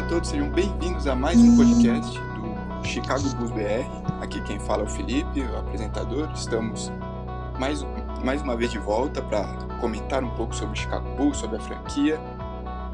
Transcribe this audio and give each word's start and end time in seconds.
Olá 0.00 0.06
a 0.06 0.12
todos, 0.12 0.30
sejam 0.30 0.48
bem-vindos 0.48 1.06
a 1.06 1.14
mais 1.14 1.36
um 1.36 1.58
podcast 1.58 2.18
do 2.18 2.88
Chicago 2.88 3.22
Bulls 3.34 3.50
BR. 3.50 3.84
Aqui 4.22 4.40
quem 4.44 4.58
fala 4.58 4.84
é 4.84 4.86
o 4.86 4.88
Felipe, 4.88 5.42
o 5.42 5.58
apresentador. 5.58 6.30
Estamos 6.34 6.90
mais, 7.58 7.84
mais 8.24 8.40
uma 8.40 8.56
vez 8.56 8.72
de 8.72 8.78
volta 8.78 9.20
para 9.20 9.44
comentar 9.78 10.24
um 10.24 10.30
pouco 10.30 10.56
sobre 10.56 10.72
o 10.72 10.80
Chicago 10.80 11.06
Bulls, 11.16 11.36
sobre 11.36 11.58
a 11.58 11.60
franquia 11.60 12.18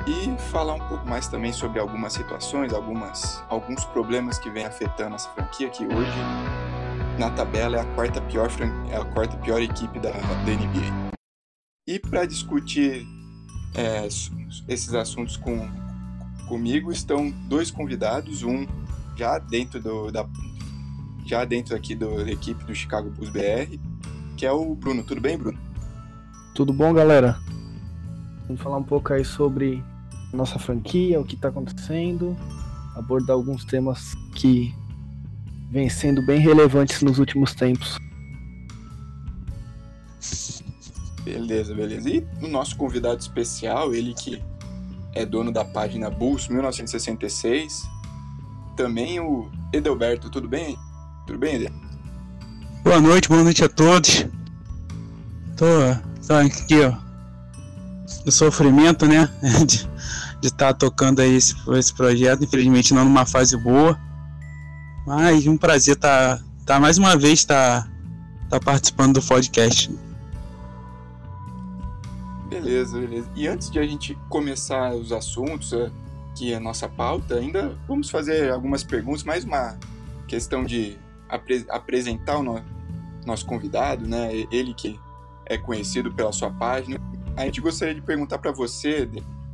e 0.05 0.37
falar 0.51 0.75
um 0.75 0.89
pouco 0.89 1.09
mais 1.09 1.29
também 1.29 1.53
sobre 1.53 1.79
algumas 1.79 2.13
situações, 2.13 2.75
algumas, 2.75 3.41
alguns 3.49 3.85
problemas 3.85 4.41
que 4.41 4.51
vem 4.51 4.67
afetando 4.67 5.15
essa 5.15 5.31
franquia 5.31 5.71
que 5.71 5.85
hoje 5.85 6.19
na 7.21 7.31
tabela 7.31 7.77
é 7.77 7.81
a 7.83 7.95
quarta 7.95 8.21
pior, 8.21 8.51
é 8.91 8.97
a 8.97 9.05
quarta 9.05 9.37
pior 9.37 9.63
equipe 9.63 10.01
da, 10.01 10.11
da 10.11 10.53
NBA. 10.53 11.13
E 11.87 12.01
para 12.01 12.27
discutir 12.27 13.07
é, 13.77 14.09
esses 14.69 14.93
assuntos 14.93 15.37
com, 15.37 15.86
comigo 16.47 16.91
estão 16.91 17.31
dois 17.49 17.71
convidados, 17.71 18.43
um 18.43 18.67
já 19.17 19.39
dentro 19.39 19.81
do, 19.81 20.11
da 20.11 20.27
já 21.25 21.45
dentro 21.45 21.75
aqui 21.75 21.95
do, 21.95 22.25
da 22.25 22.31
equipe 22.31 22.65
do 22.65 22.75
Chicago 22.75 23.11
Bulls 23.11 23.31
BR, 23.31 23.79
que 24.37 24.47
é 24.47 24.53
o 24.53 24.75
Bruno. 24.75 25.03
Tudo 25.03 25.21
bem, 25.21 25.37
Bruno? 25.37 25.59
Tudo 26.55 26.73
bom, 26.73 26.93
galera? 26.93 27.37
Vamos 28.47 28.63
falar 28.63 28.77
um 28.77 28.83
pouco 28.83 29.13
aí 29.13 29.25
sobre 29.25 29.83
nossa 30.33 30.59
franquia, 30.59 31.21
o 31.21 31.25
que 31.25 31.35
está 31.35 31.49
acontecendo, 31.49 32.37
abordar 32.95 33.35
alguns 33.35 33.65
temas 33.65 34.15
que 34.35 34.73
vêm 35.71 35.89
sendo 35.89 36.25
bem 36.25 36.39
relevantes 36.39 37.03
nos 37.03 37.19
últimos 37.19 37.55
tempos. 37.55 37.99
Beleza, 41.25 41.75
beleza. 41.75 42.09
E 42.09 42.27
o 42.41 42.47
nosso 42.47 42.77
convidado 42.77 43.21
especial, 43.21 43.93
ele 43.93 44.15
que 44.15 44.41
é 45.17 45.25
dono 45.25 45.51
da 45.51 45.65
página 45.65 46.11
Bulls 46.11 46.47
1966. 46.49 47.89
Também 48.77 49.19
o 49.19 49.51
Edelberto, 49.73 50.29
tudo 50.29 50.47
bem? 50.47 50.79
Tudo 51.27 51.39
bem, 51.39 51.55
Edel? 51.57 51.73
Boa 52.85 53.01
noite, 53.01 53.29
boa 53.29 53.43
noite 53.43 53.65
a 53.65 53.69
todos. 53.69 54.27
Tô, 55.57 55.65
tô 56.27 56.35
aqui, 56.35 56.83
ó, 56.83 56.95
no 58.27 58.31
sofrimento, 58.31 59.07
né, 59.07 59.27
de 59.65 60.49
estar 60.49 60.67
tá 60.67 60.75
tocando 60.75 61.21
aí 61.21 61.35
esse, 61.35 61.57
esse 61.73 61.95
projeto, 61.95 62.45
infelizmente 62.45 62.93
não 62.93 63.05
numa 63.05 63.25
fase 63.25 63.57
boa, 63.57 63.99
mas 65.07 65.47
um 65.47 65.57
prazer 65.57 65.95
estar 65.97 66.37
tá, 66.37 66.45
tá 66.67 66.79
mais 66.79 66.99
uma 66.99 67.17
vez 67.17 67.43
tá, 67.43 67.89
tá 68.51 68.61
participando 68.61 69.15
do 69.15 69.23
podcast. 69.23 69.91
Beleza, 72.61 72.99
beleza. 72.99 73.31
E 73.37 73.47
antes 73.47 73.71
de 73.71 73.79
a 73.79 73.87
gente 73.87 74.15
começar 74.29 74.95
os 74.95 75.13
assuntos, 75.13 75.73
é, 75.73 75.91
que 76.35 76.53
é 76.53 76.57
a 76.57 76.61
nossa 76.61 76.89
pauta, 76.89 77.37
ainda 77.37 77.79
vamos 77.87 78.09
fazer 78.09 78.51
algumas 78.51 78.83
perguntas, 78.83 79.25
mais 79.25 79.45
uma 79.45 79.79
questão 80.27 80.65
de 80.65 80.99
apre 81.29 81.67
apresentar 81.69 82.39
o 82.39 82.43
no 82.43 82.65
nosso 83.27 83.45
convidado, 83.45 84.09
né? 84.09 84.31
Ele 84.51 84.73
que 84.73 84.99
é 85.45 85.59
conhecido 85.59 86.13
pela 86.13 86.33
sua 86.33 86.51
página. 86.51 86.99
A 87.37 87.45
gente 87.45 87.61
gostaria 87.61 87.95
de 87.95 88.01
perguntar 88.01 88.39
para 88.39 88.53
você 88.53 89.09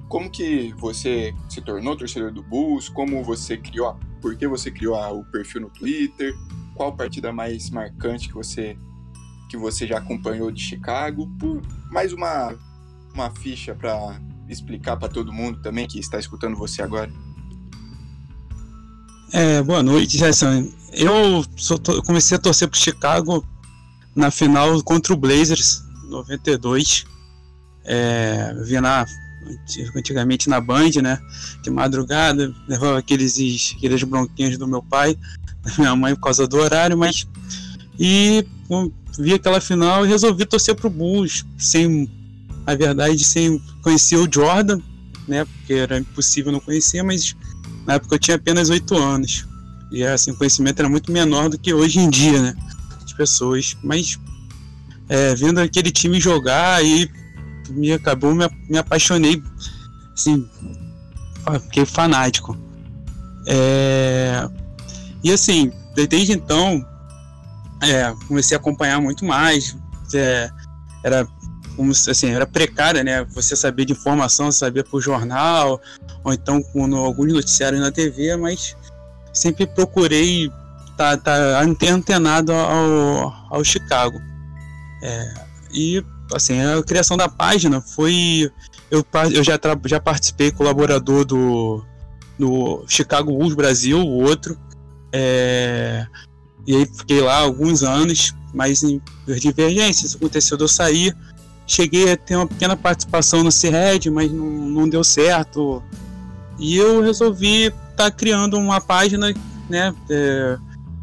como 0.08 0.30
que 0.30 0.72
você 0.76 1.34
se 1.48 1.60
tornou 1.60 1.96
torcedor 1.96 2.30
do 2.30 2.42
Bulls, 2.42 2.88
como 2.88 3.24
você 3.24 3.56
criou, 3.56 3.96
por 4.20 4.36
que 4.36 4.46
você 4.46 4.70
criou 4.70 4.96
o 5.18 5.24
perfil 5.24 5.62
no 5.62 5.70
Twitter, 5.70 6.34
qual 6.74 6.94
partida 6.94 7.32
mais 7.32 7.68
marcante 7.70 8.28
que 8.28 8.34
você 8.34 8.76
que 9.48 9.56
você 9.56 9.86
já 9.86 9.98
acompanhou 9.98 10.50
de 10.50 10.62
Chicago, 10.62 11.26
por 11.38 11.60
mais 11.90 12.12
uma 12.12 12.54
uma 13.14 13.30
ficha 13.30 13.74
para 13.74 14.20
explicar 14.48 14.96
para 14.96 15.08
todo 15.08 15.32
mundo 15.32 15.60
também 15.62 15.86
que 15.86 15.98
está 15.98 16.18
escutando 16.18 16.56
você 16.56 16.82
agora? 16.82 17.10
É, 19.32 19.62
boa 19.62 19.82
noite, 19.82 20.18
Jason. 20.18 20.70
Eu, 20.92 21.44
comecei 22.04 22.36
a 22.36 22.40
torcer 22.40 22.68
para 22.68 22.78
Chicago 22.78 23.46
na 24.14 24.30
final 24.30 24.82
contra 24.82 25.12
o 25.12 25.16
Blazers, 25.16 25.82
92. 26.08 27.06
É, 27.84 28.54
vi 28.64 28.78
na, 28.78 29.06
antigamente 29.96 30.50
na 30.50 30.60
Band, 30.60 30.90
né? 31.02 31.18
De 31.62 31.70
madrugada, 31.70 32.54
levava 32.68 32.98
aqueles, 32.98 33.74
aqueles 33.76 34.02
bronquinhos 34.02 34.58
do 34.58 34.68
meu 34.68 34.82
pai, 34.82 35.16
da 35.62 35.72
minha 35.78 35.96
mãe 35.96 36.14
por 36.14 36.22
causa 36.22 36.46
do 36.46 36.58
horário, 36.58 36.96
mas. 36.96 37.26
E 37.98 38.44
vi 39.18 39.34
aquela 39.34 39.60
final 39.60 40.04
e 40.04 40.08
resolvi 40.08 40.44
torcer 40.44 40.74
pro 40.74 40.90
Bulls, 40.90 41.44
sem 41.58 42.10
a 42.66 42.74
verdade, 42.74 43.24
sem 43.24 43.60
conhecer 43.82 44.16
o 44.16 44.28
Jordan, 44.32 44.80
né? 45.26 45.44
Porque 45.44 45.74
era 45.74 45.98
impossível 45.98 46.52
não 46.52 46.60
conhecer, 46.60 47.02
mas 47.02 47.36
na 47.86 47.94
época 47.94 48.14
eu 48.14 48.18
tinha 48.18 48.36
apenas 48.36 48.70
8 48.70 48.94
anos. 48.96 49.46
E 49.90 50.04
assim, 50.04 50.30
o 50.30 50.36
conhecimento 50.36 50.78
era 50.78 50.88
muito 50.88 51.12
menor 51.12 51.48
do 51.48 51.58
que 51.58 51.74
hoje 51.74 51.98
em 51.98 52.08
dia, 52.08 52.40
né? 52.40 52.56
As 53.04 53.12
pessoas. 53.12 53.76
Mas 53.82 54.18
é, 55.08 55.34
vendo 55.34 55.58
aquele 55.58 55.90
time 55.90 56.20
jogar 56.20 56.84
e 56.84 57.10
me 57.70 57.92
acabou, 57.92 58.34
me, 58.34 58.48
me 58.68 58.78
apaixonei. 58.78 59.42
Assim, 60.14 60.48
fiquei 61.64 61.84
fanático. 61.84 62.56
É, 63.46 64.48
e 65.22 65.32
assim, 65.32 65.72
desde 66.08 66.32
então, 66.32 66.86
é, 67.82 68.14
comecei 68.26 68.56
a 68.56 68.60
acompanhar 68.60 69.00
muito 69.00 69.24
mais. 69.24 69.76
É, 70.14 70.50
era 71.04 71.26
como 71.76 71.92
assim, 71.92 72.30
era 72.30 72.46
precária, 72.46 73.02
né? 73.02 73.24
Você 73.30 73.56
sabia 73.56 73.84
de 73.84 73.92
informação, 73.92 74.52
sabia 74.52 74.84
por 74.84 75.00
jornal, 75.00 75.80
ou 76.22 76.32
então 76.32 76.62
com 76.62 76.94
alguns 76.96 77.32
noticiários 77.32 77.80
na 77.80 77.90
TV, 77.90 78.36
mas 78.36 78.76
sempre 79.32 79.66
procurei 79.66 80.50
estar 80.90 81.16
tá, 81.18 81.64
tá 81.74 81.90
antenado 81.90 82.52
ao, 82.52 83.32
ao 83.50 83.64
Chicago. 83.64 84.20
É, 85.02 85.34
e 85.72 86.04
assim, 86.34 86.60
a 86.60 86.82
criação 86.82 87.16
da 87.16 87.28
página 87.28 87.80
foi. 87.80 88.50
Eu, 88.90 89.04
eu 89.32 89.42
já, 89.42 89.58
já 89.86 90.00
participei, 90.00 90.50
colaborador 90.50 91.24
do, 91.24 91.84
do 92.38 92.84
Chicago 92.86 93.32
Bulls 93.32 93.54
Brasil, 93.54 93.98
o 93.98 94.22
outro. 94.22 94.58
É, 95.12 96.06
e 96.66 96.76
aí 96.76 96.86
fiquei 96.86 97.20
lá 97.20 97.38
alguns 97.38 97.82
anos, 97.82 98.34
mas 98.54 98.82
em 98.82 99.00
divergências 99.26 100.14
aconteceu 100.14 100.56
de 100.56 100.64
eu 100.64 100.68
sair 100.68 101.16
cheguei 101.66 102.12
a 102.12 102.16
ter 102.16 102.36
uma 102.36 102.46
pequena 102.46 102.76
participação 102.76 103.42
no 103.42 103.52
C-Red, 103.52 104.10
mas 104.10 104.30
não, 104.30 104.46
não 104.46 104.88
deu 104.88 105.02
certo. 105.04 105.82
E 106.58 106.76
eu 106.76 107.02
resolvi 107.02 107.64
estar 107.66 107.74
tá 107.96 108.10
criando 108.10 108.58
uma 108.58 108.80
página, 108.80 109.32
né? 109.68 109.94
É, 110.10 110.58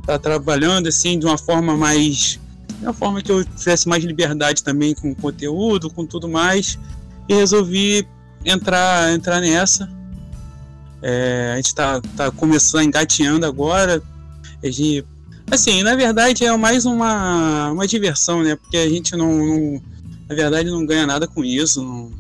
tá 0.06 0.18
trabalhando 0.18 0.88
assim 0.88 1.18
de 1.18 1.26
uma 1.26 1.38
forma 1.38 1.76
mais. 1.76 2.40
De 2.80 2.86
uma 2.86 2.94
forma 2.94 3.22
que 3.22 3.32
eu 3.32 3.44
tivesse 3.44 3.88
mais 3.88 4.04
liberdade 4.04 4.64
também 4.64 4.94
com 4.94 5.14
conteúdo, 5.14 5.90
com 5.90 6.06
tudo 6.06 6.28
mais. 6.28 6.78
E 7.28 7.34
resolvi 7.34 8.08
entrar, 8.46 9.14
entrar 9.14 9.40
nessa. 9.40 9.90
É, 11.02 11.52
a 11.54 11.56
gente 11.58 11.68
está 11.68 12.02
tá 12.16 12.32
começando, 12.32 12.84
engateando 12.84 13.46
agora. 13.46 14.02
A 14.64 14.68
gente, 14.68 15.06
assim, 15.50 15.84
na 15.84 15.96
verdade 15.96 16.46
é 16.46 16.56
mais 16.58 16.86
uma, 16.86 17.72
uma 17.72 17.88
diversão, 17.88 18.44
né? 18.44 18.56
Porque 18.56 18.78
a 18.78 18.90
gente 18.90 19.16
não, 19.16 19.34
não 19.34 19.82
na 20.30 20.36
verdade 20.36 20.70
não 20.70 20.86
ganha 20.86 21.08
nada 21.08 21.28
com 21.28 21.44
isso. 21.44 21.84
Não... 21.84 22.12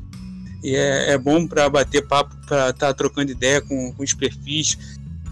E 0.63 0.75
é, 0.75 1.11
é 1.11 1.17
bom 1.17 1.47
para 1.47 1.69
bater 1.69 2.05
papo, 2.05 2.35
para 2.47 2.71
estar 2.71 2.87
tá 2.87 2.93
trocando 2.93 3.31
ideia 3.31 3.61
com, 3.61 3.93
com 3.93 4.03
os 4.03 4.13
perfis. 4.13 4.77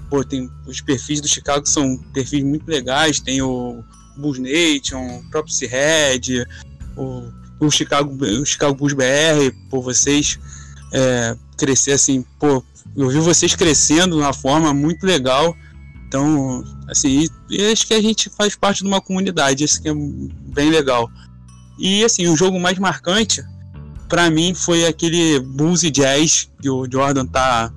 Pô, 0.09 0.23
tem 0.23 0.49
os 0.65 0.79
perfis 0.79 1.19
do 1.19 1.27
Chicago 1.27 1.67
são 1.67 1.97
perfis 2.13 2.43
muito 2.43 2.67
legais. 2.69 3.19
Tem 3.19 3.41
o 3.41 3.83
Bulls 4.15 4.39
Nation, 4.39 5.17
o 5.17 5.29
próprio 5.29 5.53
C-Red, 5.53 6.45
o, 6.95 7.29
o, 7.59 7.69
Chicago, 7.69 8.15
o 8.23 8.45
Chicago 8.45 8.75
Bulls 8.75 8.93
BR, 8.93 9.51
por 9.69 9.81
vocês 9.81 10.39
é, 10.93 11.35
crescer 11.57 11.91
assim, 11.91 12.23
pô, 12.39 12.63
eu 12.95 13.09
vi 13.09 13.19
vocês 13.19 13.55
crescendo 13.55 14.15
de 14.15 14.21
uma 14.21 14.33
forma 14.33 14.73
muito 14.73 15.05
legal. 15.05 15.55
Então, 16.07 16.63
assim, 16.87 17.27
acho 17.71 17.85
que 17.85 17.93
a 17.93 18.01
gente 18.01 18.29
faz 18.29 18.55
parte 18.55 18.81
de 18.81 18.87
uma 18.87 19.01
comunidade, 19.01 19.63
isso 19.63 19.81
que 19.81 19.89
é 19.89 19.93
bem 19.93 20.69
legal. 20.69 21.09
E 21.77 22.03
assim, 22.03 22.27
o 22.27 22.35
jogo 22.35 22.59
mais 22.59 22.77
marcante 22.77 23.43
para 24.07 24.29
mim 24.29 24.53
foi 24.53 24.85
aquele 24.85 25.39
Bulls 25.39 25.83
e 25.83 25.91
Jazz, 25.91 26.49
que 26.61 26.69
o 26.69 26.87
Jordan 26.89 27.25
tá 27.25 27.71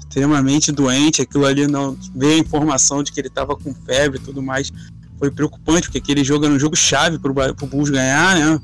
extremamente 0.00 0.70
doente, 0.70 1.22
aquilo 1.22 1.46
ali 1.46 1.66
não 1.66 1.96
veio 2.14 2.34
a 2.34 2.38
informação 2.38 3.02
de 3.02 3.10
que 3.10 3.20
ele 3.20 3.30
tava 3.30 3.56
com 3.56 3.74
febre 3.74 4.18
e 4.18 4.22
tudo 4.22 4.42
mais. 4.42 4.70
Foi 5.18 5.30
preocupante, 5.30 5.86
porque 5.86 5.98
aquele 5.98 6.22
jogo 6.22 6.44
era 6.44 6.52
um 6.52 6.58
jogo 6.58 6.76
chave 6.76 7.18
pro, 7.18 7.32
pro 7.32 7.66
Bulls 7.66 7.88
ganhar, 7.90 8.36
né? 8.36 8.60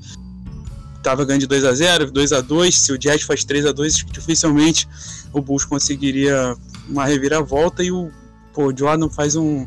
Tava 1.03 1.25
ganhando 1.25 1.43
de 1.43 1.47
2 1.47 1.65
a 1.65 1.73
0 1.73 2.11
2 2.11 2.33
a 2.33 2.41
2 2.41 2.75
Se 2.75 2.93
o 2.93 2.99
Jazz 2.99 3.23
faz 3.23 3.45
3 3.45 3.67
a 3.67 3.73
2 3.73 4.05
dificilmente 4.11 4.89
o 5.33 5.41
Bulls 5.41 5.65
conseguiria 5.65 6.57
uma 6.89 7.05
reviravolta 7.07 7.85
e 7.85 7.93
o 7.93 8.11
pô, 8.53 8.75
Jordan 8.77 9.09
faz 9.09 9.37
um, 9.37 9.67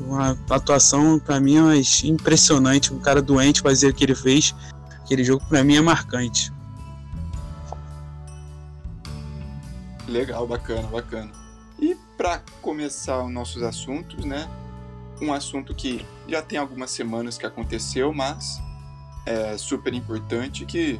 uma 0.00 0.38
atuação 0.48 1.18
para 1.18 1.38
mim 1.40 1.56
é 1.56 1.80
impressionante. 2.04 2.92
Um 2.92 2.98
cara 2.98 3.20
doente 3.20 3.60
fazer 3.60 3.88
o 3.88 3.94
que 3.94 4.04
ele 4.04 4.14
fez. 4.14 4.54
Aquele 5.02 5.24
jogo 5.24 5.44
para 5.48 5.62
mim 5.62 5.76
é 5.76 5.80
marcante. 5.80 6.52
Legal, 10.06 10.46
bacana, 10.46 10.86
bacana. 10.88 11.30
E 11.78 11.96
para 12.16 12.42
começar 12.60 13.24
os 13.24 13.32
nossos 13.32 13.62
assuntos, 13.62 14.24
né? 14.24 14.48
Um 15.20 15.32
assunto 15.32 15.74
que 15.74 16.04
já 16.28 16.42
tem 16.42 16.58
algumas 16.58 16.90
semanas 16.90 17.38
que 17.38 17.46
aconteceu, 17.46 18.12
mas 18.12 18.60
é 19.26 19.56
super 19.56 19.92
importante 19.94 20.64
que 20.64 20.98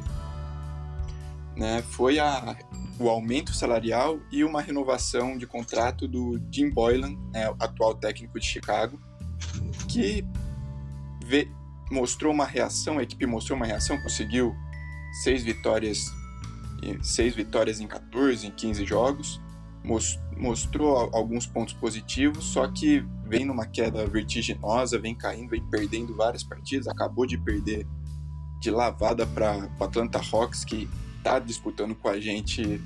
né, 1.61 1.83
foi 1.83 2.17
a, 2.17 2.57
o 2.99 3.07
aumento 3.07 3.53
salarial 3.53 4.19
e 4.31 4.43
uma 4.43 4.59
renovação 4.59 5.37
de 5.37 5.45
contrato 5.45 6.07
do 6.07 6.41
Jim 6.51 6.71
Boylan, 6.71 7.15
né, 7.31 7.53
atual 7.59 7.93
técnico 7.93 8.39
de 8.39 8.47
Chicago, 8.47 8.99
que 9.87 10.25
vê, 11.23 11.47
mostrou 11.91 12.33
uma 12.33 12.45
reação, 12.45 12.97
a 12.97 13.03
equipe 13.03 13.27
mostrou 13.27 13.55
uma 13.55 13.67
reação, 13.67 14.01
conseguiu 14.01 14.55
seis 15.23 15.43
vitórias, 15.43 16.11
seis 17.03 17.35
vitórias 17.35 17.79
em 17.79 17.85
14, 17.85 18.47
em 18.47 18.51
15 18.51 18.83
jogos, 18.83 19.39
mostrou 20.35 21.11
alguns 21.13 21.45
pontos 21.45 21.75
positivos, 21.75 22.43
só 22.45 22.67
que 22.67 23.05
vem 23.27 23.45
numa 23.45 23.67
queda 23.67 24.03
vertiginosa, 24.07 24.97
vem 24.97 25.13
caindo, 25.13 25.51
vem 25.51 25.63
perdendo 25.63 26.15
várias 26.15 26.43
partidas, 26.43 26.87
acabou 26.87 27.27
de 27.27 27.37
perder 27.37 27.85
de 28.59 28.71
lavada 28.71 29.27
para 29.27 29.69
o 29.79 29.83
Atlanta 29.83 30.19
Hawks, 30.31 30.65
que 30.65 30.89
está 31.21 31.39
disputando 31.39 31.95
com 31.95 32.09
a 32.09 32.19
gente 32.19 32.81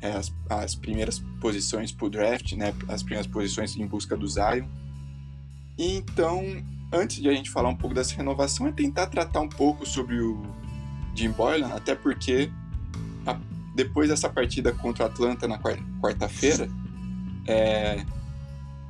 é, 0.00 0.12
as, 0.12 0.32
as, 0.48 0.74
primeiras 0.74 1.18
posições 1.40 1.90
para 1.90 2.06
o 2.06 2.10
draft, 2.10 2.52
né, 2.52 2.74
as 2.88 3.02
primeiras 3.02 3.26
posições 3.26 3.76
em 3.76 3.86
busca 3.86 4.16
do 4.16 4.26
Zion. 4.26 4.66
E 5.78 5.96
então, 5.96 6.42
antes 6.92 7.20
de 7.20 7.28
a 7.28 7.32
gente 7.32 7.50
falar 7.50 7.70
um 7.70 7.76
pouco 7.76 7.94
dessa 7.94 8.14
renovação, 8.14 8.66
é 8.66 8.72
tentar 8.72 9.06
tratar 9.06 9.40
um 9.40 9.48
pouco 9.48 9.86
sobre 9.86 10.20
o 10.20 10.42
Jim 11.14 11.30
Boylan, 11.30 11.68
até 11.68 11.94
porque 11.94 12.50
a, 13.26 13.38
depois 13.74 14.10
dessa 14.10 14.28
partida 14.28 14.72
contra 14.72 15.04
o 15.04 15.06
Atlanta 15.06 15.48
na 15.48 15.58
quarta-feira, 15.58 16.68
é, 17.46 18.04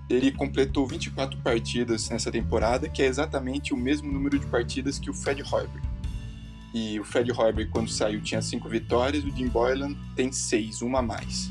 ele 0.08 0.32
completou 0.32 0.86
24 0.86 1.38
partidas 1.38 2.10
nessa 2.10 2.32
temporada, 2.32 2.88
que 2.88 3.02
é 3.02 3.06
exatamente 3.06 3.72
o 3.72 3.76
mesmo 3.76 4.10
número 4.10 4.38
de 4.38 4.46
partidas 4.46 4.98
que 4.98 5.08
o 5.08 5.14
Fred 5.14 5.42
Hoiberg. 5.42 5.89
E 6.72 7.00
o 7.00 7.04
Fred 7.04 7.32
Hoiberg, 7.32 7.70
quando 7.70 7.90
saiu, 7.90 8.20
tinha 8.20 8.40
cinco 8.40 8.68
vitórias, 8.68 9.24
o 9.24 9.30
Jim 9.30 9.48
Boylan 9.48 9.94
tem 10.14 10.30
seis, 10.30 10.82
uma 10.82 11.00
a 11.00 11.02
mais. 11.02 11.50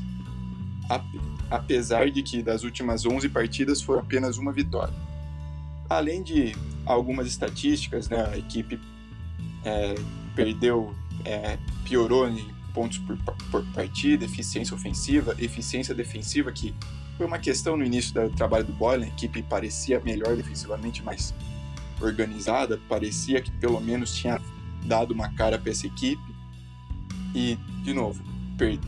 Apesar 1.50 2.10
de 2.10 2.22
que 2.22 2.42
das 2.42 2.64
últimas 2.64 3.04
11 3.04 3.28
partidas 3.28 3.82
foi 3.82 3.98
apenas 3.98 4.38
uma 4.38 4.52
vitória. 4.52 4.94
Além 5.88 6.22
de 6.22 6.54
algumas 6.86 7.26
estatísticas, 7.26 8.08
né, 8.08 8.30
a 8.32 8.38
equipe 8.38 8.80
é, 9.64 9.94
perdeu, 10.34 10.94
é, 11.24 11.58
piorou 11.84 12.28
em 12.28 12.48
pontos 12.72 12.98
por, 12.98 13.18
por 13.50 13.64
partida, 13.74 14.24
eficiência 14.24 14.74
ofensiva, 14.74 15.34
eficiência 15.38 15.94
defensiva, 15.94 16.50
que 16.52 16.74
foi 17.16 17.26
uma 17.26 17.38
questão 17.38 17.76
no 17.76 17.84
início 17.84 18.14
do 18.14 18.34
trabalho 18.34 18.64
do 18.64 18.72
Boylan, 18.72 19.04
a 19.04 19.08
equipe 19.08 19.42
parecia 19.42 20.00
melhor 20.00 20.36
defensivamente, 20.36 21.02
mais 21.02 21.34
organizada, 22.00 22.80
parecia 22.88 23.42
que 23.42 23.50
pelo 23.50 23.80
menos 23.80 24.14
tinha 24.14 24.40
dado 24.84 25.12
uma 25.12 25.32
cara 25.34 25.58
para 25.58 25.70
essa 25.70 25.86
equipe. 25.86 26.22
E, 27.34 27.56
de 27.82 27.92
novo, 27.94 28.22
per, 28.56 28.78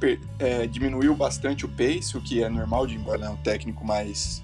per, 0.00 0.20
é, 0.38 0.66
diminuiu 0.66 1.14
bastante 1.14 1.64
o 1.64 1.68
pace, 1.68 2.16
o 2.16 2.20
que 2.20 2.42
é 2.42 2.48
normal 2.48 2.86
de 2.86 2.94
embora 2.94 3.26
é 3.26 3.30
um 3.30 3.36
técnico 3.36 3.84
mais 3.84 4.42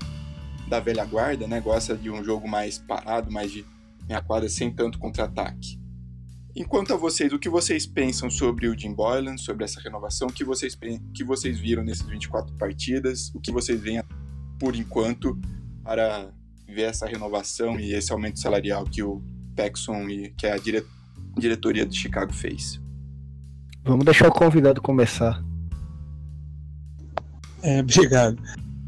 da 0.68 0.80
velha 0.80 1.04
guarda, 1.04 1.46
né? 1.46 1.60
Gosta 1.60 1.96
de 1.96 2.10
um 2.10 2.22
jogo 2.24 2.48
mais 2.48 2.78
parado, 2.78 3.30
mais 3.30 3.50
de 3.50 3.64
meia 4.08 4.22
quadra, 4.22 4.48
sem 4.48 4.70
tanto 4.70 4.98
contra-ataque. 4.98 5.78
Enquanto 6.56 6.92
a 6.94 6.96
vocês, 6.96 7.32
o 7.32 7.38
que 7.38 7.48
vocês 7.48 7.84
pensam 7.84 8.30
sobre 8.30 8.68
o 8.68 8.78
Jim 8.78 8.92
Boylan, 8.92 9.36
sobre 9.36 9.64
essa 9.64 9.80
renovação, 9.80 10.28
o 10.28 10.32
que 10.32 10.44
vocês, 10.44 10.78
que 11.12 11.24
vocês 11.24 11.58
viram 11.58 11.82
nesses 11.82 12.06
24 12.06 12.54
partidas, 12.54 13.32
o 13.34 13.40
que 13.40 13.50
vocês 13.50 13.80
veem 13.80 14.00
por 14.58 14.76
enquanto 14.76 15.36
para 15.82 16.32
ver 16.68 16.82
essa 16.82 17.06
renovação 17.06 17.78
e 17.78 17.92
esse 17.92 18.12
aumento 18.12 18.38
salarial 18.38 18.84
que 18.84 19.02
o 19.02 19.20
Paxson 19.54 20.08
e 20.08 20.30
que 20.30 20.46
a 20.46 20.56
dire 20.56 20.84
diretoria 21.36 21.84
de 21.84 21.96
Chicago 21.96 22.32
fez. 22.32 22.80
Vamos 23.84 24.04
deixar 24.04 24.28
o 24.28 24.32
convidado 24.32 24.80
começar. 24.80 25.42
É, 27.62 27.80
obrigado. 27.80 28.38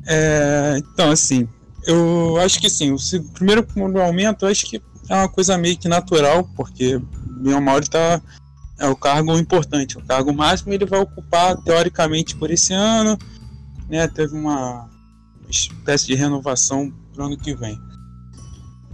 É, 0.06 0.76
então, 0.78 1.10
assim, 1.10 1.48
eu 1.86 2.36
acho 2.38 2.60
que 2.60 2.70
sim, 2.70 2.92
o 2.92 2.98
primeiro 3.32 3.66
aumento 4.00 4.44
eu 4.44 4.50
acho 4.50 4.66
que 4.66 4.80
é 5.08 5.14
uma 5.14 5.28
coisa 5.28 5.58
meio 5.58 5.76
que 5.76 5.88
natural, 5.88 6.44
porque 6.54 7.00
meu 7.40 7.60
Mauro 7.60 7.88
tá 7.88 8.20
é 8.78 8.86
o 8.86 8.96
cargo 8.96 9.36
importante, 9.38 9.96
o 9.96 10.02
cargo 10.02 10.32
máximo 10.34 10.72
ele 10.72 10.84
vai 10.84 11.00
ocupar 11.00 11.56
teoricamente 11.62 12.36
por 12.36 12.50
esse 12.50 12.74
ano, 12.74 13.19
né? 13.88 14.06
Teve 14.06 14.34
uma 14.34 14.90
espécie 15.48 16.06
de 16.06 16.14
renovação 16.14 16.92
para 17.12 17.22
o 17.22 17.26
ano 17.26 17.36
que 17.36 17.54
vem. 17.54 17.80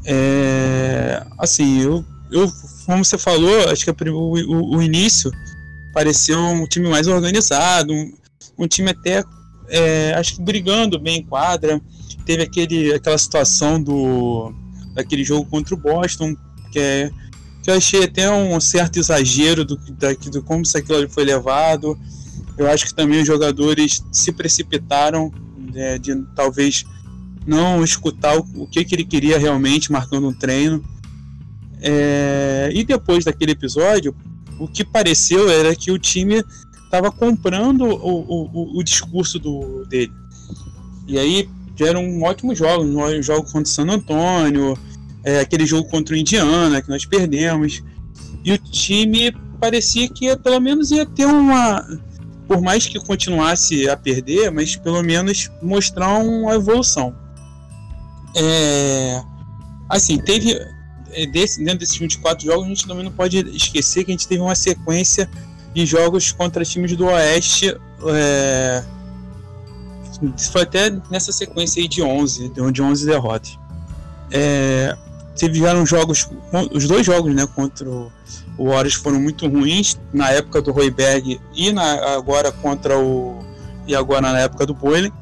É, 0.05 1.25
assim, 1.39 1.81
eu, 1.81 2.05
eu, 2.31 2.51
como 2.87 3.05
você 3.05 3.17
falou, 3.17 3.69
acho 3.71 3.85
que 3.85 4.11
o, 4.11 4.15
o, 4.15 4.77
o 4.77 4.83
início 4.83 5.31
pareceu 5.93 6.39
um 6.39 6.67
time 6.67 6.89
mais 6.89 7.07
organizado, 7.07 7.93
um, 7.93 8.13
um 8.59 8.67
time 8.67 8.91
até, 8.91 9.23
é, 9.69 10.15
acho 10.15 10.37
que 10.37 10.43
brigando 10.43 10.99
bem 10.99 11.19
em 11.19 11.25
quadra. 11.25 11.81
Teve 12.25 12.43
aquele, 12.43 12.95
aquela 12.95 13.19
situação 13.19 13.83
do 13.83 14.55
daquele 14.95 15.25
jogo 15.25 15.49
contra 15.49 15.75
o 15.75 15.79
Boston, 15.79 16.37
que, 16.71 16.79
é, 16.79 17.11
que 17.63 17.71
eu 17.71 17.75
achei 17.75 18.05
até 18.05 18.31
um 18.31 18.61
certo 18.61 18.99
exagero 18.99 19.65
do, 19.65 19.77
da, 19.93 20.13
do 20.13 20.43
como 20.43 20.63
isso 20.63 20.77
aquilo 20.77 21.09
foi 21.09 21.25
levado. 21.25 21.99
Eu 22.59 22.71
acho 22.71 22.87
que 22.87 22.95
também 22.95 23.21
os 23.21 23.27
jogadores 23.27 24.05
se 24.13 24.33
precipitaram 24.33 25.33
é, 25.75 25.99
de 25.99 26.15
talvez 26.37 26.85
não 27.47 27.83
escutar 27.83 28.37
o, 28.39 28.47
o 28.57 28.67
que, 28.67 28.85
que 28.85 28.95
ele 28.95 29.05
queria 29.05 29.39
realmente 29.39 29.91
marcando 29.91 30.29
um 30.29 30.33
treino. 30.33 30.83
É, 31.81 32.71
e 32.73 32.85
depois 32.85 33.25
daquele 33.25 33.53
episódio, 33.53 34.15
o 34.59 34.69
que 34.69 34.85
pareceu 34.85 35.49
era 35.51 35.75
que 35.75 35.91
o 35.91 35.99
time 35.99 36.45
estava 36.85 37.11
comprando 37.11 37.85
o, 37.85 38.49
o, 38.53 38.79
o, 38.79 38.83
discurso 38.83 39.39
do, 39.39 39.85
dele. 39.87 40.13
E 41.09 41.19
aí 41.19 41.49
vieram 41.77 42.05
um 42.05 42.23
ótimos 42.23 42.59
jogos, 42.59 42.87
um 42.87 43.23
jogo 43.23 43.45
contra 43.45 43.63
o 43.63 43.67
San 43.67 43.89
Antônio, 43.89 44.79
é, 45.25 45.41
aquele 45.41 45.67
jogo 45.67 45.89
contra 45.89 46.15
o 46.15 46.19
Indiana 46.19 46.83
que 46.83 46.89
nós 46.89 47.05
perdemos. 47.05 47.83
E 48.45 48.53
o 48.53 48.59
time 48.59 49.33
parecia 49.61 50.09
que 50.09 50.37
pelo 50.37 50.61
menos 50.61 50.91
ia 50.91 51.07
ter 51.07 51.27
uma. 51.27 51.87
Por 52.47 52.61
mais 52.61 52.87
que 52.87 52.99
continuasse 53.01 53.89
a 53.89 53.97
perder, 53.97 54.51
mas 54.51 54.77
pelo 54.77 55.03
menos 55.03 55.51
mostrar 55.63 56.19
uma 56.19 56.55
evolução. 56.55 57.15
É, 58.37 59.23
assim, 59.89 60.19
teve. 60.19 60.53
É, 61.15 61.27
desse, 61.27 61.63
dentro 61.63 61.81
desses 61.81 61.97
24 61.97 62.47
jogos, 62.47 62.65
a 62.65 62.69
gente 62.69 62.87
também 62.87 63.05
não 63.05 63.13
pode 63.13 63.39
esquecer 63.55 64.03
que 64.05 64.11
a 64.11 64.15
gente 64.15 64.27
teve 64.27 64.41
uma 64.41 64.55
sequência 64.55 65.29
de 65.75 65.85
jogos 65.85 66.33
contra 66.33 66.65
times 66.65 66.97
do 66.97 67.07
Oeste. 67.07 67.77
É, 68.09 68.83
foi 70.51 70.63
até 70.63 70.91
nessa 71.11 71.33
sequência 71.33 71.83
aí 71.83 71.89
de 71.89 72.03
11, 72.03 72.49
de 72.49 72.83
11 72.83 73.07
derrotas. 73.07 73.59
É, 74.31 74.97
tiveram 75.35 75.85
jogos, 75.85 76.31
os 76.73 76.87
dois 76.87 77.05
jogos 77.05 77.35
né, 77.35 77.47
contra 77.47 77.89
o 77.91 78.11
Warriors 78.59 78.95
foram 78.95 79.21
muito 79.21 79.49
ruins, 79.49 79.99
na 80.13 80.31
época 80.31 80.61
do 80.63 80.73
Royberg 80.73 81.41
e 81.55 81.73
na, 81.73 82.15
agora 82.15 82.53
contra 82.53 82.99
o. 82.99 83.45
e 83.87 83.95
agora 83.95 84.33
na 84.33 84.41
época 84.41 84.67
do 84.67 84.75
Boiling. 84.75 85.13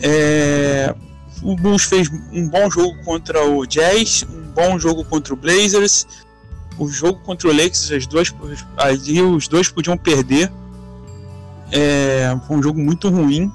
É, 0.00 0.94
o 1.42 1.54
Bulls 1.54 1.84
fez 1.84 2.10
um 2.32 2.48
bom 2.48 2.70
jogo 2.70 2.96
contra 3.04 3.44
o 3.44 3.66
Jazz, 3.66 4.24
um 4.28 4.52
bom 4.52 4.78
jogo 4.78 5.04
contra 5.04 5.32
o 5.32 5.36
Blazers. 5.36 6.06
O 6.78 6.88
jogo 6.88 7.18
contra 7.20 7.48
o 7.48 7.52
Lakers, 7.52 7.90
as 7.90 8.06
duas, 8.06 8.32
ali 8.76 9.20
os 9.20 9.48
dois 9.48 9.68
podiam 9.68 9.96
perder. 9.96 10.50
É, 11.72 12.38
foi 12.46 12.56
um 12.56 12.62
jogo 12.62 12.80
muito 12.80 13.08
ruim. 13.08 13.52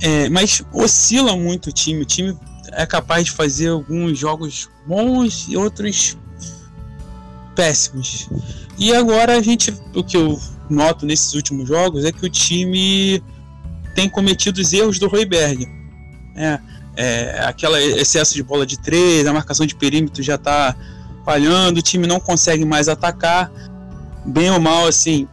É, 0.00 0.28
mas 0.28 0.64
oscila 0.72 1.36
muito 1.36 1.68
o 1.68 1.72
time. 1.72 2.02
O 2.02 2.04
time 2.04 2.36
é 2.72 2.84
capaz 2.84 3.26
de 3.26 3.30
fazer 3.30 3.68
alguns 3.68 4.18
jogos 4.18 4.68
bons 4.86 5.46
e 5.48 5.56
outros 5.56 6.18
péssimos. 7.54 8.28
E 8.76 8.92
agora 8.92 9.36
a 9.36 9.42
gente, 9.42 9.72
o 9.94 10.02
que 10.02 10.16
eu 10.16 10.40
noto 10.68 11.06
nesses 11.06 11.32
últimos 11.34 11.68
jogos 11.68 12.04
é 12.04 12.10
que 12.10 12.26
o 12.26 12.30
time 12.30 13.22
tem 13.94 14.08
cometido 14.08 14.60
os 14.60 14.72
erros 14.72 14.98
do 14.98 15.06
Royberg 15.06 15.81
né? 16.34 16.60
É, 16.94 17.40
aquela 17.44 17.80
excesso 17.80 18.34
de 18.34 18.42
bola 18.42 18.66
de 18.66 18.78
três, 18.78 19.26
a 19.26 19.32
marcação 19.32 19.64
de 19.64 19.74
perímetro 19.74 20.22
já 20.22 20.34
está 20.34 20.76
falhando, 21.24 21.78
o 21.78 21.82
time 21.82 22.06
não 22.06 22.20
consegue 22.20 22.64
mais 22.64 22.88
atacar, 22.88 23.50
bem 24.26 24.50
ou 24.50 24.60
mal, 24.60 24.86
assim, 24.86 25.26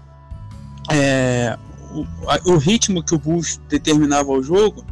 é, 0.89 1.57
o, 1.91 2.53
o, 2.53 2.57
ritmo 2.57 3.03
que 3.03 3.13
o 3.13 3.19
Bulls 3.19 3.59
determinava 3.67 4.31
ao 4.31 4.41
jogo, 4.41 4.85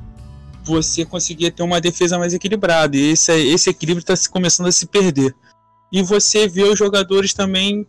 você 0.64 1.06
conseguia 1.06 1.52
ter 1.52 1.64
uma 1.64 1.80
defesa 1.80 2.20
mais 2.20 2.34
equilibrada, 2.34 2.98
e 2.98 3.12
esse, 3.12 3.32
esse 3.32 3.70
equilíbrio 3.70 4.02
está 4.02 4.30
começando 4.30 4.68
a 4.68 4.72
se 4.72 4.86
perder. 4.86 5.34
E 5.92 6.02
você 6.02 6.50
vê 6.50 6.64
os 6.64 6.78
jogadores 6.78 7.34
também 7.34 7.88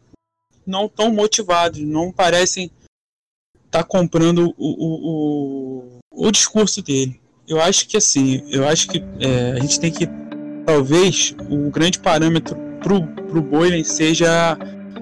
não 0.65 0.89
tão 0.89 1.13
motivados, 1.13 1.81
não 1.81 2.13
parecem 2.13 2.71
tá 3.71 3.83
comprando 3.83 4.55
o, 4.57 4.69
o, 4.69 5.99
o, 6.13 6.27
o 6.27 6.31
discurso 6.31 6.81
dele. 6.83 7.21
Eu 7.49 7.61
acho 7.63 7.89
que 7.89 7.97
assim, 7.97 8.43
eu 8.51 8.69
acho 8.69 8.89
que 8.89 9.03
é, 9.21 9.53
a 9.53 9.61
gente 9.61 9.81
tem 9.81 9.91
que 9.91 10.09
talvez 10.67 11.35
o 11.49 11.71
grande 11.71 11.99
parâmetro 11.99 12.55
pro, 12.83 13.07
pro 13.07 13.41
Boylan 13.41 13.83
seja 13.85 14.57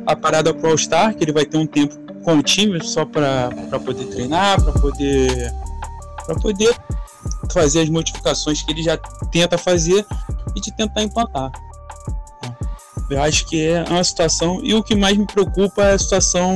a 0.06 0.14
parada 0.14 0.54
pro 0.54 0.70
All-Star, 0.70 1.14
que 1.16 1.24
ele 1.24 1.32
vai 1.32 1.44
ter 1.44 1.58
um 1.58 1.66
tempo 1.66 1.98
com 2.22 2.38
o 2.38 2.42
time 2.42 2.82
só 2.84 3.04
para 3.04 3.50
poder 3.84 4.04
treinar, 4.06 4.62
para 4.62 4.72
poder 4.72 5.52
para 6.24 6.34
poder 6.36 6.76
fazer 7.52 7.80
as 7.82 7.88
modificações 7.88 8.62
que 8.62 8.72
ele 8.72 8.82
já 8.82 8.96
tenta 9.30 9.58
fazer 9.58 10.06
e 10.54 10.60
de 10.60 10.72
tentar 10.76 11.02
implantar. 11.02 11.50
Eu 13.08 13.22
acho 13.22 13.46
que 13.46 13.64
é 13.64 13.84
uma 13.88 14.02
situação. 14.02 14.60
E 14.62 14.74
o 14.74 14.82
que 14.82 14.96
mais 14.96 15.16
me 15.16 15.26
preocupa 15.26 15.84
é 15.84 15.92
a 15.92 15.98
situação 15.98 16.52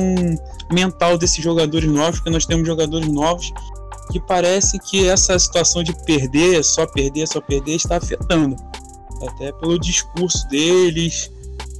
mental 0.71 1.17
desses 1.17 1.41
jogadores 1.41 1.89
novos, 1.89 2.19
porque 2.19 2.29
nós 2.29 2.45
temos 2.45 2.67
jogadores 2.67 3.07
novos 3.07 3.51
que 4.11 4.19
parece 4.19 4.77
que 4.79 5.07
essa 5.07 5.37
situação 5.39 5.83
de 5.83 5.93
perder, 6.05 6.63
só 6.63 6.85
perder, 6.85 7.27
só 7.27 7.39
perder, 7.39 7.75
está 7.75 7.97
afetando. 7.97 8.55
Até 9.27 9.51
pelo 9.53 9.79
discurso 9.79 10.47
deles. 10.49 11.31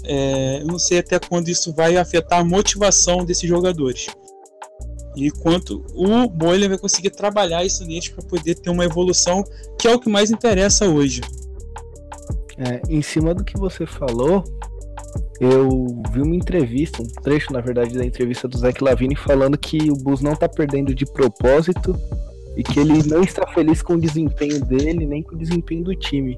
É, 0.04 0.60
eu 0.62 0.66
não 0.66 0.80
sei 0.80 1.00
até 1.00 1.20
quando 1.20 1.50
isso 1.50 1.74
vai 1.74 1.98
afetar 1.98 2.40
a 2.40 2.44
motivação 2.44 3.24
desses 3.26 3.48
jogadores. 3.48 4.08
E 5.16 5.30
quanto 5.30 5.86
o 5.94 6.28
Boiler 6.30 6.70
vai 6.70 6.78
conseguir 6.78 7.10
trabalhar 7.10 7.66
isso 7.66 7.86
neles 7.86 8.08
para 8.08 8.24
poder 8.24 8.56
ter 8.56 8.70
uma 8.70 8.86
evolução, 8.86 9.44
que 9.78 9.88
é 9.88 9.94
o 9.94 10.00
que 10.00 10.10
mais 10.10 10.32
interessa 10.32 10.88
hoje. 10.88 11.22
É, 12.58 12.82
em 12.90 13.02
cima 13.02 13.34
do 13.34 13.44
que 13.44 13.58
você 13.58 13.86
falou, 13.86 14.44
eu 15.42 15.88
vi 16.12 16.22
uma 16.22 16.36
entrevista, 16.36 17.02
um 17.02 17.08
trecho, 17.24 17.52
na 17.52 17.62
verdade, 17.62 17.98
da 17.98 18.06
entrevista 18.06 18.48
do 18.48 18.56
Zach 18.56 18.82
Lavine 18.84 19.16
falando 19.16 19.58
que 19.58 19.90
o 19.90 19.96
Bulls 19.96 20.22
não 20.22 20.36
tá 20.36 20.48
perdendo 20.48 20.94
de 20.94 21.04
propósito 21.04 21.96
e 22.56 22.62
que 22.62 22.80
ele 22.80 23.02
não 23.08 23.24
está 23.24 23.48
feliz 23.48 23.82
com 23.82 23.94
o 23.94 24.00
desempenho 24.00 24.64
dele, 24.64 25.04
nem 25.04 25.24
com 25.24 25.34
o 25.34 25.38
desempenho 25.40 25.84
do 25.84 25.96
time. 25.96 26.38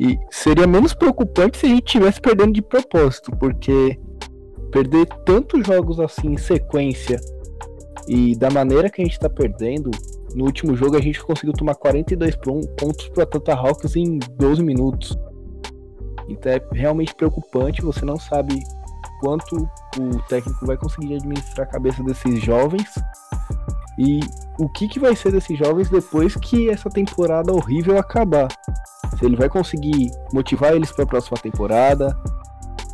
E 0.00 0.18
seria 0.30 0.66
menos 0.66 0.94
preocupante 0.94 1.58
se 1.58 1.66
a 1.66 1.68
gente 1.68 1.82
tivesse 1.82 2.18
perdendo 2.18 2.54
de 2.54 2.62
propósito, 2.62 3.30
porque 3.36 4.00
perder 4.72 5.06
tantos 5.26 5.66
jogos 5.66 6.00
assim 6.00 6.28
em 6.28 6.38
sequência 6.38 7.20
e 8.08 8.34
da 8.36 8.48
maneira 8.48 8.88
que 8.88 9.02
a 9.02 9.04
gente 9.04 9.20
tá 9.20 9.28
perdendo, 9.28 9.90
no 10.34 10.46
último 10.46 10.74
jogo 10.74 10.96
a 10.96 11.02
gente 11.02 11.22
conseguiu 11.22 11.52
tomar 11.52 11.74
42 11.74 12.36
pontos 12.36 13.06
pro 13.10 13.22
Atlanta 13.22 13.52
Hawks 13.52 13.96
em 13.96 14.18
12 14.38 14.62
minutos. 14.62 15.14
Então 16.30 16.52
é 16.52 16.62
realmente 16.72 17.14
preocupante, 17.14 17.82
você 17.82 18.04
não 18.04 18.18
sabe 18.18 18.62
quanto 19.20 19.68
o 19.98 20.22
técnico 20.28 20.64
vai 20.64 20.76
conseguir 20.76 21.16
administrar 21.16 21.66
a 21.66 21.70
cabeça 21.70 22.02
desses 22.02 22.40
jovens 22.40 22.88
e 23.98 24.20
o 24.58 24.68
que, 24.68 24.88
que 24.88 24.98
vai 24.98 25.14
ser 25.14 25.32
desses 25.32 25.58
jovens 25.58 25.90
depois 25.90 26.34
que 26.36 26.70
essa 26.70 26.88
temporada 26.88 27.52
horrível 27.52 27.98
acabar. 27.98 28.48
Se 29.18 29.26
ele 29.26 29.36
vai 29.36 29.48
conseguir 29.48 30.10
motivar 30.32 30.74
eles 30.74 30.90
para 30.92 31.04
a 31.04 31.06
próxima 31.06 31.36
temporada, 31.36 32.16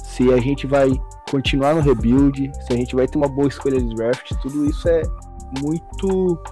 se 0.02 0.32
a 0.32 0.38
gente 0.38 0.66
vai 0.66 0.90
continuar 1.30 1.74
no 1.74 1.82
rebuild, 1.82 2.50
se 2.66 2.72
a 2.72 2.76
gente 2.76 2.96
vai 2.96 3.06
ter 3.06 3.18
uma 3.18 3.28
boa 3.28 3.48
escolha 3.48 3.80
de 3.80 3.94
draft, 3.94 4.32
tudo 4.40 4.64
isso 4.64 4.88
é 4.88 5.02
muito 5.62 6.42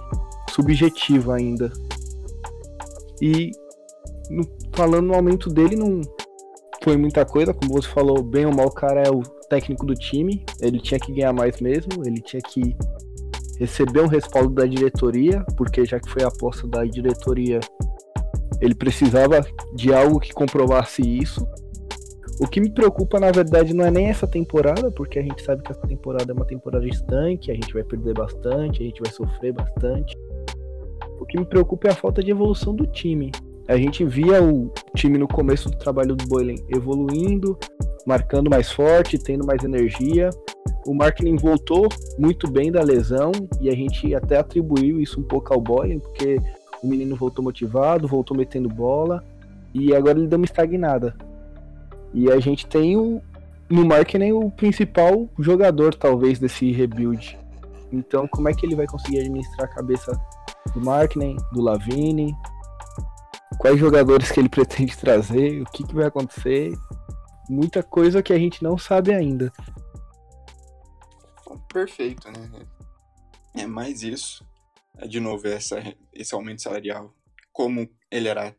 subjetivo 0.51 1.31
ainda. 1.31 1.71
E 3.21 3.51
no, 4.29 4.43
falando 4.73 5.07
no 5.07 5.15
aumento 5.15 5.49
dele, 5.49 5.75
não, 5.75 6.01
foi 6.85 6.97
muita 6.97 7.25
coisa, 7.25 7.51
como 7.51 7.73
você 7.73 7.87
falou, 7.89 8.21
bem 8.21 8.45
ou 8.45 8.53
mal, 8.53 8.67
o 8.67 8.71
cara 8.71 9.01
é 9.01 9.09
o 9.09 9.23
técnico 9.49 9.87
do 9.87 9.95
time, 9.95 10.45
ele 10.61 10.79
tinha 10.79 10.99
que 10.99 11.11
ganhar 11.11 11.33
mais 11.33 11.59
mesmo, 11.59 12.03
ele 12.05 12.21
tinha 12.21 12.39
que 12.43 12.77
receber 13.59 14.01
um 14.01 14.07
respaldo 14.07 14.53
da 14.53 14.67
diretoria, 14.67 15.43
porque 15.57 15.83
já 15.83 15.99
que 15.99 16.07
foi 16.07 16.21
a 16.21 16.27
aposta 16.27 16.67
da 16.67 16.85
diretoria, 16.85 17.59
ele 18.61 18.75
precisava 18.75 19.41
de 19.73 19.91
algo 19.91 20.19
que 20.19 20.31
comprovasse 20.31 21.01
isso. 21.01 21.47
O 22.39 22.47
que 22.47 22.61
me 22.61 22.69
preocupa, 22.69 23.19
na 23.19 23.31
verdade, 23.31 23.73
não 23.73 23.83
é 23.83 23.89
nem 23.89 24.05
essa 24.05 24.27
temporada, 24.27 24.91
porque 24.91 25.17
a 25.17 25.23
gente 25.23 25.41
sabe 25.41 25.63
que 25.63 25.71
essa 25.71 25.87
temporada 25.87 26.31
é 26.31 26.35
uma 26.35 26.45
temporada 26.45 26.87
estanque, 26.87 27.49
a 27.49 27.55
gente 27.55 27.73
vai 27.73 27.83
perder 27.83 28.13
bastante, 28.13 28.83
a 28.83 28.85
gente 28.85 29.01
vai 29.01 29.11
sofrer 29.11 29.53
bastante. 29.53 30.15
O 31.19 31.25
que 31.25 31.39
me 31.39 31.45
preocupa 31.47 31.87
é 31.87 31.91
a 31.91 31.95
falta 31.95 32.21
de 32.21 32.29
evolução 32.29 32.75
do 32.75 32.85
time. 32.85 33.31
A 33.67 33.77
gente 33.77 34.05
via 34.05 34.43
o 34.43 34.71
time 34.95 35.17
no 35.17 35.27
começo 35.27 35.69
do 35.69 35.77
trabalho 35.77 36.15
do 36.15 36.27
Boylan 36.27 36.55
evoluindo, 36.69 37.57
marcando 38.05 38.49
mais 38.49 38.71
forte, 38.71 39.17
tendo 39.17 39.45
mais 39.45 39.63
energia. 39.63 40.29
O 40.85 40.93
Marketing 40.93 41.35
voltou 41.35 41.89
muito 42.19 42.49
bem 42.49 42.71
da 42.71 42.83
lesão 42.83 43.31
e 43.59 43.67
a 43.69 43.73
gente 43.73 44.13
até 44.13 44.37
atribuiu 44.37 45.01
isso 45.01 45.19
um 45.19 45.23
pouco 45.23 45.51
ao 45.51 45.59
Boylan, 45.59 45.97
porque 45.97 46.39
o 46.83 46.87
menino 46.87 47.15
voltou 47.15 47.43
motivado, 47.43 48.07
voltou 48.07 48.37
metendo 48.37 48.69
bola 48.69 49.23
e 49.73 49.95
agora 49.95 50.19
ele 50.19 50.27
deu 50.27 50.37
uma 50.37 50.45
estagnada. 50.45 51.15
E 52.13 52.31
a 52.31 52.39
gente 52.39 52.67
tem 52.67 52.95
o, 52.95 53.19
no 53.67 53.83
Marketing 53.83 54.31
o 54.31 54.51
principal 54.51 55.27
jogador, 55.39 55.95
talvez, 55.95 56.37
desse 56.37 56.71
rebuild. 56.71 57.37
Então, 57.91 58.27
como 58.27 58.47
é 58.47 58.53
que 58.53 58.63
ele 58.63 58.75
vai 58.75 58.85
conseguir 58.85 59.21
administrar 59.21 59.67
a 59.67 59.73
cabeça 59.73 60.11
do 60.73 60.81
Marketing, 60.81 61.35
do 61.51 61.61
Lavine, 61.61 62.35
quais 63.57 63.79
jogadores 63.79 64.31
que 64.31 64.39
ele 64.39 64.49
pretende 64.49 64.97
trazer, 64.97 65.61
o 65.61 65.65
que, 65.65 65.83
que 65.83 65.95
vai 65.95 66.05
acontecer. 66.05 66.73
Muita 67.49 67.83
coisa 67.83 68.23
que 68.23 68.33
a 68.33 68.39
gente 68.39 68.63
não 68.63 68.77
sabe 68.77 69.13
ainda. 69.13 69.51
Perfeito, 71.71 72.31
né? 72.31 72.65
É 73.53 73.67
mais 73.67 74.01
isso. 74.01 74.45
É, 74.97 75.07
de 75.07 75.19
novo, 75.19 75.47
essa, 75.47 75.83
esse 76.13 76.33
aumento 76.33 76.61
salarial. 76.61 77.13
Como 77.51 77.89
ele 78.09 78.27
era 78.27 78.55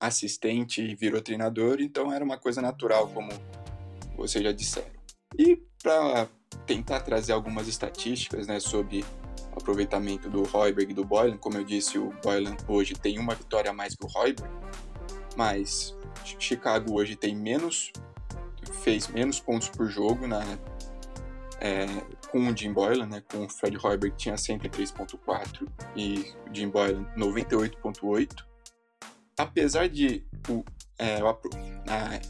assistente 0.00 0.82
e 0.82 0.94
virou 0.94 1.20
treinador, 1.20 1.80
então 1.80 2.12
era 2.12 2.24
uma 2.24 2.38
coisa 2.38 2.60
natural, 2.60 3.08
como 3.08 3.28
vocês 4.16 4.42
já 4.42 4.52
disseram. 4.52 4.90
E 5.38 5.62
para 5.82 6.28
tentar 6.66 7.00
trazer 7.00 7.32
algumas 7.32 7.68
estatísticas 7.68 8.46
né, 8.46 8.60
sobre 8.60 9.04
aproveitamento 9.56 10.28
do 10.28 10.42
Royberg 10.44 10.92
e 10.92 10.94
do 10.94 11.04
Boylan. 11.04 11.36
Como 11.36 11.56
eu 11.56 11.64
disse, 11.64 11.98
o 11.98 12.12
Boylan 12.22 12.56
hoje 12.68 12.94
tem 12.94 13.18
uma 13.18 13.34
vitória 13.34 13.70
a 13.70 13.74
mais 13.74 13.94
que 13.94 14.04
o 14.04 14.08
Royberg, 14.08 14.50
mas 15.36 15.96
Chicago 16.38 16.94
hoje 16.94 17.16
tem 17.16 17.34
menos, 17.34 17.92
fez 18.82 19.08
menos 19.08 19.40
pontos 19.40 19.68
por 19.68 19.88
jogo 19.88 20.26
na, 20.26 20.42
é, 21.60 21.86
com 22.30 22.48
o 22.48 22.56
Jim 22.56 22.72
Boylan, 22.72 23.06
né, 23.06 23.22
com 23.30 23.44
o 23.44 23.48
Fred 23.48 23.78
Hoiberg 23.82 24.16
tinha 24.16 24.34
103.4 24.34 25.68
e 25.96 26.32
o 26.48 26.54
Jim 26.54 26.68
Boylan 26.68 27.06
98.8. 27.16 28.44
Apesar 29.38 29.88
de 29.88 30.24
o, 30.48 30.64
é, 30.98 31.20
a, 31.20 31.30
a, 31.30 32.20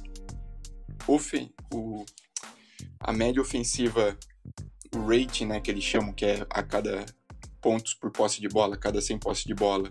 o, 1.73 2.05
a 3.01 3.13
média 3.13 3.43
ofensiva 3.43 4.17
rating, 4.95 5.47
né, 5.47 5.61
que 5.61 5.71
eles 5.71 5.85
chamam, 5.85 6.13
que 6.13 6.25
é 6.25 6.47
a 6.51 6.63
cada 6.63 7.05
pontos 7.61 7.95
por 7.95 8.11
posse 8.11 8.41
de 8.41 8.49
bola, 8.49 8.77
cada 8.77 9.01
100 9.01 9.19
posse 9.19 9.47
de 9.47 9.55
bola, 9.55 9.91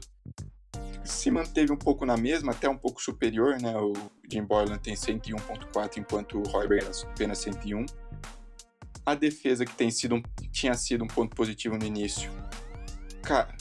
se 1.03 1.31
manteve 1.31 1.71
um 1.71 1.77
pouco 1.77 2.05
na 2.05 2.15
mesma, 2.15 2.51
até 2.51 2.69
um 2.69 2.77
pouco 2.77 3.01
superior, 3.01 3.59
né? 3.59 3.75
O 3.77 3.93
Jim 4.31 4.43
Boylan 4.43 4.77
tem 4.77 4.93
101.4, 4.93 5.97
enquanto 5.97 6.39
o 6.39 6.43
Royberg 6.43 6.85
apenas 7.03 7.39
101. 7.39 7.85
A 9.05 9.15
defesa 9.15 9.65
que 9.65 9.75
tem 9.75 9.91
sido 9.91 10.21
tinha 10.51 10.73
sido 10.75 11.03
um 11.03 11.07
ponto 11.07 11.35
positivo 11.35 11.77
no 11.77 11.85
início, 11.85 12.31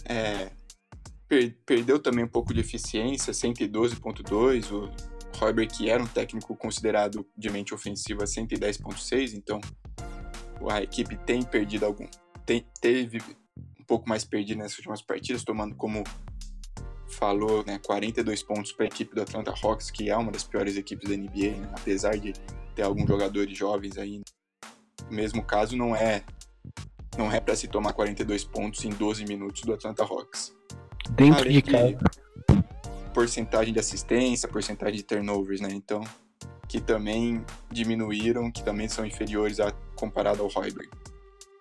é, 0.05 0.51
per, 1.29 1.57
perdeu 1.65 1.99
também 1.99 2.25
um 2.25 2.29
pouco 2.29 2.53
de 2.53 2.61
eficiência, 2.61 3.33
112.2. 3.33 4.73
O 4.73 5.39
Royberg, 5.39 5.75
que 5.75 5.91
era 5.91 6.03
um 6.03 6.07
técnico 6.07 6.55
considerado 6.55 7.27
de 7.37 7.51
mente 7.51 7.75
ofensiva, 7.75 8.25
110.6, 8.25 9.35
então 9.35 9.61
a 10.69 10.83
equipe 10.83 11.17
tem 11.17 11.43
perdido 11.43 11.87
algum. 11.87 12.07
Tem, 12.45 12.67
teve 12.81 13.21
um 13.81 13.85
pouco 13.85 14.09
mais 14.09 14.25
perdido 14.25 14.59
nessas 14.59 14.79
últimas 14.79 15.03
partidas, 15.03 15.45
tomando 15.45 15.75
como 15.75 16.05
falou, 17.09 17.63
né, 17.65 17.79
42 17.85 18.43
pontos 18.43 18.73
para 18.73 18.87
a 18.87 18.89
equipe 18.89 19.15
do 19.15 19.23
Atlanta 19.23 19.53
Hawks, 19.63 19.91
que 19.91 20.11
é 20.11 20.17
uma 20.17 20.33
das 20.33 20.45
piores 20.45 20.77
equipes 20.77 21.09
da 21.09 21.17
NBA, 21.17 21.57
né, 21.57 21.69
apesar 21.73 22.17
de 22.17 22.33
ter 22.75 22.83
alguns 22.83 23.07
jogadores 23.07 23.57
jovens 23.57 23.99
aí. 23.99 24.23
No 25.09 25.17
mesmo 25.17 25.45
caso, 25.45 25.77
não 25.77 25.95
é 25.95 26.25
não 27.17 27.31
é 27.31 27.41
para 27.41 27.55
se 27.55 27.69
tomar 27.69 27.93
42 27.93 28.45
pontos 28.45 28.85
em 28.85 28.91
12 28.91 29.25
minutos 29.27 29.63
do 29.63 29.75
Atlanta 29.75 30.03
Hawks. 30.03 30.57
Dentro 31.11 31.41
Além 31.41 31.53
de 31.53 31.63
casa. 31.63 31.99
Porcentagem 33.13 33.75
de 33.75 33.81
assistência, 33.81 34.49
porcentagem 34.49 34.97
de 34.97 35.03
turnovers, 35.03 35.61
né? 35.61 35.69
Então, 35.71 36.03
que 36.73 36.81
também 36.81 37.45
diminuíram, 37.71 38.51
que 38.51 38.65
também 38.65 38.89
são 38.89 39.05
inferiores 39.05 39.61
a, 39.61 39.71
comparado 39.95 40.43
ao 40.43 40.47
Hoiberg. 40.49 40.89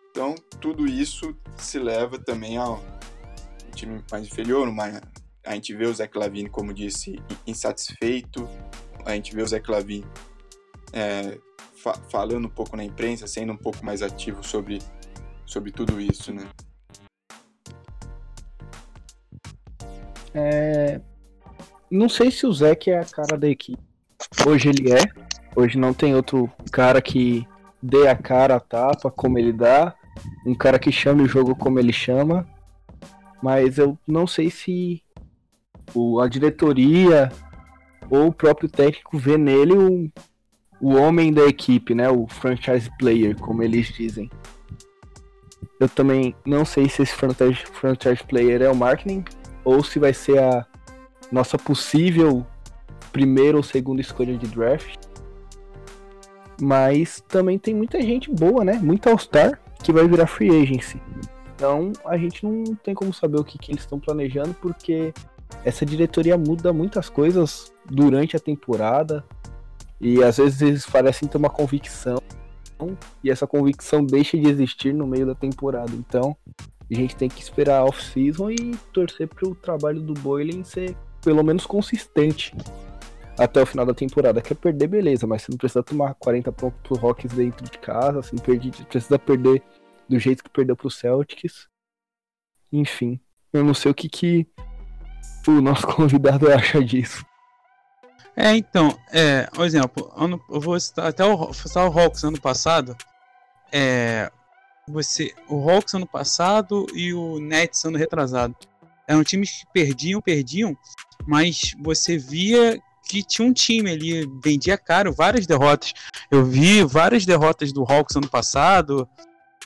Então, 0.09 0.33
tudo 0.61 0.87
isso 0.87 1.35
se 1.57 1.77
leva 1.77 2.17
também 2.17 2.55
ao 2.55 2.81
time 3.75 4.01
mais 4.09 4.25
inferior. 4.25 4.73
A 5.45 5.53
gente 5.53 5.75
vê 5.75 5.85
o 5.85 5.93
Zé 5.93 6.07
Clavini, 6.07 6.49
como 6.49 6.73
disse, 6.73 7.21
insatisfeito. 7.45 8.47
A 9.05 9.13
gente 9.13 9.35
vê 9.35 9.41
o 9.41 9.47
Zé 9.47 9.59
Clavini 9.59 10.05
é, 10.93 11.37
fa 11.75 11.93
falando 12.09 12.45
um 12.45 12.49
pouco 12.49 12.77
na 12.77 12.83
imprensa, 12.85 13.27
sendo 13.27 13.51
um 13.51 13.57
pouco 13.57 13.83
mais 13.83 14.01
ativo 14.01 14.41
sobre, 14.41 14.79
sobre 15.45 15.73
tudo 15.73 15.99
isso, 15.99 16.31
né? 16.33 16.49
É... 20.33 21.01
Não 21.89 22.07
sei 22.07 22.31
se 22.31 22.47
o 22.47 22.53
Zé 22.53 22.75
que 22.75 22.91
é 22.91 22.99
a 22.99 23.03
cara 23.03 23.37
da 23.37 23.49
equipe 23.49 23.90
Hoje 24.45 24.69
ele 24.69 24.91
é. 24.91 25.03
Hoje 25.55 25.77
não 25.77 25.93
tem 25.93 26.15
outro 26.15 26.49
cara 26.71 27.01
que 27.01 27.47
dê 27.81 28.07
a 28.07 28.15
cara 28.15 28.55
a 28.55 28.59
tapa 28.59 29.11
como 29.11 29.37
ele 29.37 29.53
dá. 29.53 29.93
Um 30.45 30.55
cara 30.55 30.79
que 30.79 30.91
chame 30.91 31.23
o 31.23 31.27
jogo 31.27 31.55
como 31.55 31.79
ele 31.79 31.93
chama. 31.93 32.47
Mas 33.41 33.77
eu 33.77 33.97
não 34.07 34.27
sei 34.27 34.49
se 34.49 35.01
a 36.21 36.27
diretoria 36.27 37.31
ou 38.09 38.27
o 38.27 38.33
próprio 38.33 38.69
técnico 38.69 39.17
vê 39.17 39.37
nele 39.37 39.73
o, 39.73 40.11
o 40.79 40.95
homem 40.95 41.33
da 41.33 41.45
equipe, 41.45 41.95
né? 41.95 42.09
O 42.09 42.27
franchise 42.27 42.89
player, 42.97 43.35
como 43.37 43.63
eles 43.63 43.87
dizem. 43.87 44.29
Eu 45.79 45.89
também 45.89 46.35
não 46.45 46.63
sei 46.63 46.87
se 46.87 47.01
esse 47.01 47.13
franchise, 47.13 47.65
franchise 47.73 48.23
player 48.23 48.61
é 48.61 48.69
o 48.69 48.75
marketing 48.75 49.23
ou 49.63 49.83
se 49.83 49.97
vai 49.97 50.13
ser 50.13 50.39
a 50.39 50.65
nossa 51.31 51.57
possível 51.57 52.45
primeira 53.11 53.57
ou 53.57 53.63
segunda 53.63 54.01
escolha 54.01 54.37
de 54.37 54.47
draft. 54.47 54.97
Mas 56.61 57.23
também 57.27 57.57
tem 57.57 57.73
muita 57.73 58.01
gente 58.01 58.31
boa, 58.31 58.63
né? 58.63 58.73
Muita 58.73 59.09
All-Star 59.09 59.59
que 59.83 59.91
vai 59.91 60.07
virar 60.07 60.27
free 60.27 60.49
agency. 60.49 61.01
Então 61.55 61.91
a 62.05 62.17
gente 62.17 62.43
não 62.43 62.75
tem 62.75 62.93
como 62.93 63.13
saber 63.13 63.39
o 63.39 63.43
que, 63.43 63.57
que 63.57 63.71
eles 63.71 63.81
estão 63.81 63.99
planejando, 63.99 64.53
porque 64.61 65.13
essa 65.63 65.85
diretoria 65.85 66.37
muda 66.37 66.71
muitas 66.71 67.09
coisas 67.09 67.73
durante 67.85 68.35
a 68.35 68.39
temporada. 68.39 69.23
E 69.99 70.23
às 70.23 70.37
vezes 70.37 70.61
eles 70.61 70.85
parecem 70.85 71.27
ter 71.27 71.37
uma 71.37 71.49
convicção. 71.49 72.19
E 73.23 73.29
essa 73.29 73.45
convicção 73.45 74.03
deixa 74.03 74.37
de 74.37 74.47
existir 74.47 74.93
no 74.93 75.05
meio 75.05 75.25
da 75.25 75.35
temporada. 75.35 75.91
Então 75.93 76.35
a 76.59 76.93
gente 76.93 77.15
tem 77.15 77.29
que 77.29 77.41
esperar 77.41 77.79
a 77.79 77.85
off-season 77.85 78.51
e 78.51 78.75
torcer 78.91 79.27
para 79.27 79.47
o 79.47 79.55
trabalho 79.55 80.01
do 80.01 80.13
Boylan 80.13 80.63
ser 80.63 80.95
pelo 81.23 81.43
menos 81.43 81.65
consistente 81.65 82.53
até 83.37 83.61
o 83.61 83.65
final 83.65 83.85
da 83.85 83.93
temporada. 83.93 84.41
Quer 84.41 84.55
perder, 84.55 84.87
beleza, 84.87 85.25
mas 85.25 85.43
você 85.43 85.51
não 85.51 85.57
precisa 85.57 85.83
tomar 85.83 86.13
40 86.15 86.51
pontos 86.51 86.79
pro 86.83 86.97
Rockies 86.97 87.33
dentro 87.33 87.63
de 87.63 87.77
casa, 87.77 88.19
assim, 88.19 88.37
perdi, 88.37 88.71
precisa 88.85 89.17
perder 89.17 89.63
do 90.07 90.19
jeito 90.19 90.43
que 90.43 90.49
perdeu 90.49 90.75
pro 90.75 90.89
Celtics. 90.89 91.67
Enfim, 92.71 93.19
eu 93.51 93.63
não 93.63 93.73
sei 93.73 93.91
o 93.91 93.95
que, 93.95 94.09
que 94.09 94.47
o 95.47 95.61
nosso 95.61 95.87
convidado 95.87 96.51
acha 96.51 96.83
disso. 96.83 97.25
É, 98.35 98.55
então, 98.55 98.97
é, 99.11 99.43
por 99.47 99.65
exemplo, 99.65 100.11
ano, 100.15 100.41
eu 100.49 100.59
vou 100.59 100.79
citar 100.79 101.07
até 101.07 101.25
o, 101.25 101.53
citar 101.53 101.87
o 101.87 101.99
Hawks 101.99 102.23
ano 102.23 102.39
passado. 102.39 102.95
É, 103.71 104.31
você, 104.87 105.33
o 105.49 105.69
Hawks 105.69 105.93
ano 105.93 106.07
passado 106.07 106.85
e 106.93 107.13
o 107.13 107.39
Nets 107.39 107.83
ano 107.83 107.97
retrasado. 107.97 108.55
Eram 109.07 109.23
times 109.23 109.59
que 109.59 109.65
perdiam, 109.73 110.21
perdiam, 110.21 110.77
mas 111.27 111.75
você 111.81 112.17
via 112.17 112.81
que 113.07 113.23
tinha 113.23 113.47
um 113.47 113.53
time 113.53 113.91
ali, 113.91 114.25
vendia 114.43 114.77
caro, 114.77 115.13
várias 115.13 115.45
derrotas. 115.45 115.93
Eu 116.29 116.45
vi 116.45 116.83
várias 116.83 117.25
derrotas 117.25 117.73
do 117.73 117.83
Hawks 117.83 118.15
ano 118.15 118.29
passado 118.29 119.07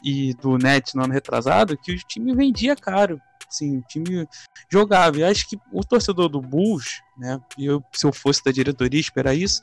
e 0.04 0.34
do 0.36 0.58
Nets 0.58 0.94
no 0.94 1.04
ano 1.04 1.14
retrasado, 1.14 1.78
que 1.78 1.92
o 1.92 1.98
time 1.98 2.34
vendia 2.36 2.76
caro. 2.76 3.22
Assim, 3.48 3.78
o 3.78 3.82
time 3.84 4.28
jogava. 4.70 5.18
E 5.18 5.24
acho 5.24 5.48
que 5.48 5.58
o 5.72 5.84
torcedor 5.84 6.30
do 6.30 6.42
Bulls, 6.42 7.02
né, 7.18 7.40
eu, 7.58 7.84
se 7.94 8.06
eu 8.06 8.12
fosse 8.12 8.44
da 8.44 8.52
diretoria 8.52 9.00
esperar 9.00 9.36
isso, 9.36 9.62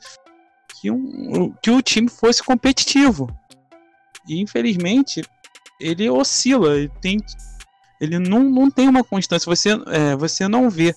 que, 0.79 0.89
um, 0.89 1.51
que 1.61 1.69
o 1.69 1.81
time 1.81 2.09
fosse 2.09 2.41
competitivo. 2.41 3.27
E 4.27 4.41
infelizmente 4.41 5.21
ele 5.79 6.09
oscila, 6.09 6.77
ele 6.77 6.91
tem 7.01 7.17
ele 7.99 8.19
não, 8.19 8.43
não 8.43 8.69
tem 8.69 8.89
uma 8.89 9.03
constância, 9.03 9.49
você, 9.49 9.69
é, 9.87 10.13
você 10.17 10.45
não 10.45 10.69
vê 10.69 10.93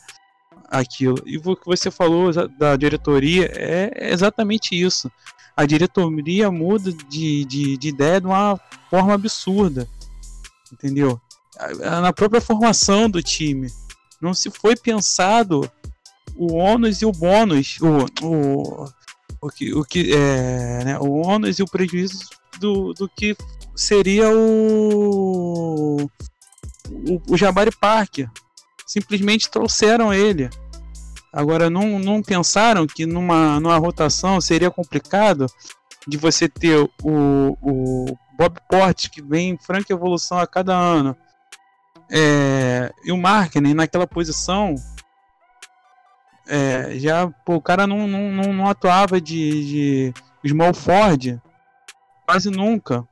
aquilo. 0.68 1.22
E 1.24 1.38
o 1.38 1.56
que 1.56 1.66
você 1.66 1.90
falou 1.90 2.30
da 2.58 2.76
diretoria 2.76 3.50
é 3.54 4.12
exatamente 4.12 4.80
isso. 4.80 5.10
A 5.56 5.64
diretoria 5.64 6.50
muda 6.50 6.92
de, 6.92 7.44
de, 7.44 7.76
de 7.76 7.88
ideia 7.88 8.20
de 8.20 8.26
uma 8.26 8.60
forma 8.90 9.14
absurda, 9.14 9.88
entendeu? 10.72 11.20
Na 11.80 12.12
própria 12.12 12.40
formação 12.40 13.08
do 13.08 13.22
time. 13.22 13.68
Não 14.20 14.34
se 14.34 14.50
foi 14.50 14.76
pensado 14.76 15.70
o 16.34 16.54
ônus 16.54 17.00
e 17.00 17.06
o 17.06 17.12
bônus, 17.12 17.78
o, 17.80 18.26
o, 18.26 18.88
o 19.40 19.48
que, 19.50 19.74
o 19.74 19.84
que 19.84 20.12
é, 20.12 20.84
né, 20.84 20.98
o 20.98 21.26
ônus 21.26 21.58
e 21.58 21.62
o 21.62 21.66
prejuízo 21.66 22.28
do, 22.60 22.92
do 22.92 23.08
que 23.08 23.36
seria 23.74 24.30
o, 24.30 26.10
o, 27.28 27.36
Jabari 27.36 27.70
Parker 27.70 28.30
simplesmente 28.86 29.50
trouxeram 29.50 30.14
ele. 30.14 30.48
Agora, 31.32 31.68
não, 31.68 31.98
não 31.98 32.22
pensaram 32.22 32.86
que 32.86 33.04
numa, 33.04 33.60
numa 33.60 33.76
rotação 33.76 34.40
seria 34.40 34.70
complicado 34.70 35.46
de 36.06 36.16
você 36.16 36.48
ter 36.48 36.78
o, 37.02 37.58
o 37.60 38.16
Bob 38.38 38.58
Porte, 38.70 39.10
que 39.10 39.20
vem 39.20 39.50
em 39.50 39.58
franca 39.58 39.92
evolução 39.92 40.38
a 40.38 40.46
cada 40.46 40.74
ano, 40.74 41.16
é, 42.10 42.92
e 43.04 43.12
o 43.12 43.16
Markkinen 43.16 43.74
naquela 43.74 44.06
posição. 44.06 44.74
É, 46.48 46.96
já 46.98 47.28
pô, 47.44 47.56
o 47.56 47.60
cara 47.60 47.88
não, 47.88 48.06
não, 48.06 48.30
não, 48.30 48.52
não 48.52 48.68
atuava 48.68 49.20
de, 49.20 50.12
de 50.42 50.48
Small 50.48 50.72
Ford 50.72 51.40
quase 52.24 52.50
nunca. 52.50 53.06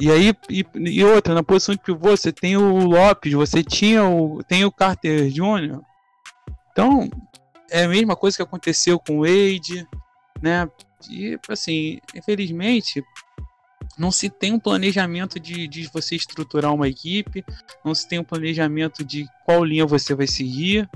E 0.00 0.10
aí, 0.10 0.34
e, 0.48 0.64
e, 0.74 1.04
outra, 1.04 1.34
na 1.34 1.42
posição 1.42 1.74
de 1.74 1.82
pivô, 1.82 2.16
você 2.16 2.32
tem 2.32 2.56
o 2.56 2.86
Lopes, 2.86 3.34
você 3.34 3.62
tinha 3.62 4.02
o, 4.02 4.42
tem 4.42 4.64
o 4.64 4.72
Carter 4.72 5.28
Jr. 5.28 5.78
Então, 6.72 7.06
é 7.70 7.84
a 7.84 7.88
mesma 7.88 8.16
coisa 8.16 8.38
que 8.38 8.42
aconteceu 8.42 8.98
com 8.98 9.18
o 9.18 9.20
Wade, 9.20 9.86
né? 10.40 10.66
E, 11.10 11.38
assim, 11.50 11.98
infelizmente, 12.14 13.04
não 13.98 14.10
se 14.10 14.30
tem 14.30 14.54
um 14.54 14.58
planejamento 14.58 15.38
de, 15.38 15.68
de 15.68 15.86
você 15.92 16.16
estruturar 16.16 16.72
uma 16.72 16.88
equipe, 16.88 17.44
não 17.84 17.94
se 17.94 18.08
tem 18.08 18.18
um 18.18 18.24
planejamento 18.24 19.04
de 19.04 19.26
qual 19.44 19.62
linha 19.62 19.84
você 19.84 20.14
vai 20.14 20.26
seguir. 20.26 20.88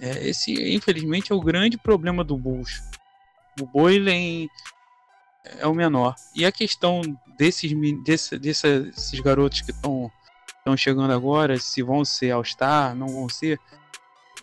É, 0.00 0.26
esse, 0.26 0.52
infelizmente, 0.74 1.32
é 1.32 1.34
o 1.34 1.40
grande 1.40 1.76
problema 1.76 2.24
do 2.24 2.38
Bulls. 2.38 2.82
O 3.60 3.66
Boylen 3.66 4.48
é 5.58 5.66
o 5.66 5.74
menor. 5.74 6.14
E 6.34 6.44
a 6.44 6.52
questão 6.52 7.00
desses, 7.38 7.72
desse, 8.02 8.38
desses 8.38 9.20
garotos 9.20 9.60
que 9.60 9.70
estão 9.70 10.10
chegando 10.76 11.12
agora, 11.12 11.58
se 11.58 11.82
vão 11.82 12.04
ser 12.04 12.30
All-Star, 12.30 12.94
não 12.94 13.08
vão 13.08 13.28
ser. 13.28 13.58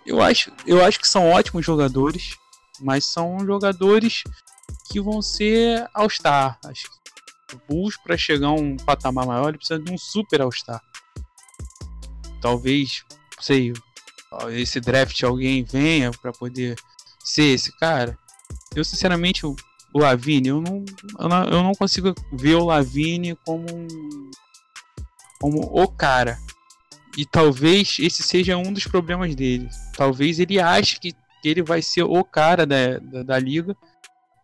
Eu 0.06 0.22
acho, 0.22 0.52
eu 0.66 0.84
acho 0.84 1.00
que 1.00 1.08
são 1.08 1.30
ótimos 1.30 1.66
jogadores, 1.66 2.36
mas 2.80 3.06
são 3.06 3.40
jogadores 3.40 4.24
que 4.90 5.00
vão 5.00 5.22
ser 5.22 5.88
All-Star. 5.94 6.58
Acho 6.66 6.90
que 7.48 7.56
o 7.56 7.62
Bulls, 7.68 7.98
para 7.98 8.18
chegar 8.18 8.48
a 8.48 8.54
um 8.54 8.76
patamar 8.78 9.26
maior, 9.26 9.50
ele 9.50 9.58
precisa 9.58 9.80
de 9.80 9.92
um 9.92 9.98
super 9.98 10.42
All-Star. 10.42 10.82
Talvez, 12.42 13.04
sei, 13.40 13.74
esse 14.52 14.80
draft 14.80 15.22
alguém 15.24 15.64
venha 15.64 16.12
para 16.12 16.32
poder 16.32 16.76
ser 17.24 17.54
esse 17.54 17.76
cara. 17.78 18.18
Eu, 18.76 18.84
sinceramente, 18.84 19.42
o 19.96 20.00
Lavigne, 20.00 20.50
eu 20.50 20.60
não, 20.60 20.84
eu 21.18 21.30
não, 21.30 21.44
eu 21.46 21.64
não 21.64 21.72
consigo 21.72 22.14
ver 22.34 22.56
o 22.56 22.66
Lavigne 22.66 23.34
como 23.46 23.66
um, 23.74 23.88
como 25.40 25.62
o 25.62 25.88
cara. 25.88 26.38
E 27.18 27.26
talvez 27.26 27.96
esse 28.00 28.22
seja 28.22 28.58
um 28.58 28.74
dos 28.74 28.86
problemas 28.86 29.34
dele. 29.34 29.70
Talvez 29.96 30.38
ele 30.38 30.60
ache 30.60 31.00
que 31.00 31.16
ele 31.46 31.64
vai 31.64 31.82
ser 31.82 32.04
o 32.04 32.22
cara 32.26 32.66
da, 32.66 33.00
da, 33.00 33.24
da 33.24 33.40
liga, 33.40 33.74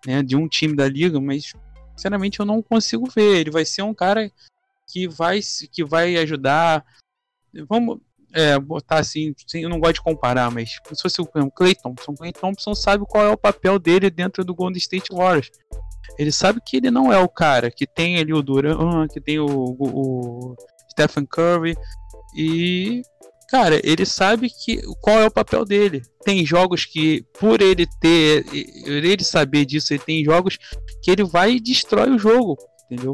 né, 0.05 0.23
de 0.23 0.37
um 0.37 0.47
time 0.47 0.73
da 0.73 0.87
liga, 0.87 1.19
mas 1.19 1.51
sinceramente 1.97 2.39
eu 2.39 2.45
não 2.45 2.61
consigo 2.61 3.11
ver. 3.13 3.41
Ele 3.41 3.51
vai 3.51 3.65
ser 3.65 3.81
um 3.81 3.93
cara 3.93 4.31
que 4.87 5.05
vai 5.05 5.41
que 5.69 5.83
vai 5.83 6.15
ajudar. 6.15 6.85
Vamos 7.67 7.99
é, 8.33 8.57
botar 8.59 8.99
assim, 8.99 9.33
eu 9.53 9.69
não 9.69 9.79
gosto 9.79 9.95
de 9.95 10.01
comparar, 10.01 10.49
mas 10.51 10.71
se 10.93 11.01
fosse 11.01 11.21
o 11.21 11.51
Clay 11.51 11.75
Thompson, 11.75 12.13
Clay 12.13 12.31
Thompson 12.31 12.73
sabe 12.73 13.05
qual 13.07 13.25
é 13.25 13.29
o 13.29 13.37
papel 13.37 13.77
dele 13.77 14.09
dentro 14.09 14.43
do 14.43 14.55
Golden 14.55 14.77
State 14.77 15.13
Warriors. 15.13 15.49
Ele 16.17 16.31
sabe 16.31 16.61
que 16.65 16.77
ele 16.77 16.91
não 16.91 17.11
é 17.11 17.17
o 17.17 17.29
cara 17.29 17.71
que 17.71 17.87
tem 17.87 18.17
ali 18.17 18.33
o 18.33 18.41
Duran, 18.41 19.07
que 19.07 19.21
tem 19.21 19.39
o, 19.39 19.45
o, 19.47 19.75
o 19.79 20.55
Stephen 20.91 21.25
Curry 21.25 21.75
e 22.35 23.01
cara, 23.49 23.81
ele 23.83 24.05
sabe 24.05 24.49
que 24.49 24.81
qual 25.01 25.19
é 25.19 25.27
o 25.27 25.31
papel 25.31 25.65
dele. 25.65 26.01
Tem 26.23 26.45
jogos 26.45 26.85
que, 26.85 27.25
por 27.37 27.61
ele 27.61 27.85
ter, 27.99 28.45
ele 28.53 29.23
saber 29.23 29.65
disso, 29.65 29.93
ele 29.93 30.03
tem 30.03 30.23
jogos 30.23 30.57
que 31.03 31.11
ele 31.11 31.23
vai 31.23 31.53
e 31.53 31.59
destrói 31.59 32.11
o 32.11 32.19
jogo, 32.19 32.57
entendeu? 32.85 33.13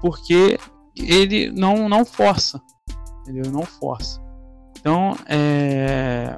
Porque 0.00 0.58
ele 0.96 1.50
não 1.50 1.88
não 1.88 2.04
força, 2.04 2.60
entendeu? 3.22 3.50
Não 3.50 3.62
força. 3.62 4.25
Então, 4.86 5.16
é, 5.28 6.36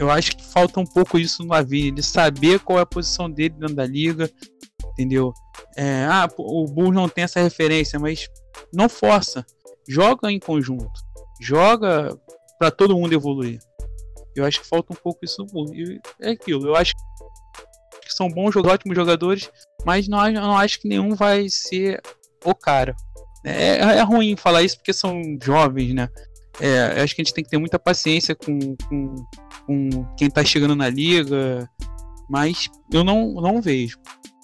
eu 0.00 0.10
acho 0.10 0.36
que 0.36 0.44
falta 0.44 0.80
um 0.80 0.84
pouco 0.84 1.16
isso 1.16 1.44
no 1.44 1.50
Lavigne, 1.50 1.92
de 1.92 2.02
saber 2.02 2.58
qual 2.58 2.80
é 2.80 2.82
a 2.82 2.86
posição 2.86 3.30
dele 3.30 3.54
dentro 3.54 3.76
da 3.76 3.86
liga, 3.86 4.28
entendeu? 4.90 5.32
É, 5.76 6.04
ah, 6.10 6.28
o 6.38 6.64
Bulls 6.64 6.92
não 6.92 7.08
tem 7.08 7.22
essa 7.22 7.40
referência, 7.40 7.96
mas 7.96 8.28
não 8.74 8.88
força. 8.88 9.46
Joga 9.88 10.28
em 10.28 10.40
conjunto. 10.40 10.90
Joga 11.40 12.18
para 12.58 12.72
todo 12.72 12.96
mundo 12.98 13.12
evoluir. 13.12 13.60
Eu 14.34 14.44
acho 14.44 14.60
que 14.60 14.66
falta 14.66 14.92
um 14.92 14.96
pouco 14.96 15.24
isso 15.24 15.40
no 15.40 15.46
Bulls. 15.46 15.70
E 15.70 16.00
é 16.20 16.30
aquilo, 16.30 16.66
eu 16.66 16.74
acho 16.74 16.92
que 18.02 18.12
são 18.12 18.28
bons, 18.28 18.56
ótimos 18.56 18.96
jogadores, 18.96 19.48
mas 19.84 20.08
não, 20.08 20.28
não 20.32 20.58
acho 20.58 20.80
que 20.80 20.88
nenhum 20.88 21.14
vai 21.14 21.48
ser 21.48 22.02
o 22.44 22.56
cara. 22.56 22.96
É, 23.44 23.76
é 23.76 24.02
ruim 24.02 24.36
falar 24.36 24.64
isso 24.64 24.78
porque 24.78 24.92
são 24.92 25.22
jovens, 25.40 25.94
né? 25.94 26.08
É, 26.60 27.00
acho 27.02 27.14
que 27.14 27.22
a 27.22 27.24
gente 27.24 27.34
tem 27.34 27.44
que 27.44 27.50
ter 27.50 27.58
muita 27.58 27.78
paciência 27.78 28.34
com, 28.34 28.76
com, 28.88 29.14
com 29.66 30.14
quem 30.16 30.28
tá 30.28 30.44
chegando 30.44 30.74
na 30.74 30.88
liga, 30.88 31.70
mas 32.28 32.68
eu 32.92 33.04
não, 33.04 33.34
não 33.34 33.62
vejo. 33.62 33.98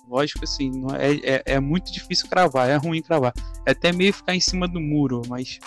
Lógico 0.09 0.44
assim, 0.44 0.70
é, 0.98 1.35
é, 1.35 1.42
é, 1.55 1.61
muito 1.61 1.92
difícil 1.92 2.29
cravar, 2.29 2.68
é 2.68 2.77
ruim 2.77 3.03
cravar. 3.03 3.33
É 3.66 3.72
até 3.72 3.92
meio 3.92 4.12
ficar 4.12 4.35
em 4.35 4.40
cima 4.40 4.68
do 4.68 4.81
muro, 4.81 5.22
mas 5.29 5.59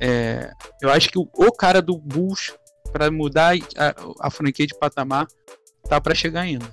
é, 0.00 0.52
eu 0.82 0.90
acho 0.90 1.08
que 1.08 1.18
o, 1.18 1.28
o 1.34 1.52
cara 1.52 1.80
do 1.80 1.96
Bulls 1.96 2.52
para 2.92 3.10
mudar 3.10 3.54
a, 3.76 4.26
a, 4.26 4.30
franquia 4.30 4.66
de 4.66 4.78
patamar 4.78 5.26
tá 5.88 6.00
para 6.00 6.14
chegar 6.14 6.42
ainda. 6.42 6.70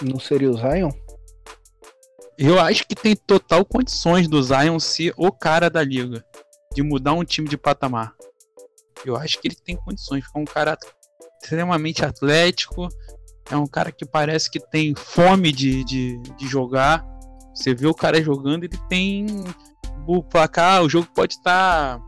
Não 0.00 0.18
seria 0.18 0.50
o 0.50 0.56
Zion? 0.56 0.90
Eu 2.38 2.58
acho 2.58 2.86
que 2.86 2.94
tem 2.94 3.14
total 3.14 3.64
condições 3.64 4.26
do 4.26 4.42
Zion 4.42 4.78
ser 4.78 5.12
o 5.16 5.30
cara 5.30 5.68
da 5.68 5.84
liga, 5.84 6.24
de 6.80 6.82
mudar 6.82 7.12
um 7.12 7.24
time 7.24 7.46
de 7.46 7.58
patamar. 7.58 8.14
Eu 9.04 9.16
acho 9.16 9.38
que 9.40 9.48
ele 9.48 9.54
tem 9.54 9.76
condições, 9.76 10.24
é 10.34 10.38
um 10.38 10.44
cara 10.44 10.78
extremamente 11.42 12.04
atlético, 12.04 12.88
é 13.50 13.56
um 13.56 13.66
cara 13.66 13.92
que 13.92 14.06
parece 14.06 14.50
que 14.50 14.58
tem 14.58 14.94
fome 14.94 15.52
de, 15.52 15.84
de, 15.84 16.18
de 16.18 16.46
jogar. 16.46 17.04
Você 17.54 17.74
vê 17.74 17.86
o 17.86 17.94
cara 17.94 18.22
jogando, 18.22 18.64
ele 18.64 18.78
tem 18.88 19.26
o 20.06 20.22
placar, 20.22 20.82
o 20.82 20.88
jogo 20.88 21.08
pode 21.14 21.34
estar 21.34 22.00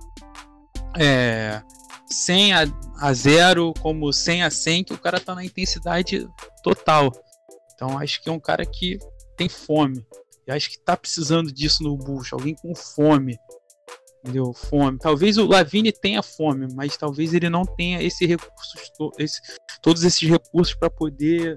é, 0.98 1.62
100 2.10 2.54
a, 2.54 2.64
a 3.00 3.12
0, 3.12 3.74
como 3.80 4.12
100 4.12 4.44
a 4.44 4.50
100, 4.50 4.84
que 4.84 4.94
o 4.94 4.98
cara 4.98 5.20
tá 5.20 5.34
na 5.34 5.44
intensidade 5.44 6.26
total. 6.62 7.12
Então 7.74 7.98
acho 7.98 8.22
que 8.22 8.28
é 8.28 8.32
um 8.32 8.40
cara 8.40 8.64
que 8.64 8.98
tem 9.36 9.48
fome. 9.48 10.04
E 10.46 10.52
acho 10.52 10.70
que 10.70 10.78
tá 10.78 10.96
precisando 10.96 11.52
disso 11.52 11.82
no 11.82 11.96
Bulls, 11.96 12.32
alguém 12.32 12.54
com 12.54 12.74
fome. 12.74 13.38
Entendeu? 14.22 14.52
Fome. 14.52 14.98
Talvez 14.98 15.36
o 15.36 15.46
Lavine 15.46 15.90
tenha 15.92 16.22
fome, 16.22 16.68
mas 16.74 16.96
talvez 16.96 17.34
ele 17.34 17.50
não 17.50 17.64
tenha 17.64 18.00
esse 18.00 18.24
recursos, 18.24 18.92
esse, 19.18 19.40
todos 19.82 20.04
esses 20.04 20.28
recursos 20.28 20.74
para 20.74 20.88
poder 20.88 21.56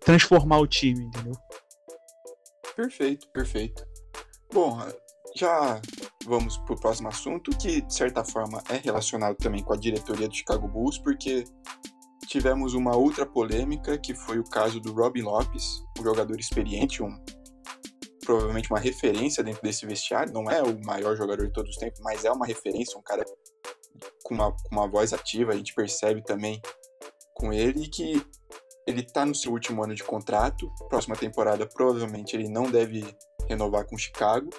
transformar 0.00 0.58
o 0.58 0.66
time, 0.66 1.04
entendeu? 1.04 1.34
Perfeito, 2.74 3.28
perfeito. 3.28 3.86
Bom, 4.52 4.78
já 5.36 5.80
vamos 6.24 6.58
para 6.58 6.74
o 6.74 6.80
próximo 6.80 7.08
assunto, 7.08 7.50
que 7.58 7.80
de 7.80 7.94
certa 7.94 8.24
forma 8.24 8.62
é 8.68 8.76
relacionado 8.76 9.36
também 9.36 9.62
com 9.62 9.72
a 9.72 9.76
diretoria 9.76 10.28
do 10.28 10.34
Chicago 10.34 10.66
Bulls, 10.66 10.98
porque 10.98 11.44
tivemos 12.26 12.74
uma 12.74 12.96
outra 12.96 13.24
polêmica, 13.24 13.96
que 13.98 14.14
foi 14.14 14.38
o 14.38 14.44
caso 14.44 14.80
do 14.80 14.92
Robin 14.92 15.22
Lopes, 15.22 15.82
um 15.98 16.02
jogador 16.02 16.38
experiente, 16.40 17.02
um 17.02 17.18
provavelmente 18.28 18.70
uma 18.70 18.78
referência 18.78 19.42
dentro 19.42 19.62
desse 19.62 19.86
vestiário, 19.86 20.34
não 20.34 20.50
é 20.50 20.62
o 20.62 20.78
maior 20.84 21.16
jogador 21.16 21.46
de 21.46 21.52
todos 21.54 21.70
os 21.70 21.78
tempos, 21.78 21.98
mas 22.00 22.26
é 22.26 22.30
uma 22.30 22.44
referência, 22.44 22.98
um 22.98 23.02
cara 23.02 23.24
com 24.22 24.34
uma, 24.34 24.52
com 24.52 24.68
uma 24.70 24.86
voz 24.86 25.14
ativa, 25.14 25.52
a 25.52 25.56
gente 25.56 25.74
percebe 25.74 26.22
também 26.22 26.60
com 27.32 27.54
ele 27.54 27.84
e 27.84 27.88
que 27.88 28.22
ele 28.86 29.00
está 29.00 29.24
no 29.24 29.34
seu 29.34 29.50
último 29.50 29.82
ano 29.82 29.94
de 29.94 30.04
contrato, 30.04 30.70
próxima 30.90 31.16
temporada 31.16 31.66
provavelmente 31.66 32.36
ele 32.36 32.50
não 32.50 32.70
deve 32.70 33.02
renovar 33.48 33.86
com 33.86 33.96
Chicago, 33.96 34.50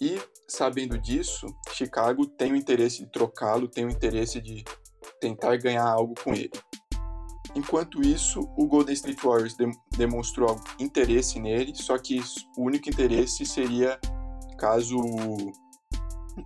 e 0.00 0.18
sabendo 0.48 0.96
disso, 0.96 1.54
Chicago 1.74 2.26
tem 2.26 2.52
o 2.52 2.56
interesse 2.56 3.04
de 3.04 3.12
trocá-lo, 3.12 3.68
tem 3.68 3.84
o 3.84 3.90
interesse 3.90 4.40
de 4.40 4.64
tentar 5.20 5.54
ganhar 5.58 5.86
algo 5.86 6.14
com 6.24 6.32
ele. 6.32 6.50
Enquanto 7.54 8.00
isso, 8.00 8.40
o 8.56 8.66
Golden 8.66 8.94
State 8.94 9.24
Warriors 9.24 9.56
de 9.56 9.70
demonstrou 9.96 10.60
interesse 10.78 11.40
nele, 11.40 11.74
só 11.74 11.98
que 11.98 12.20
o 12.56 12.64
único 12.64 12.88
interesse 12.88 13.44
seria 13.44 13.98
caso 14.58 14.96
o, 14.96 15.52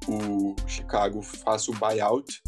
o 0.08 0.56
Chicago 0.66 1.20
faça 1.22 1.70
o 1.70 1.74
buyout 1.74 2.42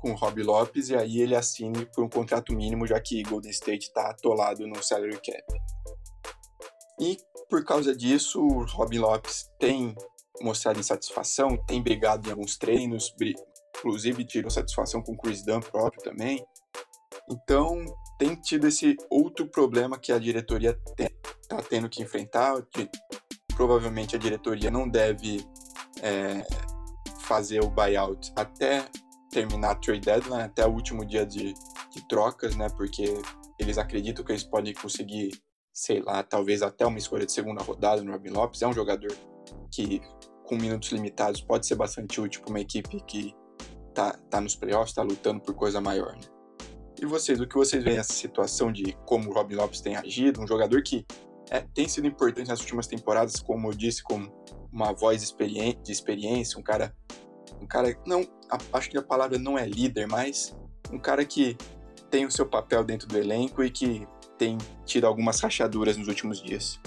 com 0.00 0.12
o 0.12 0.14
Rob 0.14 0.42
Lopes 0.42 0.88
e 0.88 0.96
aí 0.96 1.20
ele 1.20 1.34
assine 1.34 1.86
por 1.86 2.04
um 2.04 2.08
contrato 2.08 2.54
mínimo, 2.54 2.86
já 2.86 3.00
que 3.00 3.22
Golden 3.22 3.50
State 3.50 3.88
está 3.88 4.10
atolado 4.10 4.66
no 4.66 4.82
salary 4.82 5.20
cap. 5.20 5.44
E 7.00 7.18
por 7.48 7.64
causa 7.64 7.94
disso, 7.94 8.40
o 8.40 8.64
Robin 8.64 8.98
Lopes 8.98 9.50
tem 9.58 9.94
mostrado 10.40 10.78
insatisfação, 10.78 11.56
tem 11.66 11.82
brigado 11.82 12.28
em 12.28 12.32
alguns 12.32 12.56
treinos, 12.56 13.14
inclusive 13.78 14.24
tirou 14.24 14.50
satisfação 14.50 15.02
com 15.02 15.12
o 15.12 15.16
Chris 15.16 15.42
Dunn 15.44 15.60
próprio 15.60 16.02
também. 16.02 16.44
Então, 17.30 17.84
tem 18.18 18.34
tido 18.34 18.66
esse 18.66 18.96
outro 19.10 19.46
problema 19.46 19.98
que 19.98 20.12
a 20.12 20.18
diretoria 20.18 20.78
está 21.42 21.62
tendo 21.68 21.88
que 21.88 22.02
enfrentar. 22.02 22.60
Que 22.72 22.88
provavelmente 23.54 24.14
a 24.14 24.18
diretoria 24.18 24.70
não 24.70 24.88
deve 24.88 25.44
é, 26.02 26.46
fazer 27.20 27.62
o 27.62 27.68
buyout 27.68 28.32
até 28.36 28.84
terminar 29.30 29.72
a 29.72 29.74
trade 29.74 30.00
deadline, 30.00 30.42
até 30.42 30.66
o 30.66 30.70
último 30.70 31.04
dia 31.04 31.26
de, 31.26 31.52
de 31.52 32.08
trocas, 32.08 32.56
né? 32.56 32.68
Porque 32.70 33.14
eles 33.58 33.76
acreditam 33.76 34.24
que 34.24 34.32
eles 34.32 34.44
podem 34.44 34.72
conseguir, 34.72 35.30
sei 35.72 36.00
lá, 36.00 36.22
talvez 36.22 36.62
até 36.62 36.86
uma 36.86 36.98
escolha 36.98 37.26
de 37.26 37.32
segunda 37.32 37.62
rodada 37.62 38.02
no 38.02 38.12
Robin 38.12 38.30
Lopes. 38.30 38.62
É 38.62 38.66
um 38.66 38.72
jogador 38.72 39.12
que, 39.72 40.00
com 40.44 40.56
minutos 40.56 40.90
limitados, 40.90 41.40
pode 41.40 41.66
ser 41.66 41.74
bastante 41.74 42.20
útil 42.20 42.40
para 42.40 42.50
uma 42.50 42.60
equipe 42.60 43.00
que 43.06 43.34
tá, 43.92 44.12
tá 44.30 44.40
nos 44.40 44.54
playoffs, 44.54 44.90
está 44.90 45.02
lutando 45.02 45.40
por 45.40 45.54
coisa 45.54 45.80
maior, 45.80 46.14
né? 46.14 46.37
E 47.00 47.06
vocês, 47.06 47.40
o 47.40 47.46
que 47.46 47.54
vocês 47.54 47.82
veem 47.82 47.96
nessa 47.96 48.12
situação 48.12 48.72
de 48.72 48.92
como 49.06 49.30
o 49.30 49.32
Robin 49.32 49.54
Lopes 49.54 49.80
tem 49.80 49.96
agido, 49.96 50.40
um 50.40 50.46
jogador 50.46 50.82
que 50.82 51.06
é, 51.50 51.60
tem 51.60 51.88
sido 51.88 52.06
importante 52.06 52.48
nas 52.48 52.60
últimas 52.60 52.86
temporadas, 52.86 53.40
como 53.40 53.68
eu 53.68 53.72
disse, 53.72 54.02
como 54.02 54.30
uma 54.72 54.92
voz 54.92 55.22
experiente, 55.22 55.80
de 55.82 55.92
experiência, 55.92 56.58
um 56.58 56.62
cara, 56.62 56.94
um 57.60 57.66
cara, 57.66 57.96
não, 58.04 58.22
a, 58.50 58.58
acho 58.76 58.90
que 58.90 58.98
a 58.98 59.02
palavra 59.02 59.38
não 59.38 59.56
é 59.56 59.66
líder, 59.66 60.06
mas 60.08 60.56
um 60.92 60.98
cara 60.98 61.24
que 61.24 61.56
tem 62.10 62.26
o 62.26 62.30
seu 62.30 62.46
papel 62.46 62.82
dentro 62.84 63.06
do 63.06 63.16
elenco 63.16 63.62
e 63.62 63.70
que 63.70 64.06
tem 64.36 64.58
tido 64.84 65.06
algumas 65.06 65.40
rachaduras 65.40 65.96
nos 65.96 66.08
últimos 66.08 66.42
dias. 66.42 66.80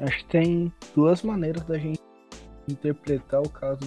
Acho 0.00 0.18
que 0.18 0.26
tem 0.26 0.72
duas 0.94 1.22
maneiras 1.22 1.62
da 1.64 1.78
gente 1.78 2.00
interpretar 2.68 3.40
o 3.40 3.48
caso. 3.48 3.80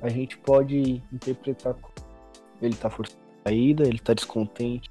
A 0.00 0.08
gente 0.08 0.38
pode 0.38 1.02
interpretar 1.12 1.74
ele 2.60 2.74
tá 2.74 2.90
forçando 2.90 3.20
a 3.44 3.48
saída, 3.48 3.84
ele 3.84 3.98
tá 3.98 4.14
descontente 4.14 4.90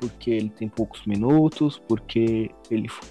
porque 0.00 0.30
ele 0.30 0.48
tem 0.48 0.68
poucos 0.68 1.04
minutos, 1.06 1.78
porque 1.86 2.50
ele 2.70 2.88
foi 2.88 3.06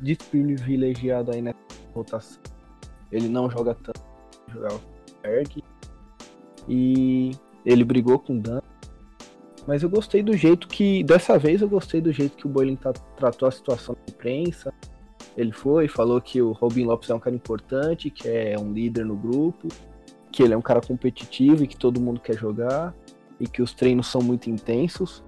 desprivilegiado 0.00 1.30
aí 1.30 1.42
nessa 1.42 1.58
rotação. 1.94 2.40
Ele 3.12 3.28
não 3.28 3.50
joga 3.50 3.74
tanto, 3.74 4.00
jogava 4.50 4.80
Berg. 5.22 5.62
E 6.66 7.32
ele 7.64 7.84
brigou 7.84 8.18
com 8.18 8.38
o 8.38 8.40
Dan. 8.40 8.60
Mas 9.66 9.82
eu 9.82 9.90
gostei 9.90 10.22
do 10.22 10.34
jeito 10.34 10.66
que. 10.66 11.04
Dessa 11.04 11.38
vez 11.38 11.60
eu 11.60 11.68
gostei 11.68 12.00
do 12.00 12.10
jeito 12.10 12.36
que 12.38 12.46
o 12.46 12.48
Boiling 12.48 12.76
tá, 12.76 12.92
tratou 13.16 13.46
a 13.46 13.50
situação 13.50 13.94
da 13.94 14.12
imprensa. 14.12 14.72
Ele 15.36 15.52
foi, 15.52 15.86
falou 15.86 16.20
que 16.20 16.40
o 16.40 16.52
Robin 16.52 16.84
Lopes 16.84 17.10
é 17.10 17.14
um 17.14 17.20
cara 17.20 17.36
importante, 17.36 18.10
que 18.10 18.26
é 18.26 18.58
um 18.58 18.72
líder 18.72 19.04
no 19.04 19.14
grupo, 19.14 19.68
que 20.30 20.42
ele 20.42 20.54
é 20.54 20.56
um 20.56 20.62
cara 20.62 20.80
competitivo 20.80 21.64
e 21.64 21.66
que 21.66 21.76
todo 21.76 22.00
mundo 22.00 22.20
quer 22.20 22.36
jogar 22.36 22.94
e 23.40 23.46
que 23.46 23.62
os 23.62 23.72
treinos 23.72 24.06
são 24.08 24.20
muito 24.20 24.50
intensos. 24.50 25.24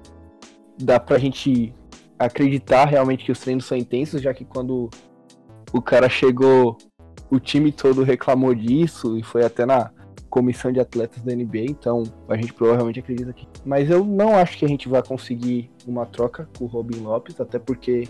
Dá 0.78 0.98
pra 0.98 1.18
gente 1.18 1.74
acreditar 2.18 2.84
realmente 2.84 3.24
que 3.24 3.32
os 3.32 3.40
treinos 3.40 3.64
são 3.64 3.76
intensos, 3.76 4.20
já 4.20 4.34
que 4.34 4.44
quando 4.44 4.90
o 5.72 5.80
cara 5.80 6.08
chegou, 6.08 6.76
o 7.30 7.38
time 7.38 7.72
todo 7.72 8.02
reclamou 8.02 8.54
disso 8.54 9.16
e 9.16 9.22
foi 9.22 9.44
até 9.44 9.64
na 9.64 9.90
comissão 10.28 10.70
de 10.70 10.78
atletas 10.78 11.22
da 11.22 11.34
NBA, 11.34 11.64
então 11.68 12.04
a 12.28 12.36
gente 12.36 12.52
provavelmente 12.52 13.00
acredita 13.00 13.32
que. 13.32 13.46
Mas 13.64 13.90
eu 13.90 14.04
não 14.04 14.36
acho 14.36 14.56
que 14.56 14.64
a 14.64 14.68
gente 14.68 14.88
vai 14.88 15.02
conseguir 15.02 15.70
uma 15.86 16.06
troca 16.06 16.48
com 16.56 16.64
o 16.64 16.68
Robin 16.68 17.00
Lopes, 17.00 17.40
até 17.40 17.58
porque 17.58 18.08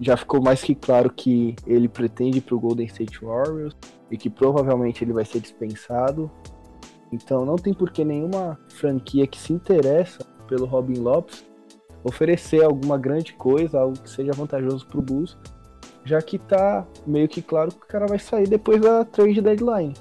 já 0.00 0.16
ficou 0.16 0.42
mais 0.42 0.62
que 0.62 0.74
claro 0.74 1.10
que 1.10 1.54
ele 1.66 1.88
pretende 1.88 2.38
ir 2.38 2.40
pro 2.40 2.58
Golden 2.58 2.86
State 2.86 3.22
Warriors 3.22 3.76
e 4.10 4.16
que 4.16 4.30
provavelmente 4.30 5.04
ele 5.04 5.12
vai 5.12 5.24
ser 5.24 5.40
dispensado. 5.40 6.30
Então 7.12 7.44
não 7.44 7.56
tem 7.56 7.74
por 7.74 7.90
que 7.90 8.04
nenhuma 8.04 8.58
franquia 8.68 9.26
que 9.26 9.38
se 9.38 9.52
interessa 9.52 10.24
pelo 10.48 10.64
Robin 10.64 10.98
Lopes 10.98 11.44
oferecer 12.02 12.64
alguma 12.64 12.96
grande 12.96 13.34
coisa, 13.34 13.80
algo 13.80 13.98
que 13.98 14.08
seja 14.08 14.32
vantajoso 14.32 14.86
pro 14.86 15.02
Bulls, 15.02 15.36
já 16.04 16.22
que 16.22 16.38
tá 16.38 16.86
meio 17.06 17.28
que 17.28 17.42
claro 17.42 17.70
que 17.70 17.84
o 17.84 17.88
cara 17.88 18.06
vai 18.06 18.18
sair 18.18 18.48
depois 18.48 18.80
da 18.80 19.04
trade 19.04 19.42
deadline. 19.42 19.92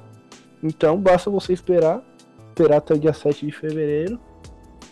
Então 0.64 0.98
basta 0.98 1.30
você 1.30 1.52
esperar, 1.52 2.02
esperar 2.48 2.78
até 2.78 2.94
o 2.94 3.00
dia 3.00 3.12
7 3.12 3.46
de 3.46 3.52
fevereiro 3.52 4.18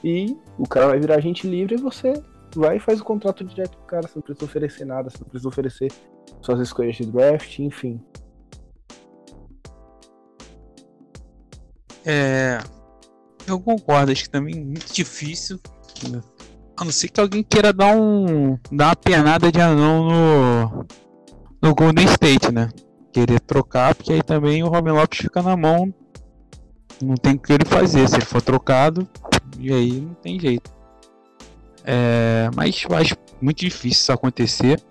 e 0.04 0.38
o 0.58 0.68
cara 0.68 0.88
vai 0.88 1.00
virar 1.00 1.16
agente 1.16 1.48
livre 1.48 1.76
e 1.76 1.82
você 1.82 2.14
vai 2.58 2.78
e 2.78 2.80
faz 2.80 3.00
o 3.00 3.04
contrato 3.04 3.44
direto 3.44 3.78
com 3.78 3.84
o 3.84 3.88
cara, 3.88 4.08
você 4.08 4.16
não 4.16 4.22
precisa 4.22 4.46
oferecer 4.46 4.86
nada, 4.86 5.10
você 5.10 5.18
não 5.20 5.28
precisa 5.28 5.48
oferecer 5.48 5.92
suas 6.42 6.60
escolhas 6.60 6.96
de 6.96 7.06
draft, 7.06 7.60
enfim. 7.60 8.02
É, 12.06 12.60
eu 13.46 13.60
concordo, 13.60 14.12
acho 14.12 14.24
que 14.24 14.30
também 14.30 14.56
é 14.56 14.64
muito 14.64 14.94
difícil. 14.94 15.60
A 16.78 16.86
não 16.86 16.92
ser 16.92 17.10
que 17.10 17.20
alguém 17.20 17.44
queira 17.44 17.74
dar 17.74 17.96
um. 17.96 18.58
dar 18.72 18.88
uma 18.88 18.96
penada 18.96 19.52
de 19.52 19.60
anão 19.60 20.06
no. 20.06 20.86
no 21.62 21.76
Golden 21.76 22.06
State, 22.06 22.52
né? 22.52 22.70
Querer 23.12 23.40
trocar, 23.42 23.96
porque 23.96 24.14
aí 24.14 24.22
também 24.22 24.64
o 24.64 24.68
Robin 24.68 24.92
Lopes 24.92 25.20
fica 25.20 25.42
na 25.42 25.58
mão. 25.58 25.94
Não 27.02 27.16
tem 27.16 27.36
o 27.36 27.40
que 27.40 27.52
ele 27.52 27.66
fazer. 27.66 28.08
Se 28.08 28.16
ele 28.16 28.26
for 28.26 28.42
trocado, 28.42 29.08
e 29.60 29.74
aí 29.74 30.02
não 30.02 30.14
tem 30.14 30.40
jeito. 30.40 30.77
É, 31.90 32.50
mas 32.54 32.86
acho 32.92 33.16
muito 33.42 33.60
difícil 33.60 34.02
isso 34.02 34.12
acontecer. 34.12 34.84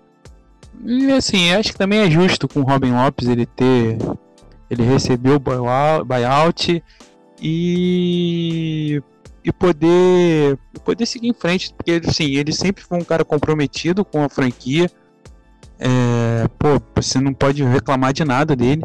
E 0.83 1.11
assim, 1.11 1.53
acho 1.53 1.71
que 1.71 1.77
também 1.77 1.99
é 1.99 2.09
justo 2.09 2.47
com 2.47 2.61
o 2.61 2.63
Robin 2.63 2.91
Lopes 2.91 3.27
ele 3.27 3.45
ter. 3.45 3.97
Ele 4.67 4.83
recebeu 4.83 5.35
o 5.35 6.03
buyout 6.03 6.83
e. 7.39 9.01
e 9.43 9.53
poder. 9.53 10.57
poder 10.83 11.05
seguir 11.05 11.27
em 11.27 11.33
frente. 11.33 11.71
Porque 11.71 12.01
assim, 12.03 12.35
ele 12.35 12.51
sempre 12.51 12.83
foi 12.83 12.97
um 12.97 13.03
cara 13.03 13.23
comprometido 13.23 14.03
com 14.03 14.23
a 14.23 14.29
franquia. 14.29 14.89
É, 15.79 16.47
pô, 16.57 16.81
você 16.95 17.19
não 17.19 17.31
pode 17.31 17.63
reclamar 17.63 18.11
de 18.11 18.25
nada 18.25 18.55
dele. 18.55 18.81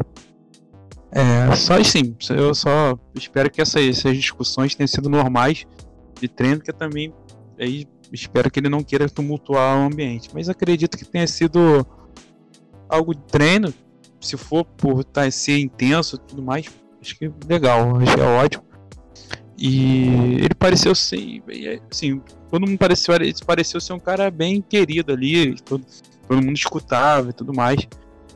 É, 1.11 1.55
só 1.55 1.79
assim, 1.79 2.15
eu 2.29 2.53
só 2.53 2.97
espero 3.15 3.49
que 3.49 3.61
essas, 3.61 3.83
essas 3.83 4.15
discussões 4.15 4.75
tenham 4.75 4.87
sido 4.87 5.09
normais 5.09 5.65
de 6.19 6.27
treino, 6.27 6.61
que 6.61 6.71
também 6.71 7.11
aí 7.59 7.87
espero 8.13 8.49
que 8.51 8.59
ele 8.59 8.69
não 8.69 8.83
queira 8.83 9.09
tumultuar 9.09 9.77
o 9.77 9.85
ambiente. 9.85 10.29
Mas 10.33 10.49
acredito 10.49 10.97
que 10.97 11.05
tenha 11.05 11.27
sido 11.27 11.85
algo 12.87 13.13
de 13.13 13.21
treino. 13.23 13.73
Se 14.21 14.37
for 14.37 14.63
por 14.63 15.03
tá, 15.03 15.29
ser 15.29 15.59
intenso 15.59 16.15
e 16.15 16.19
tudo 16.19 16.41
mais, 16.41 16.67
acho 17.01 17.17
que 17.17 17.29
legal, 17.47 17.97
acho 17.97 18.15
que 18.15 18.21
é 18.21 18.23
ótimo. 18.23 18.63
E 19.57 20.07
ele 20.35 20.55
pareceu 20.57 20.95
ser, 20.95 21.43
assim, 21.91 22.21
todo 22.49 22.65
mundo 22.65 22.77
pareceu, 22.77 23.13
pareceu 23.45 23.79
ser 23.81 23.93
um 23.93 23.99
cara 23.99 24.31
bem 24.31 24.61
querido 24.61 25.11
ali, 25.11 25.55
todo, 25.61 25.85
todo 26.27 26.41
mundo 26.41 26.55
escutava 26.55 27.29
e 27.29 27.33
tudo 27.33 27.53
mais. 27.53 27.87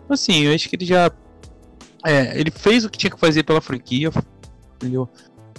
Assim, 0.10 0.44
eu 0.44 0.54
acho 0.54 0.70
que 0.70 0.76
ele 0.76 0.86
já. 0.86 1.12
É, 2.06 2.40
ele 2.40 2.52
fez 2.52 2.86
o 2.86 2.90
que 2.90 2.98
tinha 2.98 3.10
que 3.10 3.20
fazer 3.20 3.44
pela 3.44 3.62
franquia, 3.62 4.12
entendeu? 4.76 5.10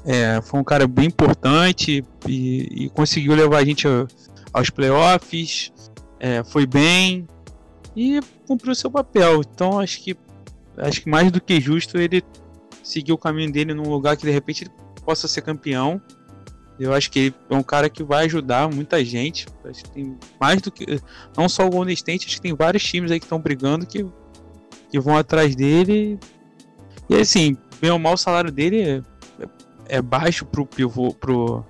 É, 0.04 0.40
foi 0.42 0.60
um 0.60 0.64
cara 0.64 0.86
bem 0.86 1.06
importante 1.06 2.04
e, 2.26 2.84
e 2.84 2.90
conseguiu 2.90 3.34
levar 3.34 3.58
a 3.58 3.64
gente 3.64 3.86
aos 4.52 4.70
playoffs. 4.70 5.72
É, 6.20 6.42
foi 6.44 6.66
bem 6.66 7.26
e 7.94 8.20
cumpriu 8.46 8.74
seu 8.74 8.90
papel. 8.90 9.40
Então 9.40 9.78
acho 9.78 10.02
que 10.02 10.16
acho 10.76 11.02
que 11.02 11.10
mais 11.10 11.30
do 11.30 11.40
que 11.40 11.60
justo 11.60 11.98
ele 11.98 12.22
seguir 12.82 13.12
o 13.12 13.18
caminho 13.18 13.52
dele 13.52 13.74
num 13.74 13.88
lugar 13.88 14.16
que 14.16 14.24
de 14.24 14.30
repente 14.30 14.64
ele 14.64 14.70
possa 15.04 15.28
ser 15.28 15.42
campeão. 15.42 16.00
Eu 16.78 16.94
acho 16.94 17.10
que 17.10 17.18
ele 17.18 17.34
é 17.50 17.54
um 17.56 17.62
cara 17.62 17.90
que 17.90 18.04
vai 18.04 18.26
ajudar 18.26 18.72
muita 18.72 19.04
gente. 19.04 19.46
Acho 19.64 19.82
que 19.84 19.90
tem 19.90 20.16
mais 20.40 20.62
do 20.62 20.70
que. 20.70 21.00
Não 21.36 21.48
só 21.48 21.66
o 21.66 21.70
Golden 21.70 21.92
State, 21.94 22.26
acho 22.26 22.36
que 22.36 22.42
tem 22.42 22.54
vários 22.54 22.84
times 22.84 23.10
aí 23.10 23.18
que 23.18 23.26
estão 23.26 23.40
brigando 23.40 23.84
que, 23.84 24.06
que 24.90 25.00
vão 25.00 25.16
atrás 25.16 25.56
dele. 25.56 26.18
E 27.10 27.16
assim, 27.16 27.56
bem 27.80 27.90
ou 27.90 27.98
mal 27.98 28.14
o 28.14 28.18
salário 28.18 28.52
dele 28.52 28.82
é 28.82 29.02
é 29.88 30.00
baixo 30.02 30.44
pro 30.44 30.66
pivô, 30.66 31.12
pro, 31.14 31.64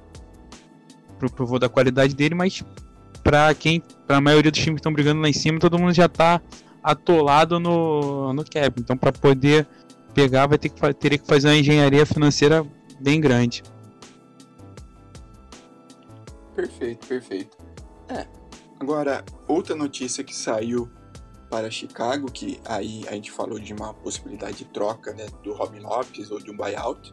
pro 1.19 1.31
pivô 1.31 1.59
da 1.59 1.69
qualidade 1.69 2.15
dele, 2.15 2.35
mas 2.35 2.63
para 3.23 3.55
quem, 3.55 3.83
para 4.07 4.17
a 4.17 4.21
maioria 4.21 4.51
dos 4.51 4.61
times 4.61 4.77
que 4.77 4.81
estão 4.81 4.93
brigando 4.93 5.21
lá 5.21 5.29
em 5.29 5.33
cima, 5.33 5.59
todo 5.59 5.79
mundo 5.79 5.93
já 5.93 6.09
tá 6.09 6.41
atolado 6.83 7.61
no, 7.61 8.33
no 8.33 8.45
cap. 8.45 8.81
Então, 8.81 8.97
para 8.97 9.13
poder 9.13 9.67
pegar, 10.15 10.47
vai 10.47 10.59
ter 10.59 10.69
que 10.69 10.95
ter 10.95 11.19
que 11.19 11.27
fazer 11.27 11.49
uma 11.49 11.57
engenharia 11.57 12.05
financeira 12.07 12.67
bem 13.01 13.21
grande. 13.21 13.63
Perfeito, 16.55 17.07
perfeito. 17.07 17.57
É. 18.09 18.27
Agora, 18.81 19.25
outra 19.47 19.77
notícia 19.77 20.25
que 20.25 20.35
saiu 20.35 20.89
para 21.51 21.71
Chicago, 21.71 22.31
que 22.31 22.61
aí 22.65 23.05
a 23.09 23.13
gente 23.13 23.31
falou 23.31 23.59
de 23.59 23.73
uma 23.73 23.95
possibilidade 23.95 24.59
de 24.59 24.65
troca 24.67 25.13
né, 25.13 25.27
do 25.43 25.53
Robin 25.53 25.81
Lopes 25.81 26.31
ou 26.31 26.41
de 26.41 26.51
um 26.51 26.57
buyout 26.57 27.13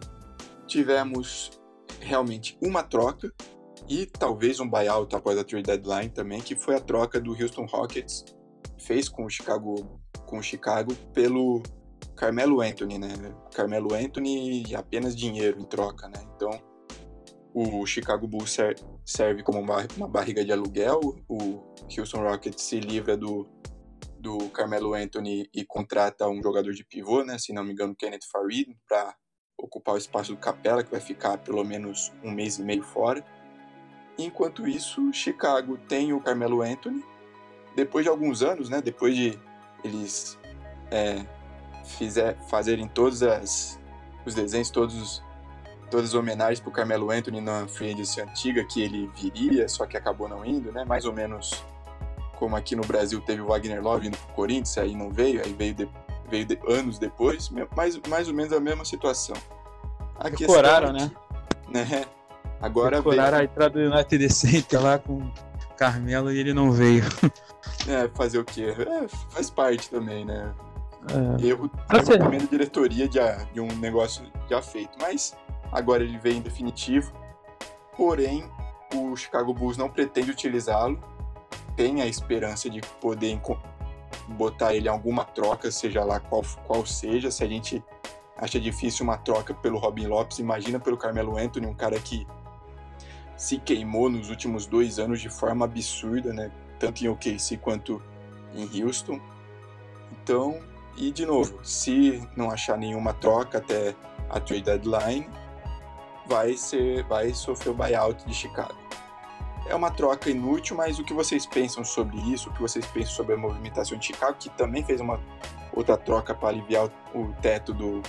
tivemos 0.67 1.51
realmente 1.99 2.57
uma 2.61 2.83
troca 2.83 3.31
e 3.87 4.05
talvez 4.05 4.59
um 4.59 4.69
buyout 4.69 5.15
após 5.15 5.37
a 5.37 5.43
trade 5.43 5.63
deadline 5.63 6.09
também, 6.09 6.41
que 6.41 6.55
foi 6.55 6.75
a 6.75 6.79
troca 6.79 7.19
do 7.19 7.31
Houston 7.31 7.65
Rockets 7.65 8.25
fez 8.79 9.09
com 9.09 9.25
o 9.25 9.29
Chicago 9.29 10.01
com 10.25 10.39
o 10.39 10.43
Chicago 10.43 10.93
pelo 11.13 11.61
Carmelo 12.15 12.61
Anthony, 12.61 12.97
né? 12.97 13.09
Carmelo 13.53 13.93
Anthony 13.93 14.63
e 14.67 14.75
apenas 14.75 15.15
dinheiro 15.15 15.59
em 15.59 15.65
troca, 15.65 16.07
né? 16.07 16.25
Então 16.35 16.49
o 17.53 17.85
Chicago 17.85 18.27
Bulls 18.27 18.57
serve 19.05 19.41
como 19.43 19.59
uma, 19.59 20.07
barriga 20.09 20.43
de 20.43 20.51
aluguel, 20.51 20.99
o 21.29 21.73
Houston 21.97 22.21
Rockets 22.21 22.63
se 22.63 22.79
livra 22.79 23.15
do 23.15 23.47
do 24.19 24.49
Carmelo 24.49 24.95
Anthony 24.95 25.47
e 25.53 25.63
contrata 25.63 26.27
um 26.27 26.41
jogador 26.41 26.73
de 26.73 26.83
pivô, 26.83 27.23
né? 27.23 27.37
Se 27.37 27.53
não 27.53 27.63
me 27.63 27.73
engano, 27.73 27.95
Kenneth 27.95 28.25
Farid, 28.31 28.75
para 28.87 29.15
ocupar 29.57 29.95
o 29.95 29.97
espaço 29.97 30.31
do 30.31 30.37
Capela, 30.37 30.83
que 30.83 30.91
vai 30.91 30.99
ficar 30.99 31.37
pelo 31.37 31.63
menos 31.63 32.11
um 32.23 32.31
mês 32.31 32.57
e 32.57 32.63
meio 32.63 32.83
fora. 32.83 33.25
Enquanto 34.17 34.67
isso, 34.67 35.11
Chicago 35.13 35.77
tem 35.87 36.13
o 36.13 36.19
Carmelo 36.19 36.61
Anthony. 36.61 37.03
Depois 37.75 38.05
de 38.05 38.09
alguns 38.09 38.41
anos, 38.41 38.69
né, 38.69 38.81
depois 38.81 39.15
de 39.15 39.37
eles 39.83 40.39
é, 40.89 41.25
fizer, 41.83 42.37
fazerem 42.49 42.87
todos 42.87 43.21
as, 43.21 43.79
os 44.25 44.33
desenhos, 44.33 44.69
todos, 44.69 45.21
todas 45.91 46.09
as 46.09 46.13
homenagens 46.13 46.59
para 46.59 46.69
o 46.69 46.73
Carmelo 46.73 47.11
Anthony 47.11 47.41
na 47.41 47.67
free 47.67 47.93
agency 47.93 48.21
antiga, 48.21 48.63
que 48.65 48.81
ele 48.81 49.07
viria, 49.15 49.67
só 49.67 49.85
que 49.85 49.97
acabou 49.97 50.27
não 50.27 50.45
indo, 50.45 50.71
né, 50.71 50.85
mais 50.85 51.05
ou 51.05 51.13
menos 51.13 51.63
como 52.35 52.55
aqui 52.55 52.75
no 52.75 52.83
Brasil 52.83 53.21
teve 53.21 53.41
o 53.41 53.47
Wagner 53.47 53.81
Love 53.81 54.07
indo 54.07 54.17
para 54.17 54.31
o 54.31 54.35
Corinthians, 54.35 54.77
aí 54.77 54.95
não 54.95 55.09
veio, 55.09 55.41
aí 55.43 55.53
veio 55.53 55.73
de, 55.73 55.89
veio 56.35 56.45
de, 56.45 56.59
anos 56.67 56.99
depois, 56.99 57.49
mais, 57.75 57.97
mais 58.07 58.27
ou 58.27 58.33
menos 58.33 58.51
a 58.51 58.59
mesma 58.59 58.83
situação. 58.83 59.35
A 60.19 60.29
Decoraram, 60.29 60.91
né? 60.91 61.11
né? 61.69 62.05
Agora 62.61 62.97
Decoraram 62.97 63.37
veio... 63.37 63.41
a 63.41 63.43
entrada 63.51 63.79
do 63.79 63.93
United 63.93 64.33
Center 64.33 64.81
lá 64.81 64.99
com 64.99 65.31
Carmelo 65.77 66.31
e 66.31 66.39
ele 66.39 66.53
não 66.53 66.71
veio. 66.71 67.03
É, 67.87 68.07
fazer 68.15 68.39
o 68.39 68.45
quê? 68.45 68.73
É, 68.79 69.07
faz 69.29 69.51
parte 69.51 69.91
também, 69.91 70.25
né? 70.25 70.51
É. 71.11 71.47
Erro, 71.47 71.69
erro 71.91 72.17
também 72.17 72.39
diretoria 72.47 73.07
de, 73.07 73.19
de 73.53 73.59
um 73.59 73.67
negócio 73.77 74.25
já 74.49 74.59
feito. 74.59 74.97
Mas 74.99 75.37
agora 75.71 76.03
ele 76.03 76.17
veio 76.17 76.37
em 76.37 76.41
definitivo. 76.41 77.13
Porém, 77.95 78.49
o 78.95 79.15
Chicago 79.15 79.53
Bulls 79.53 79.77
não 79.77 79.87
pretende 79.87 80.31
utilizá-lo. 80.31 80.99
Tem 81.75 82.01
a 82.01 82.07
esperança 82.07 82.71
de 82.71 82.81
poder 82.99 83.29
botar 84.27 84.73
ele 84.73 84.87
em 84.87 84.91
alguma 84.91 85.23
troca, 85.23 85.71
seja 85.71 86.03
lá 86.03 86.19
qual, 86.19 86.43
qual 86.65 86.85
seja. 86.85 87.31
Se 87.31 87.43
a 87.43 87.47
gente 87.47 87.83
acha 88.37 88.59
difícil 88.59 89.03
uma 89.03 89.17
troca 89.17 89.53
pelo 89.53 89.77
Robin 89.77 90.07
Lopes, 90.07 90.39
imagina 90.39 90.79
pelo 90.79 90.97
Carmelo 90.97 91.37
Anthony, 91.37 91.67
um 91.67 91.73
cara 91.73 91.99
que 91.99 92.27
se 93.37 93.57
queimou 93.59 94.09
nos 94.09 94.29
últimos 94.29 94.65
dois 94.65 94.99
anos 94.99 95.21
de 95.21 95.29
forma 95.29 95.65
absurda, 95.65 96.33
né? 96.33 96.51
Tanto 96.79 97.03
em 97.03 97.09
OKC 97.09 97.57
quanto 97.57 98.01
em 98.53 98.83
Houston. 98.83 99.19
Então, 100.11 100.59
e 100.97 101.11
de 101.11 101.25
novo, 101.25 101.59
se 101.63 102.27
não 102.35 102.49
achar 102.49 102.77
nenhuma 102.77 103.13
troca 103.13 103.57
até 103.57 103.95
a 104.29 104.39
trade 104.39 104.63
deadline, 104.63 105.27
vai 106.25 106.55
ser, 106.55 107.03
vai 107.03 107.33
sofrer 107.33 107.71
o 107.71 107.73
buyout 107.73 108.25
de 108.25 108.33
Chicago. 108.33 108.75
É 109.67 109.73
uma 109.73 109.89
troca 109.89 110.29
inútil, 110.29 110.77
mas 110.77 110.99
o 110.99 111.03
que 111.03 111.13
vocês 111.13 111.45
pensam 111.45 111.83
sobre 111.83 112.17
isso? 112.31 112.49
O 112.49 112.53
que 112.53 112.61
vocês 112.61 112.85
pensam 112.85 113.13
sobre 113.13 113.33
a 113.33 113.37
movimentação 113.37 113.97
de 113.97 114.05
Chicago, 114.05 114.37
que 114.39 114.49
também 114.49 114.83
fez 114.83 115.01
uma 115.01 115.19
outra 115.73 115.97
troca 115.97 116.33
para 116.33 116.49
aliviar 116.49 116.89
o, 117.13 117.33
teto 117.41 117.73
do 117.73 118.01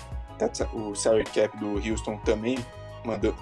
o 0.75 0.95
salary 0.95 1.25
cap 1.25 1.57
do 1.57 1.77
Houston 1.77 2.19
também 2.19 2.59
mandou 3.05 3.35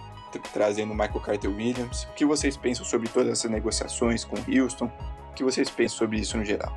trazendo 0.52 0.92
o 0.92 0.94
Michael 0.94 1.20
Carter 1.20 1.50
Williams. 1.50 2.04
O 2.04 2.12
que 2.14 2.24
vocês 2.24 2.56
pensam 2.56 2.84
sobre 2.84 3.08
todas 3.08 3.32
essas 3.32 3.50
negociações 3.50 4.24
com 4.24 4.36
Houston? 4.48 4.90
O 5.30 5.34
que 5.34 5.42
vocês 5.42 5.68
pensam 5.70 5.98
sobre 5.98 6.20
isso 6.20 6.36
no 6.36 6.44
geral? 6.44 6.76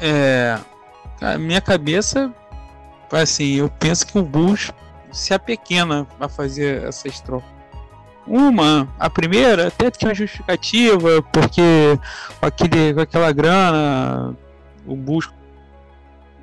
É, 0.00 0.58
a 1.20 1.38
minha 1.38 1.60
cabeça, 1.60 2.34
assim, 3.10 3.54
eu 3.54 3.68
penso 3.68 4.06
que 4.06 4.18
o 4.18 4.22
Bulls 4.22 4.72
se 5.12 5.34
apequena 5.34 6.06
a 6.18 6.28
fazer 6.28 6.84
essas 6.84 7.20
trocas. 7.20 7.48
Uma, 8.26 8.88
a 8.98 9.10
primeira 9.10 9.68
até 9.68 9.90
tinha 9.90 10.14
justificativa, 10.14 11.22
porque 11.32 11.98
com, 12.38 12.46
aquele, 12.46 12.94
com 12.94 13.00
aquela 13.00 13.32
grana 13.32 14.36
o 14.86 14.94
Bulls 14.94 15.28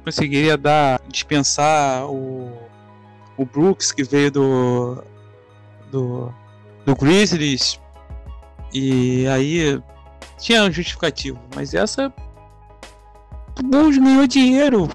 conseguiria 0.04 0.58
dar, 0.58 1.00
dispensar 1.08 2.06
o, 2.06 2.52
o 3.38 3.46
Brooks 3.46 3.92
que 3.92 4.04
veio 4.04 4.32
do, 4.32 5.04
do, 5.92 6.34
do 6.86 6.96
Grizzlies 6.96 7.80
e 8.74 9.26
aí 9.28 9.82
tinha 10.38 10.64
um 10.64 10.72
justificativo, 10.72 11.40
mas 11.56 11.74
essa 11.74 12.14
o 13.60 13.64
Bulls 13.64 13.98
ganhou 13.98 14.28
dinheiro 14.28 14.90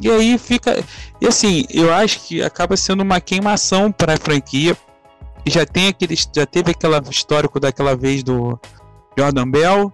E 0.00 0.10
aí 0.10 0.38
fica. 0.38 0.82
E 1.20 1.26
assim, 1.26 1.64
eu 1.70 1.92
acho 1.92 2.20
que 2.20 2.42
acaba 2.42 2.76
sendo 2.76 3.02
uma 3.02 3.20
queimação 3.20 3.90
para 3.90 4.14
a 4.14 4.18
franquia. 4.18 4.76
Já 5.46 5.64
tem 5.64 5.88
aquele. 5.88 6.16
Já 6.16 6.44
teve 6.44 6.72
aquele 6.72 6.96
histórico 7.10 7.60
daquela 7.60 7.96
vez 7.96 8.22
do 8.22 8.58
Jordan 9.16 9.48
Bell. 9.48 9.92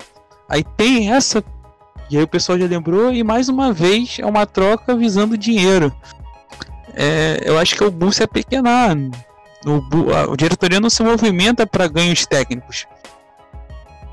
Aí 0.48 0.64
tem 0.64 1.12
essa. 1.12 1.44
E 2.10 2.16
aí 2.16 2.22
o 2.22 2.28
pessoal 2.28 2.58
já 2.58 2.66
lembrou. 2.66 3.12
E 3.12 3.22
mais 3.22 3.48
uma 3.48 3.72
vez 3.72 4.18
é 4.18 4.26
uma 4.26 4.46
troca 4.46 4.96
visando 4.96 5.36
dinheiro. 5.36 5.94
É, 6.94 7.40
eu 7.44 7.58
acho 7.58 7.74
que 7.74 7.84
o 7.84 7.90
Bulls 7.90 8.20
é 8.20 8.26
pequenar. 8.26 8.96
O, 9.64 10.12
a, 10.12 10.30
o 10.30 10.36
diretoria 10.36 10.80
não 10.80 10.90
se 10.90 11.02
movimenta 11.02 11.66
para 11.66 11.86
ganhos 11.86 12.26
técnicos. 12.26 12.86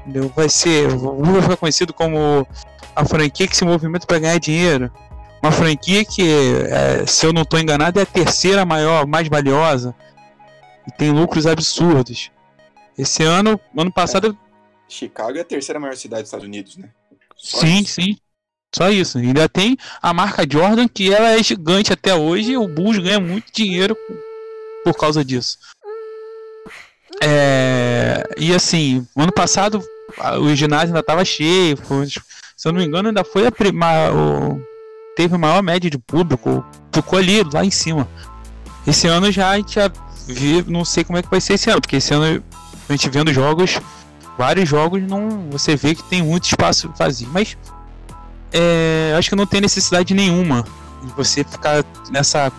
Entendeu? 0.01 0.31
Vai 0.35 0.49
ser. 0.49 0.87
O 0.93 0.97
Bulls 0.97 1.43
ficar 1.43 1.57
conhecido 1.57 1.93
como 1.93 2.45
a 2.95 3.05
franquia 3.05 3.47
que 3.47 3.55
se 3.55 3.63
movimenta 3.63 4.05
para 4.05 4.19
ganhar 4.19 4.39
dinheiro. 4.39 4.91
Uma 5.41 5.51
franquia 5.51 6.03
que, 6.03 6.21
é, 6.69 7.05
se 7.05 7.25
eu 7.25 7.31
não 7.31 7.43
estou 7.43 7.59
enganado, 7.59 7.97
é 7.97 8.03
a 8.03 8.05
terceira 8.05 8.65
maior, 8.65 9.07
mais 9.07 9.27
valiosa. 9.29 9.95
E 10.89 10.91
tem 10.97 11.11
lucros 11.11 11.45
absurdos. 11.45 12.31
Esse 12.97 13.21
ano, 13.21 13.59
ano 13.77 13.93
passado. 13.93 14.35
É. 14.35 14.49
Chicago 14.91 15.37
é 15.37 15.41
a 15.41 15.45
terceira 15.45 15.79
maior 15.79 15.95
cidade 15.95 16.23
dos 16.23 16.29
Estados 16.29 16.47
Unidos, 16.47 16.77
né? 16.77 16.89
Só 17.37 17.59
sim, 17.59 17.81
isso. 17.81 17.93
sim. 17.93 18.17
Só 18.73 18.89
isso. 18.89 19.19
Ainda 19.19 19.47
tem 19.47 19.77
a 20.01 20.11
marca 20.11 20.47
Jordan, 20.49 20.87
que 20.87 21.13
ela 21.13 21.29
é 21.29 21.43
gigante 21.43 21.93
até 21.93 22.15
hoje. 22.15 22.53
E 22.53 22.57
o 22.57 22.67
Bulls 22.67 22.97
ganha 22.97 23.19
muito 23.19 23.53
dinheiro 23.53 23.95
por 24.83 24.95
causa 24.95 25.23
disso. 25.23 25.59
É, 27.21 28.23
e 28.37 28.51
assim, 28.53 29.05
ano 29.15 29.31
passado 29.31 29.83
o 30.41 30.55
ginásio 30.55 30.87
ainda 30.87 31.01
estava 31.01 31.23
cheio. 31.23 31.77
Foi, 31.77 32.07
se 32.07 32.19
eu 32.65 32.71
não 32.71 32.79
me 32.79 32.87
engano, 32.87 33.09
ainda 33.09 33.23
foi 33.23 33.45
a 33.45 33.51
prima, 33.51 34.11
o, 34.11 34.59
teve 35.15 35.35
a 35.35 35.37
maior 35.37 35.61
média 35.61 35.87
de 35.87 35.99
público. 35.99 36.65
Ficou 36.91 37.19
ali, 37.19 37.43
lá 37.43 37.63
em 37.63 37.71
cima. 37.71 38.07
Esse 38.87 39.07
ano 39.07 39.31
já 39.31 39.51
a 39.51 39.57
gente 39.57 39.75
já 39.75 39.91
viu, 40.33 40.63
não 40.67 40.85
sei 40.85 41.03
como 41.03 41.17
é 41.17 41.21
que 41.21 41.29
vai 41.29 41.41
ser 41.41 41.53
esse 41.53 41.69
ano, 41.69 41.81
porque 41.81 41.97
esse 41.97 42.13
ano 42.13 42.43
a 42.87 42.91
gente 42.91 43.09
vendo 43.09 43.33
jogos, 43.33 43.79
vários 44.37 44.69
jogos, 44.69 45.01
não 45.03 45.49
você 45.49 45.75
vê 45.75 45.95
que 45.95 46.03
tem 46.03 46.21
muito 46.21 46.45
espaço 46.45 46.91
vazio. 46.97 47.29
Mas 47.31 47.57
é, 48.51 49.13
acho 49.17 49.29
que 49.29 49.35
não 49.35 49.45
tem 49.45 49.61
necessidade 49.61 50.13
nenhuma 50.13 50.63
de 51.03 51.13
você 51.13 51.43
ficar 51.43 51.83
nessa 52.11 52.51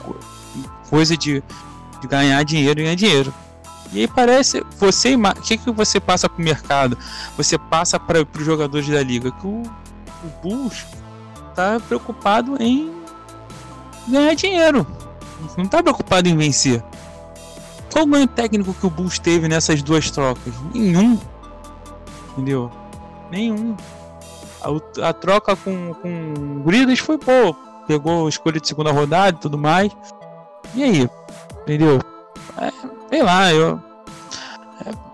coisa 0.88 1.16
de, 1.16 1.42
de 2.00 2.08
ganhar 2.08 2.42
dinheiro 2.44 2.80
e 2.80 2.82
ganhar 2.84 2.96
dinheiro. 2.96 3.34
E 3.92 4.00
aí 4.00 4.08
parece, 4.08 4.64
você, 4.78 5.16
o 5.16 5.42
que, 5.42 5.56
que 5.56 5.70
você 5.72 5.98
passa 5.98 6.28
para 6.28 6.40
o 6.40 6.44
mercado? 6.44 6.96
Você 7.36 7.58
passa 7.58 7.98
para 7.98 8.24
os 8.38 8.44
jogadores 8.44 8.88
da 8.88 9.02
liga 9.02 9.32
que 9.32 9.46
o, 9.46 9.62
o 9.62 10.28
Bulls 10.42 10.86
tá 11.56 11.80
preocupado 11.80 12.56
em 12.60 12.92
ganhar 14.06 14.34
dinheiro. 14.34 14.86
Não 15.56 15.66
tá 15.66 15.82
preocupado 15.82 16.28
em 16.28 16.36
vencer. 16.36 16.82
Qual 17.92 18.04
o 18.04 18.08
ganho 18.08 18.26
técnico 18.26 18.72
que 18.72 18.86
o 18.86 18.90
Bulls 18.90 19.18
teve 19.18 19.48
nessas 19.48 19.82
duas 19.82 20.10
trocas? 20.10 20.54
Nenhum. 20.74 21.18
Entendeu? 22.32 22.70
Nenhum. 23.30 23.76
A, 24.62 25.08
a 25.08 25.12
troca 25.12 25.56
com, 25.56 25.94
com 25.94 26.62
Gridas 26.64 26.98
foi 26.98 27.18
boa. 27.18 27.54
Pegou 27.86 28.28
escolha 28.28 28.60
de 28.60 28.68
segunda 28.68 28.92
rodada 28.92 29.36
e 29.36 29.40
tudo 29.40 29.58
mais. 29.58 29.90
E 30.74 30.82
aí? 30.82 31.10
Entendeu? 31.62 31.98
É, 32.58 32.70
sei 33.08 33.22
lá, 33.22 33.52
eu. 33.52 33.80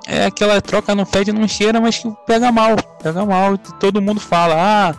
É, 0.06 0.18
é, 0.18 0.26
aquela 0.26 0.60
troca 0.60 0.94
não 0.94 1.06
fede, 1.06 1.32
não 1.32 1.48
cheira, 1.48 1.80
mas 1.80 1.98
que 1.98 2.12
pega 2.26 2.52
mal. 2.52 2.76
Pega 3.02 3.24
mal. 3.24 3.56
Todo 3.56 4.02
mundo 4.02 4.20
fala, 4.20 4.54
ah, 4.58 4.94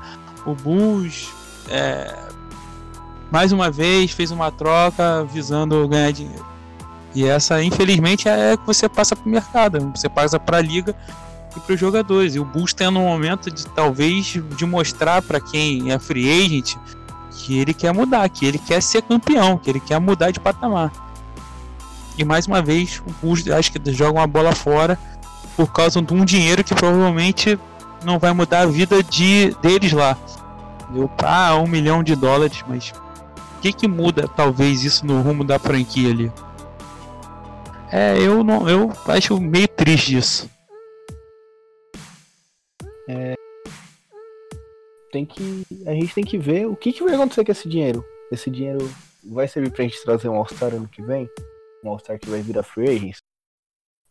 o 0.46 0.56
Bulls 0.56 1.30
é, 1.70 2.16
mais 3.32 3.52
uma 3.52 3.70
vez 3.70 4.12
fez 4.12 4.32
uma 4.32 4.52
troca 4.52 5.26
visando 5.26 5.88
ganhar 5.88 6.12
dinheiro. 6.12 6.46
E 7.18 7.26
essa, 7.26 7.64
infelizmente, 7.64 8.30
é 8.30 8.56
que 8.56 8.64
você 8.64 8.88
passa 8.88 9.16
para 9.16 9.28
o 9.28 9.32
mercado, 9.32 9.92
você 9.96 10.08
passa 10.08 10.40
para 10.40 10.58
a 10.58 10.62
liga 10.62 10.96
e 11.56 11.60
para 11.60 11.74
os 11.74 11.80
jogadores. 11.80 12.36
E 12.36 12.40
o 12.40 12.46
Bulls 12.46 12.76
tendo 12.76 13.00
um 13.00 13.06
momento 13.06 13.50
de 13.50 13.66
talvez 13.70 14.40
de 14.56 14.66
mostrar 14.68 15.24
para 15.24 15.40
quem 15.40 15.92
é 15.92 15.98
free 15.98 16.30
agent 16.30 16.76
que 17.32 17.58
ele 17.58 17.74
quer 17.74 17.92
mudar, 17.92 18.30
que 18.30 18.46
ele 18.46 18.60
quer 18.60 18.84
ser 18.84 19.02
campeão, 19.02 19.58
que 19.58 19.68
ele 19.68 19.80
quer 19.80 20.00
mudar 20.00 20.30
de 20.30 20.40
patamar. 20.40 20.92
E 22.20 22.24
mais 22.24 22.46
uma 22.46 22.62
vez, 22.62 23.02
o 23.04 23.12
Bulls 23.20 23.48
acho 23.48 23.72
que 23.72 23.92
joga 23.92 24.20
uma 24.20 24.28
bola 24.28 24.54
fora 24.54 24.96
por 25.56 25.72
causa 25.72 26.00
de 26.00 26.14
um 26.14 26.24
dinheiro 26.24 26.64
que 26.64 26.76
provavelmente 26.76 27.60
não 28.06 28.20
vai 28.20 28.32
mudar 28.32 28.60
a 28.60 28.68
vida 28.68 29.02
de 29.02 29.58
deles 29.60 29.92
lá. 29.92 30.16
Deu 30.92 31.10
ah, 31.24 31.56
um 31.56 31.66
milhão 31.66 32.04
de 32.04 32.16
dólares, 32.16 32.64
mas 32.68 32.94
o 33.58 33.60
que 33.60 33.74
que 33.74 33.88
muda 33.88 34.28
talvez 34.28 34.84
isso 34.84 35.04
no 35.04 35.20
rumo 35.24 35.44
da 35.44 35.58
franquia 35.58 36.12
ali? 36.12 36.32
É, 37.92 38.18
eu 38.18 38.44
não, 38.44 38.70
eu 38.70 38.90
acho 39.08 39.40
meio 39.40 39.68
triste 39.68 40.18
isso. 40.18 40.50
É, 43.10 43.34
tem 45.12 45.26
que, 45.26 45.66
a 45.86 45.94
gente 45.94 46.14
tem 46.14 46.24
que 46.24 46.38
ver 46.38 46.68
o 46.68 46.76
que, 46.76 46.92
que 46.92 47.04
vai 47.04 47.16
acontecer 47.16 47.46
com 47.46 47.52
esse 47.52 47.68
dinheiro. 47.68 48.04
Esse 48.32 48.52
dinheiro 48.52 48.80
vai 49.24 49.48
servir 49.48 49.72
pra 49.72 49.84
gente 49.84 50.04
trazer 50.04 50.30
um 50.30 50.36
All-Star 50.36 50.74
ano 50.74 50.88
que 50.88 51.02
vem? 51.02 51.30
Um 51.84 51.90
All-Star 51.90 52.20
que 52.20 52.30
vai 52.30 52.42
virar 52.42 52.64
free 52.64 52.90
agents? 52.90 53.20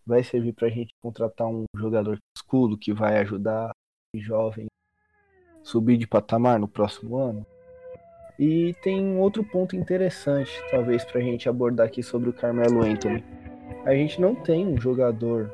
Vai 0.06 0.24
servir 0.24 0.52
pra 0.52 0.68
gente 0.68 0.94
contratar 1.02 1.46
um 1.46 1.64
jogador 1.76 2.18
escudo 2.36 2.78
que 2.78 2.92
vai 2.92 3.18
ajudar 3.18 3.70
jovem 4.14 4.66
subir 5.62 5.98
de 5.98 6.06
patamar 6.06 6.58
no 6.58 6.68
próximo 6.68 7.18
ano? 7.18 7.44
E 8.38 8.74
tem 8.82 9.02
um 9.02 9.18
outro 9.18 9.42
ponto 9.44 9.74
interessante, 9.74 10.50
talvez, 10.70 11.04
para 11.04 11.20
a 11.20 11.24
gente 11.24 11.48
abordar 11.48 11.86
aqui 11.86 12.02
sobre 12.02 12.28
o 12.30 12.32
Carmelo 12.32 12.82
Anthony. 12.82 13.24
A 13.84 13.94
gente 13.94 14.20
não 14.20 14.34
tem 14.34 14.66
um 14.66 14.80
jogador 14.80 15.50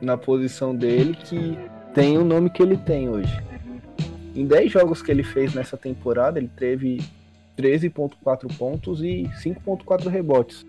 na 0.00 0.16
posição 0.16 0.74
dele 0.74 1.14
que 1.14 1.58
tem 1.94 2.16
o 2.16 2.24
nome 2.24 2.50
que 2.50 2.62
ele 2.62 2.76
tem 2.76 3.08
hoje. 3.08 3.42
Em 4.34 4.46
10 4.46 4.70
jogos 4.70 5.02
que 5.02 5.10
ele 5.10 5.22
fez 5.22 5.54
nessa 5.54 5.76
temporada, 5.76 6.38
ele 6.38 6.50
teve 6.56 6.98
13,4 7.58 8.56
pontos 8.56 9.02
e 9.02 9.24
5,4 9.42 10.08
rebotes. 10.08 10.64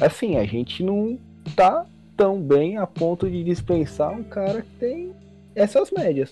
Assim, 0.00 0.36
a 0.36 0.44
gente 0.44 0.82
não 0.82 1.18
tá 1.56 1.84
tão 2.16 2.40
bem 2.40 2.76
a 2.78 2.86
ponto 2.86 3.28
de 3.28 3.42
dispensar 3.42 4.12
um 4.12 4.22
cara 4.22 4.62
que 4.62 4.70
tem 4.78 5.12
essas 5.54 5.90
médias 5.90 6.30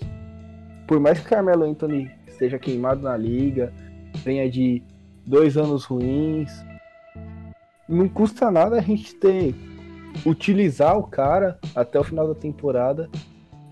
por 0.86 1.00
mais 1.00 1.18
que 1.18 1.28
Carmelo 1.28 1.64
Anthony 1.64 2.10
esteja 2.26 2.58
queimado 2.58 3.02
na 3.02 3.16
liga, 3.16 3.72
venha 4.24 4.48
de 4.48 4.82
dois 5.24 5.56
anos 5.56 5.84
ruins, 5.84 6.64
não 7.88 8.08
custa 8.08 8.50
nada 8.50 8.76
a 8.76 8.80
gente 8.80 9.14
ter 9.14 9.54
utilizar 10.24 10.96
o 10.98 11.04
cara 11.04 11.58
até 11.74 11.98
o 11.98 12.04
final 12.04 12.26
da 12.26 12.34
temporada. 12.34 13.08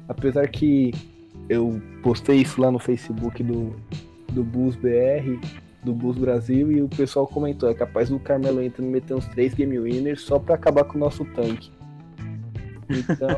Apesar 0.09 0.47
que 0.49 0.93
eu 1.49 1.81
postei 2.03 2.43
isso 2.43 2.61
lá 2.61 2.71
no 2.71 2.79
Facebook 2.79 3.43
do, 3.43 3.75
do 4.33 4.45
Bulls 4.45 4.77
BR, 4.77 5.39
do 5.83 5.93
Bulls 5.93 6.19
Brasil, 6.19 6.71
e 6.71 6.83
o 6.83 6.89
pessoal 6.89 7.27
comentou: 7.27 7.69
é 7.69 7.75
capaz 7.75 8.09
do 8.11 8.19
Carmelo 8.19 8.61
Anthony 8.61 8.89
meter 8.89 9.15
uns 9.15 9.27
três 9.29 9.55
game 9.55 9.79
winners 9.79 10.21
só 10.21 10.39
para 10.39 10.55
acabar 10.55 10.85
com 10.85 10.97
o 10.97 11.01
nosso 11.01 11.25
tanque. 11.27 11.71
Então, 12.91 13.29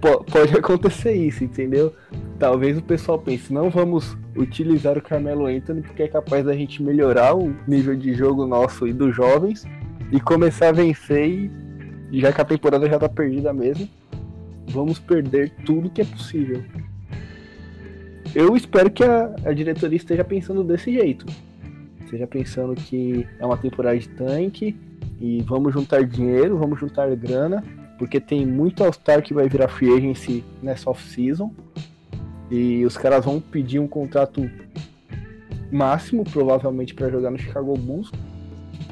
pode 0.30 0.56
acontecer 0.56 1.14
isso, 1.14 1.42
entendeu? 1.42 1.94
talvez 2.38 2.78
o 2.78 2.82
pessoal 2.82 3.18
pense, 3.18 3.52
não 3.52 3.68
vamos 3.68 4.16
utilizar 4.36 4.96
o 4.96 5.02
Carmelo 5.02 5.46
Anthony 5.46 5.82
porque 5.82 6.04
é 6.04 6.08
capaz 6.08 6.44
da 6.44 6.54
gente 6.54 6.82
melhorar 6.82 7.34
o 7.36 7.54
nível 7.66 7.96
de 7.96 8.14
jogo 8.14 8.46
nosso 8.46 8.86
e 8.86 8.92
dos 8.92 9.14
jovens 9.14 9.66
e 10.10 10.20
começar 10.20 10.68
a 10.68 10.72
vencer 10.72 11.50
e 12.10 12.20
já 12.20 12.32
que 12.32 12.40
a 12.40 12.44
temporada 12.44 12.88
já 12.88 12.98
tá 12.98 13.08
perdida 13.08 13.52
mesmo, 13.52 13.88
vamos 14.68 14.98
perder 14.98 15.50
tudo 15.64 15.90
que 15.90 16.00
é 16.00 16.04
possível. 16.04 16.62
Eu 18.34 18.56
espero 18.56 18.90
que 18.90 19.04
a, 19.04 19.34
a 19.44 19.52
diretoria 19.52 19.96
esteja 19.96 20.24
pensando 20.24 20.62
desse 20.62 20.92
jeito. 20.92 21.26
Esteja 22.04 22.26
pensando 22.26 22.74
que 22.74 23.26
é 23.38 23.44
uma 23.44 23.56
temporada 23.56 23.98
de 23.98 24.08
tanque 24.08 24.76
e 25.20 25.42
vamos 25.42 25.72
juntar 25.72 26.04
dinheiro, 26.04 26.56
vamos 26.56 26.78
juntar 26.78 27.14
grana, 27.16 27.62
porque 27.98 28.20
tem 28.20 28.46
muito 28.46 28.82
All-Star 28.82 29.22
que 29.22 29.34
vai 29.34 29.48
virar 29.48 29.68
free 29.68 29.92
agency 29.92 30.44
nessa 30.62 30.88
off-season 30.88 31.52
e 32.50 32.84
os 32.84 32.96
caras 32.96 33.24
vão 33.24 33.40
pedir 33.40 33.78
um 33.78 33.88
contrato 33.88 34.48
máximo, 35.70 36.24
provavelmente, 36.24 36.94
para 36.94 37.10
jogar 37.10 37.30
no 37.30 37.38
Chicago 37.38 37.76
Bulls, 37.76 38.10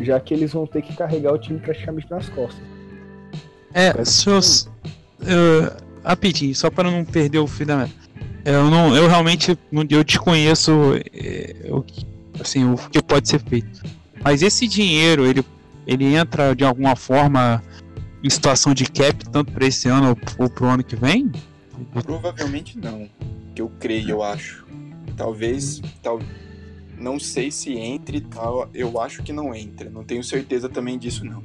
já 0.01 0.18
que 0.20 0.34
eles 0.34 0.53
vão 0.53 0.66
ter 0.66 0.82
que 0.82 0.94
carregar 0.94 1.32
o 1.32 1.38
time 1.38 1.59
praticamente 1.59 2.11
nas 2.11 2.28
costas. 2.28 2.62
É, 3.72 4.05
seus. 4.05 4.68
Uh, 5.20 5.84
rapidinho, 6.05 6.55
só 6.55 6.70
para 6.70 6.90
não 6.90 7.05
perder 7.05 7.38
o 7.38 7.47
fio 7.47 7.66
da 7.66 7.88
eu 8.44 8.70
não, 8.70 8.97
eu 8.97 9.09
realmente 9.09 9.59
eu 9.90 10.05
desconheço 10.05 10.70
é, 11.12 11.66
o 11.68 11.82
que, 11.82 12.07
assim, 12.38 12.64
o 12.64 12.76
que 12.76 13.03
pode 13.03 13.28
ser 13.28 13.40
feito. 13.40 13.82
Mas 14.22 14.40
esse 14.40 14.68
dinheiro, 14.68 15.26
ele, 15.26 15.44
ele 15.84 16.14
entra 16.14 16.55
de 16.55 16.64
alguma 16.64 16.94
forma 16.94 17.61
em 18.22 18.30
situação 18.30 18.72
de 18.72 18.84
cap 18.84 19.28
tanto 19.30 19.51
para 19.51 19.66
esse 19.66 19.88
ano 19.88 20.16
ou 20.38 20.49
para 20.49 20.64
o 20.64 20.68
ano 20.68 20.84
que 20.84 20.94
vem? 20.94 21.32
Provavelmente 22.05 22.78
não 22.78 23.09
que 23.57 23.62
eu 23.62 23.72
creio, 23.80 24.11
eu 24.11 24.22
acho. 24.22 24.64
Talvez, 25.16 25.80
tal, 26.03 26.20
não 26.99 27.18
sei 27.18 27.51
se 27.51 27.72
entre 27.74 28.18
e 28.18 28.20
tal. 28.20 28.68
Eu 28.72 29.01
acho 29.01 29.22
que 29.22 29.32
não 29.32 29.55
entra. 29.55 29.90
Não 29.90 30.05
tenho 30.05 30.24
certeza 30.24 30.68
também 30.68 30.99
disso, 30.99 31.24
não. 31.24 31.42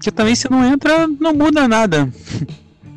Que 0.00 0.10
também 0.10 0.34
se 0.34 0.50
não 0.50 0.64
entra, 0.64 1.06
não 1.06 1.34
muda 1.34 1.68
nada. 1.68 2.10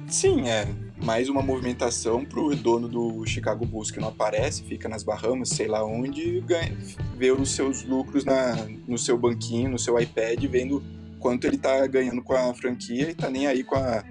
Sim, 0.07 0.47
é. 0.47 0.67
Mais 1.03 1.27
uma 1.27 1.41
movimentação 1.41 2.23
pro 2.23 2.55
dono 2.55 2.87
do 2.87 3.25
Chicago 3.25 3.65
Bulls 3.65 3.91
que 3.91 3.99
não 3.99 4.07
aparece, 4.07 4.63
fica 4.63 4.87
nas 4.87 5.03
Bahamas, 5.03 5.49
sei 5.49 5.67
lá 5.67 5.83
onde, 5.83 6.39
ganha, 6.41 6.77
vê 7.17 7.29
os 7.29 7.51
seus 7.51 7.83
lucros 7.83 8.23
na, 8.23 8.55
no 8.87 8.97
seu 8.97 9.17
banquinho, 9.17 9.71
no 9.71 9.77
seu 9.77 9.99
iPad, 9.99 10.41
vendo 10.45 10.81
quanto 11.19 11.45
ele 11.45 11.57
tá 11.57 11.85
ganhando 11.87 12.21
com 12.21 12.33
a 12.33 12.53
franquia 12.53 13.09
e 13.09 13.13
tá 13.13 13.29
nem 13.29 13.47
aí 13.47 13.65
com 13.65 13.75
a, 13.75 14.01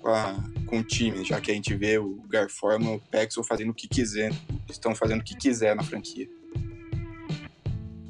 com, 0.00 0.08
a, 0.08 0.34
com 0.66 0.78
o 0.78 0.82
time, 0.82 1.24
já 1.24 1.40
que 1.40 1.50
a 1.50 1.54
gente 1.54 1.74
vê 1.74 1.98
o 1.98 2.22
Garforma, 2.28 2.90
o 2.90 3.00
Paxson 3.00 3.42
fazendo 3.42 3.70
o 3.70 3.74
que 3.74 3.88
quiser, 3.88 4.32
estão 4.68 4.94
fazendo 4.94 5.20
o 5.20 5.24
que 5.24 5.36
quiser 5.36 5.74
na 5.74 5.82
franquia. 5.82 6.28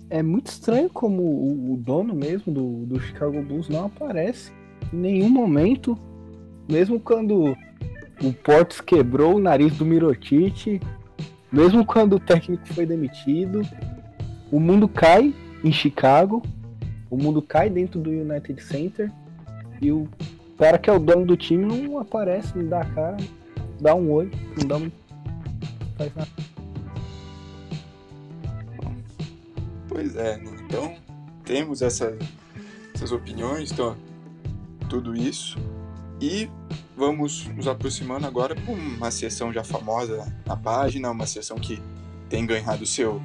É 0.09 0.23
muito 0.23 0.49
estranho 0.49 0.91
como 0.91 1.23
o, 1.23 1.73
o 1.73 1.77
dono 1.77 2.15
mesmo 2.15 2.53
do, 2.53 2.87
do 2.87 3.01
Chicago 3.01 3.43
Bulls 3.43 3.69
não 3.69 3.87
aparece 3.87 4.53
em 4.93 4.97
nenhum 4.97 5.29
momento, 5.29 5.99
mesmo 6.69 7.01
quando 7.01 7.57
o 8.23 8.33
Portes 8.33 8.81
quebrou 8.81 9.37
o 9.37 9.41
nariz 9.41 9.77
do 9.77 9.85
Mirotic, 9.87 10.81
mesmo 11.51 11.85
quando 11.85 12.17
o 12.17 12.21
técnico 12.21 12.67
foi 12.73 12.87
demitido, 12.87 13.63
o 14.51 14.61
mundo 14.61 14.87
cai 14.89 15.35
em 15.65 15.73
Chicago, 15.73 16.43
o 17.11 17.17
mundo 17.17 17.43
cai 17.43 17.69
dentro 17.69 18.01
do 18.01 18.11
United 18.11 18.63
Center 18.63 19.11
e 19.81 19.91
o 19.91 20.09
cara 20.63 20.79
que 20.79 20.89
é 20.89 20.93
o 20.93 20.99
dono 21.01 21.27
do 21.27 21.37
time 21.37 21.65
não 21.65 21.99
aparece, 21.99 22.57
não 22.57 22.69
dá 22.69 22.83
a 22.83 22.85
cara, 22.85 23.17
dá 23.81 23.97
um 23.97 24.13
oi, 24.13 24.31
não 24.57 24.69
dá 24.69 24.77
um... 24.77 24.93
faz 25.99 26.15
nada. 26.15 26.31
Pois 29.89 30.15
é, 30.15 30.37
né? 30.37 30.51
então 30.65 30.95
temos 31.45 31.83
essa, 31.83 32.17
essas 32.95 33.11
opiniões, 33.11 33.73
então, 33.73 33.97
tudo 34.89 35.17
isso. 35.17 35.59
E 36.21 36.49
vamos 36.97 37.49
nos 37.49 37.67
aproximando 37.67 38.25
agora 38.25 38.55
para 38.55 38.73
uma 38.73 39.11
sessão 39.11 39.53
já 39.53 39.65
famosa 39.65 40.33
na 40.47 40.57
página, 40.57 41.11
uma 41.11 41.27
sessão 41.27 41.57
que 41.57 41.83
tem 42.29 42.47
ganhado 42.47 42.87
seu 42.87 43.21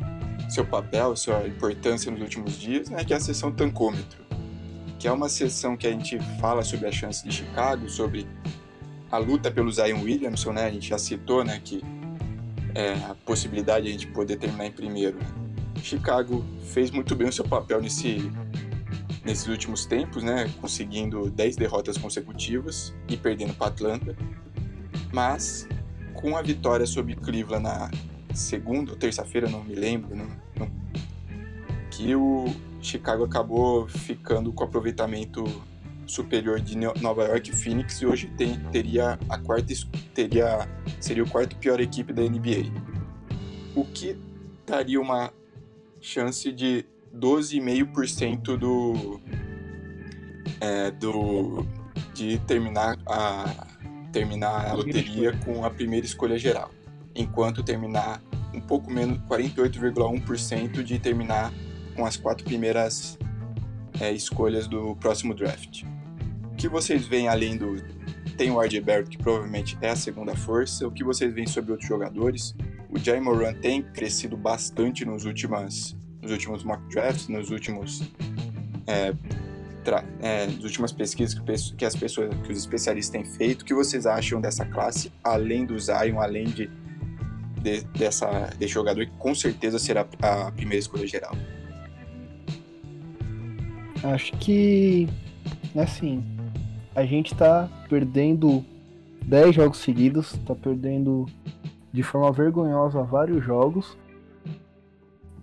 seu 0.50 0.66
papel, 0.66 1.16
sua 1.16 1.48
importância 1.48 2.12
nos 2.12 2.22
últimos 2.22 2.58
dias, 2.58 2.90
né, 2.90 3.04
que 3.04 3.14
é 3.14 3.18
a 3.18 3.20
sessão 3.20 3.52
tancômetro 3.52 4.27
que 5.00 5.08
é 5.08 5.12
uma 5.12 5.30
sessão 5.30 5.78
que 5.78 5.88
a 5.88 5.92
gente 5.92 6.20
fala 6.40 6.64
sobre 6.64 6.88
a 6.88 6.92
chance 6.92 7.24
de 7.24 7.34
Chicago, 7.34 7.90
sobre 7.90 8.28
a 9.12 9.18
luta 9.18 9.52
pelo 9.52 9.72
Zion 9.72 10.02
Williamson, 10.02 10.54
né? 10.54 10.66
A 10.66 10.72
gente 10.72 10.90
já 10.90 10.98
citou, 10.98 11.44
né, 11.44 11.62
que 11.64 11.84
é, 12.76 12.94
a 13.10 13.16
possibilidade 13.26 13.86
de 13.86 13.90
a 13.90 13.92
gente 13.94 14.08
poder 14.08 14.38
terminar 14.38 14.66
em 14.66 14.72
primeiro. 14.72 15.18
Chicago 15.82 16.44
fez 16.66 16.92
muito 16.92 17.16
bem 17.16 17.30
o 17.30 17.32
seu 17.32 17.46
papel 17.46 17.82
nesse, 17.82 18.32
nesses 19.24 19.48
últimos 19.48 19.86
tempos, 19.86 20.24
né? 20.24 20.52
Conseguindo 20.60 21.30
10 21.30 21.56
derrotas 21.56 21.98
consecutivas 21.98 22.94
e 23.08 23.16
perdendo 23.16 23.54
para 23.54 23.68
Atlanta. 23.68 24.16
Mas 25.14 25.68
com 26.14 26.36
a 26.36 26.42
vitória 26.42 26.86
sobre 26.86 27.16
Cleveland 27.16 27.64
na 27.64 27.92
segunda 28.34 28.92
ou 28.92 28.98
terça-feira, 28.98 29.48
não 29.50 29.64
me 29.64 29.76
lembro, 29.76 30.16
não, 30.16 30.28
que 31.92 32.16
o, 32.16 32.46
Chicago 32.82 33.24
acabou 33.24 33.88
ficando 33.88 34.52
com 34.54 34.64
aproveitamento 34.64 35.44
superior 36.06 36.60
de 36.60 36.78
Nova 36.78 37.26
York 37.26 37.50
e 37.50 37.54
Phoenix 37.54 38.02
e 38.02 38.06
hoje 38.06 38.28
tem, 38.38 38.58
teria 38.72 39.20
a 39.30 39.38
quarta 39.38 39.74
teria 40.14 40.68
seria 41.00 41.24
o 41.24 41.30
quarto 41.30 41.56
pior 41.58 41.80
equipe 41.80 42.14
da 42.14 42.22
NBA. 42.22 42.72
O 43.76 43.84
que 43.86 44.18
daria 44.66 45.00
uma 45.00 45.32
chance 46.00 46.52
de 46.52 46.86
12,5% 47.14 48.58
do 48.58 49.20
é, 50.62 50.92
do 50.92 51.66
de 52.14 52.40
terminar 52.40 52.98
a 53.06 53.68
terminar 54.12 54.70
a 54.70 54.74
loteria 54.74 55.38
com 55.46 55.64
a 55.66 55.70
primeira 55.70 56.06
escolha 56.06 56.40
geral, 56.40 56.72
enquanto 57.14 57.62
terminar 57.62 58.22
um 58.54 58.62
pouco 58.62 58.90
menos 58.90 59.20
48,1% 59.30 60.82
de 60.82 60.98
terminar 60.98 61.54
com 61.98 62.06
as 62.06 62.16
quatro 62.16 62.46
primeiras 62.46 63.18
é, 64.00 64.12
escolhas 64.12 64.68
do 64.68 64.96
próximo 64.98 65.34
draft. 65.34 65.84
O 66.52 66.56
que 66.56 66.70
vocês 66.70 67.06
veem 67.08 67.28
além 67.28 67.58
do. 67.58 67.76
Tem 68.38 68.52
o 68.52 68.62
RJ 68.62 68.82
Barrett, 68.82 69.10
que 69.10 69.18
provavelmente 69.18 69.76
é 69.82 69.90
a 69.90 69.96
segunda 69.96 70.36
força. 70.36 70.88
O 70.88 70.92
que 70.92 71.04
vocês 71.04 71.34
veem 71.34 71.48
sobre 71.48 71.72
outros 71.72 71.90
jogadores? 71.90 72.56
O 72.90 73.00
Jay 73.00 73.20
Moran 73.20 73.54
tem 73.56 73.82
crescido 73.82 74.38
bastante 74.38 75.04
nos, 75.04 75.26
últimas, 75.26 75.98
nos 76.22 76.32
últimos 76.32 76.64
mock 76.64 76.82
drafts, 76.90 77.28
nos 77.28 77.50
últimos. 77.50 78.04
É, 78.86 79.14
é, 80.20 80.48
nas 80.48 80.64
últimas 80.66 80.92
pesquisas 80.92 81.34
que, 81.34 81.76
que, 81.78 81.86
as 81.86 81.96
pessoas, 81.96 82.30
que 82.46 82.52
os 82.52 82.58
especialistas 82.58 83.10
têm 83.10 83.24
feito, 83.24 83.62
o 83.62 83.66
que 83.66 83.74
vocês 83.74 84.06
acham 84.06 84.42
dessa 84.42 84.66
classe, 84.66 85.14
além 85.24 85.66
do 85.66 85.80
Zion, 85.80 86.20
além 86.20 86.44
de, 86.44 86.70
de 87.62 87.82
dessa, 87.98 88.50
desse 88.60 88.74
jogador 88.74 89.06
que 89.06 89.14
com 89.18 89.34
certeza 89.34 89.80
será 89.80 90.06
a 90.22 90.52
primeira 90.52 90.80
escolha 90.80 91.08
geral? 91.08 91.34
Acho 94.04 94.32
que, 94.38 95.08
assim, 95.76 96.24
a 96.96 97.06
gente 97.06 97.36
tá 97.36 97.70
perdendo 97.90 98.64
10 99.24 99.56
jogos 99.56 99.78
seguidos, 99.80 100.34
tá 100.46 100.56
perdendo 100.56 101.26
de 101.92 102.04
forma 102.04 102.32
vergonhosa 102.32 103.02
vários 103.04 103.44
jogos 103.44 103.98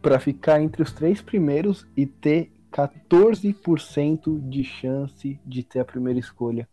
para 0.00 0.20
ficar 0.20 0.60
entre 0.60 0.82
os 0.82 0.92
três 0.92 1.20
primeiros 1.20 1.86
e 1.96 2.06
ter 2.06 2.52
14% 2.70 4.48
de 4.48 4.64
chance 4.64 5.40
de 5.44 5.62
ter 5.62 5.80
a 5.80 5.84
primeira 5.84 6.18
escolha. 6.18 6.68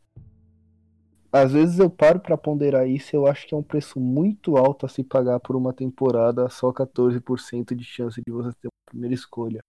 Às 1.31 1.53
vezes 1.53 1.79
eu 1.79 1.89
paro 1.89 2.19
para 2.19 2.37
ponderar 2.37 2.89
isso, 2.89 3.15
eu 3.15 3.25
acho 3.25 3.47
que 3.47 3.53
é 3.53 3.57
um 3.57 3.63
preço 3.63 3.99
muito 3.99 4.57
alto 4.57 4.85
a 4.85 4.89
se 4.89 5.01
pagar 5.01 5.39
por 5.39 5.55
uma 5.55 5.71
temporada 5.71 6.49
só 6.49 6.73
14% 6.73 7.73
de 7.73 7.85
chance 7.85 8.21
de 8.25 8.31
você 8.31 8.51
ter 8.61 8.67
a 8.67 8.91
primeira 8.91 9.15
escolha. 9.15 9.63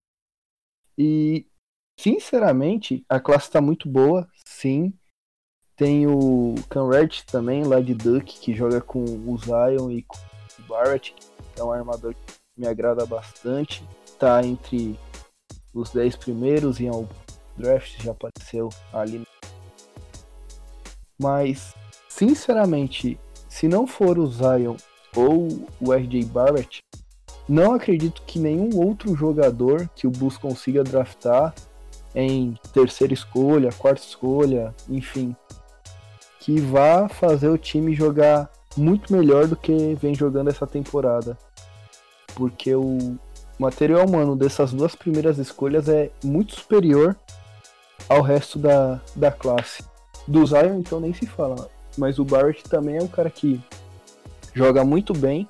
E 0.99 1.47
Sinceramente, 2.03 3.05
a 3.09 3.21
classe 3.21 3.49
tá 3.49 3.61
muito 3.61 3.89
boa, 3.89 4.29
sim. 4.45 4.93
Tem 5.77 6.05
o 6.05 6.57
Conrad 6.69 7.21
também, 7.31 7.63
lá 7.63 7.81
de 7.81 7.95
Duck, 7.95 8.41
que 8.41 8.53
joga 8.53 8.81
com 8.81 9.05
o 9.05 9.39
Zion 9.39 9.89
e 9.89 10.03
com 10.03 10.19
o 10.59 10.63
Barrett, 10.67 11.15
que 11.15 11.61
é 11.61 11.63
um 11.63 11.71
armador 11.71 12.13
que 12.13 12.35
me 12.57 12.67
agrada 12.67 13.07
bastante. 13.07 13.89
Tá 14.19 14.45
entre 14.45 14.99
os 15.73 15.91
10 15.91 16.17
primeiros 16.17 16.81
e 16.81 16.89
ao 16.89 17.09
draft 17.57 18.03
já 18.03 18.11
apareceu 18.11 18.69
ali. 18.93 19.23
Mas, 21.21 21.73
sinceramente, 22.09 23.17
se 23.49 23.69
não 23.69 23.87
for 23.87 24.19
o 24.19 24.27
Zion 24.27 24.75
ou 25.15 25.47
o 25.81 25.93
RJ 25.93 26.25
Barrett, 26.25 26.81
não 27.49 27.73
acredito 27.73 28.23
que 28.23 28.41
nenhum 28.41 28.85
outro 28.85 29.15
jogador 29.15 29.89
que 29.95 30.09
o 30.09 30.11
Bulls 30.11 30.37
consiga 30.37 30.83
draftar 30.83 31.55
em 32.15 32.59
terceira 32.73 33.13
escolha, 33.13 33.71
quarta 33.73 34.03
escolha, 34.03 34.75
enfim, 34.89 35.35
que 36.41 36.61
vá 36.61 37.09
fazer 37.09 37.49
o 37.49 37.59
time 37.59 37.95
jogar 37.95 38.51
muito 38.77 39.13
melhor 39.13 39.47
do 39.47 39.57
que 39.57 39.95
vem 39.95 40.15
jogando 40.15 40.51
essa 40.51 40.67
temporada. 40.67 41.37
Porque 42.35 42.75
o 42.75 43.19
material 43.59 44.07
humano 44.07 44.35
dessas 44.35 44.73
duas 44.73 44.95
primeiras 44.95 45.39
escolhas 45.39 45.89
é 45.89 46.11
muito 46.25 46.55
superior 46.55 47.17
ao 48.09 48.23
resto 48.23 48.59
da, 48.59 49.01
da 49.15 49.31
classe. 49.31 49.85
Do 50.27 50.47
Zion, 50.47 50.79
então, 50.79 51.01
nem 51.01 51.13
se 51.13 51.27
fala. 51.27 51.69
Mas 51.97 52.19
o 52.19 52.25
Barrett 52.25 52.65
também 52.65 52.97
é 52.97 53.03
um 53.03 53.09
cara 53.09 53.31
que 53.31 53.61
joga 54.55 54.85
muito 54.85 55.13
bem. 55.13 55.47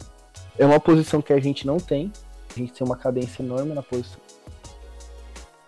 É 0.58 0.66
uma 0.66 0.80
posição 0.80 1.22
que 1.22 1.32
a 1.32 1.40
gente 1.40 1.66
não 1.66 1.78
tem. 1.78 2.12
A 2.54 2.58
gente 2.58 2.72
tem 2.72 2.86
uma 2.86 2.96
cadência 2.96 3.42
enorme 3.42 3.74
na 3.74 3.82
posição. 3.82 4.20